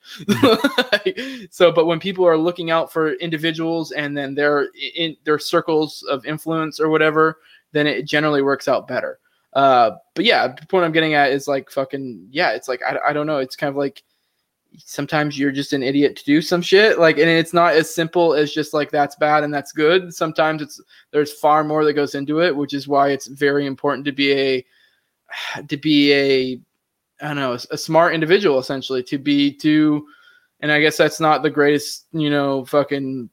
So 1.52 1.72
but 1.72 1.86
when 1.86 2.00
people 2.00 2.26
are 2.28 2.38
looking 2.38 2.72
out 2.72 2.92
for 2.92 3.14
individuals 3.14 3.92
and 3.92 4.18
then 4.18 4.36
their 4.36 4.70
in 4.96 5.16
their 5.24 5.40
circles 5.40 6.04
of 6.10 6.26
influence 6.26 6.80
or 6.80 6.90
whatever 6.90 7.38
then 7.72 7.88
it 7.88 8.06
generally 8.06 8.42
works 8.42 8.68
out 8.68 8.88
better. 8.88 9.20
Uh 9.54 9.92
but 10.16 10.26
yeah 10.26 10.48
the 10.48 10.66
point 10.68 10.86
i'm 10.86 10.92
getting 10.92 11.14
at 11.14 11.32
is 11.32 11.48
like 11.48 11.72
fucking 11.72 12.28
yeah 12.30 12.52
it's 12.52 12.68
like 12.68 12.82
i, 12.84 12.98
I 13.08 13.14
don't 13.14 13.26
know 13.26 13.38
it's 13.38 13.56
kind 13.56 13.70
of 13.70 13.78
like 13.78 14.04
sometimes 14.78 15.38
you're 15.38 15.52
just 15.52 15.74
an 15.74 15.84
idiot 15.84 16.16
to 16.16 16.24
do 16.26 16.42
some 16.42 16.62
shit 16.62 17.00
like 17.00 17.18
and 17.18 17.30
it's 17.30 17.54
not 17.54 17.74
as 17.74 17.94
simple 17.94 18.34
as 18.34 18.54
just 18.54 18.74
like 18.74 18.92
that's 18.92 19.16
bad 19.16 19.44
and 19.44 19.54
that's 19.54 19.72
good. 19.72 20.14
Sometimes 20.14 20.62
it's 20.62 20.82
there's 21.12 21.34
far 21.34 21.64
more 21.64 21.84
that 21.86 21.94
goes 21.94 22.16
into 22.16 22.42
it 22.42 22.56
which 22.56 22.74
is 22.74 22.88
why 22.88 23.10
it's 23.10 23.28
very 23.28 23.66
important 23.66 24.06
to 24.06 24.12
be 24.12 24.32
a 24.32 24.66
to 25.68 25.78
be 25.78 26.14
a 26.14 26.60
I 27.22 27.28
don't 27.28 27.38
know 27.38 27.58
a 27.72 27.78
smart 27.78 28.14
individual 28.14 28.60
essentially 28.60 29.04
to 29.04 29.18
be 29.18 29.54
to 29.58 30.06
and 30.60 30.72
I 30.72 30.82
guess 30.82 30.98
that's 30.98 31.20
not 31.20 31.44
the 31.44 31.50
greatest 31.50 32.06
you 32.12 32.30
know 32.30 32.66
fucking 32.66 33.30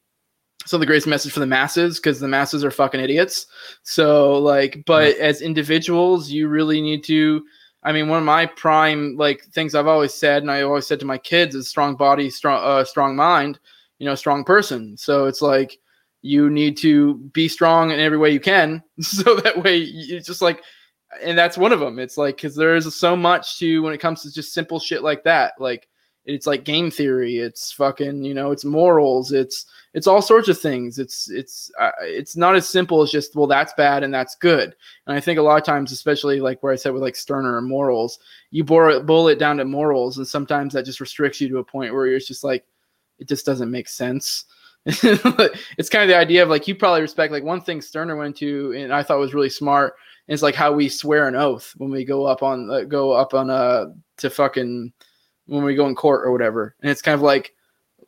so 0.64 0.78
the 0.78 0.86
greatest 0.86 1.06
message 1.06 1.32
for 1.32 1.40
the 1.40 1.46
masses 1.46 2.00
because 2.00 2.18
the 2.18 2.26
masses 2.26 2.64
are 2.64 2.70
fucking 2.72 3.00
idiots. 3.00 3.46
So 3.82 4.38
like 4.38 4.82
but 4.86 5.16
as 5.18 5.42
individuals 5.42 6.30
you 6.30 6.48
really 6.48 6.80
need 6.80 7.04
to 7.04 7.44
I 7.86 7.92
mean 7.92 8.08
one 8.08 8.18
of 8.18 8.24
my 8.24 8.46
prime 8.46 9.16
like 9.16 9.42
things 9.44 9.74
I've 9.74 9.86
always 9.86 10.12
said 10.12 10.42
and 10.42 10.50
I 10.50 10.62
always 10.62 10.86
said 10.86 11.00
to 11.00 11.06
my 11.06 11.18
kids 11.18 11.54
is 11.54 11.68
strong 11.68 11.96
body 11.96 12.28
strong 12.28 12.62
uh, 12.62 12.84
strong 12.84 13.16
mind 13.16 13.58
you 13.98 14.04
know 14.04 14.14
strong 14.14 14.44
person 14.44 14.96
so 14.96 15.24
it's 15.24 15.40
like 15.40 15.78
you 16.22 16.50
need 16.50 16.76
to 16.78 17.14
be 17.32 17.48
strong 17.48 17.90
in 17.90 18.00
every 18.00 18.18
way 18.18 18.30
you 18.30 18.40
can 18.40 18.82
so 19.00 19.36
that 19.36 19.62
way 19.62 19.80
it's 19.80 20.26
just 20.26 20.42
like 20.42 20.60
and 21.22 21.38
that's 21.38 21.58
one 21.58 21.72
of 21.72 21.80
them. 21.80 21.98
It's 21.98 22.18
like 22.18 22.36
because 22.36 22.54
there 22.54 22.74
is 22.74 22.94
so 22.94 23.16
much 23.16 23.58
to 23.58 23.82
when 23.82 23.94
it 23.94 24.00
comes 24.00 24.22
to 24.22 24.32
just 24.32 24.52
simple 24.52 24.78
shit 24.78 25.02
like 25.02 25.24
that. 25.24 25.54
Like 25.58 25.88
it's 26.24 26.46
like 26.46 26.64
game 26.64 26.90
theory. 26.90 27.38
It's 27.38 27.72
fucking 27.72 28.24
you 28.24 28.34
know. 28.34 28.50
It's 28.50 28.64
morals. 28.64 29.32
It's 29.32 29.66
it's 29.96 30.06
all 30.06 30.22
sorts 30.22 30.48
of 30.48 30.60
things. 30.60 31.00
It's 31.00 31.28
it's 31.30 31.70
uh, 31.80 31.90
it's 32.02 32.36
not 32.36 32.54
as 32.54 32.68
simple 32.68 33.02
as 33.02 33.10
just 33.10 33.34
well 33.34 33.48
that's 33.48 33.72
bad 33.74 34.04
and 34.04 34.12
that's 34.12 34.36
good. 34.36 34.76
And 35.06 35.16
I 35.16 35.20
think 35.20 35.38
a 35.38 35.42
lot 35.42 35.58
of 35.58 35.64
times, 35.64 35.90
especially 35.90 36.38
like 36.38 36.62
where 36.62 36.72
I 36.72 36.76
said 36.76 36.92
with 36.92 37.02
like 37.02 37.16
Stirner 37.16 37.58
and 37.58 37.66
morals, 37.66 38.18
you 38.50 38.62
boil, 38.62 39.02
boil 39.02 39.28
it 39.28 39.38
down 39.38 39.56
to 39.56 39.64
morals, 39.64 40.18
and 40.18 40.28
sometimes 40.28 40.74
that 40.74 40.84
just 40.84 41.00
restricts 41.00 41.40
you 41.40 41.48
to 41.48 41.58
a 41.58 41.64
point 41.64 41.94
where 41.94 42.06
you're 42.06 42.20
just 42.20 42.44
like 42.44 42.64
it 43.18 43.26
just 43.26 43.46
doesn't 43.46 43.70
make 43.70 43.88
sense. 43.88 44.44
it's 44.86 45.88
kind 45.88 46.02
of 46.02 46.08
the 46.08 46.16
idea 46.16 46.44
of 46.44 46.48
like 46.48 46.68
you 46.68 46.74
probably 46.76 47.00
respect 47.00 47.32
like 47.32 47.42
one 47.42 47.60
thing 47.60 47.80
Stirner 47.80 48.16
went 48.16 48.36
to 48.36 48.72
and 48.76 48.92
I 48.92 49.02
thought 49.02 49.18
was 49.18 49.34
really 49.34 49.50
smart 49.50 49.94
it's 50.28 50.42
like 50.42 50.54
how 50.54 50.72
we 50.72 50.88
swear 50.88 51.28
an 51.28 51.36
oath 51.36 51.72
when 51.76 51.90
we 51.90 52.04
go 52.04 52.24
up 52.24 52.42
on 52.42 52.70
uh, 52.70 52.82
go 52.82 53.12
up 53.12 53.34
on 53.34 53.50
uh 53.50 53.86
to 54.18 54.30
fucking 54.30 54.92
when 55.46 55.64
we 55.64 55.74
go 55.74 55.86
in 55.86 55.94
court 55.94 56.26
or 56.26 56.32
whatever. 56.32 56.74
And 56.82 56.90
it's 56.90 57.02
kind 57.02 57.14
of 57.14 57.22
like 57.22 57.54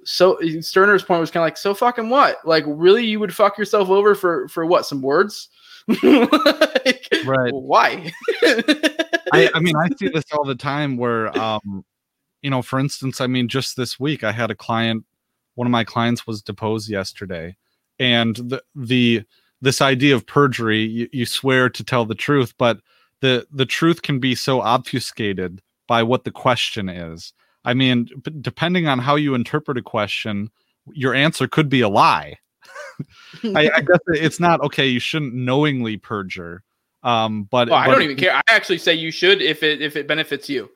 so 0.04 0.38
Stirner's 0.60 1.02
point 1.02 1.20
was 1.20 1.30
kind 1.30 1.42
of 1.42 1.46
like 1.46 1.56
so 1.56 1.74
fucking 1.74 2.08
what? 2.08 2.38
Like 2.44 2.64
really 2.66 3.04
you 3.04 3.20
would 3.20 3.34
fuck 3.34 3.58
yourself 3.58 3.88
over 3.88 4.14
for 4.14 4.48
for 4.48 4.64
what? 4.64 4.86
Some 4.86 5.02
words? 5.02 5.48
like, 5.88 7.08
right. 7.24 7.52
Why? 7.52 8.12
I, 9.32 9.50
I 9.54 9.60
mean 9.60 9.76
I 9.76 9.88
see 9.98 10.08
this 10.08 10.24
all 10.32 10.44
the 10.44 10.54
time 10.54 10.96
where 10.96 11.36
um 11.38 11.84
you 12.42 12.50
know 12.50 12.62
for 12.62 12.78
instance 12.78 13.20
I 13.20 13.26
mean 13.26 13.48
just 13.48 13.76
this 13.76 13.98
week 13.98 14.24
I 14.24 14.32
had 14.32 14.50
a 14.50 14.54
client 14.54 15.04
one 15.54 15.66
of 15.66 15.70
my 15.70 15.84
clients 15.84 16.26
was 16.26 16.42
deposed 16.42 16.88
yesterday 16.88 17.56
and 17.98 18.36
the 18.36 18.62
the 18.74 19.24
this 19.60 19.80
idea 19.80 20.14
of 20.14 20.26
perjury 20.26 20.82
you, 20.82 21.08
you 21.12 21.26
swear 21.26 21.68
to 21.68 21.84
tell 21.84 22.04
the 22.04 22.14
truth 22.14 22.54
but 22.58 22.80
the 23.20 23.46
the 23.50 23.66
truth 23.66 24.02
can 24.02 24.20
be 24.20 24.34
so 24.34 24.60
obfuscated 24.60 25.60
by 25.86 26.02
what 26.02 26.24
the 26.24 26.30
question 26.30 26.88
is 26.88 27.32
i 27.68 27.74
mean 27.74 28.08
depending 28.40 28.86
on 28.86 28.98
how 28.98 29.14
you 29.14 29.34
interpret 29.34 29.78
a 29.78 29.82
question 29.82 30.50
your 30.92 31.14
answer 31.14 31.46
could 31.46 31.68
be 31.68 31.80
a 31.80 31.88
lie 31.88 32.36
I, 33.44 33.70
I, 33.76 33.80
guess 33.80 34.00
it's 34.08 34.40
not 34.40 34.60
okay 34.62 34.86
you 34.86 35.00
shouldn't 35.00 35.34
knowingly 35.34 35.96
perjure 35.96 36.62
um 37.02 37.44
but, 37.44 37.68
well, 37.68 37.78
i 37.78 37.86
but, 37.86 37.92
don't 37.92 38.02
even 38.02 38.16
care 38.16 38.34
i 38.34 38.42
actually 38.48 38.78
say 38.78 38.94
you 38.94 39.10
should 39.10 39.40
if 39.40 39.62
it 39.62 39.80
if 39.82 39.96
it 39.96 40.08
benefits 40.08 40.48
you 40.48 40.68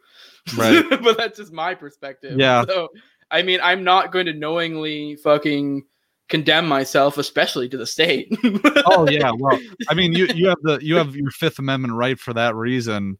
right 0.57 0.85
but 1.03 1.17
that's 1.17 1.39
just 1.39 1.53
my 1.53 1.75
perspective 1.75 2.39
yeah 2.39 2.65
so 2.67 2.89
i 3.31 3.43
mean 3.43 3.59
i'm 3.63 3.83
not 3.83 4.13
going 4.13 4.27
to 4.27 4.33
knowingly 4.33 5.17
fucking 5.17 5.85
condemn 6.33 6.67
myself, 6.67 7.19
especially 7.19 7.69
to 7.69 7.77
the 7.77 7.87
state. 7.87 8.29
oh 8.87 9.07
yeah, 9.09 9.31
well, 9.37 9.59
I 9.91 9.95
mean, 9.95 10.15
you 10.15 10.27
you 10.35 10.49
have 10.49 10.63
the 10.63 10.79
you 10.81 10.97
have 10.97 11.15
your 11.15 11.31
Fifth 11.31 11.59
Amendment 11.59 11.93
right 11.93 12.19
for 12.19 12.33
that 12.33 12.55
reason. 12.55 13.19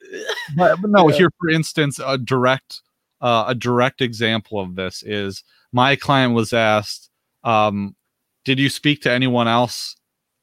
But, 0.57 0.81
but 0.81 0.91
no, 0.91 1.11
yeah. 1.11 1.17
here 1.17 1.31
for 1.39 1.51
instance, 1.51 2.01
a 2.05 2.17
direct 2.17 2.81
uh, 3.23 3.45
a 3.49 3.55
direct 3.55 4.03
example 4.03 4.61
of 4.61 4.75
this 4.75 5.03
is 5.03 5.43
my 5.73 5.97
client 5.97 6.35
was 6.35 6.53
asked, 6.53 7.09
um, 7.45 7.97
"Did 8.45 8.59
you 8.59 8.69
speak 8.69 9.01
to 9.03 9.11
anyone 9.11 9.49
else 9.49 9.97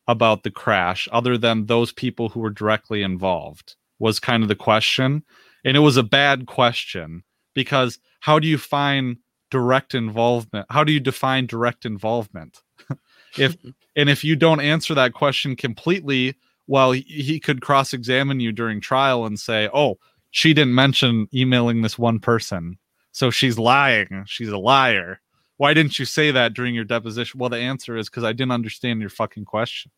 about 0.08 0.44
the 0.44 0.52
crash 0.52 1.08
other 1.12 1.38
than 1.38 1.68
those 1.68 1.92
people 1.92 2.30
who 2.30 2.40
were 2.40 2.50
directly 2.50 3.04
involved?" 3.04 3.76
Was 4.00 4.20
kind 4.20 4.44
of 4.44 4.50
the 4.50 4.56
question, 4.56 5.24
and 5.64 5.76
it 5.76 5.82
was 5.82 5.98
a 5.98 6.04
bad 6.04 6.48
question 6.48 7.24
because 7.54 8.00
how 8.22 8.40
do 8.40 8.48
you 8.48 8.58
find 8.58 9.18
direct 9.52 9.96
involvement 9.96 10.66
how 10.70 10.84
do 10.84 10.92
you 10.92 11.00
define 11.00 11.46
direct 11.46 11.86
involvement 11.86 12.62
if 13.38 13.58
and 13.96 14.10
if 14.10 14.24
you 14.24 14.36
don't 14.36 14.62
answer 14.62 14.94
that 14.94 15.14
question 15.14 15.56
completely 15.56 16.36
well 16.68 16.92
he, 16.92 17.02
he 17.02 17.40
could 17.40 17.62
cross 17.62 17.94
examine 17.94 18.40
you 18.40 18.52
during 18.52 18.80
trial 18.80 19.26
and 19.26 19.40
say 19.40 19.70
oh 19.74 19.98
she 20.32 20.54
didn't 20.54 20.76
mention 20.76 21.28
emailing 21.34 21.82
this 21.82 21.98
one 21.98 22.20
person. 22.20 22.78
So 23.12 23.32
she's 23.32 23.58
lying. 23.58 24.24
She's 24.28 24.50
a 24.50 24.58
liar. 24.58 25.20
Why 25.58 25.74
didn't 25.74 26.00
you 26.00 26.06
say 26.06 26.32
that 26.32 26.54
during 26.54 26.74
your 26.74 26.86
deposition? 26.86 27.40
Well 27.40 27.50
the 27.50 27.58
answer 27.58 27.98
is 27.98 28.10
because 28.10 28.24
i 28.24 28.32
didn't 28.32 28.52
understand 28.52 29.02
your 29.02 29.10
fucking 29.10 29.46
question. 29.46 29.92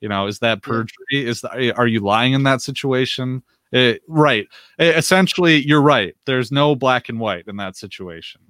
You 0.00 0.08
know 0.08 0.26
is 0.26 0.38
that 0.40 0.62
perjury? 0.62 0.94
Is 1.10 1.40
that, 1.42 1.52
eh, 1.56 1.72
are 1.76 1.86
you 1.86 2.00
lying 2.00 2.34
in 2.34 2.42
that 2.44 2.60
situation? 2.60 3.42
It, 3.72 4.02
right. 4.06 4.46
Eh, 4.78 4.92
essentially 4.96 5.66
you're 5.66 5.82
right. 5.82 6.14
There's 6.26 6.52
no 6.52 6.76
black 6.76 7.08
and 7.08 7.18
white 7.18 7.46
in 7.46 7.56
that 7.56 7.76
situation. 7.76 8.42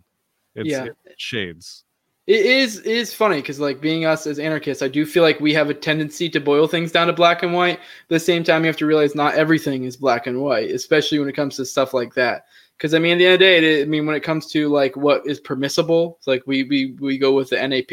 It's, 0.55 0.69
yeah. 0.69 0.87
It 1.05 1.19
shades. 1.19 1.85
It 2.29 2.87
is 2.87 3.13
funny 3.13 3.37
because 3.37 3.59
like 3.59 3.81
being 3.81 4.05
us 4.05 4.29
as 4.29 4.39
anarchists, 4.39 4.83
I 4.83 4.87
do 4.87 5.05
feel 5.05 5.25
like 5.25 5.41
we 5.41 5.53
have 5.55 5.71
a 5.71 5.75
tendency 5.75 6.29
to 6.31 6.41
boil 6.41 6.69
things 6.69 6.93
down 6.93 7.09
to 7.09 7.13
black 7.13 7.43
and 7.43 7.53
white. 7.53 7.81
At 7.81 8.09
the 8.09 8.21
same 8.21 8.45
time, 8.45 8.63
you 8.63 8.69
have 8.69 8.77
to 8.77 8.87
realize 8.87 9.17
not 9.17 9.35
everything 9.35 9.85
is 9.85 9.97
black 9.97 10.29
and 10.29 10.41
white, 10.41 10.71
especially 10.71 11.19
when 11.19 11.29
it 11.29 11.35
comes 11.35 11.57
to 11.57 11.65
stuff 11.67 11.93
like 11.93 12.15
that. 12.15 12.45
Because 12.77 12.95
I 12.95 13.01
mean, 13.01 13.15
at 13.15 13.19
the 13.19 13.27
end 13.27 13.35
of 13.35 13.41
the 13.41 13.45
day, 13.45 13.81
it, 13.81 13.83
I 13.83 13.85
mean, 13.87 14.07
when 14.07 14.15
it 14.15 14.23
comes 14.23 14.47
to 14.53 14.69
like 14.69 14.97
what 14.97 15.27
is 15.27 15.41
permissible, 15.41 16.17
it's 16.19 16.29
like 16.29 16.45
we 16.47 16.63
we 16.63 16.97
we 17.01 17.19
go 17.19 17.35
with 17.35 17.51
the 17.51 17.57
NAP. 17.67 17.91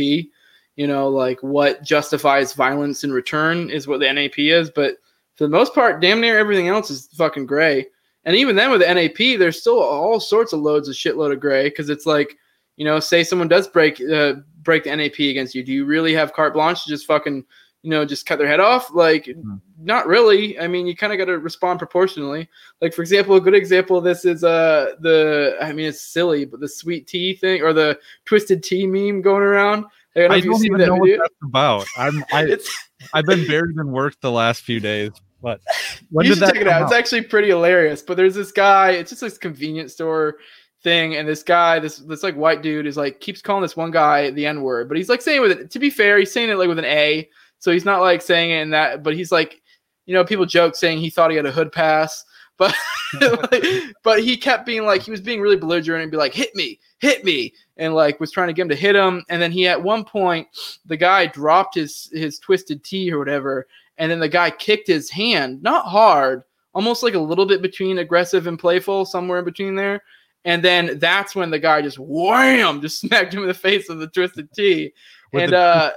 You 0.76 0.88
know, 0.88 1.10
like 1.10 1.42
what 1.42 1.82
justifies 1.84 2.54
violence 2.54 3.04
in 3.04 3.12
return 3.12 3.72
is 3.72 3.88
what 3.88 4.00
the 4.00 4.14
NAP 4.14 4.38
is. 4.38 4.70
But 4.70 4.98
for 5.38 5.46
the 5.46 5.50
most 5.50 5.74
part, 5.74 6.02
damn 6.02 6.22
near 6.22 6.38
everything 6.38 6.68
else 6.68 6.92
is 6.92 7.08
fucking 7.18 7.48
gray. 7.48 7.88
And 8.26 8.36
even 8.36 8.56
then, 8.56 8.70
with 8.70 8.82
the 8.82 8.94
NAP, 8.94 9.40
there's 9.40 9.60
still 9.60 9.80
all 9.80 10.20
sorts 10.20 10.54
of 10.54 10.60
loads 10.60 10.88
of 10.88 10.94
shitload 10.94 11.34
of 11.34 11.40
gray 11.40 11.64
because 11.64 11.90
it's 11.90 12.06
like 12.06 12.38
you 12.80 12.86
know, 12.86 13.00
say 13.00 13.26
someone 13.26 13.50
does 13.50 13.68
break 13.68 14.02
uh, 14.02 14.36
break 14.62 14.86
the 14.86 14.96
NAP 14.96 15.20
against 15.20 15.54
you, 15.54 15.64
do 15.64 15.74
you 15.74 15.86
really 15.86 16.14
have 16.14 16.32
carte 16.32 16.54
blanche 16.54 16.84
to 16.84 16.90
just 16.90 17.06
fucking, 17.06 17.44
you 17.84 17.90
know, 17.90 18.06
just 18.06 18.26
cut 18.26 18.40
their 18.40 18.48
head 18.48 18.62
off? 18.62 18.90
Like, 18.94 19.26
mm-hmm. 19.26 19.56
not 19.82 20.08
really. 20.08 20.58
I 20.58 20.70
mean, 20.70 20.88
you 20.88 20.96
kind 20.96 21.12
of 21.12 21.20
got 21.20 21.26
to 21.26 21.40
respond 21.40 21.80
proportionally. 21.80 22.48
Like, 22.80 22.94
for 22.94 23.02
example, 23.02 23.36
a 23.36 23.42
good 23.42 23.54
example 23.54 23.98
of 23.98 24.06
this 24.06 24.24
is 24.24 24.46
uh 24.46 24.94
the 25.02 25.58
I 25.62 25.74
mean, 25.74 25.88
it's 25.88 26.02
silly, 26.02 26.46
but 26.46 26.62
the 26.62 26.70
sweet 26.70 27.06
tea 27.06 27.36
thing 27.36 27.62
or 27.62 27.74
the 27.74 28.00
twisted 28.24 28.64
tea 28.64 28.88
meme 28.88 29.22
going 29.22 29.44
around. 29.44 29.84
I 30.16 30.22
don't, 30.22 30.32
I 30.32 30.40
don't 30.40 30.66
even 30.66 30.78
know 30.78 30.96
video. 30.96 31.18
what 31.18 31.20
that's 31.20 31.36
about. 31.44 31.86
I'm 31.98 32.24
I, 32.32 32.58
I've 33.14 33.26
been 33.26 33.46
buried 33.46 33.76
in 33.78 33.92
work 33.92 34.16
the 34.22 34.32
last 34.32 34.62
few 34.62 34.80
days. 34.80 35.12
But 35.42 35.60
when 36.12 36.26
you 36.26 36.36
should 36.36 36.44
check 36.44 36.56
it 36.56 36.68
out. 36.68 36.82
out. 36.82 36.84
It's 36.84 36.94
actually 36.94 37.24
pretty 37.24 37.50
hilarious. 37.50 38.02
But 38.02 38.16
there's 38.16 38.36
this 38.36 38.54
guy. 38.54 38.92
It's 38.92 39.10
just 39.10 39.22
this 39.22 39.38
convenience 39.38 39.94
store 39.94 40.38
thing 40.82 41.16
and 41.16 41.28
this 41.28 41.44
guy 41.44 41.78
this 41.80 41.98
this 41.98 42.24
like 42.24 42.36
white 42.36 42.62
dude 42.62 42.88
is 42.88 42.96
like 42.96 43.20
keeps 43.20 43.42
calling 43.42 43.62
this 43.62 43.76
one 43.76 43.92
guy 43.92 44.30
the 44.32 44.46
n 44.46 44.62
word 44.62 44.88
but 44.88 44.96
he's 44.96 45.10
like 45.10 45.22
saying 45.22 45.42
with 45.42 45.52
it 45.52 45.70
to 45.72 45.80
be 45.80 45.90
fair 45.90 46.18
he's 46.18 46.32
saying 46.32 46.50
it 46.50 46.56
like 46.56 46.70
with 46.70 46.80
an 46.80 46.86
a 46.86 47.28
so 47.60 47.72
he's 47.72 47.86
not 47.86 48.00
like 48.00 48.22
saying 48.22 48.52
it 48.52 48.62
in 48.62 48.70
that 48.70 49.04
but 49.04 49.14
he's 49.14 49.32
like 49.32 49.62
you 50.06 50.14
know 50.14 50.24
people 50.24 50.46
joke 50.46 50.76
saying 50.76 50.98
he 50.98 51.10
thought 51.10 51.32
he 51.32 51.36
had 51.38 51.46
a 51.46 51.52
hood 51.52 51.72
pass 51.72 52.24
but 52.60 52.76
like, 53.52 53.64
but 54.04 54.22
he 54.22 54.36
kept 54.36 54.66
being 54.66 54.86
like 54.86 55.02
he 55.02 55.12
was 55.12 55.22
being 55.22 55.40
really 55.40 55.56
belligerent 55.56 56.02
and 56.02 56.12
be 56.12 56.18
like 56.18 56.34
hit 56.34 56.54
me 56.56 56.78
hit 57.00 57.24
me 57.24 57.54
and 57.78 57.94
like 57.94 58.20
was 58.20 58.32
trying 58.32 58.48
to 58.48 58.54
get 58.54 58.64
him 58.64 58.70
to 58.70 58.76
hit 58.76 58.96
him 58.96 59.24
and 59.30 59.42
then 59.42 59.52
he 59.52 59.68
at 59.68 59.82
one 59.82 60.04
point 60.04 60.46
the 60.86 60.98
guy 60.98 61.26
dropped 61.26 61.76
his 61.76 62.10
his 62.14 62.38
twisted 62.40 62.84
tea 62.84 63.12
or 63.12 63.18
whatever 63.18 63.66
and 63.98 64.12
then 64.12 64.20
the 64.20 64.28
guy 64.28 64.50
kicked 64.50 64.88
his 64.88 65.10
hand 65.10 65.62
not 65.64 65.86
hard 65.86 66.44
almost 66.74 67.02
like 67.02 67.14
a 67.14 67.20
little 67.20 67.46
bit 67.46 67.62
between 67.62 68.00
aggressive 68.00 68.46
and 68.46 68.60
playful 68.60 69.06
somewhere 69.06 69.40
in 69.40 69.46
between 69.46 69.76
there 69.76 70.02
and 70.46 70.64
then 70.64 71.00
that's 71.00 71.36
when 71.36 71.50
the 71.50 71.60
guy 71.60 71.82
just 71.82 72.00
wham, 72.00 72.82
just 72.82 73.02
smacked 73.02 73.34
him 73.34 73.42
in 73.42 73.48
the 73.48 73.54
face 73.54 73.90
with 73.90 74.00
the 74.00 74.08
twisted. 74.08 74.50
With 75.32 75.44
and 75.44 75.54
uh, 75.54 75.92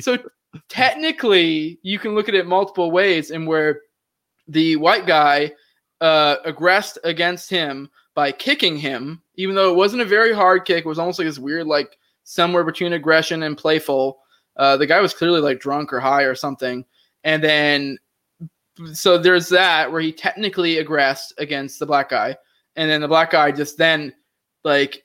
so 0.00 0.18
technically, 0.68 1.78
you 1.82 1.98
can 1.98 2.14
look 2.14 2.28
at 2.28 2.34
it 2.34 2.46
multiple 2.46 2.90
ways, 2.90 3.30
and 3.30 3.46
where 3.46 3.80
the 4.48 4.76
white 4.76 5.06
guy 5.06 5.52
uh, 6.00 6.36
aggressed 6.44 6.98
against 7.04 7.50
him 7.50 7.90
by 8.14 8.32
kicking 8.32 8.76
him, 8.76 9.22
even 9.34 9.54
though 9.54 9.70
it 9.70 9.76
wasn't 9.76 10.02
a 10.02 10.06
very 10.06 10.32
hard 10.32 10.64
kick, 10.64 10.84
it 10.84 10.88
was 10.88 10.98
almost 10.98 11.18
like 11.18 11.26
this 11.26 11.38
weird, 11.38 11.66
like 11.66 11.98
somewhere 12.24 12.64
between 12.64 12.92
aggression 12.92 13.42
and 13.42 13.58
playful. 13.58 14.18
Uh, 14.56 14.76
the 14.76 14.86
guy 14.86 15.00
was 15.00 15.12
clearly 15.12 15.40
like 15.40 15.60
drunk 15.60 15.92
or 15.92 16.00
high 16.00 16.22
or 16.22 16.34
something, 16.34 16.84
and 17.24 17.42
then 17.42 17.98
so 18.92 19.16
there's 19.16 19.48
that 19.48 19.90
where 19.90 20.02
he 20.02 20.12
technically 20.12 20.78
aggressed 20.78 21.32
against 21.38 21.78
the 21.78 21.86
black 21.86 22.10
guy 22.10 22.36
and 22.76 22.90
then 22.90 23.00
the 23.00 23.08
black 23.08 23.30
guy 23.30 23.50
just 23.50 23.78
then 23.78 24.12
like 24.64 25.04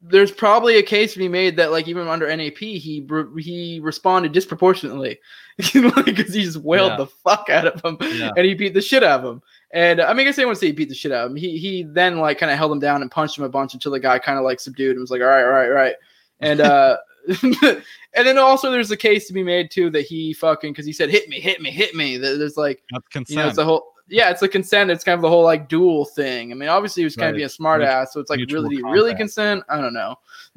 there's 0.00 0.30
probably 0.30 0.76
a 0.76 0.82
case 0.82 1.12
to 1.12 1.18
be 1.18 1.28
made 1.28 1.56
that 1.56 1.72
like 1.72 1.88
even 1.88 2.06
under 2.06 2.34
NAP 2.34 2.58
he 2.58 2.78
he 2.78 3.80
responded 3.82 4.32
disproportionately 4.32 5.18
because 5.56 6.32
he 6.32 6.44
just 6.44 6.58
wailed 6.58 6.92
yeah. 6.92 6.96
the 6.98 7.06
fuck 7.06 7.48
out 7.50 7.66
of 7.66 7.84
him 7.84 7.96
yeah. 8.16 8.30
and 8.36 8.46
he 8.46 8.54
beat 8.54 8.74
the 8.74 8.80
shit 8.80 9.02
out 9.02 9.20
of 9.20 9.26
him. 9.26 9.42
And 9.72 10.00
I 10.00 10.12
mean, 10.12 10.20
I 10.20 10.24
guess 10.24 10.38
anyone 10.38 10.54
say 10.54 10.66
he 10.66 10.72
beat 10.72 10.88
the 10.88 10.94
shit 10.94 11.10
out 11.10 11.26
of 11.26 11.30
him. 11.32 11.36
He 11.36 11.58
he 11.58 11.82
then 11.82 12.18
like 12.18 12.38
kind 12.38 12.52
of 12.52 12.58
held 12.58 12.70
him 12.70 12.78
down 12.78 13.02
and 13.02 13.10
punched 13.10 13.36
him 13.36 13.44
a 13.44 13.48
bunch 13.48 13.74
until 13.74 13.92
the 13.92 14.00
guy 14.00 14.18
kind 14.18 14.38
of 14.38 14.44
like 14.44 14.60
subdued 14.60 14.92
and 14.92 15.00
was 15.00 15.10
like, 15.10 15.20
all 15.20 15.26
right, 15.26 15.42
all 15.42 15.50
right, 15.50 15.68
all 15.68 15.74
right. 15.74 15.96
And 16.40 16.60
uh, 16.60 16.96
and 17.42 17.82
then 18.14 18.38
also 18.38 18.70
there's 18.70 18.92
a 18.92 18.96
case 18.96 19.26
to 19.26 19.32
be 19.32 19.42
made 19.42 19.70
too 19.70 19.90
that 19.90 20.02
he 20.02 20.32
fucking 20.32 20.72
because 20.72 20.86
he 20.86 20.92
said 20.92 21.10
hit 21.10 21.28
me, 21.28 21.40
hit 21.40 21.60
me, 21.60 21.70
hit 21.70 21.94
me. 21.94 22.16
There's 22.16 22.56
like 22.56 22.82
That's 22.92 23.08
consent. 23.08 23.36
You 23.36 23.42
know, 23.42 23.48
it's 23.48 23.58
a 23.58 23.64
whole 23.64 23.92
yeah, 24.08 24.30
it's 24.30 24.42
a 24.42 24.48
consent. 24.48 24.90
It's 24.90 25.04
kind 25.04 25.14
of 25.14 25.22
the 25.22 25.28
whole 25.28 25.44
like 25.44 25.68
dual 25.68 26.04
thing. 26.04 26.50
I 26.50 26.54
mean, 26.54 26.68
obviously 26.68 27.02
he 27.02 27.04
was 27.04 27.16
kind 27.16 27.26
right. 27.26 27.30
of 27.30 27.36
being 27.36 27.46
a 27.46 27.50
smart 27.50 27.82
ass, 27.82 28.12
so 28.12 28.20
it's 28.20 28.30
like 28.30 28.40
really, 28.50 28.82
really 28.82 29.14
consent. 29.14 29.64
I 29.68 29.80
don't 29.80 29.92
know. 29.92 30.16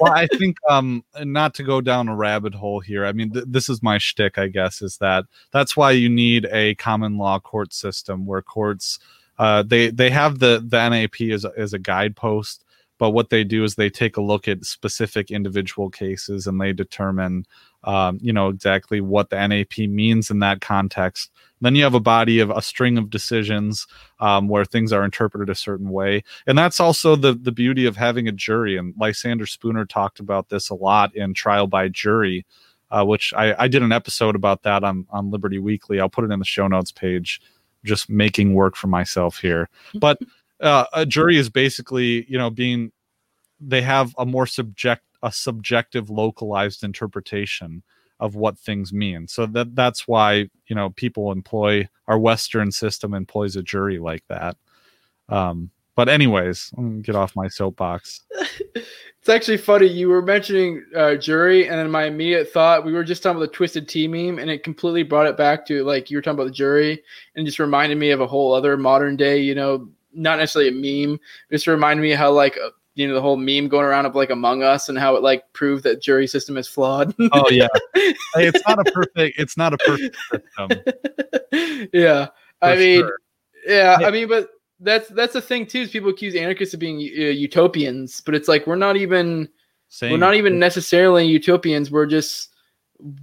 well, 0.00 0.12
I 0.12 0.26
think 0.38 0.56
um, 0.68 1.04
not 1.20 1.54
to 1.54 1.62
go 1.62 1.80
down 1.80 2.08
a 2.08 2.16
rabbit 2.16 2.54
hole 2.54 2.80
here. 2.80 3.06
I 3.06 3.12
mean, 3.12 3.32
th- 3.32 3.46
this 3.48 3.68
is 3.68 3.82
my 3.82 3.98
shtick, 3.98 4.38
I 4.38 4.48
guess, 4.48 4.82
is 4.82 4.98
that 4.98 5.26
that's 5.52 5.76
why 5.76 5.92
you 5.92 6.08
need 6.08 6.46
a 6.50 6.74
common 6.76 7.18
law 7.18 7.38
court 7.38 7.72
system 7.72 8.26
where 8.26 8.42
courts 8.42 8.98
uh, 9.38 9.62
they 9.62 9.90
they 9.90 10.10
have 10.10 10.38
the 10.38 10.64
the 10.66 10.88
NAP 10.88 11.20
as 11.32 11.44
a, 11.44 11.52
as 11.56 11.72
a 11.72 11.78
guidepost, 11.78 12.64
but 13.02 13.10
what 13.10 13.30
they 13.30 13.42
do 13.42 13.64
is 13.64 13.74
they 13.74 13.90
take 13.90 14.16
a 14.16 14.22
look 14.22 14.46
at 14.46 14.64
specific 14.64 15.32
individual 15.32 15.90
cases 15.90 16.46
and 16.46 16.60
they 16.60 16.72
determine 16.72 17.44
um, 17.82 18.20
you 18.22 18.32
know 18.32 18.46
exactly 18.46 19.00
what 19.00 19.28
the 19.28 19.48
NAP 19.48 19.76
means 19.76 20.30
in 20.30 20.38
that 20.38 20.60
context. 20.60 21.32
Then 21.60 21.74
you 21.74 21.82
have 21.82 21.94
a 21.94 22.00
body 22.00 22.38
of 22.38 22.50
a 22.50 22.62
string 22.62 22.98
of 22.98 23.10
decisions 23.10 23.88
um, 24.20 24.46
where 24.46 24.64
things 24.64 24.92
are 24.92 25.04
interpreted 25.04 25.50
a 25.50 25.56
certain 25.56 25.90
way, 25.90 26.22
and 26.46 26.56
that's 26.56 26.78
also 26.78 27.16
the 27.16 27.34
the 27.34 27.50
beauty 27.50 27.86
of 27.86 27.96
having 27.96 28.28
a 28.28 28.32
jury. 28.32 28.76
And 28.76 28.94
Lysander 28.96 29.46
Spooner 29.46 29.84
talked 29.84 30.20
about 30.20 30.48
this 30.48 30.70
a 30.70 30.76
lot 30.76 31.12
in 31.16 31.34
Trial 31.34 31.66
by 31.66 31.88
Jury, 31.88 32.46
uh, 32.92 33.04
which 33.04 33.34
I, 33.36 33.56
I 33.58 33.66
did 33.66 33.82
an 33.82 33.90
episode 33.90 34.36
about 34.36 34.62
that 34.62 34.84
on 34.84 35.08
on 35.10 35.32
Liberty 35.32 35.58
Weekly. 35.58 35.98
I'll 35.98 36.08
put 36.08 36.22
it 36.22 36.30
in 36.30 36.38
the 36.38 36.44
show 36.44 36.68
notes 36.68 36.92
page. 36.92 37.42
Just 37.84 38.08
making 38.08 38.54
work 38.54 38.76
for 38.76 38.86
myself 38.86 39.38
here, 39.38 39.68
but 39.94 40.20
uh, 40.62 40.86
a 40.92 41.04
jury 41.04 41.36
is 41.36 41.50
basically 41.50 42.24
you 42.30 42.38
know 42.38 42.50
being 42.50 42.92
they 43.60 43.82
have 43.82 44.14
a 44.18 44.24
more 44.24 44.46
subject 44.46 45.02
a 45.22 45.30
subjective 45.30 46.10
localized 46.10 46.82
interpretation 46.82 47.82
of 48.18 48.34
what 48.36 48.58
things 48.58 48.92
mean. 48.92 49.26
So 49.26 49.46
that 49.46 49.74
that's 49.74 50.06
why 50.06 50.48
you 50.66 50.76
know 50.76 50.90
people 50.90 51.32
employ 51.32 51.88
our 52.06 52.18
western 52.18 52.70
system 52.70 53.14
employs 53.14 53.56
a 53.56 53.62
jury 53.62 53.98
like 53.98 54.24
that. 54.28 54.56
Um 55.28 55.70
but 55.94 56.08
anyways 56.08 56.72
get 57.02 57.16
off 57.16 57.36
my 57.36 57.48
soapbox. 57.48 58.22
It's 59.22 59.28
actually 59.28 59.58
funny 59.58 59.86
you 59.86 60.08
were 60.08 60.20
mentioning 60.20 60.84
uh, 60.96 61.14
jury 61.14 61.68
and 61.68 61.78
then 61.78 61.88
my 61.92 62.06
immediate 62.06 62.50
thought 62.50 62.84
we 62.84 62.92
were 62.92 63.04
just 63.04 63.22
talking 63.22 63.36
about 63.36 63.52
the 63.52 63.56
twisted 63.56 63.88
tea 63.88 64.08
meme 64.08 64.40
and 64.40 64.50
it 64.50 64.64
completely 64.64 65.04
brought 65.04 65.28
it 65.28 65.36
back 65.36 65.64
to 65.66 65.84
like 65.84 66.10
you 66.10 66.16
were 66.16 66.22
talking 66.22 66.34
about 66.34 66.46
the 66.46 66.50
jury 66.50 67.00
and 67.36 67.46
just 67.46 67.60
reminded 67.60 67.98
me 67.98 68.10
of 68.10 68.20
a 68.20 68.26
whole 68.26 68.52
other 68.52 68.76
modern 68.76 69.14
day 69.14 69.38
you 69.38 69.54
know 69.54 69.88
not 70.14 70.38
necessarily 70.38 70.68
a 70.68 71.06
meme 71.06 71.18
just 71.50 71.66
remind 71.66 72.00
me 72.00 72.10
how 72.10 72.30
like 72.30 72.58
you 72.94 73.08
know 73.08 73.14
the 73.14 73.20
whole 73.20 73.36
meme 73.36 73.68
going 73.68 73.84
around 73.84 74.06
of 74.06 74.14
like 74.14 74.30
Among 74.30 74.62
Us 74.62 74.88
and 74.88 74.98
how 74.98 75.16
it 75.16 75.22
like 75.22 75.50
proved 75.52 75.84
that 75.84 76.02
jury 76.02 76.26
system 76.26 76.56
is 76.56 76.68
flawed. 76.68 77.14
oh 77.32 77.48
yeah, 77.50 77.68
it's 77.94 78.62
not 78.68 78.86
a 78.86 78.92
perfect. 78.92 79.38
It's 79.38 79.56
not 79.56 79.72
a 79.72 79.78
perfect 79.78 80.16
system. 80.30 81.88
yeah, 81.92 82.28
I 82.60 82.76
mean, 82.76 83.00
sure. 83.00 83.18
yeah, 83.66 83.98
I 84.02 84.10
mean, 84.10 84.28
but 84.28 84.50
that's 84.80 85.08
that's 85.08 85.32
the 85.32 85.40
thing 85.40 85.66
too. 85.66 85.80
Is 85.80 85.90
people 85.90 86.10
accuse 86.10 86.34
anarchists 86.34 86.74
of 86.74 86.80
being 86.80 86.96
uh, 86.98 87.30
utopians, 87.30 88.20
but 88.20 88.34
it's 88.34 88.48
like 88.48 88.66
we're 88.66 88.76
not 88.76 88.96
even 88.96 89.48
We're 90.02 90.16
not 90.18 90.34
even 90.34 90.58
necessarily 90.58 91.26
utopians. 91.26 91.90
We're 91.90 92.06
just 92.06 92.54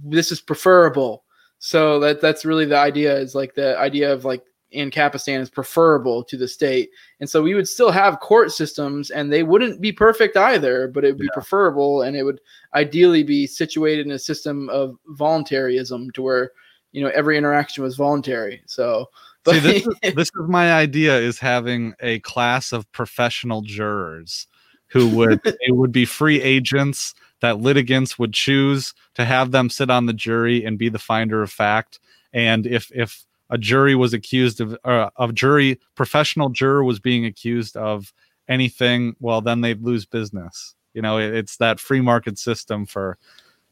this 0.04 0.32
is 0.32 0.40
preferable. 0.40 1.24
So 1.58 2.00
that 2.00 2.20
that's 2.20 2.44
really 2.44 2.64
the 2.64 2.78
idea 2.78 3.16
is 3.16 3.34
like 3.34 3.54
the 3.54 3.78
idea 3.78 4.12
of 4.12 4.24
like 4.24 4.42
Ancapistan 4.74 5.40
is 5.40 5.50
preferable 5.50 6.22
to 6.24 6.36
the 6.36 6.48
state. 6.48 6.90
And 7.18 7.28
so 7.28 7.42
we 7.42 7.54
would 7.54 7.68
still 7.68 7.90
have 7.90 8.20
court 8.20 8.52
systems 8.52 9.10
and 9.10 9.32
they 9.32 9.42
wouldn't 9.42 9.80
be 9.80 9.92
perfect 9.92 10.36
either, 10.36 10.88
but 10.88 11.04
it 11.04 11.08
would 11.08 11.18
be 11.18 11.24
yeah. 11.24 11.34
preferable 11.34 12.02
and 12.02 12.16
it 12.16 12.22
would 12.22 12.40
ideally 12.74 13.22
be 13.22 13.46
situated 13.46 14.06
in 14.06 14.12
a 14.12 14.18
system 14.18 14.68
of 14.70 14.96
voluntarism 15.08 16.10
to 16.12 16.22
where, 16.22 16.52
you 16.92 17.02
know, 17.02 17.10
every 17.14 17.36
interaction 17.36 17.82
was 17.82 17.96
voluntary. 17.96 18.62
So 18.66 19.08
but 19.44 19.54
See, 19.54 19.60
this, 19.60 19.86
is, 20.02 20.14
this 20.14 20.28
is 20.28 20.48
my 20.48 20.72
idea 20.72 21.18
is 21.18 21.38
having 21.38 21.94
a 22.00 22.20
class 22.20 22.72
of 22.72 22.90
professional 22.92 23.62
jurors 23.62 24.46
who 24.88 25.08
would 25.08 25.40
it 25.44 25.74
would 25.76 25.92
be 25.92 26.04
free 26.04 26.40
agents 26.40 27.14
that 27.40 27.58
litigants 27.58 28.18
would 28.18 28.34
choose 28.34 28.92
to 29.14 29.24
have 29.24 29.50
them 29.50 29.70
sit 29.70 29.90
on 29.90 30.06
the 30.06 30.12
jury 30.12 30.64
and 30.64 30.78
be 30.78 30.88
the 30.88 30.98
finder 30.98 31.42
of 31.42 31.50
fact. 31.50 32.00
And 32.32 32.66
if 32.66 32.90
if 32.94 33.24
a 33.50 33.58
jury 33.58 33.94
was 33.94 34.14
accused 34.14 34.60
of 34.60 34.76
uh, 34.84 35.10
a 35.18 35.32
jury 35.32 35.78
professional 35.94 36.48
juror 36.48 36.84
was 36.84 37.00
being 37.00 37.26
accused 37.26 37.76
of 37.76 38.12
anything, 38.48 39.14
well 39.20 39.40
then 39.40 39.60
they'd 39.60 39.82
lose 39.82 40.06
business. 40.06 40.74
You 40.94 41.02
know, 41.02 41.18
it, 41.18 41.34
it's 41.34 41.56
that 41.58 41.78
free 41.80 42.00
market 42.00 42.38
system 42.38 42.86
for 42.86 43.18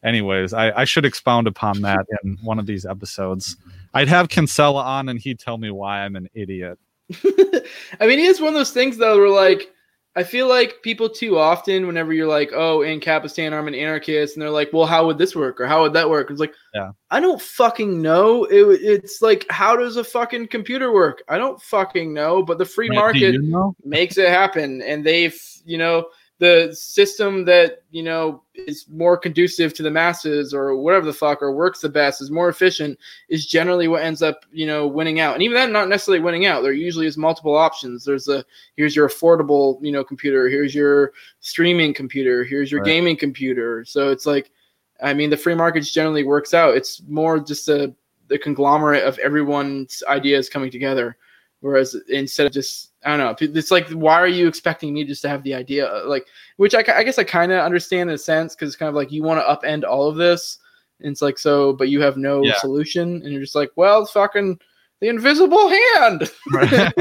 anyways, 0.02 0.52
I, 0.52 0.70
I 0.70 0.84
should 0.84 1.04
expound 1.04 1.46
upon 1.46 1.80
that 1.82 2.06
in 2.22 2.38
one 2.42 2.58
of 2.58 2.66
these 2.66 2.86
episodes. 2.86 3.56
I'd 3.94 4.08
have 4.08 4.28
Kinsella 4.28 4.82
on 4.82 5.08
and 5.08 5.18
he'd 5.18 5.38
tell 5.38 5.58
me 5.58 5.70
why 5.70 6.04
I'm 6.04 6.16
an 6.16 6.28
idiot. 6.34 6.78
I 7.24 8.06
mean, 8.06 8.18
he 8.18 8.26
is 8.26 8.40
one 8.40 8.48
of 8.48 8.54
those 8.54 8.72
things 8.72 8.96
though 8.96 9.16
where 9.16 9.30
like 9.30 9.72
I 10.18 10.24
feel 10.24 10.48
like 10.48 10.82
people 10.82 11.08
too 11.08 11.38
often, 11.38 11.86
whenever 11.86 12.12
you're 12.12 12.26
like, 12.26 12.50
"Oh, 12.52 12.80
Ancapistan, 12.80 13.52
I'm 13.52 13.68
an 13.68 13.74
anarchist," 13.76 14.34
and 14.34 14.42
they're 14.42 14.50
like, 14.50 14.72
"Well, 14.72 14.84
how 14.84 15.06
would 15.06 15.16
this 15.16 15.36
work?" 15.36 15.60
or 15.60 15.66
"How 15.68 15.82
would 15.82 15.92
that 15.92 16.10
work?" 16.10 16.28
It's 16.28 16.40
like, 16.40 16.54
yeah, 16.74 16.90
I 17.12 17.20
don't 17.20 17.40
fucking 17.40 18.02
know. 18.02 18.42
It, 18.42 18.80
it's 18.82 19.22
like, 19.22 19.46
how 19.48 19.76
does 19.76 19.96
a 19.96 20.02
fucking 20.02 20.48
computer 20.48 20.92
work? 20.92 21.22
I 21.28 21.38
don't 21.38 21.62
fucking 21.62 22.12
know. 22.12 22.42
But 22.42 22.58
the 22.58 22.64
free 22.64 22.90
market 22.90 23.34
you 23.34 23.42
know? 23.42 23.76
makes 23.84 24.18
it 24.18 24.28
happen, 24.28 24.82
and 24.82 25.06
they've, 25.06 25.40
you 25.64 25.78
know, 25.78 26.08
the 26.38 26.72
system 26.72 27.44
that 27.44 27.82
you 27.90 28.02
know 28.02 28.42
is 28.54 28.86
more 28.88 29.16
conducive 29.16 29.74
to 29.74 29.82
the 29.82 29.90
masses 29.90 30.54
or 30.54 30.76
whatever 30.76 31.04
the 31.04 31.12
fuck 31.12 31.42
or 31.42 31.52
works 31.52 31.80
the 31.80 31.88
best 31.88 32.20
is 32.20 32.30
more 32.30 32.48
efficient 32.48 32.98
is 33.28 33.46
generally 33.46 33.88
what 33.88 34.02
ends 34.02 34.22
up 34.22 34.44
you 34.52 34.66
know 34.66 34.86
winning 34.86 35.20
out. 35.20 35.34
And 35.34 35.42
even 35.42 35.54
that 35.54 35.70
not 35.70 35.88
necessarily 35.88 36.22
winning 36.22 36.46
out. 36.46 36.62
There 36.62 36.72
usually 36.72 37.06
is 37.06 37.16
multiple 37.16 37.56
options. 37.56 38.04
There's 38.04 38.28
a 38.28 38.44
here's 38.76 38.94
your 38.94 39.08
affordable 39.08 39.78
you 39.82 39.90
know 39.90 40.04
computer. 40.04 40.48
Here's 40.48 40.74
your 40.74 41.12
streaming 41.40 41.92
computer. 41.92 42.44
Here's 42.44 42.70
your 42.70 42.80
right. 42.80 42.86
gaming 42.86 43.16
computer. 43.16 43.84
So 43.84 44.10
it's 44.10 44.26
like 44.26 44.50
i 45.00 45.14
mean 45.14 45.30
the 45.30 45.36
free 45.36 45.54
market 45.54 45.82
generally 45.82 46.24
works 46.24 46.54
out. 46.54 46.76
It's 46.76 47.02
more 47.08 47.40
just 47.40 47.68
a 47.68 47.94
the 48.28 48.38
conglomerate 48.38 49.04
of 49.04 49.18
everyone's 49.18 50.02
ideas 50.06 50.48
coming 50.48 50.70
together. 50.70 51.16
Whereas 51.60 51.96
instead 52.08 52.46
of 52.46 52.52
just 52.52 52.87
I 53.04 53.16
don't 53.16 53.18
know. 53.18 53.58
It's 53.58 53.70
like, 53.70 53.88
why 53.90 54.14
are 54.14 54.26
you 54.26 54.48
expecting 54.48 54.92
me 54.92 55.04
just 55.04 55.22
to 55.22 55.28
have 55.28 55.44
the 55.44 55.54
idea? 55.54 55.86
Uh, 55.86 56.04
like, 56.06 56.26
which 56.56 56.74
I, 56.74 56.84
I 56.94 57.04
guess 57.04 57.18
I 57.18 57.24
kind 57.24 57.52
of 57.52 57.60
understand 57.60 58.10
in 58.10 58.14
a 58.14 58.18
sense 58.18 58.54
because 58.54 58.68
it's 58.68 58.76
kind 58.76 58.88
of 58.88 58.94
like 58.94 59.12
you 59.12 59.22
want 59.22 59.40
to 59.40 59.68
upend 59.68 59.84
all 59.84 60.08
of 60.08 60.16
this. 60.16 60.58
And 61.00 61.12
it's 61.12 61.22
like, 61.22 61.38
so, 61.38 61.72
but 61.72 61.88
you 61.88 62.00
have 62.00 62.16
no 62.16 62.42
yeah. 62.42 62.58
solution. 62.58 63.22
And 63.22 63.32
you're 63.32 63.42
just 63.42 63.54
like, 63.54 63.70
well, 63.76 64.04
fucking 64.04 64.58
the 65.00 65.08
invisible 65.08 65.68
hand. 65.68 66.30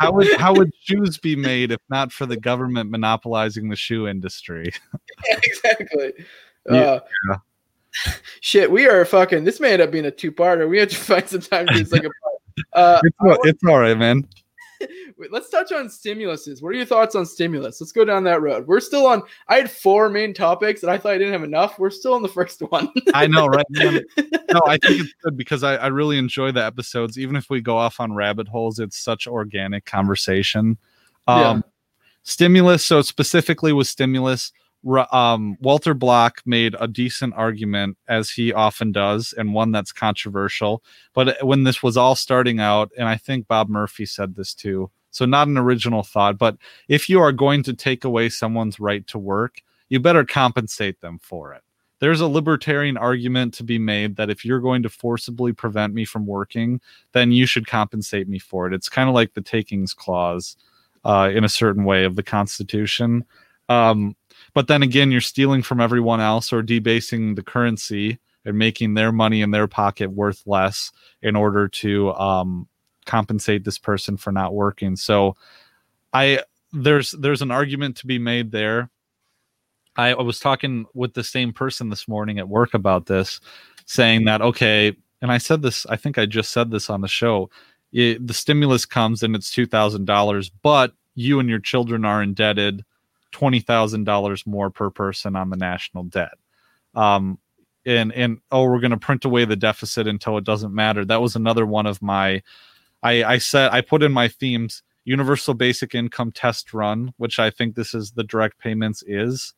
how 0.00 0.12
would 0.12 0.32
how 0.36 0.54
would 0.54 0.72
shoes 0.80 1.18
be 1.18 1.34
made 1.34 1.72
if 1.72 1.80
not 1.88 2.12
for 2.12 2.26
the 2.26 2.36
government 2.36 2.90
monopolizing 2.90 3.68
the 3.68 3.76
shoe 3.76 4.06
industry? 4.06 4.72
yeah, 5.28 5.38
exactly. 5.42 6.12
Yeah. 6.68 6.98
Uh. 7.30 7.36
Shit, 8.40 8.72
we 8.72 8.88
are 8.88 9.04
fucking. 9.04 9.44
This 9.44 9.60
may 9.60 9.74
end 9.74 9.82
up 9.82 9.92
being 9.92 10.06
a 10.06 10.10
two-parter. 10.10 10.68
We 10.68 10.78
have 10.78 10.88
to 10.88 10.96
find 10.96 11.28
some 11.28 11.42
time 11.42 11.68
to 11.68 11.84
do 11.84 11.90
like 11.92 12.02
a. 12.02 12.10
Uh, 12.72 13.00
it's, 13.04 13.16
it's 13.44 13.62
all 13.62 13.78
right, 13.78 13.96
man. 13.96 14.26
Let's 15.30 15.50
touch 15.50 15.72
on 15.72 15.86
stimuluses. 15.86 16.62
What 16.62 16.70
are 16.70 16.74
your 16.74 16.86
thoughts 16.86 17.14
on 17.14 17.26
stimulus? 17.26 17.80
Let's 17.80 17.92
go 17.92 18.04
down 18.04 18.24
that 18.24 18.42
road. 18.42 18.66
We're 18.66 18.80
still 18.80 19.06
on. 19.06 19.22
I 19.48 19.56
had 19.56 19.70
four 19.70 20.08
main 20.08 20.34
topics, 20.34 20.82
and 20.82 20.90
I 20.90 20.98
thought 20.98 21.12
I 21.12 21.18
didn't 21.18 21.32
have 21.32 21.44
enough. 21.44 21.78
We're 21.78 21.90
still 21.90 22.14
on 22.14 22.22
the 22.22 22.28
first 22.28 22.60
one. 22.60 22.90
I 23.14 23.26
know, 23.26 23.46
right? 23.46 23.66
Man? 23.70 24.02
No, 24.52 24.60
I 24.66 24.78
think 24.78 25.00
it's 25.00 25.14
good 25.22 25.36
because 25.36 25.62
I, 25.62 25.76
I 25.76 25.86
really 25.88 26.18
enjoy 26.18 26.52
the 26.52 26.64
episodes. 26.64 27.18
Even 27.18 27.36
if 27.36 27.50
we 27.50 27.60
go 27.60 27.76
off 27.76 28.00
on 28.00 28.12
rabbit 28.12 28.48
holes, 28.48 28.78
it's 28.78 28.98
such 28.98 29.26
organic 29.26 29.84
conversation. 29.84 30.78
Um, 31.26 31.40
yeah. 31.40 31.60
Stimulus. 32.22 32.84
So 32.84 33.02
specifically 33.02 33.72
with 33.72 33.86
stimulus, 33.86 34.52
um, 35.12 35.56
Walter 35.60 35.94
Block 35.94 36.42
made 36.46 36.76
a 36.78 36.88
decent 36.88 37.34
argument, 37.34 37.96
as 38.08 38.30
he 38.30 38.52
often 38.52 38.92
does, 38.92 39.34
and 39.36 39.54
one 39.54 39.72
that's 39.72 39.92
controversial. 39.92 40.82
But 41.14 41.44
when 41.44 41.64
this 41.64 41.82
was 41.82 41.96
all 41.96 42.14
starting 42.14 42.60
out, 42.60 42.92
and 42.96 43.08
I 43.08 43.16
think 43.16 43.48
Bob 43.48 43.68
Murphy 43.68 44.06
said 44.06 44.34
this 44.34 44.54
too, 44.54 44.90
so 45.10 45.24
not 45.24 45.48
an 45.48 45.58
original 45.58 46.02
thought, 46.02 46.38
but 46.38 46.58
if 46.88 47.08
you 47.08 47.20
are 47.20 47.32
going 47.32 47.62
to 47.64 47.72
take 47.72 48.04
away 48.04 48.28
someone's 48.28 48.78
right 48.78 49.06
to 49.08 49.18
work, 49.18 49.62
you 49.88 49.98
better 49.98 50.24
compensate 50.24 51.00
them 51.00 51.18
for 51.18 51.54
it. 51.54 51.62
There's 51.98 52.20
a 52.20 52.28
libertarian 52.28 52.98
argument 52.98 53.54
to 53.54 53.64
be 53.64 53.78
made 53.78 54.16
that 54.16 54.28
if 54.28 54.44
you're 54.44 54.60
going 54.60 54.82
to 54.82 54.90
forcibly 54.90 55.54
prevent 55.54 55.94
me 55.94 56.04
from 56.04 56.26
working, 56.26 56.80
then 57.12 57.32
you 57.32 57.46
should 57.46 57.66
compensate 57.66 58.28
me 58.28 58.38
for 58.38 58.66
it. 58.66 58.74
It's 58.74 58.90
kind 58.90 59.08
of 59.08 59.14
like 59.14 59.32
the 59.32 59.40
takings 59.40 59.94
clause 59.94 60.56
uh, 61.04 61.30
in 61.32 61.44
a 61.44 61.48
certain 61.48 61.84
way 61.84 62.04
of 62.04 62.16
the 62.16 62.22
Constitution. 62.22 63.24
Um, 63.70 64.14
but 64.56 64.68
then 64.68 64.82
again, 64.82 65.10
you're 65.10 65.20
stealing 65.20 65.60
from 65.60 65.82
everyone 65.82 66.18
else 66.18 66.50
or 66.50 66.62
debasing 66.62 67.34
the 67.34 67.42
currency 67.42 68.18
and 68.42 68.56
making 68.56 68.94
their 68.94 69.12
money 69.12 69.42
in 69.42 69.50
their 69.50 69.66
pocket 69.66 70.10
worth 70.10 70.42
less 70.46 70.92
in 71.20 71.36
order 71.36 71.68
to 71.68 72.14
um, 72.14 72.66
compensate 73.04 73.64
this 73.64 73.76
person 73.76 74.16
for 74.16 74.32
not 74.32 74.54
working. 74.54 74.96
So 74.96 75.36
I 76.14 76.40
there's 76.72 77.10
there's 77.10 77.42
an 77.42 77.50
argument 77.50 77.98
to 77.98 78.06
be 78.06 78.18
made 78.18 78.50
there. 78.50 78.88
I, 79.94 80.14
I 80.14 80.22
was 80.22 80.40
talking 80.40 80.86
with 80.94 81.12
the 81.12 81.22
same 81.22 81.52
person 81.52 81.90
this 81.90 82.08
morning 82.08 82.38
at 82.38 82.48
work 82.48 82.72
about 82.72 83.04
this, 83.04 83.42
saying 83.84 84.24
that 84.24 84.40
okay, 84.40 84.96
and 85.20 85.30
I 85.30 85.36
said 85.36 85.60
this, 85.60 85.84
I 85.84 85.96
think 85.96 86.16
I 86.16 86.24
just 86.24 86.50
said 86.50 86.70
this 86.70 86.88
on 86.88 87.02
the 87.02 87.08
show. 87.08 87.50
It, 87.92 88.26
the 88.26 88.32
stimulus 88.32 88.86
comes 88.86 89.22
and 89.22 89.36
it's 89.36 89.50
two 89.50 89.66
thousand 89.66 90.06
dollars, 90.06 90.48
but 90.48 90.94
you 91.14 91.40
and 91.40 91.48
your 91.50 91.60
children 91.60 92.06
are 92.06 92.22
indebted 92.22 92.86
$20,000 93.32 94.46
more 94.46 94.70
per 94.70 94.90
person 94.90 95.36
on 95.36 95.50
the 95.50 95.56
national 95.56 96.04
debt. 96.04 96.38
Um, 96.94 97.38
and, 97.84 98.12
and, 98.12 98.38
oh, 98.50 98.64
we're 98.64 98.80
going 98.80 98.90
to 98.90 98.96
print 98.96 99.24
away 99.24 99.44
the 99.44 99.56
deficit 99.56 100.08
until 100.08 100.38
it 100.38 100.44
doesn't 100.44 100.74
matter. 100.74 101.04
That 101.04 101.22
was 101.22 101.36
another 101.36 101.64
one 101.66 101.86
of 101.86 102.02
my, 102.02 102.42
I, 103.02 103.24
I 103.24 103.38
said, 103.38 103.70
I 103.72 103.80
put 103.80 104.02
in 104.02 104.12
my 104.12 104.28
themes, 104.28 104.82
universal 105.04 105.54
basic 105.54 105.94
income 105.94 106.32
test 106.32 106.74
run, 106.74 107.12
which 107.16 107.38
I 107.38 107.50
think 107.50 107.74
this 107.74 107.94
is 107.94 108.12
the 108.12 108.24
direct 108.24 108.58
payments 108.58 109.04
is. 109.06 109.54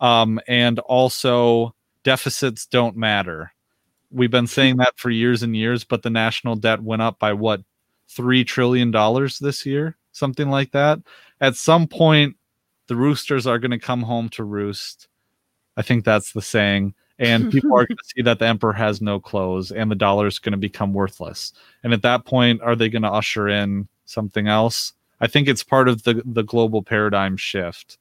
Um, 0.00 0.40
and 0.46 0.78
also 0.80 1.74
deficits 2.02 2.66
don't 2.66 2.96
matter. 2.96 3.52
We've 4.10 4.30
been 4.30 4.46
saying 4.46 4.76
that 4.76 4.96
for 4.96 5.10
years 5.10 5.42
and 5.42 5.56
years, 5.56 5.84
but 5.84 6.02
the 6.02 6.10
national 6.10 6.56
debt 6.56 6.82
went 6.82 7.02
up 7.02 7.18
by 7.18 7.32
what, 7.32 7.60
$3 8.08 8.46
trillion 8.46 8.90
this 9.40 9.66
year? 9.66 9.96
Something 10.12 10.48
like 10.48 10.72
that. 10.72 11.00
At 11.40 11.56
some 11.56 11.86
point, 11.86 12.36
the 12.88 12.96
roosters 12.96 13.46
are 13.46 13.58
going 13.58 13.70
to 13.70 13.78
come 13.78 14.02
home 14.02 14.28
to 14.30 14.44
roost. 14.44 15.08
I 15.76 15.82
think 15.82 16.04
that's 16.04 16.32
the 16.32 16.42
saying. 16.42 16.94
And 17.18 17.50
people 17.52 17.72
are 17.72 17.86
going 17.86 17.96
to 17.96 18.04
see 18.04 18.22
that 18.22 18.38
the 18.38 18.46
emperor 18.46 18.72
has 18.72 19.00
no 19.00 19.20
clothes 19.20 19.72
and 19.72 19.90
the 19.90 19.96
dollar 19.96 20.26
is 20.26 20.38
going 20.38 20.52
to 20.52 20.58
become 20.58 20.92
worthless. 20.92 21.52
And 21.82 21.92
at 21.92 22.02
that 22.02 22.24
point, 22.24 22.62
are 22.62 22.76
they 22.76 22.88
going 22.88 23.02
to 23.02 23.12
usher 23.12 23.48
in 23.48 23.88
something 24.04 24.48
else? 24.48 24.92
I 25.20 25.26
think 25.26 25.48
it's 25.48 25.62
part 25.62 25.88
of 25.88 26.02
the, 26.02 26.22
the 26.24 26.42
global 26.42 26.82
paradigm 26.82 27.36
shift. 27.36 27.98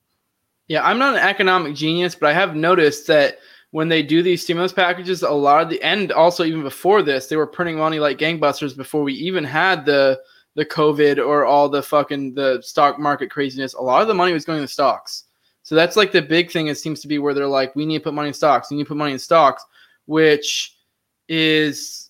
Yeah, 0.67 0.85
I'm 0.85 0.99
not 0.99 1.15
an 1.15 1.21
economic 1.21 1.75
genius, 1.75 2.15
but 2.15 2.29
I 2.29 2.33
have 2.33 2.55
noticed 2.55 3.07
that 3.07 3.37
when 3.71 3.89
they 3.89 4.01
do 4.01 4.23
these 4.23 4.41
stimulus 4.41 4.73
packages, 4.73 5.21
a 5.21 5.29
lot 5.29 5.61
of 5.61 5.69
the 5.69 5.81
and 5.81 6.11
also 6.11 6.43
even 6.43 6.63
before 6.63 7.01
this, 7.01 7.27
they 7.27 7.35
were 7.35 7.47
printing 7.47 7.77
money 7.77 7.99
like 7.99 8.17
gangbusters 8.17 8.75
before 8.75 9.03
we 9.03 9.13
even 9.13 9.43
had 9.43 9.85
the 9.85 10.19
the 10.55 10.65
COVID 10.65 11.17
or 11.17 11.45
all 11.45 11.69
the 11.69 11.83
fucking 11.83 12.33
the 12.33 12.61
stock 12.61 12.97
market 12.97 13.29
craziness, 13.29 13.73
a 13.73 13.81
lot 13.81 14.01
of 14.01 14.07
the 14.07 14.13
money 14.13 14.33
was 14.33 14.45
going 14.45 14.61
to 14.61 14.67
stocks. 14.67 15.25
So 15.63 15.75
that's 15.75 15.95
like 15.95 16.11
the 16.11 16.21
big 16.21 16.51
thing. 16.51 16.67
It 16.67 16.77
seems 16.77 17.01
to 17.01 17.07
be 17.07 17.19
where 17.19 17.33
they're 17.33 17.47
like, 17.47 17.75
we 17.75 17.85
need 17.85 17.99
to 17.99 18.03
put 18.03 18.13
money 18.13 18.29
in 18.29 18.33
stocks. 18.33 18.71
We 18.71 18.77
need 18.77 18.83
to 18.83 18.89
put 18.89 18.97
money 18.97 19.13
in 19.13 19.19
stocks, 19.19 19.65
which 20.05 20.77
is, 21.27 22.09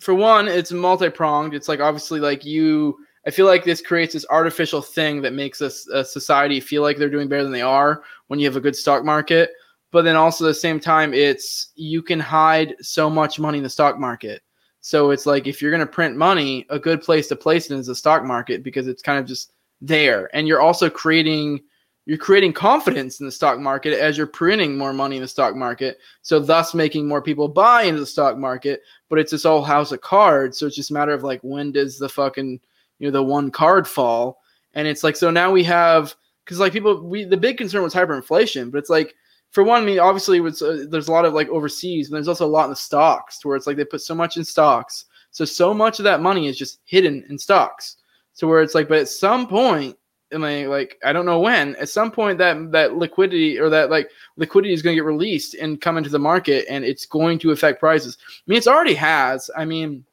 for 0.00 0.14
one, 0.14 0.48
it's 0.48 0.72
multi 0.72 1.08
pronged. 1.08 1.54
It's 1.54 1.68
like 1.68 1.80
obviously 1.80 2.20
like 2.20 2.44
you. 2.44 2.98
I 3.26 3.30
feel 3.30 3.46
like 3.46 3.64
this 3.64 3.82
creates 3.82 4.14
this 4.14 4.24
artificial 4.30 4.80
thing 4.80 5.20
that 5.22 5.34
makes 5.34 5.60
us 5.60 5.86
a 5.88 6.04
society 6.04 6.60
feel 6.60 6.82
like 6.82 6.96
they're 6.96 7.10
doing 7.10 7.28
better 7.28 7.42
than 7.42 7.52
they 7.52 7.60
are 7.62 8.02
when 8.28 8.40
you 8.40 8.46
have 8.46 8.56
a 8.56 8.60
good 8.60 8.76
stock 8.76 9.04
market. 9.04 9.50
But 9.90 10.02
then 10.02 10.16
also 10.16 10.44
at 10.44 10.48
the 10.48 10.54
same 10.54 10.80
time, 10.80 11.12
it's 11.12 11.72
you 11.74 12.02
can 12.02 12.20
hide 12.20 12.74
so 12.80 13.10
much 13.10 13.38
money 13.38 13.58
in 13.58 13.64
the 13.64 13.70
stock 13.70 13.98
market 13.98 14.42
so 14.80 15.10
it's 15.10 15.26
like 15.26 15.46
if 15.46 15.60
you're 15.60 15.70
going 15.70 15.80
to 15.80 15.86
print 15.86 16.16
money, 16.16 16.66
a 16.70 16.78
good 16.78 17.02
place 17.02 17.28
to 17.28 17.36
place 17.36 17.70
it 17.70 17.78
is 17.78 17.86
the 17.86 17.94
stock 17.94 18.24
market 18.24 18.62
because 18.62 18.86
it's 18.86 19.02
kind 19.02 19.18
of 19.18 19.26
just 19.26 19.52
there. 19.80 20.30
And 20.34 20.46
you're 20.46 20.60
also 20.60 20.88
creating 20.88 21.60
you're 22.06 22.16
creating 22.16 22.54
confidence 22.54 23.20
in 23.20 23.26
the 23.26 23.32
stock 23.32 23.58
market 23.58 23.92
as 23.92 24.16
you're 24.16 24.26
printing 24.26 24.78
more 24.78 24.94
money 24.94 25.16
in 25.16 25.22
the 25.22 25.28
stock 25.28 25.54
market. 25.54 25.98
So 26.22 26.40
thus 26.40 26.72
making 26.72 27.06
more 27.06 27.20
people 27.20 27.48
buy 27.48 27.82
into 27.82 28.00
the 28.00 28.06
stock 28.06 28.38
market. 28.38 28.80
But 29.10 29.18
it's 29.18 29.30
this 29.30 29.42
whole 29.42 29.62
house 29.62 29.92
of 29.92 30.00
cards. 30.00 30.58
So 30.58 30.66
it's 30.66 30.76
just 30.76 30.90
a 30.90 30.94
matter 30.94 31.12
of 31.12 31.22
like 31.22 31.40
when 31.42 31.70
does 31.70 31.98
the 31.98 32.08
fucking 32.08 32.60
you 32.98 33.06
know 33.06 33.12
the 33.12 33.22
one 33.22 33.50
card 33.50 33.86
fall? 33.86 34.40
And 34.74 34.88
it's 34.88 35.04
like 35.04 35.16
so 35.16 35.30
now 35.30 35.50
we 35.50 35.64
have 35.64 36.14
because 36.44 36.60
like 36.60 36.72
people 36.72 37.02
we 37.02 37.24
the 37.24 37.36
big 37.36 37.58
concern 37.58 37.82
was 37.82 37.94
hyperinflation, 37.94 38.70
but 38.70 38.78
it's 38.78 38.90
like 38.90 39.14
for 39.58 39.64
one, 39.64 39.82
I 39.82 39.84
mean 39.84 39.98
obviously 39.98 40.38
was, 40.38 40.62
uh, 40.62 40.84
there's 40.88 41.08
a 41.08 41.12
lot 41.12 41.24
of 41.24 41.34
like 41.34 41.48
overseas, 41.48 42.06
and 42.06 42.14
there's 42.14 42.28
also 42.28 42.46
a 42.46 42.48
lot 42.48 42.66
in 42.66 42.70
the 42.70 42.76
stocks 42.76 43.40
to 43.40 43.48
where 43.48 43.56
it's 43.56 43.66
like 43.66 43.76
they 43.76 43.84
put 43.84 44.00
so 44.00 44.14
much 44.14 44.36
in 44.36 44.44
stocks, 44.44 45.06
so 45.32 45.44
so 45.44 45.74
much 45.74 45.98
of 45.98 46.04
that 46.04 46.20
money 46.20 46.46
is 46.46 46.56
just 46.56 46.78
hidden 46.84 47.24
in 47.28 47.36
stocks. 47.36 47.96
to 48.36 48.46
where 48.46 48.62
it's 48.62 48.76
like, 48.76 48.88
but 48.88 48.98
at 48.98 49.08
some 49.08 49.48
point 49.48 49.96
and 50.30 50.44
like, 50.44 50.68
like 50.68 50.98
I 51.04 51.12
don't 51.12 51.26
know 51.26 51.40
when. 51.40 51.74
At 51.74 51.88
some 51.88 52.12
point, 52.12 52.38
that 52.38 52.70
that 52.70 52.94
liquidity 52.94 53.58
or 53.58 53.68
that 53.68 53.90
like 53.90 54.08
liquidity 54.36 54.72
is 54.72 54.80
going 54.80 54.94
to 54.94 55.02
get 55.02 55.04
released 55.04 55.54
and 55.54 55.80
come 55.80 55.98
into 55.98 56.10
the 56.10 56.20
market, 56.20 56.64
and 56.70 56.84
it's 56.84 57.04
going 57.04 57.40
to 57.40 57.50
affect 57.50 57.80
prices. 57.80 58.16
I 58.20 58.42
mean, 58.46 58.58
it's 58.58 58.68
already 58.68 58.94
has. 58.94 59.50
I 59.56 59.64
mean, 59.64 60.04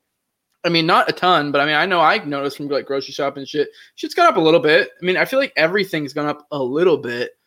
I 0.64 0.70
mean, 0.70 0.88
not 0.88 1.08
a 1.08 1.14
ton, 1.14 1.52
but 1.52 1.62
I 1.62 1.66
mean, 1.68 1.76
I 1.76 1.86
know 1.86 2.02
I 2.02 2.18
noticed 2.26 2.58
from 2.58 2.68
like 2.68 2.88
grocery 2.88 3.14
shopping 3.14 3.42
and 3.42 3.48
shit. 3.48 3.70
Shit's 3.94 4.16
gone 4.16 4.26
up 4.26 4.38
a 4.38 4.42
little 4.42 4.60
bit. 4.60 4.90
I 5.00 5.06
mean, 5.06 5.18
I 5.18 5.26
feel 5.26 5.38
like 5.38 5.54
everything's 5.56 6.14
gone 6.14 6.26
up 6.26 6.48
a 6.50 6.58
little 6.58 6.98
bit, 6.98 7.38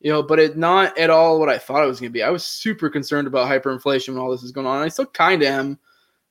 you 0.00 0.12
know, 0.12 0.22
but 0.22 0.38
it 0.38 0.56
not 0.56 0.96
at 0.96 1.10
all 1.10 1.38
what 1.38 1.48
I 1.48 1.58
thought 1.58 1.82
it 1.82 1.88
was 1.88 2.00
going 2.00 2.10
to 2.10 2.14
be. 2.14 2.22
I 2.22 2.30
was 2.30 2.44
super 2.44 2.88
concerned 2.88 3.26
about 3.26 3.50
hyperinflation 3.50 4.10
when 4.10 4.18
all 4.18 4.30
this 4.30 4.42
is 4.42 4.52
going 4.52 4.66
on. 4.66 4.82
I 4.82 4.88
still 4.88 5.06
kind 5.06 5.42
of 5.42 5.48
am, 5.48 5.78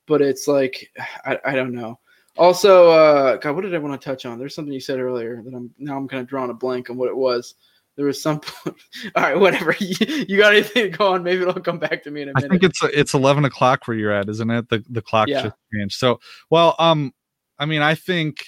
but 0.06 0.22
it's 0.22 0.48
like 0.48 0.92
I, 1.26 1.40
I 1.46 1.52
don't 1.54 1.74
know. 1.74 2.00
Also, 2.38 2.92
uh, 2.92 3.38
God, 3.38 3.56
what 3.56 3.62
did 3.62 3.74
I 3.74 3.80
want 3.80 4.00
to 4.00 4.06
touch 4.06 4.26
on? 4.26 4.38
There's 4.38 4.54
something 4.54 4.74
you 4.74 4.80
said 4.80 5.00
earlier 5.00 5.42
that 5.44 5.54
I'm 5.54 5.74
now 5.78 5.98
I'm 5.98 6.08
kind 6.08 6.22
of 6.22 6.28
drawing 6.28 6.52
a 6.52 6.54
blank 6.54 6.90
on 6.90 6.98
what 6.98 7.10
it 7.10 7.18
was. 7.18 7.56
There 7.96 8.06
was 8.06 8.22
some. 8.22 8.42
all 8.66 8.74
right, 9.16 9.38
whatever. 9.38 9.76
You, 9.80 10.26
you, 10.30 10.38
got 10.38 10.54
anything 10.54 10.92
to 10.92 10.98
go 10.98 11.14
on? 11.14 11.24
Maybe 11.24 11.42
it'll 11.42 11.56
come 11.56 11.80
back 11.80 12.04
to 12.04 12.12
me 12.12 12.22
in 12.22 12.30
a 12.30 12.34
minute. 12.34 12.46
I 12.46 12.50
think 12.50 12.64
it's 12.64 12.80
it's 12.84 13.14
eleven 13.16 13.44
o'clock 13.46 13.88
where 13.88 13.98
you're 13.98 14.12
at, 14.12 14.30
isn't 14.30 14.50
it? 14.50 14.70
The 14.70 14.84
the 14.88 15.02
clock 15.02 15.28
yeah. 15.28 15.44
just 15.44 15.56
changed. 15.74 15.98
So, 15.98 16.20
well, 16.52 16.76
um, 16.78 17.12
I 17.58 17.66
mean, 17.66 17.82
I 17.82 17.96
think 17.96 18.46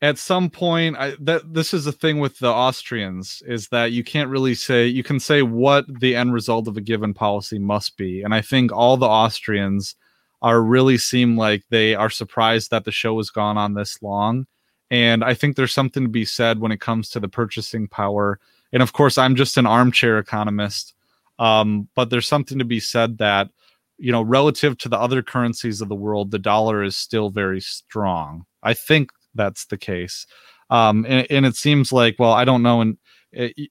at 0.00 0.18
some 0.18 0.48
point 0.48 0.96
I, 0.96 1.16
that 1.20 1.54
this 1.54 1.74
is 1.74 1.84
the 1.84 1.92
thing 1.92 2.20
with 2.20 2.38
the 2.38 2.48
austrians 2.48 3.42
is 3.46 3.68
that 3.68 3.92
you 3.92 4.04
can't 4.04 4.30
really 4.30 4.54
say 4.54 4.86
you 4.86 5.02
can 5.02 5.18
say 5.18 5.42
what 5.42 5.84
the 6.00 6.14
end 6.14 6.32
result 6.32 6.68
of 6.68 6.76
a 6.76 6.80
given 6.80 7.14
policy 7.14 7.58
must 7.58 7.96
be 7.96 8.22
and 8.22 8.34
i 8.34 8.40
think 8.40 8.72
all 8.72 8.96
the 8.96 9.08
austrians 9.08 9.96
are 10.42 10.62
really 10.62 10.98
seem 10.98 11.36
like 11.36 11.64
they 11.70 11.94
are 11.94 12.10
surprised 12.10 12.70
that 12.70 12.84
the 12.84 12.92
show 12.92 13.16
has 13.16 13.30
gone 13.30 13.58
on 13.58 13.74
this 13.74 14.00
long. 14.02 14.46
And 14.90 15.24
I 15.24 15.34
think 15.34 15.56
there's 15.56 15.74
something 15.74 16.04
to 16.04 16.08
be 16.08 16.24
said 16.24 16.60
when 16.60 16.72
it 16.72 16.80
comes 16.80 17.10
to 17.10 17.20
the 17.20 17.28
purchasing 17.28 17.88
power. 17.88 18.38
And 18.72 18.82
of 18.82 18.92
course, 18.92 19.18
I'm 19.18 19.34
just 19.34 19.56
an 19.56 19.66
armchair 19.66 20.18
economist. 20.18 20.94
Um, 21.38 21.88
but 21.94 22.10
there's 22.10 22.28
something 22.28 22.58
to 22.58 22.64
be 22.64 22.80
said 22.80 23.18
that, 23.18 23.50
you 23.98 24.12
know, 24.12 24.22
relative 24.22 24.78
to 24.78 24.88
the 24.88 24.98
other 24.98 25.22
currencies 25.22 25.80
of 25.80 25.88
the 25.88 25.94
world, 25.94 26.30
the 26.30 26.38
dollar 26.38 26.82
is 26.82 26.96
still 26.96 27.30
very 27.30 27.60
strong. 27.60 28.44
I 28.62 28.74
think 28.74 29.10
that's 29.38 29.64
the 29.64 29.78
case. 29.78 30.26
Um, 30.68 31.06
and, 31.08 31.26
and 31.30 31.46
it 31.46 31.56
seems 31.56 31.92
like, 31.92 32.16
well, 32.18 32.32
I 32.32 32.44
don't 32.44 32.62
know. 32.62 32.82
And 32.82 32.98
it, 33.32 33.70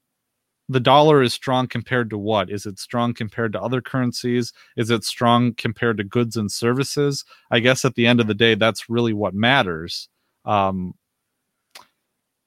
the 0.69 0.80
dollar 0.80 1.22
is 1.22 1.34
strong 1.34 1.68
compared 1.68 2.10
to 2.10 2.18
what? 2.18 2.49
Is 2.49 2.65
it 2.65 2.80
strong 2.80 3.14
compared 3.14 3.53
to 3.53 3.61
other 3.61 3.81
currencies? 3.81 4.52
Is 4.76 4.89
it 4.89 5.03
strong 5.03 5.53
compared 5.53 5.98
to 5.98 6.03
goods 6.03 6.35
and 6.35 6.52
services? 6.52 7.23
I 7.52 7.60
guess 7.60 7.85
at 7.85 7.95
the 7.95 8.07
end 8.07 8.19
of 8.19 8.27
the 8.27 8.34
day, 8.34 8.56
that's 8.56 8.89
really 8.89 9.14
what 9.14 9.34
matters. 9.34 10.10
Um, 10.44 10.95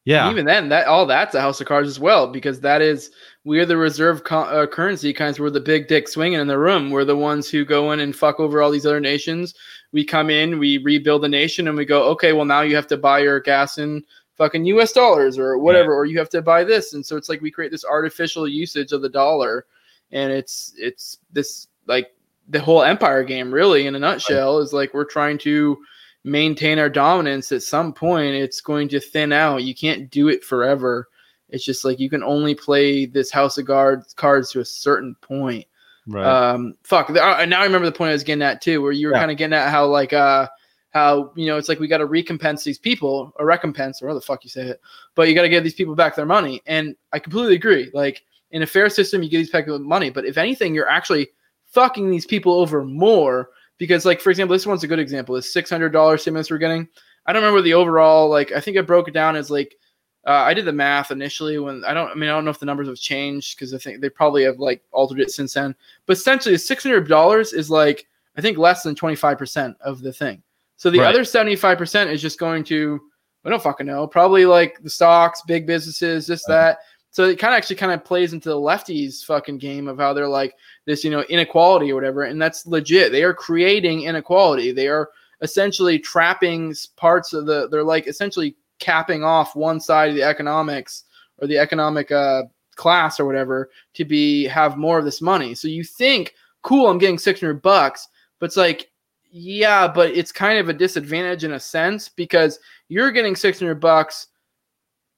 yeah. 0.05 0.27
And 0.27 0.33
even 0.33 0.47
then, 0.47 0.69
that 0.71 0.87
all 0.87 1.07
that's 1.07 1.35
a 1.35 1.41
house 1.41 1.61
of 1.61 1.67
cards 1.67 1.89
as 1.89 2.01
well, 2.01 2.27
because 2.27 2.61
that 2.61 2.81
is 2.81 3.11
we're 3.45 3.67
the 3.67 3.77
reserve 3.77 4.25
co- 4.25 4.41
uh, 4.41 4.67
currency 4.67 5.13
kinds. 5.13 5.39
We're 5.39 5.51
the 5.51 5.61
big 5.61 5.89
dick 5.89 6.09
swinging 6.09 6.41
in 6.41 6.47
the 6.47 6.59
room. 6.59 6.91
We're 6.91 7.05
the 7.05 7.17
ones 7.17 7.49
who 7.49 7.65
go 7.65 7.93
in 7.93 8.01
and 8.01 8.17
fuck 8.17 8.41
over 8.41 8.63
all 8.63 8.71
these 8.71 8.87
other 8.87 9.01
nations. 9.01 9.55
We 9.93 10.05
come 10.05 10.31
in, 10.31 10.59
we 10.59 10.79
rebuild 10.79 11.23
the 11.23 11.29
nation, 11.29 11.69
and 11.69 11.77
we 11.77 11.85
go, 11.85 12.05
okay, 12.11 12.33
well 12.33 12.45
now 12.45 12.63
you 12.63 12.75
have 12.77 12.87
to 12.89 12.97
buy 12.97 13.21
your 13.21 13.41
gas 13.41 13.79
in 13.79 14.03
fucking 14.37 14.65
US 14.65 14.93
dollars 14.93 15.39
or 15.39 15.59
whatever, 15.59 15.95
or 15.95 16.07
you 16.07 16.19
have 16.19 16.31
to 16.31 16.41
buy 16.41 16.65
this. 16.65 16.95
And 16.95 17.05
so 17.05 17.17
it's 17.17 17.29
like 17.29 17.43
we 17.43 17.51
create 17.51 17.71
this 17.71 17.85
artificial 17.85 18.49
usage 18.49 18.93
of 18.93 19.03
the 19.03 19.09
dollar. 19.09 19.67
And 20.13 20.33
it's 20.33 20.73
it's 20.79 21.19
this 21.31 21.69
like 21.87 22.15
the 22.49 22.61
whole 22.61 22.83
empire 22.83 23.23
game 23.23 23.53
really 23.53 23.87
in 23.87 23.95
a 23.95 23.99
nutshell 23.99 24.59
is 24.59 24.73
like 24.73 24.95
we're 24.95 25.05
trying 25.05 25.39
to 25.39 25.79
maintain 26.25 26.79
our 26.79 26.91
dominance 26.91 27.51
at 27.53 27.63
some 27.63 27.93
point 27.93 28.35
it's 28.35 28.61
going 28.61 28.89
to 28.89 29.01
thin 29.01 29.33
out. 29.33 29.63
You 29.63 29.75
can't 29.75 30.11
do 30.11 30.29
it 30.29 30.45
forever. 30.45 31.09
It's 31.49 31.65
just 31.65 31.85
like 31.85 31.99
you 31.99 32.11
can 32.11 32.23
only 32.23 32.55
play 32.55 33.07
this 33.07 33.31
house 33.31 33.59
of 33.59 33.67
cards 33.67 34.15
cards 34.15 34.51
to 34.53 34.61
a 34.61 34.65
certain 34.65 35.17
point. 35.21 35.67
Right. 36.07 36.25
Um 36.25 36.75
fuck 36.83 37.11
now 37.11 37.33
i 37.33 37.43
remember 37.43 37.85
the 37.85 37.93
point 37.93 38.09
i 38.09 38.15
was 38.15 38.25
getting 38.25 38.43
at 38.43 38.63
too 38.63 38.81
where 38.83 38.91
you 38.91 39.07
were 39.07 39.13
yeah. 39.13 39.21
kind 39.21 39.31
of 39.31 39.37
getting 39.37 39.55
at 39.55 39.69
how 39.69 39.87
like 39.87 40.13
uh 40.13 40.49
how 40.93 41.31
you 41.37 41.47
know 41.47 41.57
it's 41.57 41.69
like 41.69 41.79
we 41.79 41.87
got 41.87 41.99
to 41.99 42.07
recompense 42.07 42.65
these 42.65 42.79
people 42.79 43.33
or 43.37 43.45
recompense 43.45 44.01
or 44.01 44.07
whatever 44.07 44.19
the 44.19 44.27
fuck 44.27 44.43
you 44.43 44.51
say 44.51 44.67
it 44.67 44.81
but 45.15 45.29
you 45.29 45.35
got 45.35 45.43
to 45.43 45.49
give 45.49 45.63
these 45.63 45.75
people 45.75 45.95
back 45.95 46.17
their 46.17 46.27
money. 46.27 46.63
And 46.67 46.97
i 47.13 47.19
completely 47.19 47.55
agree. 47.55 47.91
Like 47.93 48.25
in 48.51 48.63
a 48.63 48.67
fair 48.67 48.89
system 48.89 49.23
you 49.23 49.29
give 49.29 49.41
these 49.41 49.51
people 49.51 49.79
money 49.79 50.11
but 50.11 50.25
if 50.25 50.39
anything 50.39 50.75
you're 50.75 50.89
actually 50.89 51.29
fucking 51.67 52.11
these 52.11 52.27
people 52.27 52.55
over 52.55 52.83
more 52.83 53.51
because 53.81 54.05
like 54.05 54.21
for 54.21 54.31
example 54.31 54.55
this 54.55 54.65
one's 54.65 54.85
a 54.85 54.87
good 54.87 55.01
example 55.01 55.35
this 55.35 55.53
$600 55.53 56.21
stimulus 56.21 56.49
we're 56.49 56.59
getting 56.59 56.87
i 57.27 57.33
don't 57.33 57.43
remember 57.43 57.63
the 57.63 57.75
overall 57.75 58.31
like 58.31 58.53
i 58.53 58.61
think 58.61 58.79
i 58.79 58.81
broke 58.81 59.09
it 59.09 59.15
down 59.15 59.35
as 59.35 59.51
like 59.51 59.75
uh, 60.29 60.31
i 60.31 60.55
did 60.55 60.65
the 60.65 60.73
math 60.73 61.11
initially 61.11 61.59
when 61.59 61.83
i 61.85 61.93
don't 61.93 62.11
i 62.11 62.15
mean 62.15 62.31
i 62.31 62.33
don't 62.33 62.45
know 62.45 62.53
if 62.53 62.61
the 62.61 62.67
numbers 62.67 62.87
have 62.87 62.97
changed 62.97 63.57
because 63.57 63.75
i 63.75 63.79
think 63.79 64.01
they 64.01 64.09
probably 64.09 64.45
have 64.45 64.61
like 64.61 64.81
altered 64.93 65.19
it 65.19 65.33
since 65.33 65.55
then 65.55 65.75
but 66.07 66.17
essentially 66.17 66.55
$600 66.55 67.55
is 67.55 67.69
like 67.69 68.07
i 68.37 68.41
think 68.41 68.57
less 68.57 68.85
than 68.85 68.95
25% 68.95 69.75
of 69.81 70.01
the 70.01 70.13
thing 70.13 70.41
so 70.81 70.89
the 70.89 71.01
right. 71.01 71.09
other 71.09 71.25
75% 71.25 72.11
is 72.11 72.23
just 72.23 72.39
going 72.39 72.65
to, 72.65 72.99
I 73.45 73.51
don't 73.51 73.63
fucking 73.63 73.87
know, 73.87 74.07
probably 74.07 74.47
like 74.47 74.83
the 74.83 74.89
stocks, 74.89 75.43
big 75.47 75.67
businesses, 75.67 76.27
this, 76.27 76.43
right. 76.49 76.55
that. 76.55 76.79
So 77.11 77.25
it 77.25 77.39
kind 77.39 77.55
of 77.55 77.59
actually 77.59 77.77
kind 77.77 77.93
of 77.93 78.05
plays 78.05 78.33
into 78.33 78.49
the 78.49 78.57
lefties 78.57 79.25
fucking 79.25 79.59
game 79.59 79.89
of 79.89 79.99
how 79.99 80.13
they're 80.13 80.29
like 80.29 80.55
this, 80.87 81.03
you 81.03 81.11
know, 81.11 81.23
inequality 81.23 81.91
or 81.91 81.95
whatever. 81.97 82.23
And 82.23 82.41
that's 82.41 82.67
legit. 82.67 83.11
They 83.11 83.25
are 83.25 83.35
creating 83.35 84.03
inequality. 84.03 84.71
They 84.73 84.89
are 84.89 85.11
essentially 85.43 85.99
trapping 85.99 86.75
parts 86.97 87.33
of 87.33 87.47
the, 87.47 87.69
they're 87.69 87.83
like 87.83 88.07
essentially 88.07 88.57
capping 88.79 89.25
off 89.25 89.57
one 89.57 89.81
side 89.81 90.11
of 90.11 90.15
the 90.15 90.23
economics 90.23 91.05
or 91.39 91.49
the 91.49 91.59
economic 91.59 92.13
uh, 92.13 92.45
class 92.77 93.19
or 93.19 93.27
whatever 93.27 93.71
to 93.95 94.05
be 94.05 94.45
have 94.45 94.77
more 94.77 94.99
of 94.99 95.05
this 95.05 95.21
money. 95.21 95.55
So 95.55 95.67
you 95.67 95.83
think, 95.83 96.35
cool, 96.63 96.89
I'm 96.89 96.99
getting 96.99 97.19
600 97.19 97.61
bucks, 97.61 98.09
but 98.39 98.47
it's 98.47 98.57
like 98.57 98.91
yeah, 99.31 99.87
but 99.87 100.11
it's 100.11 100.33
kind 100.33 100.59
of 100.59 100.69
a 100.69 100.75
disadvantage 100.75 101.45
in 101.45 101.53
a 101.53 101.61
sense 101.61 102.09
because 102.09 102.59
you're 102.89 103.13
getting 103.13 103.37
600 103.37 103.77
bucks, 103.77 104.29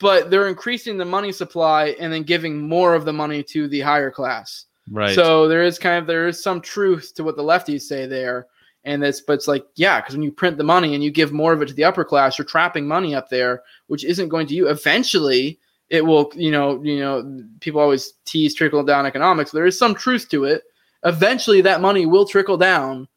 but 0.03 0.31
they're 0.31 0.49
increasing 0.49 0.99
the 0.99 1.05
money 1.05 1.33
supply 1.33 1.97
and 1.99 2.13
then 2.13 2.25
giving 2.25 2.69
more 2.69 2.95
of 2.95 3.07
the 3.07 3.13
money 3.13 3.43
to 3.45 3.69
the 3.69 3.81
higher 3.81 4.11
class. 4.11 4.67
Right. 4.91 5.15
So 5.15 5.49
there 5.49 5.63
is 5.63 5.79
kind 5.79 5.99
of 5.99 6.07
there 6.07 6.29
is 6.29 6.43
some 6.43 6.61
truth 6.61 7.15
to 7.15 7.25
what 7.25 7.37
the 7.37 7.43
lefties 7.43 7.83
say 7.83 8.07
there. 8.07 8.49
And 8.85 9.03
that's 9.03 9.21
but 9.21 9.35
it's 9.35 9.49
like, 9.49 9.65
yeah, 9.77 10.01
because 10.01 10.15
when 10.15 10.25
you 10.25 10.33
print 10.33 10.59
the 10.59 10.65
money 10.65 10.95
and 10.95 11.03
you 11.03 11.11
give 11.11 11.33
more 11.33 11.53
of 11.53 11.63
it 11.63 11.69
to 11.69 11.75
the 11.75 11.85
upper 11.85 12.05
class, 12.05 12.37
you're 12.37 12.45
trapping 12.45 12.87
money 12.87 13.15
up 13.15 13.31
there, 13.31 13.63
which 13.87 14.05
isn't 14.05 14.29
going 14.29 14.47
to 14.49 14.55
you. 14.55 14.69
Eventually 14.69 15.59
it 15.89 16.05
will, 16.05 16.33
you 16.35 16.51
know, 16.51 16.83
you 16.83 16.99
know, 16.99 17.45
people 17.61 17.81
always 17.81 18.15
tease 18.25 18.55
trickle 18.55 18.83
down 18.83 19.07
economics. 19.07 19.53
There 19.53 19.67
is 19.67 19.79
some 19.79 19.95
truth 19.95 20.29
to 20.31 20.45
it. 20.45 20.65
Eventually 21.05 21.61
that 21.61 21.81
money 21.81 22.07
will 22.07 22.27
trickle 22.27 22.57
down 22.57 23.09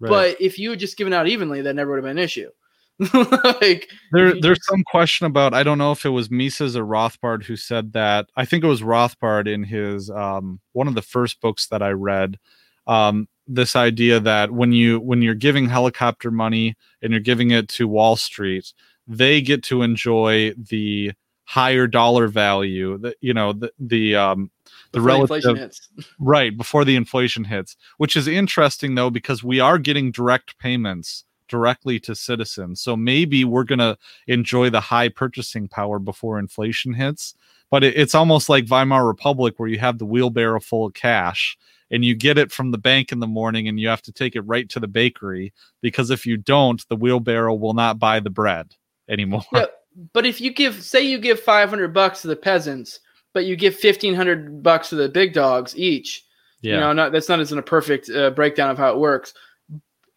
Right. 0.00 0.10
But 0.10 0.40
if 0.40 0.58
you 0.58 0.70
had 0.70 0.78
just 0.78 0.96
given 0.96 1.12
out 1.12 1.28
evenly, 1.28 1.62
that 1.62 1.74
never 1.74 1.90
would 1.90 1.98
have 1.98 2.04
been 2.04 2.18
an 2.18 2.24
issue. 2.24 2.50
like 3.60 3.90
there, 4.12 4.40
there's 4.40 4.64
some 4.66 4.84
question 4.84 5.26
about 5.26 5.52
I 5.52 5.64
don't 5.64 5.78
know 5.78 5.90
if 5.90 6.04
it 6.04 6.10
was 6.10 6.30
Mises 6.30 6.76
or 6.76 6.84
Rothbard 6.84 7.44
who 7.44 7.56
said 7.56 7.92
that. 7.94 8.26
I 8.36 8.44
think 8.44 8.62
it 8.62 8.68
was 8.68 8.82
Rothbard 8.82 9.52
in 9.52 9.64
his 9.64 10.10
um, 10.10 10.60
one 10.72 10.86
of 10.86 10.94
the 10.94 11.02
first 11.02 11.40
books 11.40 11.66
that 11.68 11.82
I 11.82 11.90
read. 11.90 12.38
Um, 12.86 13.28
this 13.46 13.74
idea 13.74 14.20
that 14.20 14.52
when 14.52 14.72
you 14.72 15.00
when 15.00 15.22
you're 15.22 15.34
giving 15.34 15.68
helicopter 15.68 16.30
money 16.30 16.76
and 17.02 17.12
you're 17.12 17.20
giving 17.20 17.50
it 17.50 17.68
to 17.70 17.88
Wall 17.88 18.14
Street, 18.16 18.72
they 19.08 19.40
get 19.40 19.64
to 19.64 19.82
enjoy 19.82 20.52
the 20.56 21.12
higher 21.44 21.88
dollar 21.88 22.28
value. 22.28 22.96
That 22.98 23.16
you 23.20 23.34
know 23.34 23.52
the 23.54 23.72
the 23.78 24.14
um, 24.14 24.52
the 24.92 25.00
before 25.00 25.26
relative 25.26 25.56
hits. 25.56 25.88
right 26.20 26.56
before 26.56 26.84
the 26.84 26.94
inflation 26.94 27.42
hits, 27.42 27.76
which 27.98 28.14
is 28.14 28.28
interesting 28.28 28.94
though 28.94 29.10
because 29.10 29.42
we 29.42 29.58
are 29.58 29.78
getting 29.78 30.12
direct 30.12 30.58
payments 30.58 31.24
directly 31.54 32.00
to 32.00 32.14
citizens. 32.14 32.80
So 32.80 32.96
maybe 32.96 33.44
we're 33.44 33.64
going 33.64 33.78
to 33.78 33.96
enjoy 34.26 34.70
the 34.70 34.80
high 34.80 35.08
purchasing 35.08 35.68
power 35.68 35.98
before 35.98 36.38
inflation 36.38 36.94
hits. 36.94 37.34
But 37.70 37.84
it, 37.84 37.96
it's 37.96 38.14
almost 38.14 38.48
like 38.48 38.66
Weimar 38.66 39.06
Republic 39.06 39.54
where 39.56 39.68
you 39.68 39.78
have 39.78 39.98
the 39.98 40.06
wheelbarrow 40.06 40.60
full 40.60 40.86
of 40.86 40.94
cash 40.94 41.56
and 41.90 42.04
you 42.04 42.14
get 42.14 42.38
it 42.38 42.50
from 42.52 42.70
the 42.70 42.78
bank 42.78 43.12
in 43.12 43.20
the 43.20 43.26
morning 43.26 43.68
and 43.68 43.78
you 43.78 43.88
have 43.88 44.02
to 44.02 44.12
take 44.12 44.36
it 44.36 44.42
right 44.42 44.68
to 44.70 44.80
the 44.80 44.88
bakery 44.88 45.52
because 45.80 46.10
if 46.10 46.26
you 46.26 46.36
don't, 46.36 46.86
the 46.88 46.96
wheelbarrow 46.96 47.54
will 47.54 47.74
not 47.74 47.98
buy 47.98 48.20
the 48.20 48.30
bread 48.30 48.74
anymore. 49.08 49.44
Yeah 49.52 49.66
but 50.12 50.26
if 50.26 50.40
you 50.40 50.52
give, 50.52 50.82
say, 50.82 51.02
you 51.02 51.18
give 51.18 51.40
500 51.40 51.92
bucks 51.92 52.22
to 52.22 52.28
the 52.28 52.36
peasants, 52.36 53.00
but 53.32 53.44
you 53.44 53.56
give 53.56 53.74
1500 53.74 54.62
bucks 54.62 54.88
to 54.90 54.96
the 54.96 55.08
big 55.08 55.32
dogs 55.32 55.76
each. 55.76 56.24
Yeah. 56.60 56.74
You 56.74 56.80
know, 56.80 56.92
not, 56.92 57.12
that's 57.12 57.28
not 57.28 57.40
as 57.40 57.52
in 57.52 57.58
a 57.58 57.62
perfect 57.62 58.10
uh, 58.10 58.30
breakdown 58.30 58.70
of 58.70 58.78
how 58.78 58.90
it 58.90 58.98
works. 58.98 59.34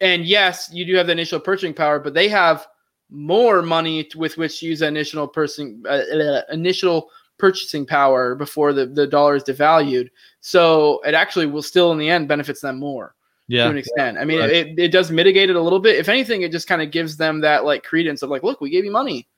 And 0.00 0.24
yes, 0.24 0.70
you 0.72 0.84
do 0.84 0.94
have 0.96 1.06
the 1.06 1.12
initial 1.12 1.40
purchasing 1.40 1.74
power, 1.74 1.98
but 1.98 2.14
they 2.14 2.28
have 2.28 2.66
more 3.10 3.62
money 3.62 4.08
with 4.16 4.36
which 4.36 4.60
to 4.60 4.66
use 4.66 4.80
that 4.80 4.88
initial 4.88 5.26
person 5.26 5.82
uh, 5.88 6.42
initial 6.52 7.10
purchasing 7.38 7.86
power 7.86 8.34
before 8.34 8.72
the, 8.72 8.86
the 8.86 9.06
dollar 9.06 9.36
is 9.36 9.44
devalued. 9.44 10.10
So 10.40 11.00
it 11.06 11.14
actually 11.14 11.46
will 11.46 11.62
still 11.62 11.92
in 11.92 11.98
the 11.98 12.10
end 12.10 12.28
benefits 12.28 12.60
them 12.60 12.78
more 12.78 13.14
yeah. 13.46 13.64
to 13.64 13.70
an 13.70 13.78
extent. 13.78 14.18
I 14.18 14.24
mean, 14.24 14.40
right. 14.40 14.50
it, 14.50 14.78
it 14.78 14.92
does 14.92 15.10
mitigate 15.10 15.48
it 15.48 15.56
a 15.56 15.60
little 15.60 15.78
bit. 15.78 15.96
If 15.96 16.08
anything, 16.08 16.42
it 16.42 16.52
just 16.52 16.68
kind 16.68 16.82
of 16.82 16.90
gives 16.90 17.16
them 17.16 17.40
that 17.40 17.64
like 17.64 17.82
credence 17.84 18.22
of 18.22 18.30
like, 18.30 18.42
look, 18.42 18.60
we 18.60 18.70
gave 18.70 18.84
you 18.84 18.92
money. 18.92 19.28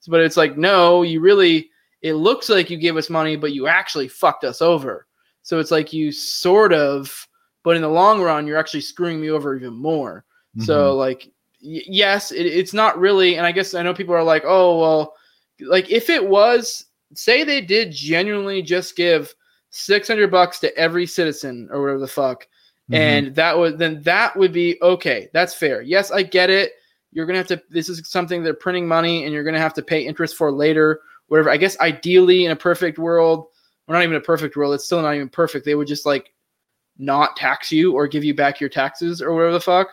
So, 0.00 0.10
but 0.10 0.20
it's 0.20 0.36
like, 0.36 0.56
no, 0.56 1.02
you 1.02 1.20
really, 1.20 1.70
it 2.02 2.14
looks 2.14 2.48
like 2.48 2.70
you 2.70 2.76
gave 2.76 2.96
us 2.96 3.10
money, 3.10 3.36
but 3.36 3.52
you 3.52 3.66
actually 3.66 4.08
fucked 4.08 4.44
us 4.44 4.62
over. 4.62 5.06
So 5.42 5.58
it's 5.58 5.70
like 5.70 5.92
you 5.92 6.12
sort 6.12 6.72
of, 6.72 7.26
but 7.66 7.74
in 7.74 7.82
the 7.82 7.88
long 7.88 8.22
run, 8.22 8.46
you're 8.46 8.58
actually 8.58 8.80
screwing 8.80 9.20
me 9.20 9.28
over 9.28 9.56
even 9.56 9.74
more. 9.74 10.24
Mm-hmm. 10.56 10.66
So 10.66 10.94
like, 10.94 11.24
y- 11.60 11.82
yes, 11.88 12.30
it, 12.30 12.46
it's 12.46 12.72
not 12.72 12.96
really, 12.96 13.38
and 13.38 13.44
I 13.44 13.50
guess 13.50 13.74
I 13.74 13.82
know 13.82 13.92
people 13.92 14.14
are 14.14 14.22
like, 14.22 14.44
oh, 14.46 14.78
well, 14.78 15.14
like 15.58 15.90
if 15.90 16.08
it 16.08 16.24
was, 16.24 16.84
say 17.14 17.42
they 17.42 17.60
did 17.60 17.90
genuinely 17.90 18.62
just 18.62 18.94
give 18.94 19.34
600 19.70 20.30
bucks 20.30 20.60
to 20.60 20.72
every 20.78 21.06
citizen 21.06 21.68
or 21.72 21.82
whatever 21.82 21.98
the 21.98 22.06
fuck, 22.06 22.44
mm-hmm. 22.44 22.94
and 22.94 23.34
that 23.34 23.58
would, 23.58 23.78
then 23.78 24.00
that 24.02 24.36
would 24.36 24.52
be 24.52 24.78
okay. 24.80 25.28
That's 25.32 25.52
fair. 25.52 25.82
Yes, 25.82 26.12
I 26.12 26.22
get 26.22 26.50
it. 26.50 26.74
You're 27.10 27.26
going 27.26 27.34
to 27.34 27.38
have 27.38 27.48
to, 27.48 27.66
this 27.68 27.88
is 27.88 28.08
something 28.08 28.44
they're 28.44 28.54
printing 28.54 28.86
money 28.86 29.24
and 29.24 29.32
you're 29.34 29.42
going 29.42 29.54
to 29.54 29.60
have 29.60 29.74
to 29.74 29.82
pay 29.82 30.06
interest 30.06 30.36
for 30.36 30.52
later, 30.52 31.00
whatever. 31.26 31.50
I 31.50 31.56
guess 31.56 31.76
ideally 31.80 32.44
in 32.44 32.52
a 32.52 32.56
perfect 32.56 32.96
world, 32.96 33.48
or 33.88 33.94
not 33.94 34.04
even 34.04 34.14
a 34.14 34.20
perfect 34.20 34.54
world, 34.54 34.72
it's 34.72 34.84
still 34.84 35.02
not 35.02 35.16
even 35.16 35.28
perfect. 35.28 35.64
They 35.64 35.74
would 35.74 35.88
just 35.88 36.06
like 36.06 36.32
not 36.98 37.36
tax 37.36 37.70
you 37.70 37.92
or 37.92 38.06
give 38.06 38.24
you 38.24 38.34
back 38.34 38.60
your 38.60 38.70
taxes 38.70 39.20
or 39.20 39.34
whatever 39.34 39.52
the 39.52 39.60
fuck. 39.60 39.88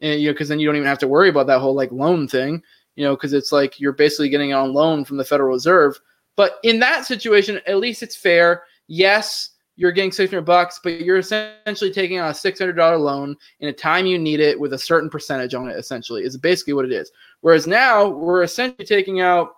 And, 0.00 0.20
you 0.20 0.28
know, 0.28 0.32
because 0.32 0.48
then 0.48 0.60
you 0.60 0.66
don't 0.66 0.76
even 0.76 0.88
have 0.88 0.98
to 0.98 1.08
worry 1.08 1.28
about 1.28 1.46
that 1.48 1.60
whole 1.60 1.74
like 1.74 1.92
loan 1.92 2.28
thing, 2.28 2.62
you 2.96 3.04
know, 3.04 3.16
because 3.16 3.32
it's 3.32 3.52
like 3.52 3.80
you're 3.80 3.92
basically 3.92 4.28
getting 4.28 4.52
on 4.52 4.72
loan 4.72 5.04
from 5.04 5.16
the 5.16 5.24
Federal 5.24 5.52
Reserve. 5.52 5.98
But 6.36 6.58
in 6.62 6.78
that 6.80 7.04
situation, 7.04 7.60
at 7.66 7.78
least 7.78 8.02
it's 8.02 8.16
fair. 8.16 8.62
Yes, 8.86 9.50
you're 9.78 9.92
getting 9.92 10.10
600 10.10 10.42
bucks, 10.42 10.80
but 10.82 11.00
you're 11.00 11.18
essentially 11.18 11.92
taking 11.92 12.18
on 12.18 12.28
a 12.28 12.32
$600 12.32 13.00
loan 13.00 13.36
in 13.60 13.68
a 13.68 13.72
time 13.72 14.06
you 14.06 14.18
need 14.18 14.40
it 14.40 14.58
with 14.58 14.72
a 14.72 14.78
certain 14.78 15.08
percentage 15.08 15.54
on 15.54 15.68
it, 15.68 15.76
essentially, 15.76 16.24
is 16.24 16.36
basically 16.36 16.72
what 16.72 16.84
it 16.84 16.92
is. 16.92 17.12
Whereas 17.42 17.68
now 17.68 18.08
we're 18.08 18.42
essentially 18.42 18.84
taking 18.84 19.20
out, 19.20 19.50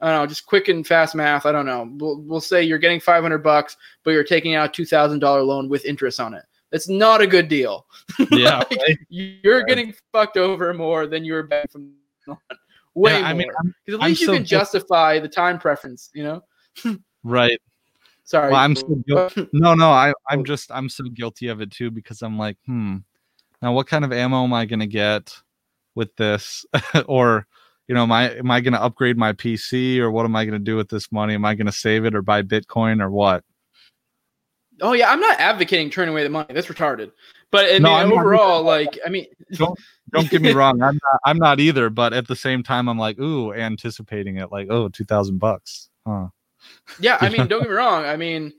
I 0.00 0.10
don't 0.10 0.22
know, 0.22 0.26
just 0.26 0.46
quick 0.46 0.66
and 0.66 0.84
fast 0.84 1.14
math. 1.14 1.46
I 1.46 1.52
don't 1.52 1.64
know. 1.64 1.88
We'll, 1.96 2.20
we'll 2.22 2.40
say 2.40 2.60
you're 2.64 2.78
getting 2.78 2.98
500 2.98 3.38
bucks, 3.38 3.76
but 4.02 4.10
you're 4.10 4.24
taking 4.24 4.56
out 4.56 4.76
a 4.76 4.82
$2,000 4.82 5.22
loan 5.46 5.68
with 5.68 5.84
interest 5.84 6.18
on 6.18 6.34
it. 6.34 6.44
That's 6.70 6.88
not 6.88 7.20
a 7.20 7.26
good 7.26 7.48
deal. 7.48 7.86
Yeah. 8.30 8.58
like, 8.58 8.70
right? 8.70 8.98
You're 9.08 9.58
right. 9.58 9.66
getting 9.66 9.94
fucked 10.12 10.36
over 10.36 10.74
more 10.74 11.06
than 11.06 11.24
you 11.24 11.34
were 11.34 11.44
betting 11.44 11.68
from 11.70 11.92
way 12.94 13.20
yeah, 13.20 13.28
I 13.28 13.32
mean, 13.32 13.48
because 13.84 14.00
at 14.00 14.00
least 14.00 14.02
I'm 14.02 14.10
you 14.10 14.26
so 14.26 14.32
can 14.34 14.44
justify 14.44 15.18
the 15.18 15.28
time 15.28 15.58
preference, 15.58 16.10
you 16.14 16.24
know. 16.24 16.42
right. 17.24 17.60
Sorry. 18.24 18.50
Well, 18.50 18.60
I'm 18.60 18.76
so 18.76 19.02
guilty. 19.06 19.48
no, 19.52 19.74
no. 19.74 19.90
I 19.90 20.12
I'm 20.28 20.44
just 20.44 20.70
I'm 20.70 20.88
so 20.88 21.04
guilty 21.04 21.48
of 21.48 21.60
it 21.60 21.70
too 21.70 21.90
because 21.90 22.22
I'm 22.22 22.38
like, 22.38 22.58
hmm. 22.66 22.98
Now, 23.62 23.72
what 23.72 23.88
kind 23.88 24.04
of 24.04 24.12
ammo 24.12 24.44
am 24.44 24.52
I 24.52 24.66
going 24.66 24.80
to 24.80 24.86
get 24.86 25.34
with 25.96 26.14
this, 26.16 26.64
or 27.06 27.46
you 27.88 27.94
know, 27.94 28.02
am 28.02 28.12
I 28.12 28.30
am 28.34 28.50
I 28.50 28.60
going 28.60 28.74
to 28.74 28.82
upgrade 28.82 29.16
my 29.16 29.32
PC, 29.32 29.98
or 29.98 30.10
what 30.10 30.24
am 30.24 30.36
I 30.36 30.44
going 30.44 30.58
to 30.58 30.64
do 30.64 30.76
with 30.76 30.88
this 30.88 31.10
money? 31.10 31.34
Am 31.34 31.44
I 31.44 31.54
going 31.54 31.66
to 31.66 31.72
save 31.72 32.04
it 32.04 32.14
or 32.14 32.22
buy 32.22 32.42
Bitcoin 32.42 33.02
or 33.02 33.10
what? 33.10 33.44
Oh 34.80 34.92
yeah, 34.92 35.10
I'm 35.10 35.20
not 35.20 35.38
advocating 35.40 35.90
turning 35.90 36.12
away 36.12 36.22
the 36.22 36.30
money. 36.30 36.52
That's 36.52 36.66
retarded. 36.66 37.12
But 37.50 37.72
I 37.72 37.78
no, 37.78 38.04
mean, 38.04 38.12
overall, 38.12 38.62
like, 38.62 38.98
I 39.06 39.08
mean, 39.08 39.26
don't 39.52 39.78
don't 40.10 40.28
get 40.30 40.42
me 40.42 40.52
wrong. 40.52 40.82
I'm 40.82 40.98
not, 41.02 41.20
I'm 41.24 41.38
not 41.38 41.60
either. 41.60 41.90
But 41.90 42.12
at 42.12 42.26
the 42.26 42.36
same 42.36 42.62
time, 42.62 42.88
I'm 42.88 42.98
like, 42.98 43.18
ooh, 43.18 43.52
anticipating 43.52 44.36
it. 44.36 44.52
Like, 44.52 44.68
oh, 44.70 44.88
two 44.88 45.04
thousand 45.04 45.38
bucks, 45.38 45.88
huh? 46.06 46.28
Yeah, 47.00 47.18
I 47.20 47.28
mean, 47.30 47.46
don't 47.46 47.62
get 47.62 47.70
me 47.70 47.74
wrong. 47.74 48.04
I 48.04 48.16
mean, 48.16 48.52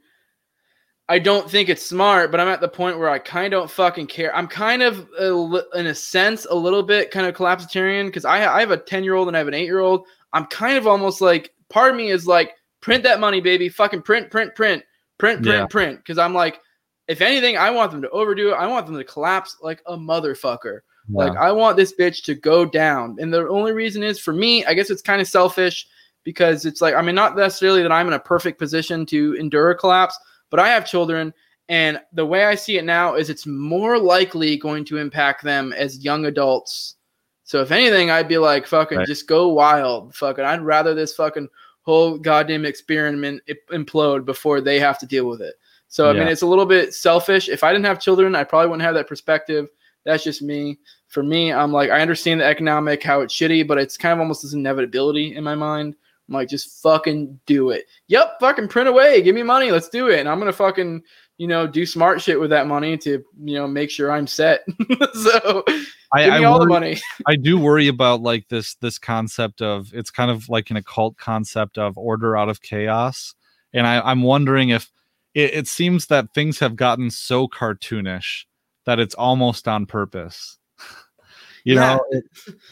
I 1.08 1.20
don't 1.20 1.50
think 1.50 1.70
it's 1.70 1.86
smart, 1.86 2.32
but 2.32 2.40
I'm 2.40 2.48
at 2.48 2.62
the 2.62 2.68
point 2.68 2.98
where 2.98 3.10
I 3.10 3.20
kind 3.20 3.54
of 3.54 3.60
don't 3.60 3.72
fucking 3.72 4.08
care. 4.08 4.36
I'm 4.36 4.48
kind 4.48 4.82
of, 4.82 5.08
a, 5.20 5.64
in 5.76 5.88
a 5.88 5.96
sense, 5.96 6.46
a 6.50 6.56
little 6.56 6.84
bit 6.84 7.12
kind 7.12 7.28
of 7.28 7.36
collapsitarian 7.36 8.08
because 8.08 8.26
I 8.26 8.46
I 8.46 8.60
have 8.60 8.72
a 8.72 8.78
ten 8.78 9.04
year 9.04 9.16
old 9.16 9.28
and 9.28 9.38
I 9.38 9.40
have 9.40 9.48
an 9.48 9.54
eight 9.54 9.66
year 9.66 9.80
old. 9.80 10.06
I'm 10.34 10.46
kind 10.46 10.78
of 10.78 10.88
almost 10.88 11.22
like 11.22 11.52
part 11.70 11.92
of 11.92 11.98
me 11.98 12.10
is 12.10 12.28
like, 12.28 12.56
print 12.82 13.04
that 13.04 13.20
money, 13.20 13.42
baby, 13.42 13.70
fucking 13.70 14.02
print, 14.02 14.30
print, 14.30 14.56
print, 14.56 14.84
print, 15.20 15.44
print, 15.44 15.60
yeah. 15.60 15.66
print. 15.68 15.98
Because 16.00 16.18
I'm 16.18 16.34
like 16.34 16.60
if 17.08 17.22
anything, 17.22 17.58
I 17.58 17.72
want 17.72 17.92
them 17.92 18.04
to 18.04 18.10
overdo 18.12 18.52
it. 18.52 18.54
I 18.54 18.68
want 18.68 18.86
them 18.86 18.96
to 18.96 19.04
collapse 19.04 19.58
like 19.62 19.82
a 19.88 19.98
motherfucker. 19.98 20.82
Yeah. 21.10 21.18
Like 21.18 21.38
I 21.38 21.52
want 21.52 21.76
this 21.76 21.94
bitch 22.00 22.24
to 22.26 22.36
go 22.36 22.66
down. 22.66 23.18
And 23.20 23.34
the 23.34 23.48
only 23.50 23.72
reason 23.72 24.04
is 24.04 24.20
for 24.20 24.32
me, 24.32 24.64
I 24.66 24.76
guess 24.76 24.92
it's 24.92 25.02
kind 25.02 25.20
of 25.20 25.28
selfish 25.28 25.88
because 26.24 26.66
it's 26.66 26.82
like 26.82 26.96
I 26.96 27.02
mean 27.02 27.16
not 27.16 27.36
necessarily 27.36 27.82
that 27.82 27.92
I'm 27.92 28.08
in 28.08 28.14
a 28.14 28.20
perfect 28.20 28.60
position 28.60 29.06
to 29.08 29.34
endure 29.36 29.72
a 29.72 29.76
collapse, 29.76 30.18
but 30.50 30.60
I 30.60 30.70
have 30.70 30.86
children 30.86 31.34
and 31.70 32.00
the 32.14 32.26
way 32.26 32.46
I 32.46 32.56
see 32.56 32.78
it 32.78 32.84
now 32.84 33.14
is 33.14 33.30
it's 33.30 33.46
more 33.46 34.00
likely 34.00 34.58
going 34.58 34.84
to 34.86 34.98
impact 34.98 35.44
them 35.44 35.72
as 35.74 36.04
young 36.04 36.26
adults. 36.26 36.96
So 37.44 37.62
if 37.62 37.72
anything, 37.72 38.10
I'd 38.10 38.28
be 38.28 38.40
like 38.40 38.66
fucking 38.66 38.98
right. 38.98 39.08
just 39.08 39.28
go 39.28 39.50
wild. 39.50 40.16
Fucking 40.16 40.44
I'd 40.44 40.62
rather 40.62 40.96
this 40.96 41.14
fucking 41.14 41.48
whole 41.90 42.20
goddamn 42.20 42.66
experiment 42.66 43.42
implode 43.72 44.24
before 44.24 44.62
they 44.62 44.80
have 44.80 45.00
to 45.00 45.08
deal 45.08 45.26
with 45.26 45.42
it. 45.42 45.56
So 45.88 46.08
I 46.08 46.14
yeah. 46.14 46.20
mean, 46.20 46.28
it's 46.28 46.44
a 46.44 46.48
little 46.48 46.68
bit 46.68 46.94
selfish. 46.94 47.50
If 47.50 47.64
I 47.64 47.72
didn't 47.72 47.86
have 47.86 48.00
children, 48.00 48.36
I 48.36 48.44
probably 48.44 48.68
wouldn't 48.68 48.84
have 48.84 48.94
that 48.94 49.08
perspective. 49.08 49.68
That's 50.06 50.24
just 50.24 50.44
me. 50.44 50.78
For 51.08 51.24
me, 51.24 51.52
I'm 51.52 51.74
like, 51.74 51.90
I 51.90 52.02
understand 52.02 52.42
the 52.42 52.46
economic 52.46 53.02
how 53.02 53.22
it's 53.22 53.34
shitty, 53.34 53.68
but 53.68 53.80
it's 53.80 53.98
kind 53.98 54.14
of 54.14 54.20
almost 54.20 54.44
this 54.44 54.54
inevitability 54.54 55.36
in 55.36 55.44
my 55.44 55.56
mind. 55.56 55.96
I'm 56.28 56.36
like, 56.36 56.48
just 56.48 56.80
fucking 56.84 57.40
do 57.48 57.72
it. 57.72 57.86
Yep, 58.06 58.40
fucking 58.40 58.68
print 58.68 58.88
away. 58.88 59.24
Give 59.24 59.34
me 59.34 59.42
money. 59.42 59.72
Let's 59.72 59.90
do 59.90 60.10
it. 60.10 60.20
And 60.20 60.30
I'm 60.30 60.38
gonna 60.38 60.54
fucking, 60.54 61.02
you 61.40 61.48
know, 61.48 61.66
do 61.66 61.86
smart 61.86 62.22
shit 62.22 62.38
with 62.38 62.50
that 62.50 62.68
money 62.68 62.98
to, 62.98 63.24
you 63.42 63.56
know, 63.56 63.66
make 63.66 63.90
sure 63.90 64.12
I'm 64.12 64.28
set. 64.28 64.66
so 65.14 65.64
I, 66.12 66.26
give 66.26 66.34
me 66.34 66.40
I 66.40 66.44
all 66.44 66.60
worry, 66.60 66.66
the 66.66 66.70
money. 66.70 67.02
I 67.26 67.38
do 67.38 67.58
worry 67.58 67.88
about 67.88 68.22
like 68.22 68.50
this 68.50 68.76
this 68.76 69.00
concept 69.00 69.62
of 69.62 69.90
it's 69.94 70.12
kind 70.12 70.30
of 70.30 70.50
like 70.50 70.70
an 70.70 70.76
occult 70.76 71.18
concept 71.18 71.78
of 71.78 71.98
order 71.98 72.36
out 72.36 72.50
of 72.50 72.62
chaos. 72.62 73.34
And 73.74 73.88
I, 73.88 74.02
I'm 74.02 74.22
wondering 74.22 74.70
if 74.70 74.92
it, 75.34 75.54
it 75.54 75.68
seems 75.68 76.08
that 76.08 76.34
things 76.36 76.60
have 76.60 76.76
gotten 76.76 77.10
so 77.10 77.48
cartoonish 77.48 78.44
that 78.86 79.00
it's 79.00 79.16
almost 79.16 79.66
on 79.66 79.86
purpose. 79.86 80.58
you 81.64 81.76
yeah. 81.76 81.96
know, 81.96 82.06
it, 82.12 82.24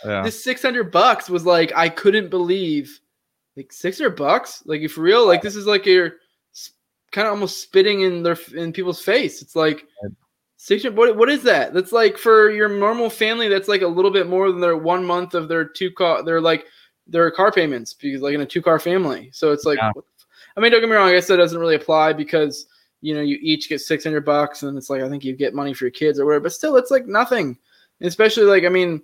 yeah. 0.04 0.24
this 0.24 0.44
600 0.44 0.92
bucks 0.92 1.30
was 1.30 1.46
like, 1.46 1.72
I 1.74 1.88
couldn't 1.88 2.30
believe 2.30 3.00
like 3.56 3.72
600 3.72 4.10
bucks. 4.18 4.62
Like, 4.66 4.82
if 4.82 4.98
real, 4.98 5.26
like, 5.26 5.42
this 5.42 5.56
is 5.56 5.68
like 5.68 5.86
you're 5.86 6.16
kind 7.18 7.28
of 7.28 7.34
almost 7.34 7.64
spitting 7.64 8.02
in 8.02 8.22
their, 8.22 8.38
in 8.56 8.72
people's 8.72 9.02
face. 9.02 9.42
It's 9.42 9.56
like, 9.56 9.88
600, 10.58 10.96
what, 10.96 11.18
what 11.18 11.30
is 11.30 11.42
that? 11.44 11.74
That's 11.74 11.92
like 11.92 12.16
for 12.16 12.52
your 12.52 12.70
normal 12.70 13.10
family, 13.10 13.48
that's 13.48 13.68
like 13.68 13.82
a 13.82 13.88
little 13.88 14.12
bit 14.12 14.28
more 14.28 14.52
than 14.52 14.62
their 14.62 14.78
one 14.78 15.04
month 15.04 15.34
of 15.34 15.48
their 15.48 15.66
two 15.66 15.92
car, 15.92 16.22
they're 16.22 16.42
like, 16.42 16.66
their 17.08 17.32
car 17.32 17.52
payments 17.52 17.94
because 17.94 18.22
like 18.22 18.36
in 18.36 18.42
a 18.42 18.46
two 18.46 18.62
car 18.62 18.80
family. 18.80 19.30
So 19.34 19.52
it's 19.52 19.66
like, 19.66 19.78
yeah. 19.78 19.92
I 20.56 20.60
mean, 20.60 20.72
don't 20.72 20.82
get 20.82 20.90
me 20.90 20.96
wrong. 20.96 21.10
I 21.10 21.14
guess 21.14 21.28
that 21.28 21.38
doesn't 21.38 21.60
really 21.60 21.76
apply 21.76 22.14
because 22.14 22.66
you 23.02 23.14
know 23.14 23.22
you 23.22 23.38
each 23.42 23.70
get 23.70 23.80
six 23.80 24.04
hundred 24.04 24.26
bucks, 24.26 24.64
and 24.64 24.78
it's 24.78 24.90
like 24.90 25.02
I 25.02 25.10
think 25.10 25.24
you 25.24 25.36
get 25.36 25.54
money 25.54 25.74
for 25.74 25.86
your 25.86 25.92
kids 25.92 26.20
or 26.20 26.26
whatever. 26.26 26.44
But 26.44 26.54
still, 26.54 26.76
it's 26.78 26.92
like 26.92 27.06
nothing. 27.06 27.58
Especially 28.02 28.44
like 28.44 28.66
I 28.66 28.70
mean, 28.70 29.02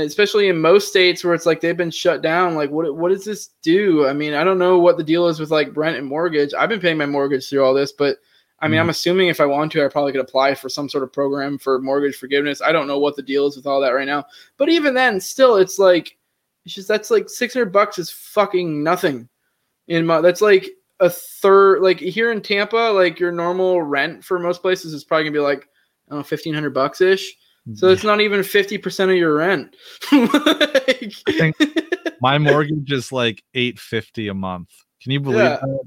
especially 0.00 0.48
in 0.48 0.60
most 0.60 0.88
states 0.88 1.22
where 1.22 1.34
it's 1.34 1.46
like 1.46 1.60
they've 1.60 1.76
been 1.76 1.90
shut 1.90 2.22
down. 2.22 2.54
Like 2.54 2.70
what 2.70 2.96
what 2.96 3.10
does 3.10 3.24
this 3.24 3.48
do? 3.62 4.06
I 4.06 4.12
mean, 4.12 4.34
I 4.34 4.44
don't 4.44 4.58
know 4.58 4.78
what 4.78 4.96
the 4.96 5.04
deal 5.04 5.28
is 5.28 5.38
with 5.38 5.50
like 5.50 5.76
rent 5.76 5.96
and 5.96 6.06
mortgage. 6.06 6.54
I've 6.54 6.68
been 6.68 6.80
paying 6.80 6.98
my 6.98 7.06
mortgage 7.06 7.48
through 7.48 7.64
all 7.64 7.74
this, 7.74 7.92
but 7.92 8.18
I 8.60 8.68
mean, 8.68 8.76
mm-hmm. 8.76 8.82
I'm 8.82 8.90
assuming 8.90 9.28
if 9.28 9.40
I 9.40 9.46
want 9.46 9.72
to, 9.72 9.84
I 9.84 9.88
probably 9.88 10.12
could 10.12 10.20
apply 10.20 10.54
for 10.54 10.68
some 10.68 10.88
sort 10.88 11.04
of 11.04 11.12
program 11.12 11.58
for 11.58 11.80
mortgage 11.80 12.16
forgiveness. 12.16 12.62
I 12.62 12.72
don't 12.72 12.86
know 12.86 12.98
what 12.98 13.16
the 13.16 13.22
deal 13.22 13.46
is 13.46 13.56
with 13.56 13.66
all 13.66 13.80
that 13.80 13.90
right 13.90 14.06
now, 14.06 14.24
but 14.56 14.68
even 14.68 14.94
then, 14.94 15.20
still, 15.20 15.56
it's 15.56 15.78
like 15.78 16.16
it's 16.64 16.74
just 16.74 16.88
that's 16.88 17.10
like 17.10 17.28
600 17.28 17.72
bucks 17.72 17.98
is 17.98 18.10
fucking 18.10 18.82
nothing 18.82 19.28
in 19.88 20.06
my 20.06 20.20
that's 20.20 20.40
like 20.40 20.70
a 21.00 21.10
third 21.10 21.82
like 21.82 21.98
here 21.98 22.30
in 22.32 22.40
Tampa, 22.40 22.76
like 22.76 23.18
your 23.18 23.32
normal 23.32 23.82
rent 23.82 24.24
for 24.24 24.38
most 24.38 24.62
places 24.62 24.94
is 24.94 25.04
probably 25.04 25.24
gonna 25.24 25.34
be 25.34 25.40
like 25.40 25.68
I 26.08 26.10
don't 26.10 26.18
know, 26.20 26.24
fifteen 26.24 26.54
hundred 26.54 26.74
bucks 26.74 27.00
ish. 27.00 27.36
So 27.74 27.88
it's 27.88 28.02
not 28.02 28.20
even 28.20 28.42
fifty 28.42 28.76
percent 28.76 29.10
of 29.10 29.16
your 29.16 29.34
rent. 29.34 29.76
like, 30.12 31.12
I 31.28 31.32
think 31.32 31.56
my 32.20 32.38
mortgage 32.38 32.90
is 32.90 33.12
like 33.12 33.44
eight 33.54 33.78
fifty 33.78 34.28
a 34.28 34.34
month. 34.34 34.68
Can 35.00 35.12
you 35.12 35.20
believe 35.20 35.38
yeah. 35.38 35.58
that? 35.60 35.80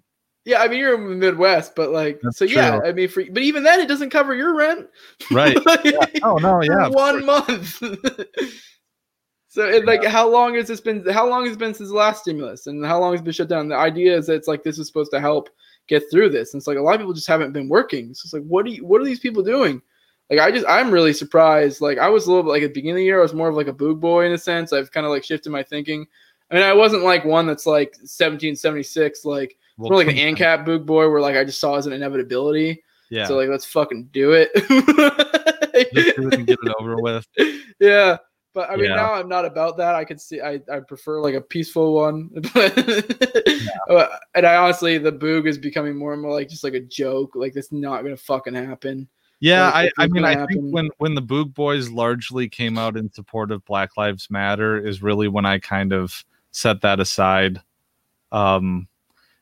Yeah, 0.45 0.61
I 0.61 0.67
mean 0.67 0.79
you're 0.79 0.95
in 0.95 1.09
the 1.09 1.15
Midwest, 1.15 1.75
but 1.75 1.91
like 1.91 2.19
That's 2.21 2.37
so 2.37 2.47
true. 2.47 2.55
yeah, 2.55 2.79
I 2.85 2.93
mean 2.93 3.09
for 3.09 3.23
but 3.29 3.43
even 3.43 3.63
then 3.63 3.81
it 3.81 3.87
doesn't 3.87 4.09
cover 4.09 4.33
your 4.33 4.55
rent. 4.55 4.87
Right. 5.31 5.57
like, 5.65 5.83
yeah. 5.83 6.05
Oh 6.23 6.37
no, 6.37 6.61
yeah. 6.61 6.87
one 6.87 7.25
month. 7.25 7.81
So 9.47 9.65
it, 9.69 9.85
like, 9.85 10.03
how 10.03 10.29
long 10.29 10.55
has 10.55 10.67
this 10.67 10.81
been? 10.81 11.07
How 11.09 11.25
long 11.25 11.45
has 11.45 11.53
it 11.53 11.59
been 11.59 11.73
since 11.73 11.87
the 11.87 11.95
last 11.95 12.23
stimulus, 12.23 12.67
and 12.67 12.85
how 12.85 12.99
long 12.99 13.13
has 13.13 13.21
it 13.21 13.23
been 13.23 13.31
shut 13.31 13.47
down? 13.47 13.69
The 13.69 13.77
idea 13.77 14.13
is 14.13 14.27
that 14.27 14.33
it's 14.33 14.49
like 14.49 14.63
this 14.63 14.77
is 14.77 14.85
supposed 14.85 15.11
to 15.11 15.21
help 15.21 15.49
get 15.87 16.03
through 16.09 16.29
this. 16.29 16.53
And 16.53 16.59
it's 16.59 16.67
like 16.67 16.77
a 16.77 16.81
lot 16.81 16.95
of 16.95 16.99
people 16.99 17.13
just 17.13 17.27
haven't 17.27 17.53
been 17.53 17.69
working. 17.69 18.13
So 18.13 18.25
it's 18.25 18.33
like, 18.33 18.43
what 18.43 18.65
do 18.65 18.71
you, 18.71 18.85
what 18.85 19.01
are 19.01 19.05
these 19.05 19.19
people 19.19 19.43
doing? 19.43 19.81
Like 20.29 20.39
I 20.39 20.51
just 20.51 20.65
I'm 20.67 20.91
really 20.91 21.13
surprised. 21.13 21.81
Like 21.81 21.97
I 21.97 22.09
was 22.09 22.25
a 22.25 22.29
little 22.29 22.43
bit 22.43 22.49
like 22.49 22.63
at 22.63 22.69
the 22.69 22.73
beginning 22.73 22.95
of 22.95 22.97
the 22.97 23.03
year, 23.03 23.19
I 23.19 23.23
was 23.23 23.33
more 23.33 23.49
of 23.49 23.55
like 23.55 23.67
a 23.67 23.73
boog 23.73 23.99
boy 23.99 24.25
in 24.25 24.33
a 24.33 24.37
sense. 24.37 24.73
I've 24.73 24.91
kind 24.91 25.05
of 25.05 25.11
like 25.11 25.23
shifted 25.23 25.51
my 25.51 25.63
thinking. 25.63 26.07
I 26.49 26.55
mean, 26.55 26.63
I 26.63 26.73
wasn't 26.73 27.03
like 27.03 27.25
one 27.25 27.45
that's 27.47 27.65
like 27.65 27.89
1776, 27.97 29.25
like 29.25 29.57
well, 29.77 29.91
more 29.91 29.97
like 29.97 30.07
an 30.07 30.15
ANCAP 30.15 30.65
boog 30.65 30.85
boy, 30.85 31.09
where 31.09 31.21
like 31.21 31.35
I 31.35 31.43
just 31.43 31.59
saw 31.59 31.75
as 31.75 31.85
an 31.85 31.93
inevitability. 31.93 32.83
Yeah. 33.09 33.25
So 33.25 33.35
like, 33.35 33.49
let's 33.49 33.65
fucking 33.65 34.09
do 34.11 34.33
it. 34.33 34.51
just 34.55 36.15
do 36.15 36.27
it 36.27 36.33
and 36.33 36.47
get 36.47 36.57
it 36.61 36.75
over 36.79 36.95
with. 37.01 37.25
Yeah. 37.79 38.17
But 38.53 38.69
I 38.69 38.77
mean, 38.77 38.85
yeah. 38.85 38.95
now 38.95 39.13
I'm 39.13 39.27
not 39.27 39.43
about 39.43 39.77
that. 39.77 39.95
I 39.95 40.05
could 40.05 40.19
see 40.21 40.39
I, 40.39 40.61
I 40.71 40.79
prefer 40.79 41.19
like 41.19 41.35
a 41.35 41.41
peaceful 41.41 41.93
one. 41.93 42.29
yeah. 42.55 44.07
And 44.33 44.45
I 44.45 44.55
honestly, 44.55 44.97
the 44.97 45.11
boog 45.11 45.45
is 45.45 45.57
becoming 45.57 45.95
more 45.97 46.13
and 46.13 46.21
more 46.21 46.31
like 46.31 46.47
just 46.47 46.63
like 46.63 46.73
a 46.73 46.79
joke. 46.79 47.35
Like 47.35 47.55
it's 47.55 47.73
not 47.73 48.01
gonna 48.01 48.15
fucking 48.15 48.53
happen. 48.53 49.09
Yeah, 49.45 49.67
I, 49.67 49.91
I 49.99 50.07
mean, 50.07 50.25
I 50.25 50.43
think 50.47 50.73
when 50.73 50.89
when 50.97 51.13
the 51.13 51.21
Boog 51.21 51.53
Boys 51.53 51.89
largely 51.91 52.49
came 52.49 52.79
out 52.79 52.97
in 52.97 53.13
support 53.13 53.51
of 53.51 53.63
Black 53.65 53.95
Lives 53.95 54.31
Matter 54.31 54.75
is 54.75 55.03
really 55.03 55.27
when 55.27 55.45
I 55.45 55.59
kind 55.59 55.93
of 55.93 56.25
set 56.49 56.81
that 56.81 56.99
aside. 56.99 57.61
Um, 58.31 58.87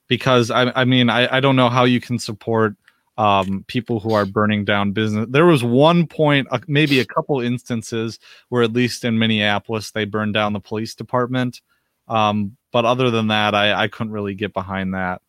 because 0.09 0.51
I, 0.51 0.73
I 0.75 0.83
mean, 0.83 1.09
I, 1.09 1.37
I 1.37 1.39
don't 1.39 1.55
know 1.55 1.69
how 1.69 1.85
you 1.85 2.01
can 2.01 2.19
support 2.19 2.75
um, 3.17 3.63
people 3.67 4.01
who 4.01 4.13
are 4.13 4.25
burning 4.25 4.65
down 4.65 4.91
business. 4.91 5.27
There 5.29 5.45
was 5.45 5.63
one 5.63 6.05
point, 6.05 6.49
uh, 6.51 6.59
maybe 6.67 6.99
a 6.99 7.05
couple 7.05 7.39
instances 7.39 8.19
where, 8.49 8.61
at 8.61 8.73
least 8.73 9.05
in 9.05 9.17
Minneapolis, 9.17 9.91
they 9.91 10.03
burned 10.03 10.33
down 10.33 10.51
the 10.51 10.59
police 10.59 10.95
department. 10.95 11.61
Um, 12.09 12.57
but 12.73 12.83
other 12.83 13.09
than 13.09 13.27
that, 13.27 13.55
I, 13.55 13.73
I 13.83 13.87
couldn't 13.87 14.11
really 14.11 14.35
get 14.35 14.51
behind 14.51 14.95
that. 14.95 15.21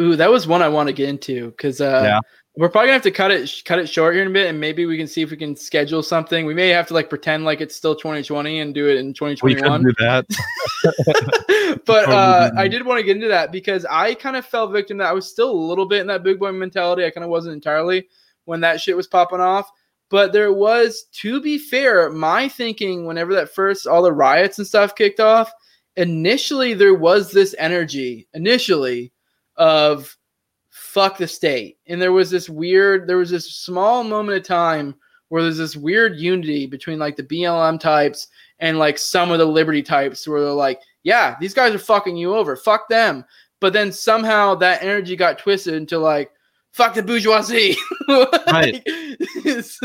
Ooh, 0.00 0.16
that 0.16 0.30
was 0.30 0.46
one 0.46 0.62
I 0.62 0.68
want 0.68 0.88
to 0.88 0.92
get 0.92 1.08
into 1.08 1.50
because 1.50 1.80
uh, 1.80 2.02
yeah. 2.04 2.20
We're 2.54 2.68
probably 2.68 2.88
gonna 2.88 2.94
have 2.94 3.02
to 3.04 3.10
cut 3.10 3.30
it 3.30 3.50
cut 3.64 3.78
it 3.78 3.88
short 3.88 4.14
here 4.14 4.22
in 4.22 4.28
a 4.28 4.32
bit, 4.32 4.50
and 4.50 4.60
maybe 4.60 4.84
we 4.84 4.98
can 4.98 5.06
see 5.06 5.22
if 5.22 5.30
we 5.30 5.38
can 5.38 5.56
schedule 5.56 6.02
something. 6.02 6.44
We 6.44 6.52
may 6.52 6.68
have 6.68 6.86
to 6.88 6.94
like 6.94 7.08
pretend 7.08 7.46
like 7.46 7.62
it's 7.62 7.74
still 7.74 7.94
2020 7.94 8.60
and 8.60 8.74
do 8.74 8.90
it 8.90 8.98
in 8.98 9.14
2021. 9.14 9.56
We 9.56 9.62
can 9.62 9.82
do 9.82 9.94
that. 10.00 11.80
but 11.86 12.10
uh, 12.10 12.50
I 12.54 12.68
did 12.68 12.84
want 12.84 12.98
to 12.98 13.04
get 13.04 13.16
into 13.16 13.28
that 13.28 13.52
because 13.52 13.86
I 13.86 14.12
kind 14.14 14.36
of 14.36 14.44
fell 14.44 14.68
victim 14.68 14.98
that 14.98 15.08
I 15.08 15.12
was 15.12 15.30
still 15.30 15.50
a 15.50 15.66
little 15.66 15.86
bit 15.86 16.02
in 16.02 16.06
that 16.08 16.22
boog 16.22 16.40
boy 16.40 16.52
mentality. 16.52 17.06
I 17.06 17.10
kind 17.10 17.24
of 17.24 17.30
wasn't 17.30 17.54
entirely 17.54 18.06
when 18.44 18.60
that 18.60 18.82
shit 18.82 18.98
was 18.98 19.06
popping 19.06 19.40
off. 19.40 19.70
But 20.10 20.34
there 20.34 20.52
was, 20.52 21.04
to 21.20 21.40
be 21.40 21.56
fair, 21.56 22.10
my 22.10 22.50
thinking 22.50 23.06
whenever 23.06 23.32
that 23.32 23.54
first 23.54 23.86
all 23.86 24.02
the 24.02 24.12
riots 24.12 24.58
and 24.58 24.66
stuff 24.66 24.94
kicked 24.94 25.20
off. 25.20 25.50
Initially, 25.96 26.74
there 26.74 26.94
was 26.94 27.30
this 27.30 27.54
energy 27.58 28.28
initially 28.34 29.10
of 29.56 30.16
fuck 30.70 31.18
the 31.18 31.28
state. 31.28 31.78
And 31.86 32.00
there 32.00 32.12
was 32.12 32.30
this 32.30 32.48
weird, 32.48 33.06
there 33.06 33.18
was 33.18 33.30
this 33.30 33.54
small 33.54 34.04
moment 34.04 34.38
of 34.38 34.44
time 34.44 34.94
where 35.28 35.42
there's 35.42 35.58
this 35.58 35.76
weird 35.76 36.16
unity 36.16 36.66
between 36.66 36.98
like 36.98 37.16
the 37.16 37.22
BLM 37.22 37.80
types 37.80 38.28
and 38.58 38.78
like 38.78 38.98
some 38.98 39.30
of 39.30 39.38
the 39.38 39.44
liberty 39.44 39.82
types 39.82 40.28
where 40.28 40.40
they're 40.40 40.50
like, 40.50 40.80
yeah, 41.02 41.36
these 41.40 41.54
guys 41.54 41.74
are 41.74 41.78
fucking 41.78 42.16
you 42.16 42.34
over. 42.34 42.56
Fuck 42.56 42.88
them. 42.88 43.24
But 43.60 43.72
then 43.72 43.92
somehow 43.92 44.54
that 44.56 44.82
energy 44.82 45.16
got 45.16 45.38
twisted 45.38 45.74
into 45.74 45.98
like, 45.98 46.30
fuck 46.72 46.94
the 46.94 47.02
bourgeoisie. 47.02 47.76
like, 48.08 48.46
right. 48.48 48.82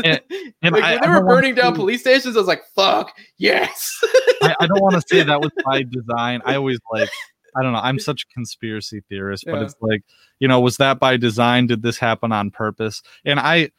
and, 0.04 0.20
and 0.62 0.74
like, 0.74 0.82
I, 0.82 0.94
when 0.94 1.02
they 1.02 1.08
were 1.08 1.24
burning 1.24 1.54
down 1.54 1.74
police 1.74 2.00
stations, 2.00 2.36
I 2.36 2.40
was 2.40 2.48
like, 2.48 2.64
fuck, 2.74 3.16
yes. 3.38 3.98
I, 4.42 4.54
I 4.60 4.66
don't 4.66 4.80
want 4.80 4.94
to 4.94 5.02
say 5.06 5.22
that 5.22 5.40
was 5.40 5.50
by 5.64 5.82
design. 5.82 6.40
I 6.44 6.56
always 6.56 6.78
like 6.92 7.10
I 7.58 7.62
don't 7.62 7.72
know. 7.72 7.80
I'm 7.80 7.98
such 7.98 8.24
a 8.24 8.34
conspiracy 8.34 9.02
theorist, 9.08 9.44
but 9.46 9.62
it's 9.62 9.74
like, 9.80 10.02
you 10.38 10.46
know, 10.46 10.60
was 10.60 10.76
that 10.76 11.00
by 11.00 11.16
design? 11.16 11.66
Did 11.66 11.82
this 11.82 11.98
happen 11.98 12.30
on 12.30 12.50
purpose? 12.50 13.02
And 13.24 13.40
I 13.40 13.70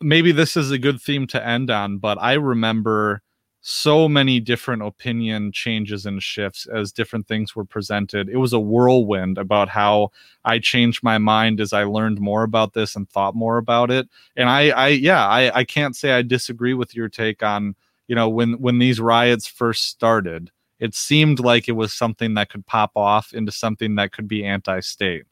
maybe 0.00 0.32
this 0.32 0.56
is 0.56 0.70
a 0.70 0.78
good 0.78 1.00
theme 1.00 1.26
to 1.28 1.46
end 1.46 1.70
on, 1.70 1.98
but 1.98 2.18
I 2.20 2.34
remember 2.34 3.22
so 3.62 4.08
many 4.08 4.40
different 4.40 4.82
opinion 4.82 5.52
changes 5.52 6.06
and 6.06 6.22
shifts 6.22 6.66
as 6.66 6.92
different 6.92 7.28
things 7.28 7.54
were 7.54 7.64
presented. 7.64 8.28
It 8.30 8.38
was 8.38 8.54
a 8.54 8.60
whirlwind 8.60 9.36
about 9.36 9.68
how 9.68 10.12
I 10.44 10.58
changed 10.58 11.02
my 11.02 11.18
mind 11.18 11.60
as 11.60 11.74
I 11.74 11.84
learned 11.84 12.20
more 12.20 12.42
about 12.42 12.72
this 12.72 12.96
and 12.96 13.08
thought 13.08 13.34
more 13.34 13.58
about 13.58 13.90
it. 13.90 14.08
And 14.34 14.48
I, 14.48 14.70
I 14.70 14.88
yeah, 14.88 15.26
I, 15.28 15.58
I 15.58 15.64
can't 15.64 15.94
say 15.94 16.12
I 16.12 16.22
disagree 16.22 16.72
with 16.72 16.94
your 16.94 17.10
take 17.10 17.42
on, 17.42 17.76
you 18.08 18.14
know, 18.14 18.28
when 18.28 18.54
when 18.54 18.78
these 18.78 18.98
riots 18.98 19.46
first 19.46 19.84
started 19.88 20.50
it 20.80 20.94
seemed 20.94 21.38
like 21.38 21.68
it 21.68 21.72
was 21.72 21.94
something 21.94 22.34
that 22.34 22.50
could 22.50 22.66
pop 22.66 22.92
off 22.96 23.32
into 23.32 23.52
something 23.52 23.94
that 23.96 24.12
could 24.12 24.26
be 24.26 24.44
anti-state. 24.44 25.24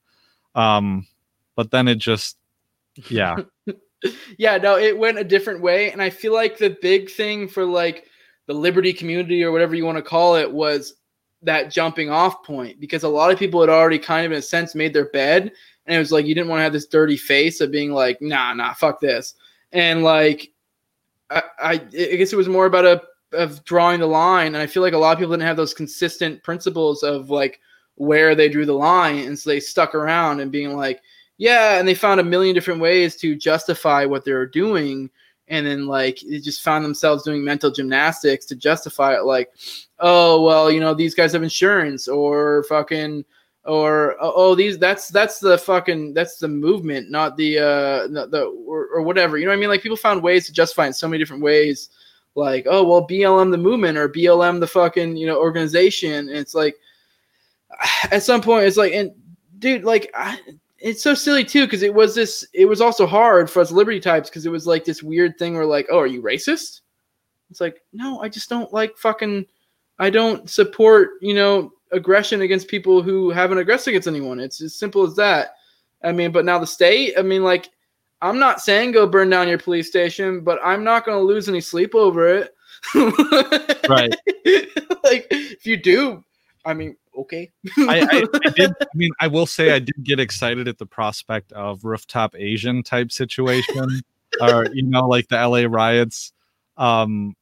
Um 0.54 1.06
but 1.56 1.70
then 1.70 1.88
it 1.88 1.98
just 1.98 2.36
yeah. 3.10 3.36
Yeah 4.38 4.58
no 4.58 4.78
it 4.78 4.96
went 4.96 5.18
a 5.18 5.24
different 5.24 5.60
way 5.60 5.90
and 5.90 6.00
i 6.00 6.08
feel 6.08 6.32
like 6.32 6.56
the 6.56 6.78
big 6.80 7.10
thing 7.10 7.48
for 7.48 7.64
like 7.64 8.04
the 8.46 8.54
liberty 8.54 8.92
community 8.92 9.42
or 9.42 9.50
whatever 9.50 9.74
you 9.74 9.84
want 9.84 9.98
to 9.98 10.02
call 10.02 10.36
it 10.36 10.52
was 10.52 10.94
that 11.42 11.72
jumping 11.72 12.08
off 12.08 12.44
point 12.44 12.78
because 12.78 13.02
a 13.02 13.08
lot 13.08 13.32
of 13.32 13.40
people 13.40 13.60
had 13.60 13.68
already 13.68 13.98
kind 13.98 14.24
of 14.24 14.30
in 14.30 14.38
a 14.38 14.42
sense 14.42 14.76
made 14.76 14.92
their 14.92 15.10
bed 15.10 15.50
and 15.88 15.96
it 15.96 15.98
was 15.98 16.12
like 16.12 16.26
you 16.26 16.34
didn't 16.34 16.48
want 16.48 16.60
to 16.60 16.64
have 16.64 16.72
this 16.72 16.86
dirty 16.86 17.16
face 17.16 17.60
of 17.60 17.72
being 17.72 17.90
like 17.90 18.20
nah 18.20 18.52
nah 18.52 18.74
fuck 18.74 19.00
this. 19.00 19.34
And 19.72 20.04
like 20.04 20.52
I, 21.30 21.42
I, 21.58 21.72
I 21.72 21.76
guess 21.76 22.32
it 22.32 22.36
was 22.36 22.48
more 22.48 22.66
about 22.66 22.84
a 22.84 23.02
of 23.32 23.64
drawing 23.64 24.00
the 24.00 24.06
line, 24.06 24.48
and 24.54 24.58
I 24.58 24.66
feel 24.66 24.82
like 24.82 24.94
a 24.94 24.98
lot 24.98 25.12
of 25.12 25.18
people 25.18 25.32
didn't 25.32 25.46
have 25.46 25.56
those 25.56 25.74
consistent 25.74 26.42
principles 26.42 27.02
of 27.02 27.30
like 27.30 27.60
where 27.96 28.34
they 28.34 28.48
drew 28.48 28.66
the 28.66 28.72
line, 28.72 29.18
and 29.18 29.38
so 29.38 29.50
they 29.50 29.60
stuck 29.60 29.94
around 29.94 30.40
and 30.40 30.52
being 30.52 30.76
like, 30.76 31.00
yeah, 31.36 31.78
and 31.78 31.86
they 31.86 31.94
found 31.94 32.20
a 32.20 32.24
million 32.24 32.54
different 32.54 32.80
ways 32.80 33.16
to 33.16 33.36
justify 33.36 34.04
what 34.04 34.24
they 34.24 34.32
were 34.32 34.46
doing, 34.46 35.10
and 35.48 35.66
then 35.66 35.86
like 35.86 36.20
they 36.28 36.38
just 36.38 36.62
found 36.62 36.84
themselves 36.84 37.22
doing 37.22 37.44
mental 37.44 37.70
gymnastics 37.70 38.46
to 38.46 38.56
justify 38.56 39.14
it, 39.14 39.24
like, 39.24 39.50
oh 39.98 40.42
well, 40.42 40.70
you 40.70 40.80
know 40.80 40.94
these 40.94 41.14
guys 41.14 41.32
have 41.32 41.42
insurance 41.42 42.08
or 42.08 42.64
fucking 42.64 43.24
or 43.64 44.16
oh 44.20 44.54
these 44.54 44.78
that's 44.78 45.08
that's 45.08 45.40
the 45.40 45.58
fucking 45.58 46.14
that's 46.14 46.38
the 46.38 46.48
movement 46.48 47.10
not 47.10 47.36
the 47.36 47.58
uh 47.58 48.06
the, 48.06 48.26
the 48.30 48.42
or, 48.66 48.86
or 48.86 49.02
whatever 49.02 49.36
you 49.36 49.44
know 49.44 49.50
what 49.50 49.56
i 49.56 49.60
mean? 49.60 49.68
Like 49.68 49.82
people 49.82 49.96
found 49.96 50.22
ways 50.22 50.46
to 50.46 50.52
justify 50.52 50.86
in 50.86 50.94
so 50.94 51.06
many 51.06 51.18
different 51.18 51.42
ways 51.42 51.90
like, 52.38 52.66
oh 52.68 52.84
well, 52.84 53.06
BLM 53.06 53.50
the 53.50 53.58
movement 53.58 53.98
or 53.98 54.08
BLM 54.08 54.60
the 54.60 54.66
fucking 54.66 55.16
you 55.16 55.26
know 55.26 55.38
organization. 55.38 56.28
And 56.28 56.30
it's 56.30 56.54
like, 56.54 56.76
at 58.10 58.22
some 58.22 58.40
point, 58.40 58.66
it's 58.66 58.76
like, 58.76 58.92
and 58.92 59.12
dude, 59.58 59.84
like, 59.84 60.10
I, 60.14 60.38
it's 60.78 61.02
so 61.02 61.12
silly 61.12 61.44
too 61.44 61.66
because 61.66 61.82
it 61.82 61.92
was 61.92 62.14
this. 62.14 62.46
It 62.54 62.66
was 62.66 62.80
also 62.80 63.06
hard 63.06 63.50
for 63.50 63.60
us 63.60 63.72
liberty 63.72 64.00
types 64.00 64.30
because 64.30 64.46
it 64.46 64.52
was 64.52 64.66
like 64.66 64.84
this 64.84 65.02
weird 65.02 65.36
thing 65.38 65.54
where 65.54 65.66
like, 65.66 65.88
oh, 65.90 65.98
are 65.98 66.06
you 66.06 66.22
racist? 66.22 66.80
It's 67.50 67.60
like, 67.60 67.82
no, 67.92 68.20
I 68.20 68.28
just 68.28 68.48
don't 68.48 68.72
like 68.72 68.96
fucking. 68.96 69.46
I 69.98 70.10
don't 70.10 70.48
support 70.48 71.10
you 71.20 71.34
know 71.34 71.72
aggression 71.90 72.42
against 72.42 72.68
people 72.68 73.02
who 73.02 73.30
haven't 73.30 73.58
aggressed 73.58 73.88
against 73.88 74.06
anyone. 74.06 74.38
It's 74.38 74.60
as 74.60 74.76
simple 74.76 75.02
as 75.02 75.16
that. 75.16 75.54
I 76.04 76.12
mean, 76.12 76.30
but 76.30 76.44
now 76.44 76.60
the 76.60 76.66
state. 76.66 77.14
I 77.18 77.22
mean, 77.22 77.42
like 77.42 77.70
I'm 78.20 78.38
not 78.38 78.60
saying 78.60 78.92
go 78.92 79.06
burn 79.06 79.30
down 79.30 79.48
your 79.48 79.58
police 79.58 79.88
station, 79.88 80.40
but 80.40 80.58
I'm 80.64 80.82
not 80.82 81.04
going 81.04 81.18
to 81.18 81.24
lose 81.24 81.48
any 81.48 81.60
sleep 81.60 81.94
over 81.94 82.26
it. 82.28 82.54
right. 83.88 84.14
like 85.04 85.26
if 85.30 85.66
you 85.66 85.76
do, 85.76 86.24
I 86.64 86.74
mean, 86.74 86.96
okay. 87.16 87.50
I, 87.78 88.00
I, 88.00 88.24
I, 88.46 88.50
did. 88.56 88.72
I 88.80 88.86
mean, 88.94 89.10
I 89.20 89.26
will 89.26 89.46
say 89.46 89.72
I 89.72 89.78
did 89.78 90.02
get 90.02 90.20
excited 90.20 90.68
at 90.68 90.78
the 90.78 90.86
prospect 90.86 91.52
of 91.52 91.84
rooftop 91.84 92.34
Asian 92.36 92.82
type 92.82 93.12
situation, 93.12 94.02
or 94.40 94.66
you 94.72 94.82
know, 94.82 95.06
like 95.06 95.28
the 95.28 95.36
LA 95.36 95.64
riots. 95.68 96.32
Um, 96.76 97.36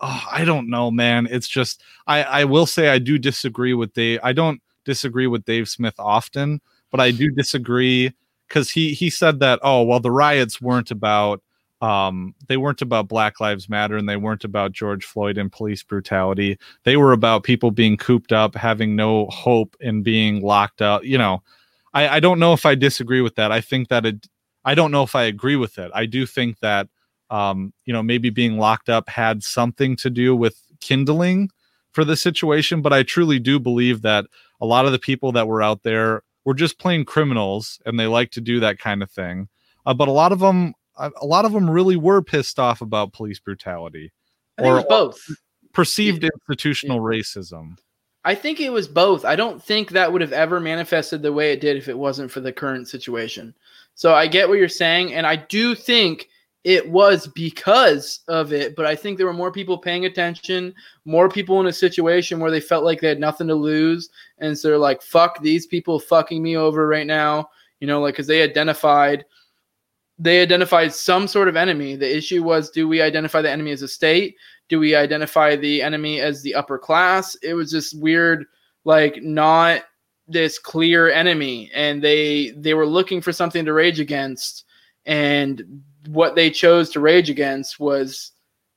oh, 0.00 0.24
I 0.30 0.44
don't 0.44 0.68
know, 0.68 0.90
man. 0.90 1.28
It's 1.30 1.48
just 1.48 1.82
I 2.06 2.22
I 2.22 2.44
will 2.44 2.66
say 2.66 2.88
I 2.88 2.98
do 2.98 3.18
disagree 3.18 3.74
with 3.74 3.92
Dave. 3.92 4.20
I 4.22 4.32
don't 4.32 4.60
disagree 4.84 5.26
with 5.26 5.44
Dave 5.44 5.68
Smith 5.68 5.94
often, 5.98 6.60
but 6.90 7.00
I 7.00 7.10
do 7.10 7.30
disagree 7.30 8.12
because 8.52 8.70
he 8.70 8.92
he 8.92 9.08
said 9.08 9.40
that 9.40 9.58
oh 9.62 9.82
well 9.82 10.00
the 10.00 10.10
riots 10.10 10.60
weren't 10.60 10.90
about 10.90 11.42
um, 11.80 12.36
they 12.46 12.56
weren't 12.56 12.80
about 12.80 13.08
Black 13.08 13.40
Lives 13.40 13.68
Matter 13.68 13.96
and 13.96 14.08
they 14.08 14.16
weren't 14.16 14.44
about 14.44 14.70
George 14.70 15.04
Floyd 15.04 15.36
and 15.36 15.50
police 15.50 15.82
brutality. 15.82 16.56
They 16.84 16.96
were 16.96 17.12
about 17.12 17.42
people 17.42 17.72
being 17.72 17.96
cooped 17.96 18.30
up, 18.30 18.54
having 18.54 18.94
no 18.94 19.26
hope, 19.26 19.76
and 19.80 20.04
being 20.04 20.42
locked 20.42 20.80
up. 20.80 21.02
You 21.02 21.18
know, 21.18 21.42
I, 21.92 22.08
I 22.08 22.20
don't 22.20 22.38
know 22.38 22.52
if 22.52 22.64
I 22.64 22.76
disagree 22.76 23.20
with 23.20 23.34
that. 23.34 23.50
I 23.50 23.60
think 23.60 23.88
that 23.88 24.06
it, 24.06 24.28
I 24.64 24.76
don't 24.76 24.92
know 24.92 25.02
if 25.02 25.16
I 25.16 25.24
agree 25.24 25.56
with 25.56 25.76
it. 25.76 25.90
I 25.92 26.06
do 26.06 26.24
think 26.24 26.60
that, 26.60 26.86
um, 27.30 27.72
you 27.84 27.92
know, 27.92 28.00
maybe 28.00 28.30
being 28.30 28.58
locked 28.58 28.88
up 28.88 29.08
had 29.08 29.42
something 29.42 29.96
to 29.96 30.08
do 30.08 30.36
with 30.36 30.62
kindling 30.80 31.50
for 31.90 32.04
the 32.04 32.16
situation. 32.16 32.80
But 32.80 32.92
I 32.92 33.02
truly 33.02 33.40
do 33.40 33.58
believe 33.58 34.02
that 34.02 34.26
a 34.60 34.66
lot 34.66 34.86
of 34.86 34.92
the 34.92 35.00
people 35.00 35.32
that 35.32 35.48
were 35.48 35.62
out 35.64 35.82
there 35.82 36.22
were 36.44 36.54
just 36.54 36.78
plain 36.78 37.04
criminals 37.04 37.80
and 37.86 37.98
they 37.98 38.06
like 38.06 38.30
to 38.32 38.40
do 38.40 38.60
that 38.60 38.78
kind 38.78 39.02
of 39.02 39.10
thing. 39.10 39.48
Uh, 39.86 39.94
but 39.94 40.08
a 40.08 40.12
lot 40.12 40.32
of 40.32 40.40
them, 40.40 40.74
a 40.96 41.26
lot 41.26 41.44
of 41.44 41.52
them 41.52 41.68
really 41.68 41.96
were 41.96 42.22
pissed 42.22 42.58
off 42.58 42.80
about 42.80 43.12
police 43.12 43.40
brutality. 43.40 44.12
or 44.58 44.82
both. 44.88 45.20
perceived 45.72 46.22
institutional 46.22 47.00
racism. 47.00 47.78
I 48.24 48.34
think 48.34 48.60
it 48.60 48.70
was 48.70 48.86
both. 48.86 49.24
I 49.24 49.34
don't 49.34 49.62
think 49.62 49.90
that 49.90 50.12
would 50.12 50.20
have 50.20 50.32
ever 50.32 50.60
manifested 50.60 51.22
the 51.22 51.32
way 51.32 51.52
it 51.52 51.60
did 51.60 51.76
if 51.76 51.88
it 51.88 51.98
wasn't 51.98 52.30
for 52.30 52.40
the 52.40 52.52
current 52.52 52.88
situation. 52.88 53.54
So 53.94 54.14
I 54.14 54.26
get 54.26 54.48
what 54.48 54.58
you're 54.58 54.68
saying, 54.68 55.12
and 55.12 55.26
I 55.26 55.36
do 55.36 55.74
think 55.74 56.28
it 56.64 56.88
was 56.88 57.26
because 57.26 58.20
of 58.28 58.52
it, 58.52 58.76
but 58.76 58.86
I 58.86 58.94
think 58.94 59.18
there 59.18 59.26
were 59.26 59.32
more 59.32 59.50
people 59.50 59.76
paying 59.76 60.06
attention, 60.06 60.74
more 61.04 61.28
people 61.28 61.60
in 61.60 61.66
a 61.66 61.72
situation 61.72 62.38
where 62.38 62.52
they 62.52 62.60
felt 62.60 62.84
like 62.84 63.00
they 63.00 63.08
had 63.08 63.18
nothing 63.18 63.48
to 63.48 63.54
lose. 63.54 64.10
And 64.38 64.56
so 64.56 64.68
they're 64.68 64.78
like, 64.78 65.02
fuck 65.02 65.42
these 65.42 65.66
people 65.66 65.98
fucking 65.98 66.40
me 66.40 66.56
over 66.56 66.86
right 66.86 67.06
now. 67.06 67.48
You 67.80 67.88
know, 67.88 68.00
like, 68.00 68.14
because 68.14 68.28
they 68.28 68.42
identified 68.42 69.24
they 70.18 70.40
identified 70.40 70.94
some 70.94 71.26
sort 71.26 71.48
of 71.48 71.56
enemy. 71.56 71.96
The 71.96 72.16
issue 72.16 72.44
was 72.44 72.70
do 72.70 72.86
we 72.86 73.02
identify 73.02 73.42
the 73.42 73.50
enemy 73.50 73.72
as 73.72 73.82
a 73.82 73.88
state? 73.88 74.36
Do 74.68 74.78
we 74.78 74.94
identify 74.94 75.56
the 75.56 75.82
enemy 75.82 76.20
as 76.20 76.42
the 76.42 76.54
upper 76.54 76.78
class? 76.78 77.34
It 77.42 77.54
was 77.54 77.72
just 77.72 77.98
weird, 78.00 78.44
like 78.84 79.20
not 79.20 79.82
this 80.28 80.60
clear 80.60 81.10
enemy. 81.10 81.72
And 81.74 82.00
they 82.02 82.50
they 82.56 82.74
were 82.74 82.86
looking 82.86 83.20
for 83.20 83.32
something 83.32 83.64
to 83.64 83.72
rage 83.72 83.98
against. 83.98 84.64
And 85.06 85.82
what 86.06 86.34
they 86.34 86.50
chose 86.50 86.90
to 86.90 87.00
rage 87.00 87.30
against 87.30 87.78
was 87.78 88.32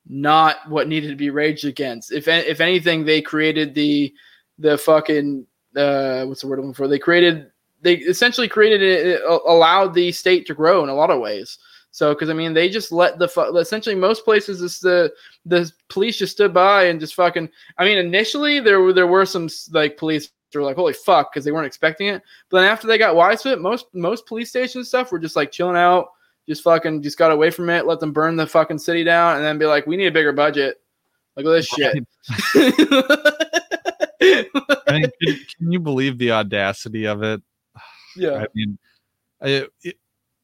not 0.07 0.57
what 0.69 0.87
needed 0.87 1.09
to 1.09 1.15
be 1.15 1.29
raged 1.29 1.65
against. 1.65 2.11
If 2.11 2.27
if 2.27 2.61
anything, 2.61 3.05
they 3.05 3.21
created 3.21 3.73
the 3.73 4.13
the 4.59 4.77
fucking 4.77 5.45
uh, 5.75 6.25
what's 6.25 6.41
the 6.41 6.47
word 6.47 6.59
I'm 6.59 6.73
for? 6.73 6.87
They 6.87 6.99
created 6.99 7.51
they 7.81 7.95
essentially 7.95 8.47
created 8.47 8.81
it, 8.81 9.21
allowed 9.23 9.93
the 9.93 10.11
state 10.11 10.47
to 10.47 10.55
grow 10.55 10.83
in 10.83 10.89
a 10.89 10.95
lot 10.95 11.11
of 11.11 11.19
ways. 11.19 11.59
So, 11.91 12.13
because 12.13 12.29
I 12.29 12.33
mean, 12.33 12.53
they 12.53 12.67
just 12.67 12.91
let 12.91 13.19
the 13.19 13.27
fu- 13.27 13.55
essentially 13.57 13.95
most 13.95 14.25
places 14.25 14.61
is 14.61 14.79
the 14.79 15.13
the 15.45 15.71
police 15.87 16.17
just 16.17 16.33
stood 16.33 16.53
by 16.53 16.85
and 16.85 16.99
just 16.99 17.15
fucking. 17.15 17.49
I 17.77 17.85
mean, 17.85 17.97
initially 17.97 18.59
there 18.59 18.81
were 18.81 18.91
there 18.91 19.07
were 19.07 19.25
some 19.25 19.47
like 19.71 19.97
police 19.97 20.29
were 20.53 20.61
like 20.61 20.75
holy 20.75 20.93
fuck 20.93 21.31
because 21.31 21.45
they 21.45 21.51
weren't 21.51 21.67
expecting 21.67 22.07
it. 22.07 22.21
But 22.49 22.61
then 22.61 22.69
after 22.69 22.87
they 22.87 22.97
got 22.97 23.15
wise 23.15 23.41
to 23.43 23.51
it, 23.51 23.61
most 23.61 23.85
most 23.93 24.25
police 24.25 24.49
station 24.49 24.83
stuff 24.83 25.11
were 25.11 25.19
just 25.19 25.35
like 25.35 25.51
chilling 25.51 25.77
out, 25.77 26.09
just 26.47 26.63
fucking 26.63 27.01
just 27.01 27.17
got 27.17 27.31
away 27.31 27.49
from 27.49 27.69
it, 27.69 27.85
let 27.85 27.99
them 27.99 28.13
burn 28.13 28.35
the 28.35 28.47
fucking 28.47 28.77
city 28.77 29.03
down, 29.03 29.35
and 29.35 29.45
then 29.45 29.57
be 29.57 29.65
like, 29.65 29.87
we 29.87 29.97
need 29.97 30.07
a 30.07 30.11
bigger 30.11 30.31
budget. 30.31 30.77
Look 31.35 31.45
at 31.45 31.51
this 31.51 31.67
shit. 31.67 32.07
I 34.87 34.91
mean, 34.91 35.11
can, 35.21 35.39
can, 35.57 35.71
you 35.71 35.79
believe 35.79 36.17
the 36.17 36.31
audacity 36.31 37.05
of 37.05 37.23
it? 37.23 37.41
Yeah. 38.17 38.35
I 38.35 38.45
mean, 38.55 38.77
it, 39.41 39.69
it, 39.83 39.97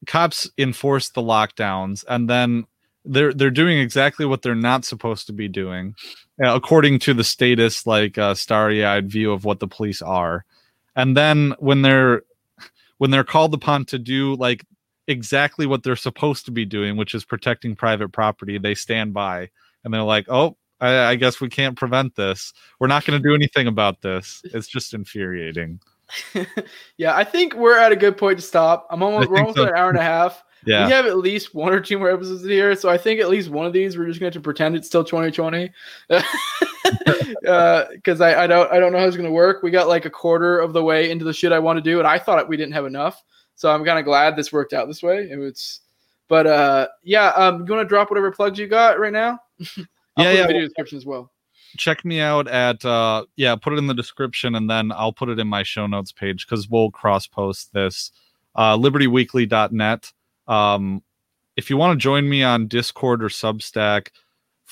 cops 0.06 0.50
enforce 0.58 1.10
the 1.10 1.22
lockdowns, 1.22 2.04
and 2.10 2.30
then 2.30 2.66
they're 3.06 3.34
they're 3.34 3.50
doing 3.50 3.80
exactly 3.80 4.26
what 4.26 4.42
they're 4.42 4.56
not 4.56 4.84
supposed 4.84 5.28
to 5.28 5.32
be 5.32 5.48
doing, 5.48 5.96
uh, 6.44 6.54
according 6.54 7.00
to 7.00 7.14
the 7.14 7.24
status 7.24 7.88
like 7.88 8.18
uh, 8.18 8.34
starry-eyed 8.34 9.10
view 9.10 9.32
of 9.32 9.46
what 9.46 9.62
the 9.62 9.70
police 9.70 10.02
are. 10.02 10.44
And 10.94 11.16
then 11.16 11.56
when 11.60 11.82
they're 11.82 12.24
when 12.98 13.10
they're 13.10 13.24
called 13.24 13.54
upon 13.54 13.86
to 13.86 13.98
do 13.98 14.36
like 14.36 14.66
exactly 15.08 15.66
what 15.66 15.84
they're 15.84 15.96
supposed 15.96 16.46
to 16.46 16.52
be 16.52 16.66
doing, 16.66 16.98
which 16.98 17.14
is 17.14 17.26
protecting 17.26 17.76
private 17.76 18.10
property, 18.10 18.58
they 18.58 18.76
stand 18.76 19.14
by 19.14 19.50
and 19.84 19.94
they're 19.94 20.04
like, 20.04 20.26
"Oh, 20.30 20.58
I, 20.80 20.98
I 21.06 21.16
guess 21.16 21.42
we 21.42 21.50
can't 21.50 21.78
prevent 21.78 22.16
this. 22.16 22.54
We're 22.80 22.88
not 22.88 23.06
going 23.06 23.22
to 23.22 23.28
do 23.28 23.36
anything 23.36 23.68
about 23.68 24.02
this." 24.02 24.42
It's 24.46 24.68
just 24.68 24.94
infuriating. 24.94 25.80
yeah, 26.98 27.16
I 27.16 27.24
think 27.24 27.56
we're 27.56 27.78
at 27.78 27.92
a 27.92 27.96
good 27.96 28.18
point 28.18 28.40
to 28.40 28.46
stop. 28.46 28.88
I'm 28.90 29.04
almost 29.04 29.30
we're 29.30 29.38
almost 29.38 29.58
so. 29.58 29.64
an 29.64 29.76
hour 29.76 29.90
and 29.90 30.00
a 30.00 30.04
half. 30.04 30.44
Yeah. 30.64 30.86
We 30.86 30.92
have 30.92 31.08
at 31.08 31.18
least 31.18 31.56
one 31.56 31.74
or 31.74 31.80
two 31.80 31.98
more 31.98 32.12
episodes 32.12 32.44
here, 32.44 32.76
so 32.76 32.88
I 32.88 32.96
think 32.96 33.20
at 33.20 33.30
least 33.30 33.50
one 33.50 33.66
of 33.66 33.74
these 33.74 33.98
we're 33.98 34.06
just 34.06 34.20
going 34.20 34.32
to 34.32 34.38
to 34.38 34.44
pretend 34.44 34.76
it's 34.76 34.86
still 34.86 35.04
2020, 35.04 35.72
because 36.08 36.24
uh, 37.48 38.24
I, 38.24 38.44
I 38.44 38.46
don't 38.46 38.72
I 38.72 38.80
don't 38.80 38.92
know 38.92 39.00
how 39.00 39.06
it's 39.06 39.18
going 39.18 39.28
to 39.28 39.34
work. 39.34 39.64
We 39.64 39.72
got 39.72 39.88
like 39.88 40.06
a 40.06 40.12
quarter 40.12 40.60
of 40.60 40.74
the 40.74 40.84
way 40.84 41.10
into 41.10 41.26
the 41.26 41.34
shit 41.34 41.52
I 41.52 41.58
want 41.58 41.78
to 41.78 41.82
do, 41.82 41.98
and 41.98 42.08
I 42.08 42.20
thought 42.20 42.48
we 42.48 42.58
didn't 42.58 42.74
have 42.74 42.86
enough. 42.86 43.24
So 43.62 43.72
I'm 43.72 43.86
kind 43.86 44.00
of 44.00 44.06
glad 44.06 44.36
this 44.36 44.52
worked 44.52 44.74
out 44.74 44.88
this 44.88 45.04
way. 45.04 45.30
It 45.30 45.38
was, 45.38 45.82
but 46.28 46.48
uh, 46.48 46.88
yeah. 47.04 47.28
Um, 47.28 47.64
you 47.64 47.72
want 47.72 47.86
to 47.86 47.88
drop 47.88 48.10
whatever 48.10 48.32
plugs 48.32 48.58
you 48.58 48.66
got 48.66 49.00
right 49.00 49.14
now? 49.14 49.38
yeah, 50.18 50.32
yeah. 50.32 50.48
Video 50.48 50.64
description 50.64 50.98
as 50.98 51.06
well. 51.06 51.32
Check 51.78 52.04
me 52.04 52.20
out 52.20 52.48
at 52.48 52.84
uh, 52.84 53.26
yeah. 53.36 53.56
Put 53.56 53.74
it 53.74 53.76
in 53.76 53.86
the 53.86 53.94
description, 53.94 54.56
and 54.56 54.68
then 54.68 54.92
I'll 54.92 55.14
put 55.14 55.30
it 55.30 55.38
in 55.38 55.48
my 55.48 55.62
show 55.62 55.86
notes 55.86 56.12
page 56.12 56.48
because 56.48 56.70
we'll 56.70 56.90
cross 56.90 57.28
post 57.28 57.72
this. 57.72 58.12
Uh, 58.56 58.76
LibertyWeekly.net. 58.78 60.12
Um, 60.48 61.04
if 61.56 61.70
you 61.70 61.78
want 61.78 62.00
to 62.00 62.04
join 62.04 62.28
me 62.28 62.42
on 62.42 62.68
Discord 62.68 63.24
or 63.24 63.30
Substack, 63.30 64.08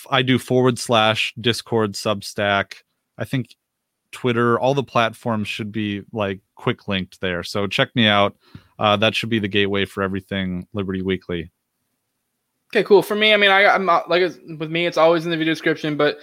I 0.09 0.23
do 0.23 0.39
forward 0.39 0.79
slash 0.79 1.31
Discord 1.39 1.93
Substack. 1.93 2.77
I 3.19 3.25
think 3.25 3.55
Twitter, 4.11 4.59
all 4.59 4.73
the 4.73 4.81
platforms 4.81 5.47
should 5.47 5.71
be 5.71 6.01
like 6.11 6.39
quick 6.55 6.87
linked 6.87 7.21
there. 7.21 7.43
So 7.43 7.67
check 7.67 7.95
me 7.95 8.07
out. 8.07 8.35
Uh, 8.79 8.95
that 8.95 9.13
should 9.13 9.29
be 9.29 9.39
the 9.39 9.47
gateway 9.47 9.85
for 9.85 10.01
everything 10.01 10.65
Liberty 10.73 11.01
Weekly. 11.01 11.51
Okay, 12.71 12.83
cool. 12.83 13.03
For 13.03 13.15
me, 13.15 13.33
I 13.33 13.37
mean, 13.37 13.51
I, 13.51 13.65
I'm 13.65 13.85
not, 13.85 14.09
like 14.09 14.21
with 14.21 14.71
me, 14.71 14.85
it's 14.85 14.97
always 14.97 15.25
in 15.25 15.31
the 15.31 15.37
video 15.37 15.53
description, 15.53 15.97
but 15.97 16.19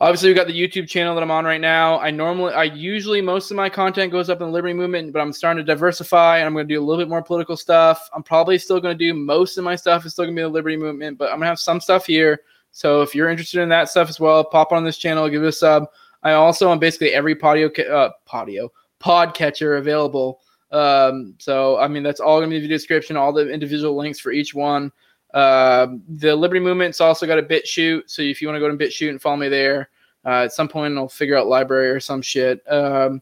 obviously 0.00 0.30
we 0.30 0.34
got 0.34 0.46
the 0.46 0.58
YouTube 0.58 0.88
channel 0.88 1.14
that 1.14 1.22
I'm 1.22 1.30
on 1.30 1.44
right 1.44 1.60
now. 1.60 2.00
I 2.00 2.10
normally, 2.10 2.52
I 2.52 2.64
usually 2.64 3.20
most 3.20 3.50
of 3.50 3.56
my 3.56 3.68
content 3.68 4.10
goes 4.10 4.28
up 4.28 4.40
in 4.40 4.46
the 4.48 4.52
Liberty 4.52 4.74
Movement, 4.74 5.12
but 5.12 5.20
I'm 5.20 5.32
starting 5.32 5.64
to 5.64 5.72
diversify 5.72 6.38
and 6.38 6.46
I'm 6.46 6.52
going 6.52 6.66
to 6.66 6.74
do 6.74 6.80
a 6.80 6.84
little 6.84 7.00
bit 7.00 7.08
more 7.08 7.22
political 7.22 7.56
stuff. 7.56 8.08
I'm 8.14 8.22
probably 8.22 8.58
still 8.58 8.80
going 8.80 8.98
to 8.98 9.04
do 9.04 9.14
most 9.14 9.56
of 9.56 9.62
my 9.62 9.76
stuff 9.76 10.04
is 10.04 10.12
still 10.12 10.24
going 10.24 10.34
to 10.34 10.40
be 10.40 10.42
the 10.42 10.48
Liberty 10.48 10.76
Movement, 10.76 11.16
but 11.18 11.26
I'm 11.26 11.36
going 11.36 11.42
to 11.42 11.48
have 11.48 11.60
some 11.60 11.80
stuff 11.80 12.06
here. 12.06 12.40
So 12.72 13.02
if 13.02 13.14
you're 13.14 13.28
interested 13.28 13.60
in 13.60 13.68
that 13.68 13.88
stuff 13.88 14.08
as 14.08 14.18
well, 14.18 14.42
pop 14.42 14.72
on 14.72 14.84
this 14.84 14.98
channel, 14.98 15.28
give 15.28 15.44
it 15.44 15.48
a 15.48 15.52
sub. 15.52 15.86
I 16.24 16.32
also 16.32 16.72
am 16.72 16.78
basically 16.78 17.12
every 17.12 17.36
podio, 17.36 17.70
uh, 17.88 18.10
podio 18.26 18.70
podcatcher 19.00 19.78
available. 19.78 20.40
Um, 20.70 21.34
so 21.38 21.78
I 21.78 21.88
mean 21.88 22.02
that's 22.02 22.20
all 22.20 22.40
gonna 22.40 22.50
be 22.50 22.56
in 22.56 22.62
the 22.62 22.68
description, 22.68 23.16
all 23.16 23.32
the 23.32 23.48
individual 23.50 23.96
links 23.96 24.18
for 24.18 24.32
each 24.32 24.54
one. 24.54 24.92
Uh, 25.32 25.88
the 26.08 26.34
Liberty 26.34 26.60
Movement's 26.60 27.00
also 27.00 27.26
got 27.26 27.38
a 27.38 27.42
BitChute, 27.42 28.02
so 28.06 28.22
if 28.22 28.40
you 28.40 28.48
want 28.48 28.56
to 28.56 28.60
go 28.60 28.68
to 28.68 28.76
BitChute 28.76 29.10
and 29.10 29.20
follow 29.20 29.36
me 29.36 29.48
there, 29.48 29.90
uh, 30.24 30.44
at 30.44 30.52
some 30.52 30.68
point 30.68 30.96
I'll 30.96 31.08
figure 31.08 31.36
out 31.36 31.46
LBRY 31.46 31.96
or 31.96 32.00
some 32.00 32.22
shit. 32.22 32.62
Um, 32.70 33.20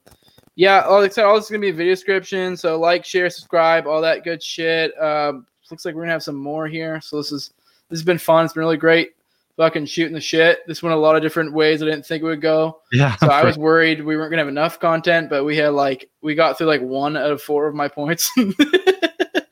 yeah, 0.54 0.80
all, 0.82 1.00
like 1.00 1.16
all 1.18 1.36
this 1.36 1.46
is 1.46 1.50
gonna 1.50 1.60
be 1.60 1.70
a 1.70 1.74
video 1.74 1.94
description. 1.94 2.56
So 2.56 2.78
like, 2.78 3.04
share, 3.04 3.30
subscribe, 3.30 3.86
all 3.86 4.02
that 4.02 4.24
good 4.24 4.42
shit. 4.42 4.92
Um, 5.00 5.46
looks 5.70 5.84
like 5.84 5.94
we're 5.94 6.02
gonna 6.02 6.12
have 6.12 6.22
some 6.22 6.36
more 6.36 6.68
here. 6.68 7.00
So 7.00 7.16
this 7.16 7.32
is 7.32 7.52
this 7.88 7.98
has 7.98 8.04
been 8.04 8.18
fun. 8.18 8.44
It's 8.44 8.54
been 8.54 8.60
really 8.60 8.76
great 8.76 9.14
fucking 9.56 9.86
shooting 9.86 10.14
the 10.14 10.20
shit. 10.20 10.60
This 10.66 10.82
went 10.82 10.94
a 10.94 10.98
lot 10.98 11.16
of 11.16 11.22
different 11.22 11.52
ways 11.52 11.82
I 11.82 11.86
didn't 11.86 12.06
think 12.06 12.22
it 12.22 12.26
would 12.26 12.40
go. 12.40 12.80
Yeah. 12.92 13.16
So 13.16 13.28
I 13.28 13.44
was 13.44 13.58
worried 13.58 14.04
we 14.04 14.16
weren't 14.16 14.30
gonna 14.30 14.42
have 14.42 14.48
enough 14.48 14.80
content, 14.80 15.30
but 15.30 15.44
we 15.44 15.56
had 15.56 15.68
like 15.68 16.10
we 16.22 16.34
got 16.34 16.58
through 16.58 16.68
like 16.68 16.82
one 16.82 17.16
out 17.16 17.30
of 17.30 17.42
four 17.42 17.66
of 17.66 17.74
my 17.74 17.88
points. 17.88 18.30
well, 18.36 18.52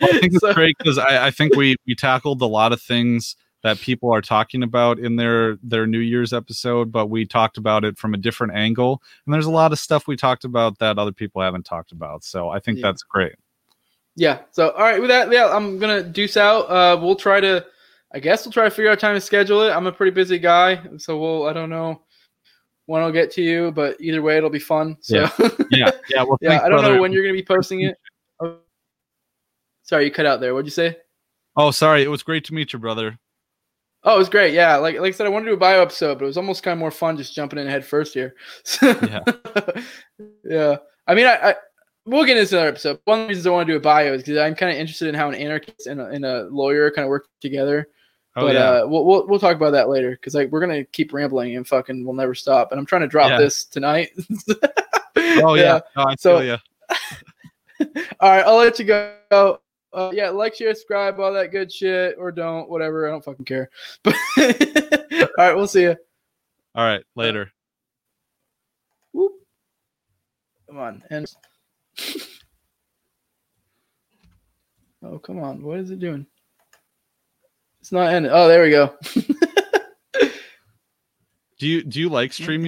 I 0.01 0.19
think 0.19 0.33
it's 0.35 0.41
so, 0.41 0.55
great 0.55 0.77
because 0.79 0.99
I, 0.99 1.27
I 1.27 1.31
think 1.31 1.55
we 1.55 1.77
we 1.87 1.95
tackled 1.95 2.41
a 2.43 2.47
lot 2.47 2.73
of 2.73 2.81
things 2.81 3.37
that 3.63 3.79
people 3.79 4.13
are 4.13 4.23
talking 4.23 4.63
about 4.63 4.99
in 4.99 5.17
their 5.17 5.57
their 5.63 5.87
New 5.87 5.99
Year's 5.99 6.33
episode, 6.33 6.91
but 6.91 7.09
we 7.09 7.27
talked 7.27 7.59
about 7.59 7.85
it 7.85 7.99
from 7.99 8.15
a 8.15 8.17
different 8.17 8.55
angle. 8.55 9.03
And 9.27 9.35
there's 9.35 9.47
a 9.47 9.51
lot 9.51 9.73
of 9.73 9.79
stuff 9.79 10.07
we 10.07 10.17
talked 10.17 10.45
about 10.45 10.79
that 10.79 10.99
other 10.99 11.13
people 11.13 11.43
haven't 11.43 11.65
talked 11.65 11.93
about. 11.93 12.25
So 12.25 12.49
I 12.49 12.59
think 12.59 12.79
yeah. 12.79 12.83
that's 12.89 13.03
great. 13.03 13.35
Yeah. 14.17 14.41
So 14.51 14.71
all 14.71 14.83
right, 14.83 15.01
with 15.01 15.11
that, 15.11 15.31
yeah, 15.31 15.55
I'm 15.55 15.79
gonna 15.79 16.03
deuce 16.03 16.37
out. 16.37 16.71
Uh, 16.71 16.99
we'll 17.01 17.17
try 17.17 17.41
to 17.41 17.65
I 18.13 18.19
guess 18.19 18.45
we'll 18.45 18.53
try 18.53 18.65
to 18.65 18.71
figure 18.71 18.91
out 18.91 18.99
time 18.99 19.15
to 19.15 19.21
schedule 19.21 19.63
it. 19.63 19.71
I'm 19.71 19.87
a 19.87 19.93
pretty 19.93 20.11
busy 20.11 20.39
guy, 20.39 20.81
so 20.99 21.19
we'll. 21.19 21.47
I 21.47 21.53
don't 21.53 21.71
know 21.71 22.03
when 22.87 23.03
I'll 23.03 23.13
get 23.13 23.31
to 23.33 23.43
you, 23.43 23.71
but 23.71 24.01
either 24.01 24.21
way, 24.21 24.37
it'll 24.37 24.51
be 24.51 24.59
fun. 24.59 24.97
So 25.01 25.17
yeah, 25.17 25.31
yeah, 25.71 25.91
yeah. 26.09 26.23
Well, 26.25 26.39
yeah. 26.41 26.57
I 26.57 26.69
don't 26.69 26.81
brother. 26.81 26.95
know 26.97 27.01
when 27.01 27.13
you're 27.13 27.23
going 27.23 27.35
to 27.35 27.41
be 27.41 27.47
posting 27.47 27.83
it. 27.83 27.97
Oh, 28.41 28.59
sorry, 29.85 30.07
you 30.07 30.11
cut 30.11 30.27
out 30.27 30.41
there. 30.41 30.55
What'd 30.55 30.67
you 30.67 30.73
say? 30.73 30.97
Oh, 31.57 31.71
sorry. 31.71 32.03
It 32.03 32.09
was 32.09 32.23
great 32.25 32.45
to 32.47 32.55
meet 32.55 32.73
you, 32.73 32.79
brother. 32.79 33.17
Oh, 34.03 34.17
it 34.17 34.19
was 34.19 34.29
great. 34.29 34.55
Yeah, 34.55 34.77
like 34.77 34.99
like 34.99 35.15
I 35.15 35.17
said, 35.17 35.27
I 35.27 35.31
wanted 35.31 35.45
to 35.45 35.51
do 35.53 35.57
a 35.57 35.59
bio 35.59 35.83
episode, 35.83 36.19
but 36.19 36.25
it 36.25 36.29
was 36.29 36.37
almost 36.37 36.63
kind 36.63 36.73
of 36.73 36.79
more 36.79 36.91
fun 36.91 37.17
just 37.17 37.35
jumping 37.35 37.59
in 37.59 37.69
head 37.69 37.85
first 37.85 38.15
here. 38.15 38.35
yeah, 38.83 39.21
yeah. 40.43 40.77
I 41.07 41.15
mean, 41.15 41.27
I, 41.27 41.51
I 41.51 41.55
we'll 42.07 42.25
get 42.25 42.39
into 42.39 42.57
another 42.57 42.71
episode. 42.71 42.99
One 43.05 43.21
of 43.21 43.25
the 43.27 43.29
reasons 43.29 43.47
I 43.47 43.51
want 43.51 43.67
to 43.67 43.73
do 43.73 43.77
a 43.77 43.81
bio 43.81 44.15
is 44.15 44.23
because 44.23 44.39
I'm 44.39 44.55
kind 44.55 44.73
of 44.73 44.79
interested 44.79 45.09
in 45.09 45.15
how 45.15 45.29
an 45.29 45.35
anarchist 45.35 45.87
and 45.87 46.01
a, 46.01 46.07
and 46.07 46.25
a 46.25 46.49
lawyer 46.51 46.91
kind 46.91 47.05
of 47.05 47.11
work 47.11 47.29
together. 47.41 47.89
Oh, 48.37 48.47
but 48.47 48.55
yeah. 48.55 48.61
uh, 48.61 48.87
we'll, 48.87 49.05
we'll 49.05 49.27
we'll 49.27 49.39
talk 49.41 49.57
about 49.57 49.73
that 49.73 49.89
later 49.89 50.13
because 50.13 50.35
like 50.35 50.51
we're 50.51 50.61
gonna 50.61 50.85
keep 50.85 51.13
rambling 51.13 51.57
and 51.57 51.67
fucking 51.67 52.05
we'll 52.05 52.15
never 52.15 52.35
stop. 52.35 52.71
And 52.71 52.79
I'm 52.79 52.87
trying 52.87 53.03
to 53.03 53.09
drop 53.09 53.31
yeah. 53.31 53.39
this 53.39 53.65
tonight. 53.65 54.11
oh 55.17 55.55
yeah, 55.55 55.81
no, 55.97 56.05
I 56.05 56.15
so, 56.17 56.41
you. 56.41 56.57
all 58.21 58.31
right, 58.31 58.45
I'll 58.47 58.57
let 58.57 58.79
you 58.79 58.85
go. 58.85 59.61
Uh, 59.93 60.13
yeah, 60.15 60.29
like, 60.31 60.55
share, 60.55 60.73
subscribe, 60.75 61.19
all 61.19 61.33
that 61.33 61.51
good 61.51 61.73
shit, 61.73 62.15
or 62.17 62.31
don't, 62.31 62.71
whatever. 62.71 63.09
I 63.09 63.11
don't 63.11 63.25
fucking 63.25 63.45
care. 63.45 63.71
But 64.05 64.15
all 64.39 65.29
right, 65.39 65.57
we'll 65.57 65.67
see 65.67 65.83
you. 65.83 65.97
All 66.77 66.85
right, 66.85 67.03
later. 67.17 67.51
Whoop. 69.13 69.33
Come 70.69 70.79
on, 70.79 71.03
and 71.11 71.27
oh, 75.03 75.19
come 75.19 75.41
on, 75.41 75.63
what 75.63 75.81
is 75.81 75.91
it 75.91 75.99
doing? 75.99 76.27
It's 77.91 77.95
not 77.95 78.13
ending. 78.15 78.31
Oh, 78.33 78.47
there 78.47 78.63
we 78.63 78.71
go. 78.71 78.95
Do 81.59 81.67
you 81.67 81.83
do 81.83 81.99
you 82.01 82.09
like 82.09 82.33
stream 82.33 82.59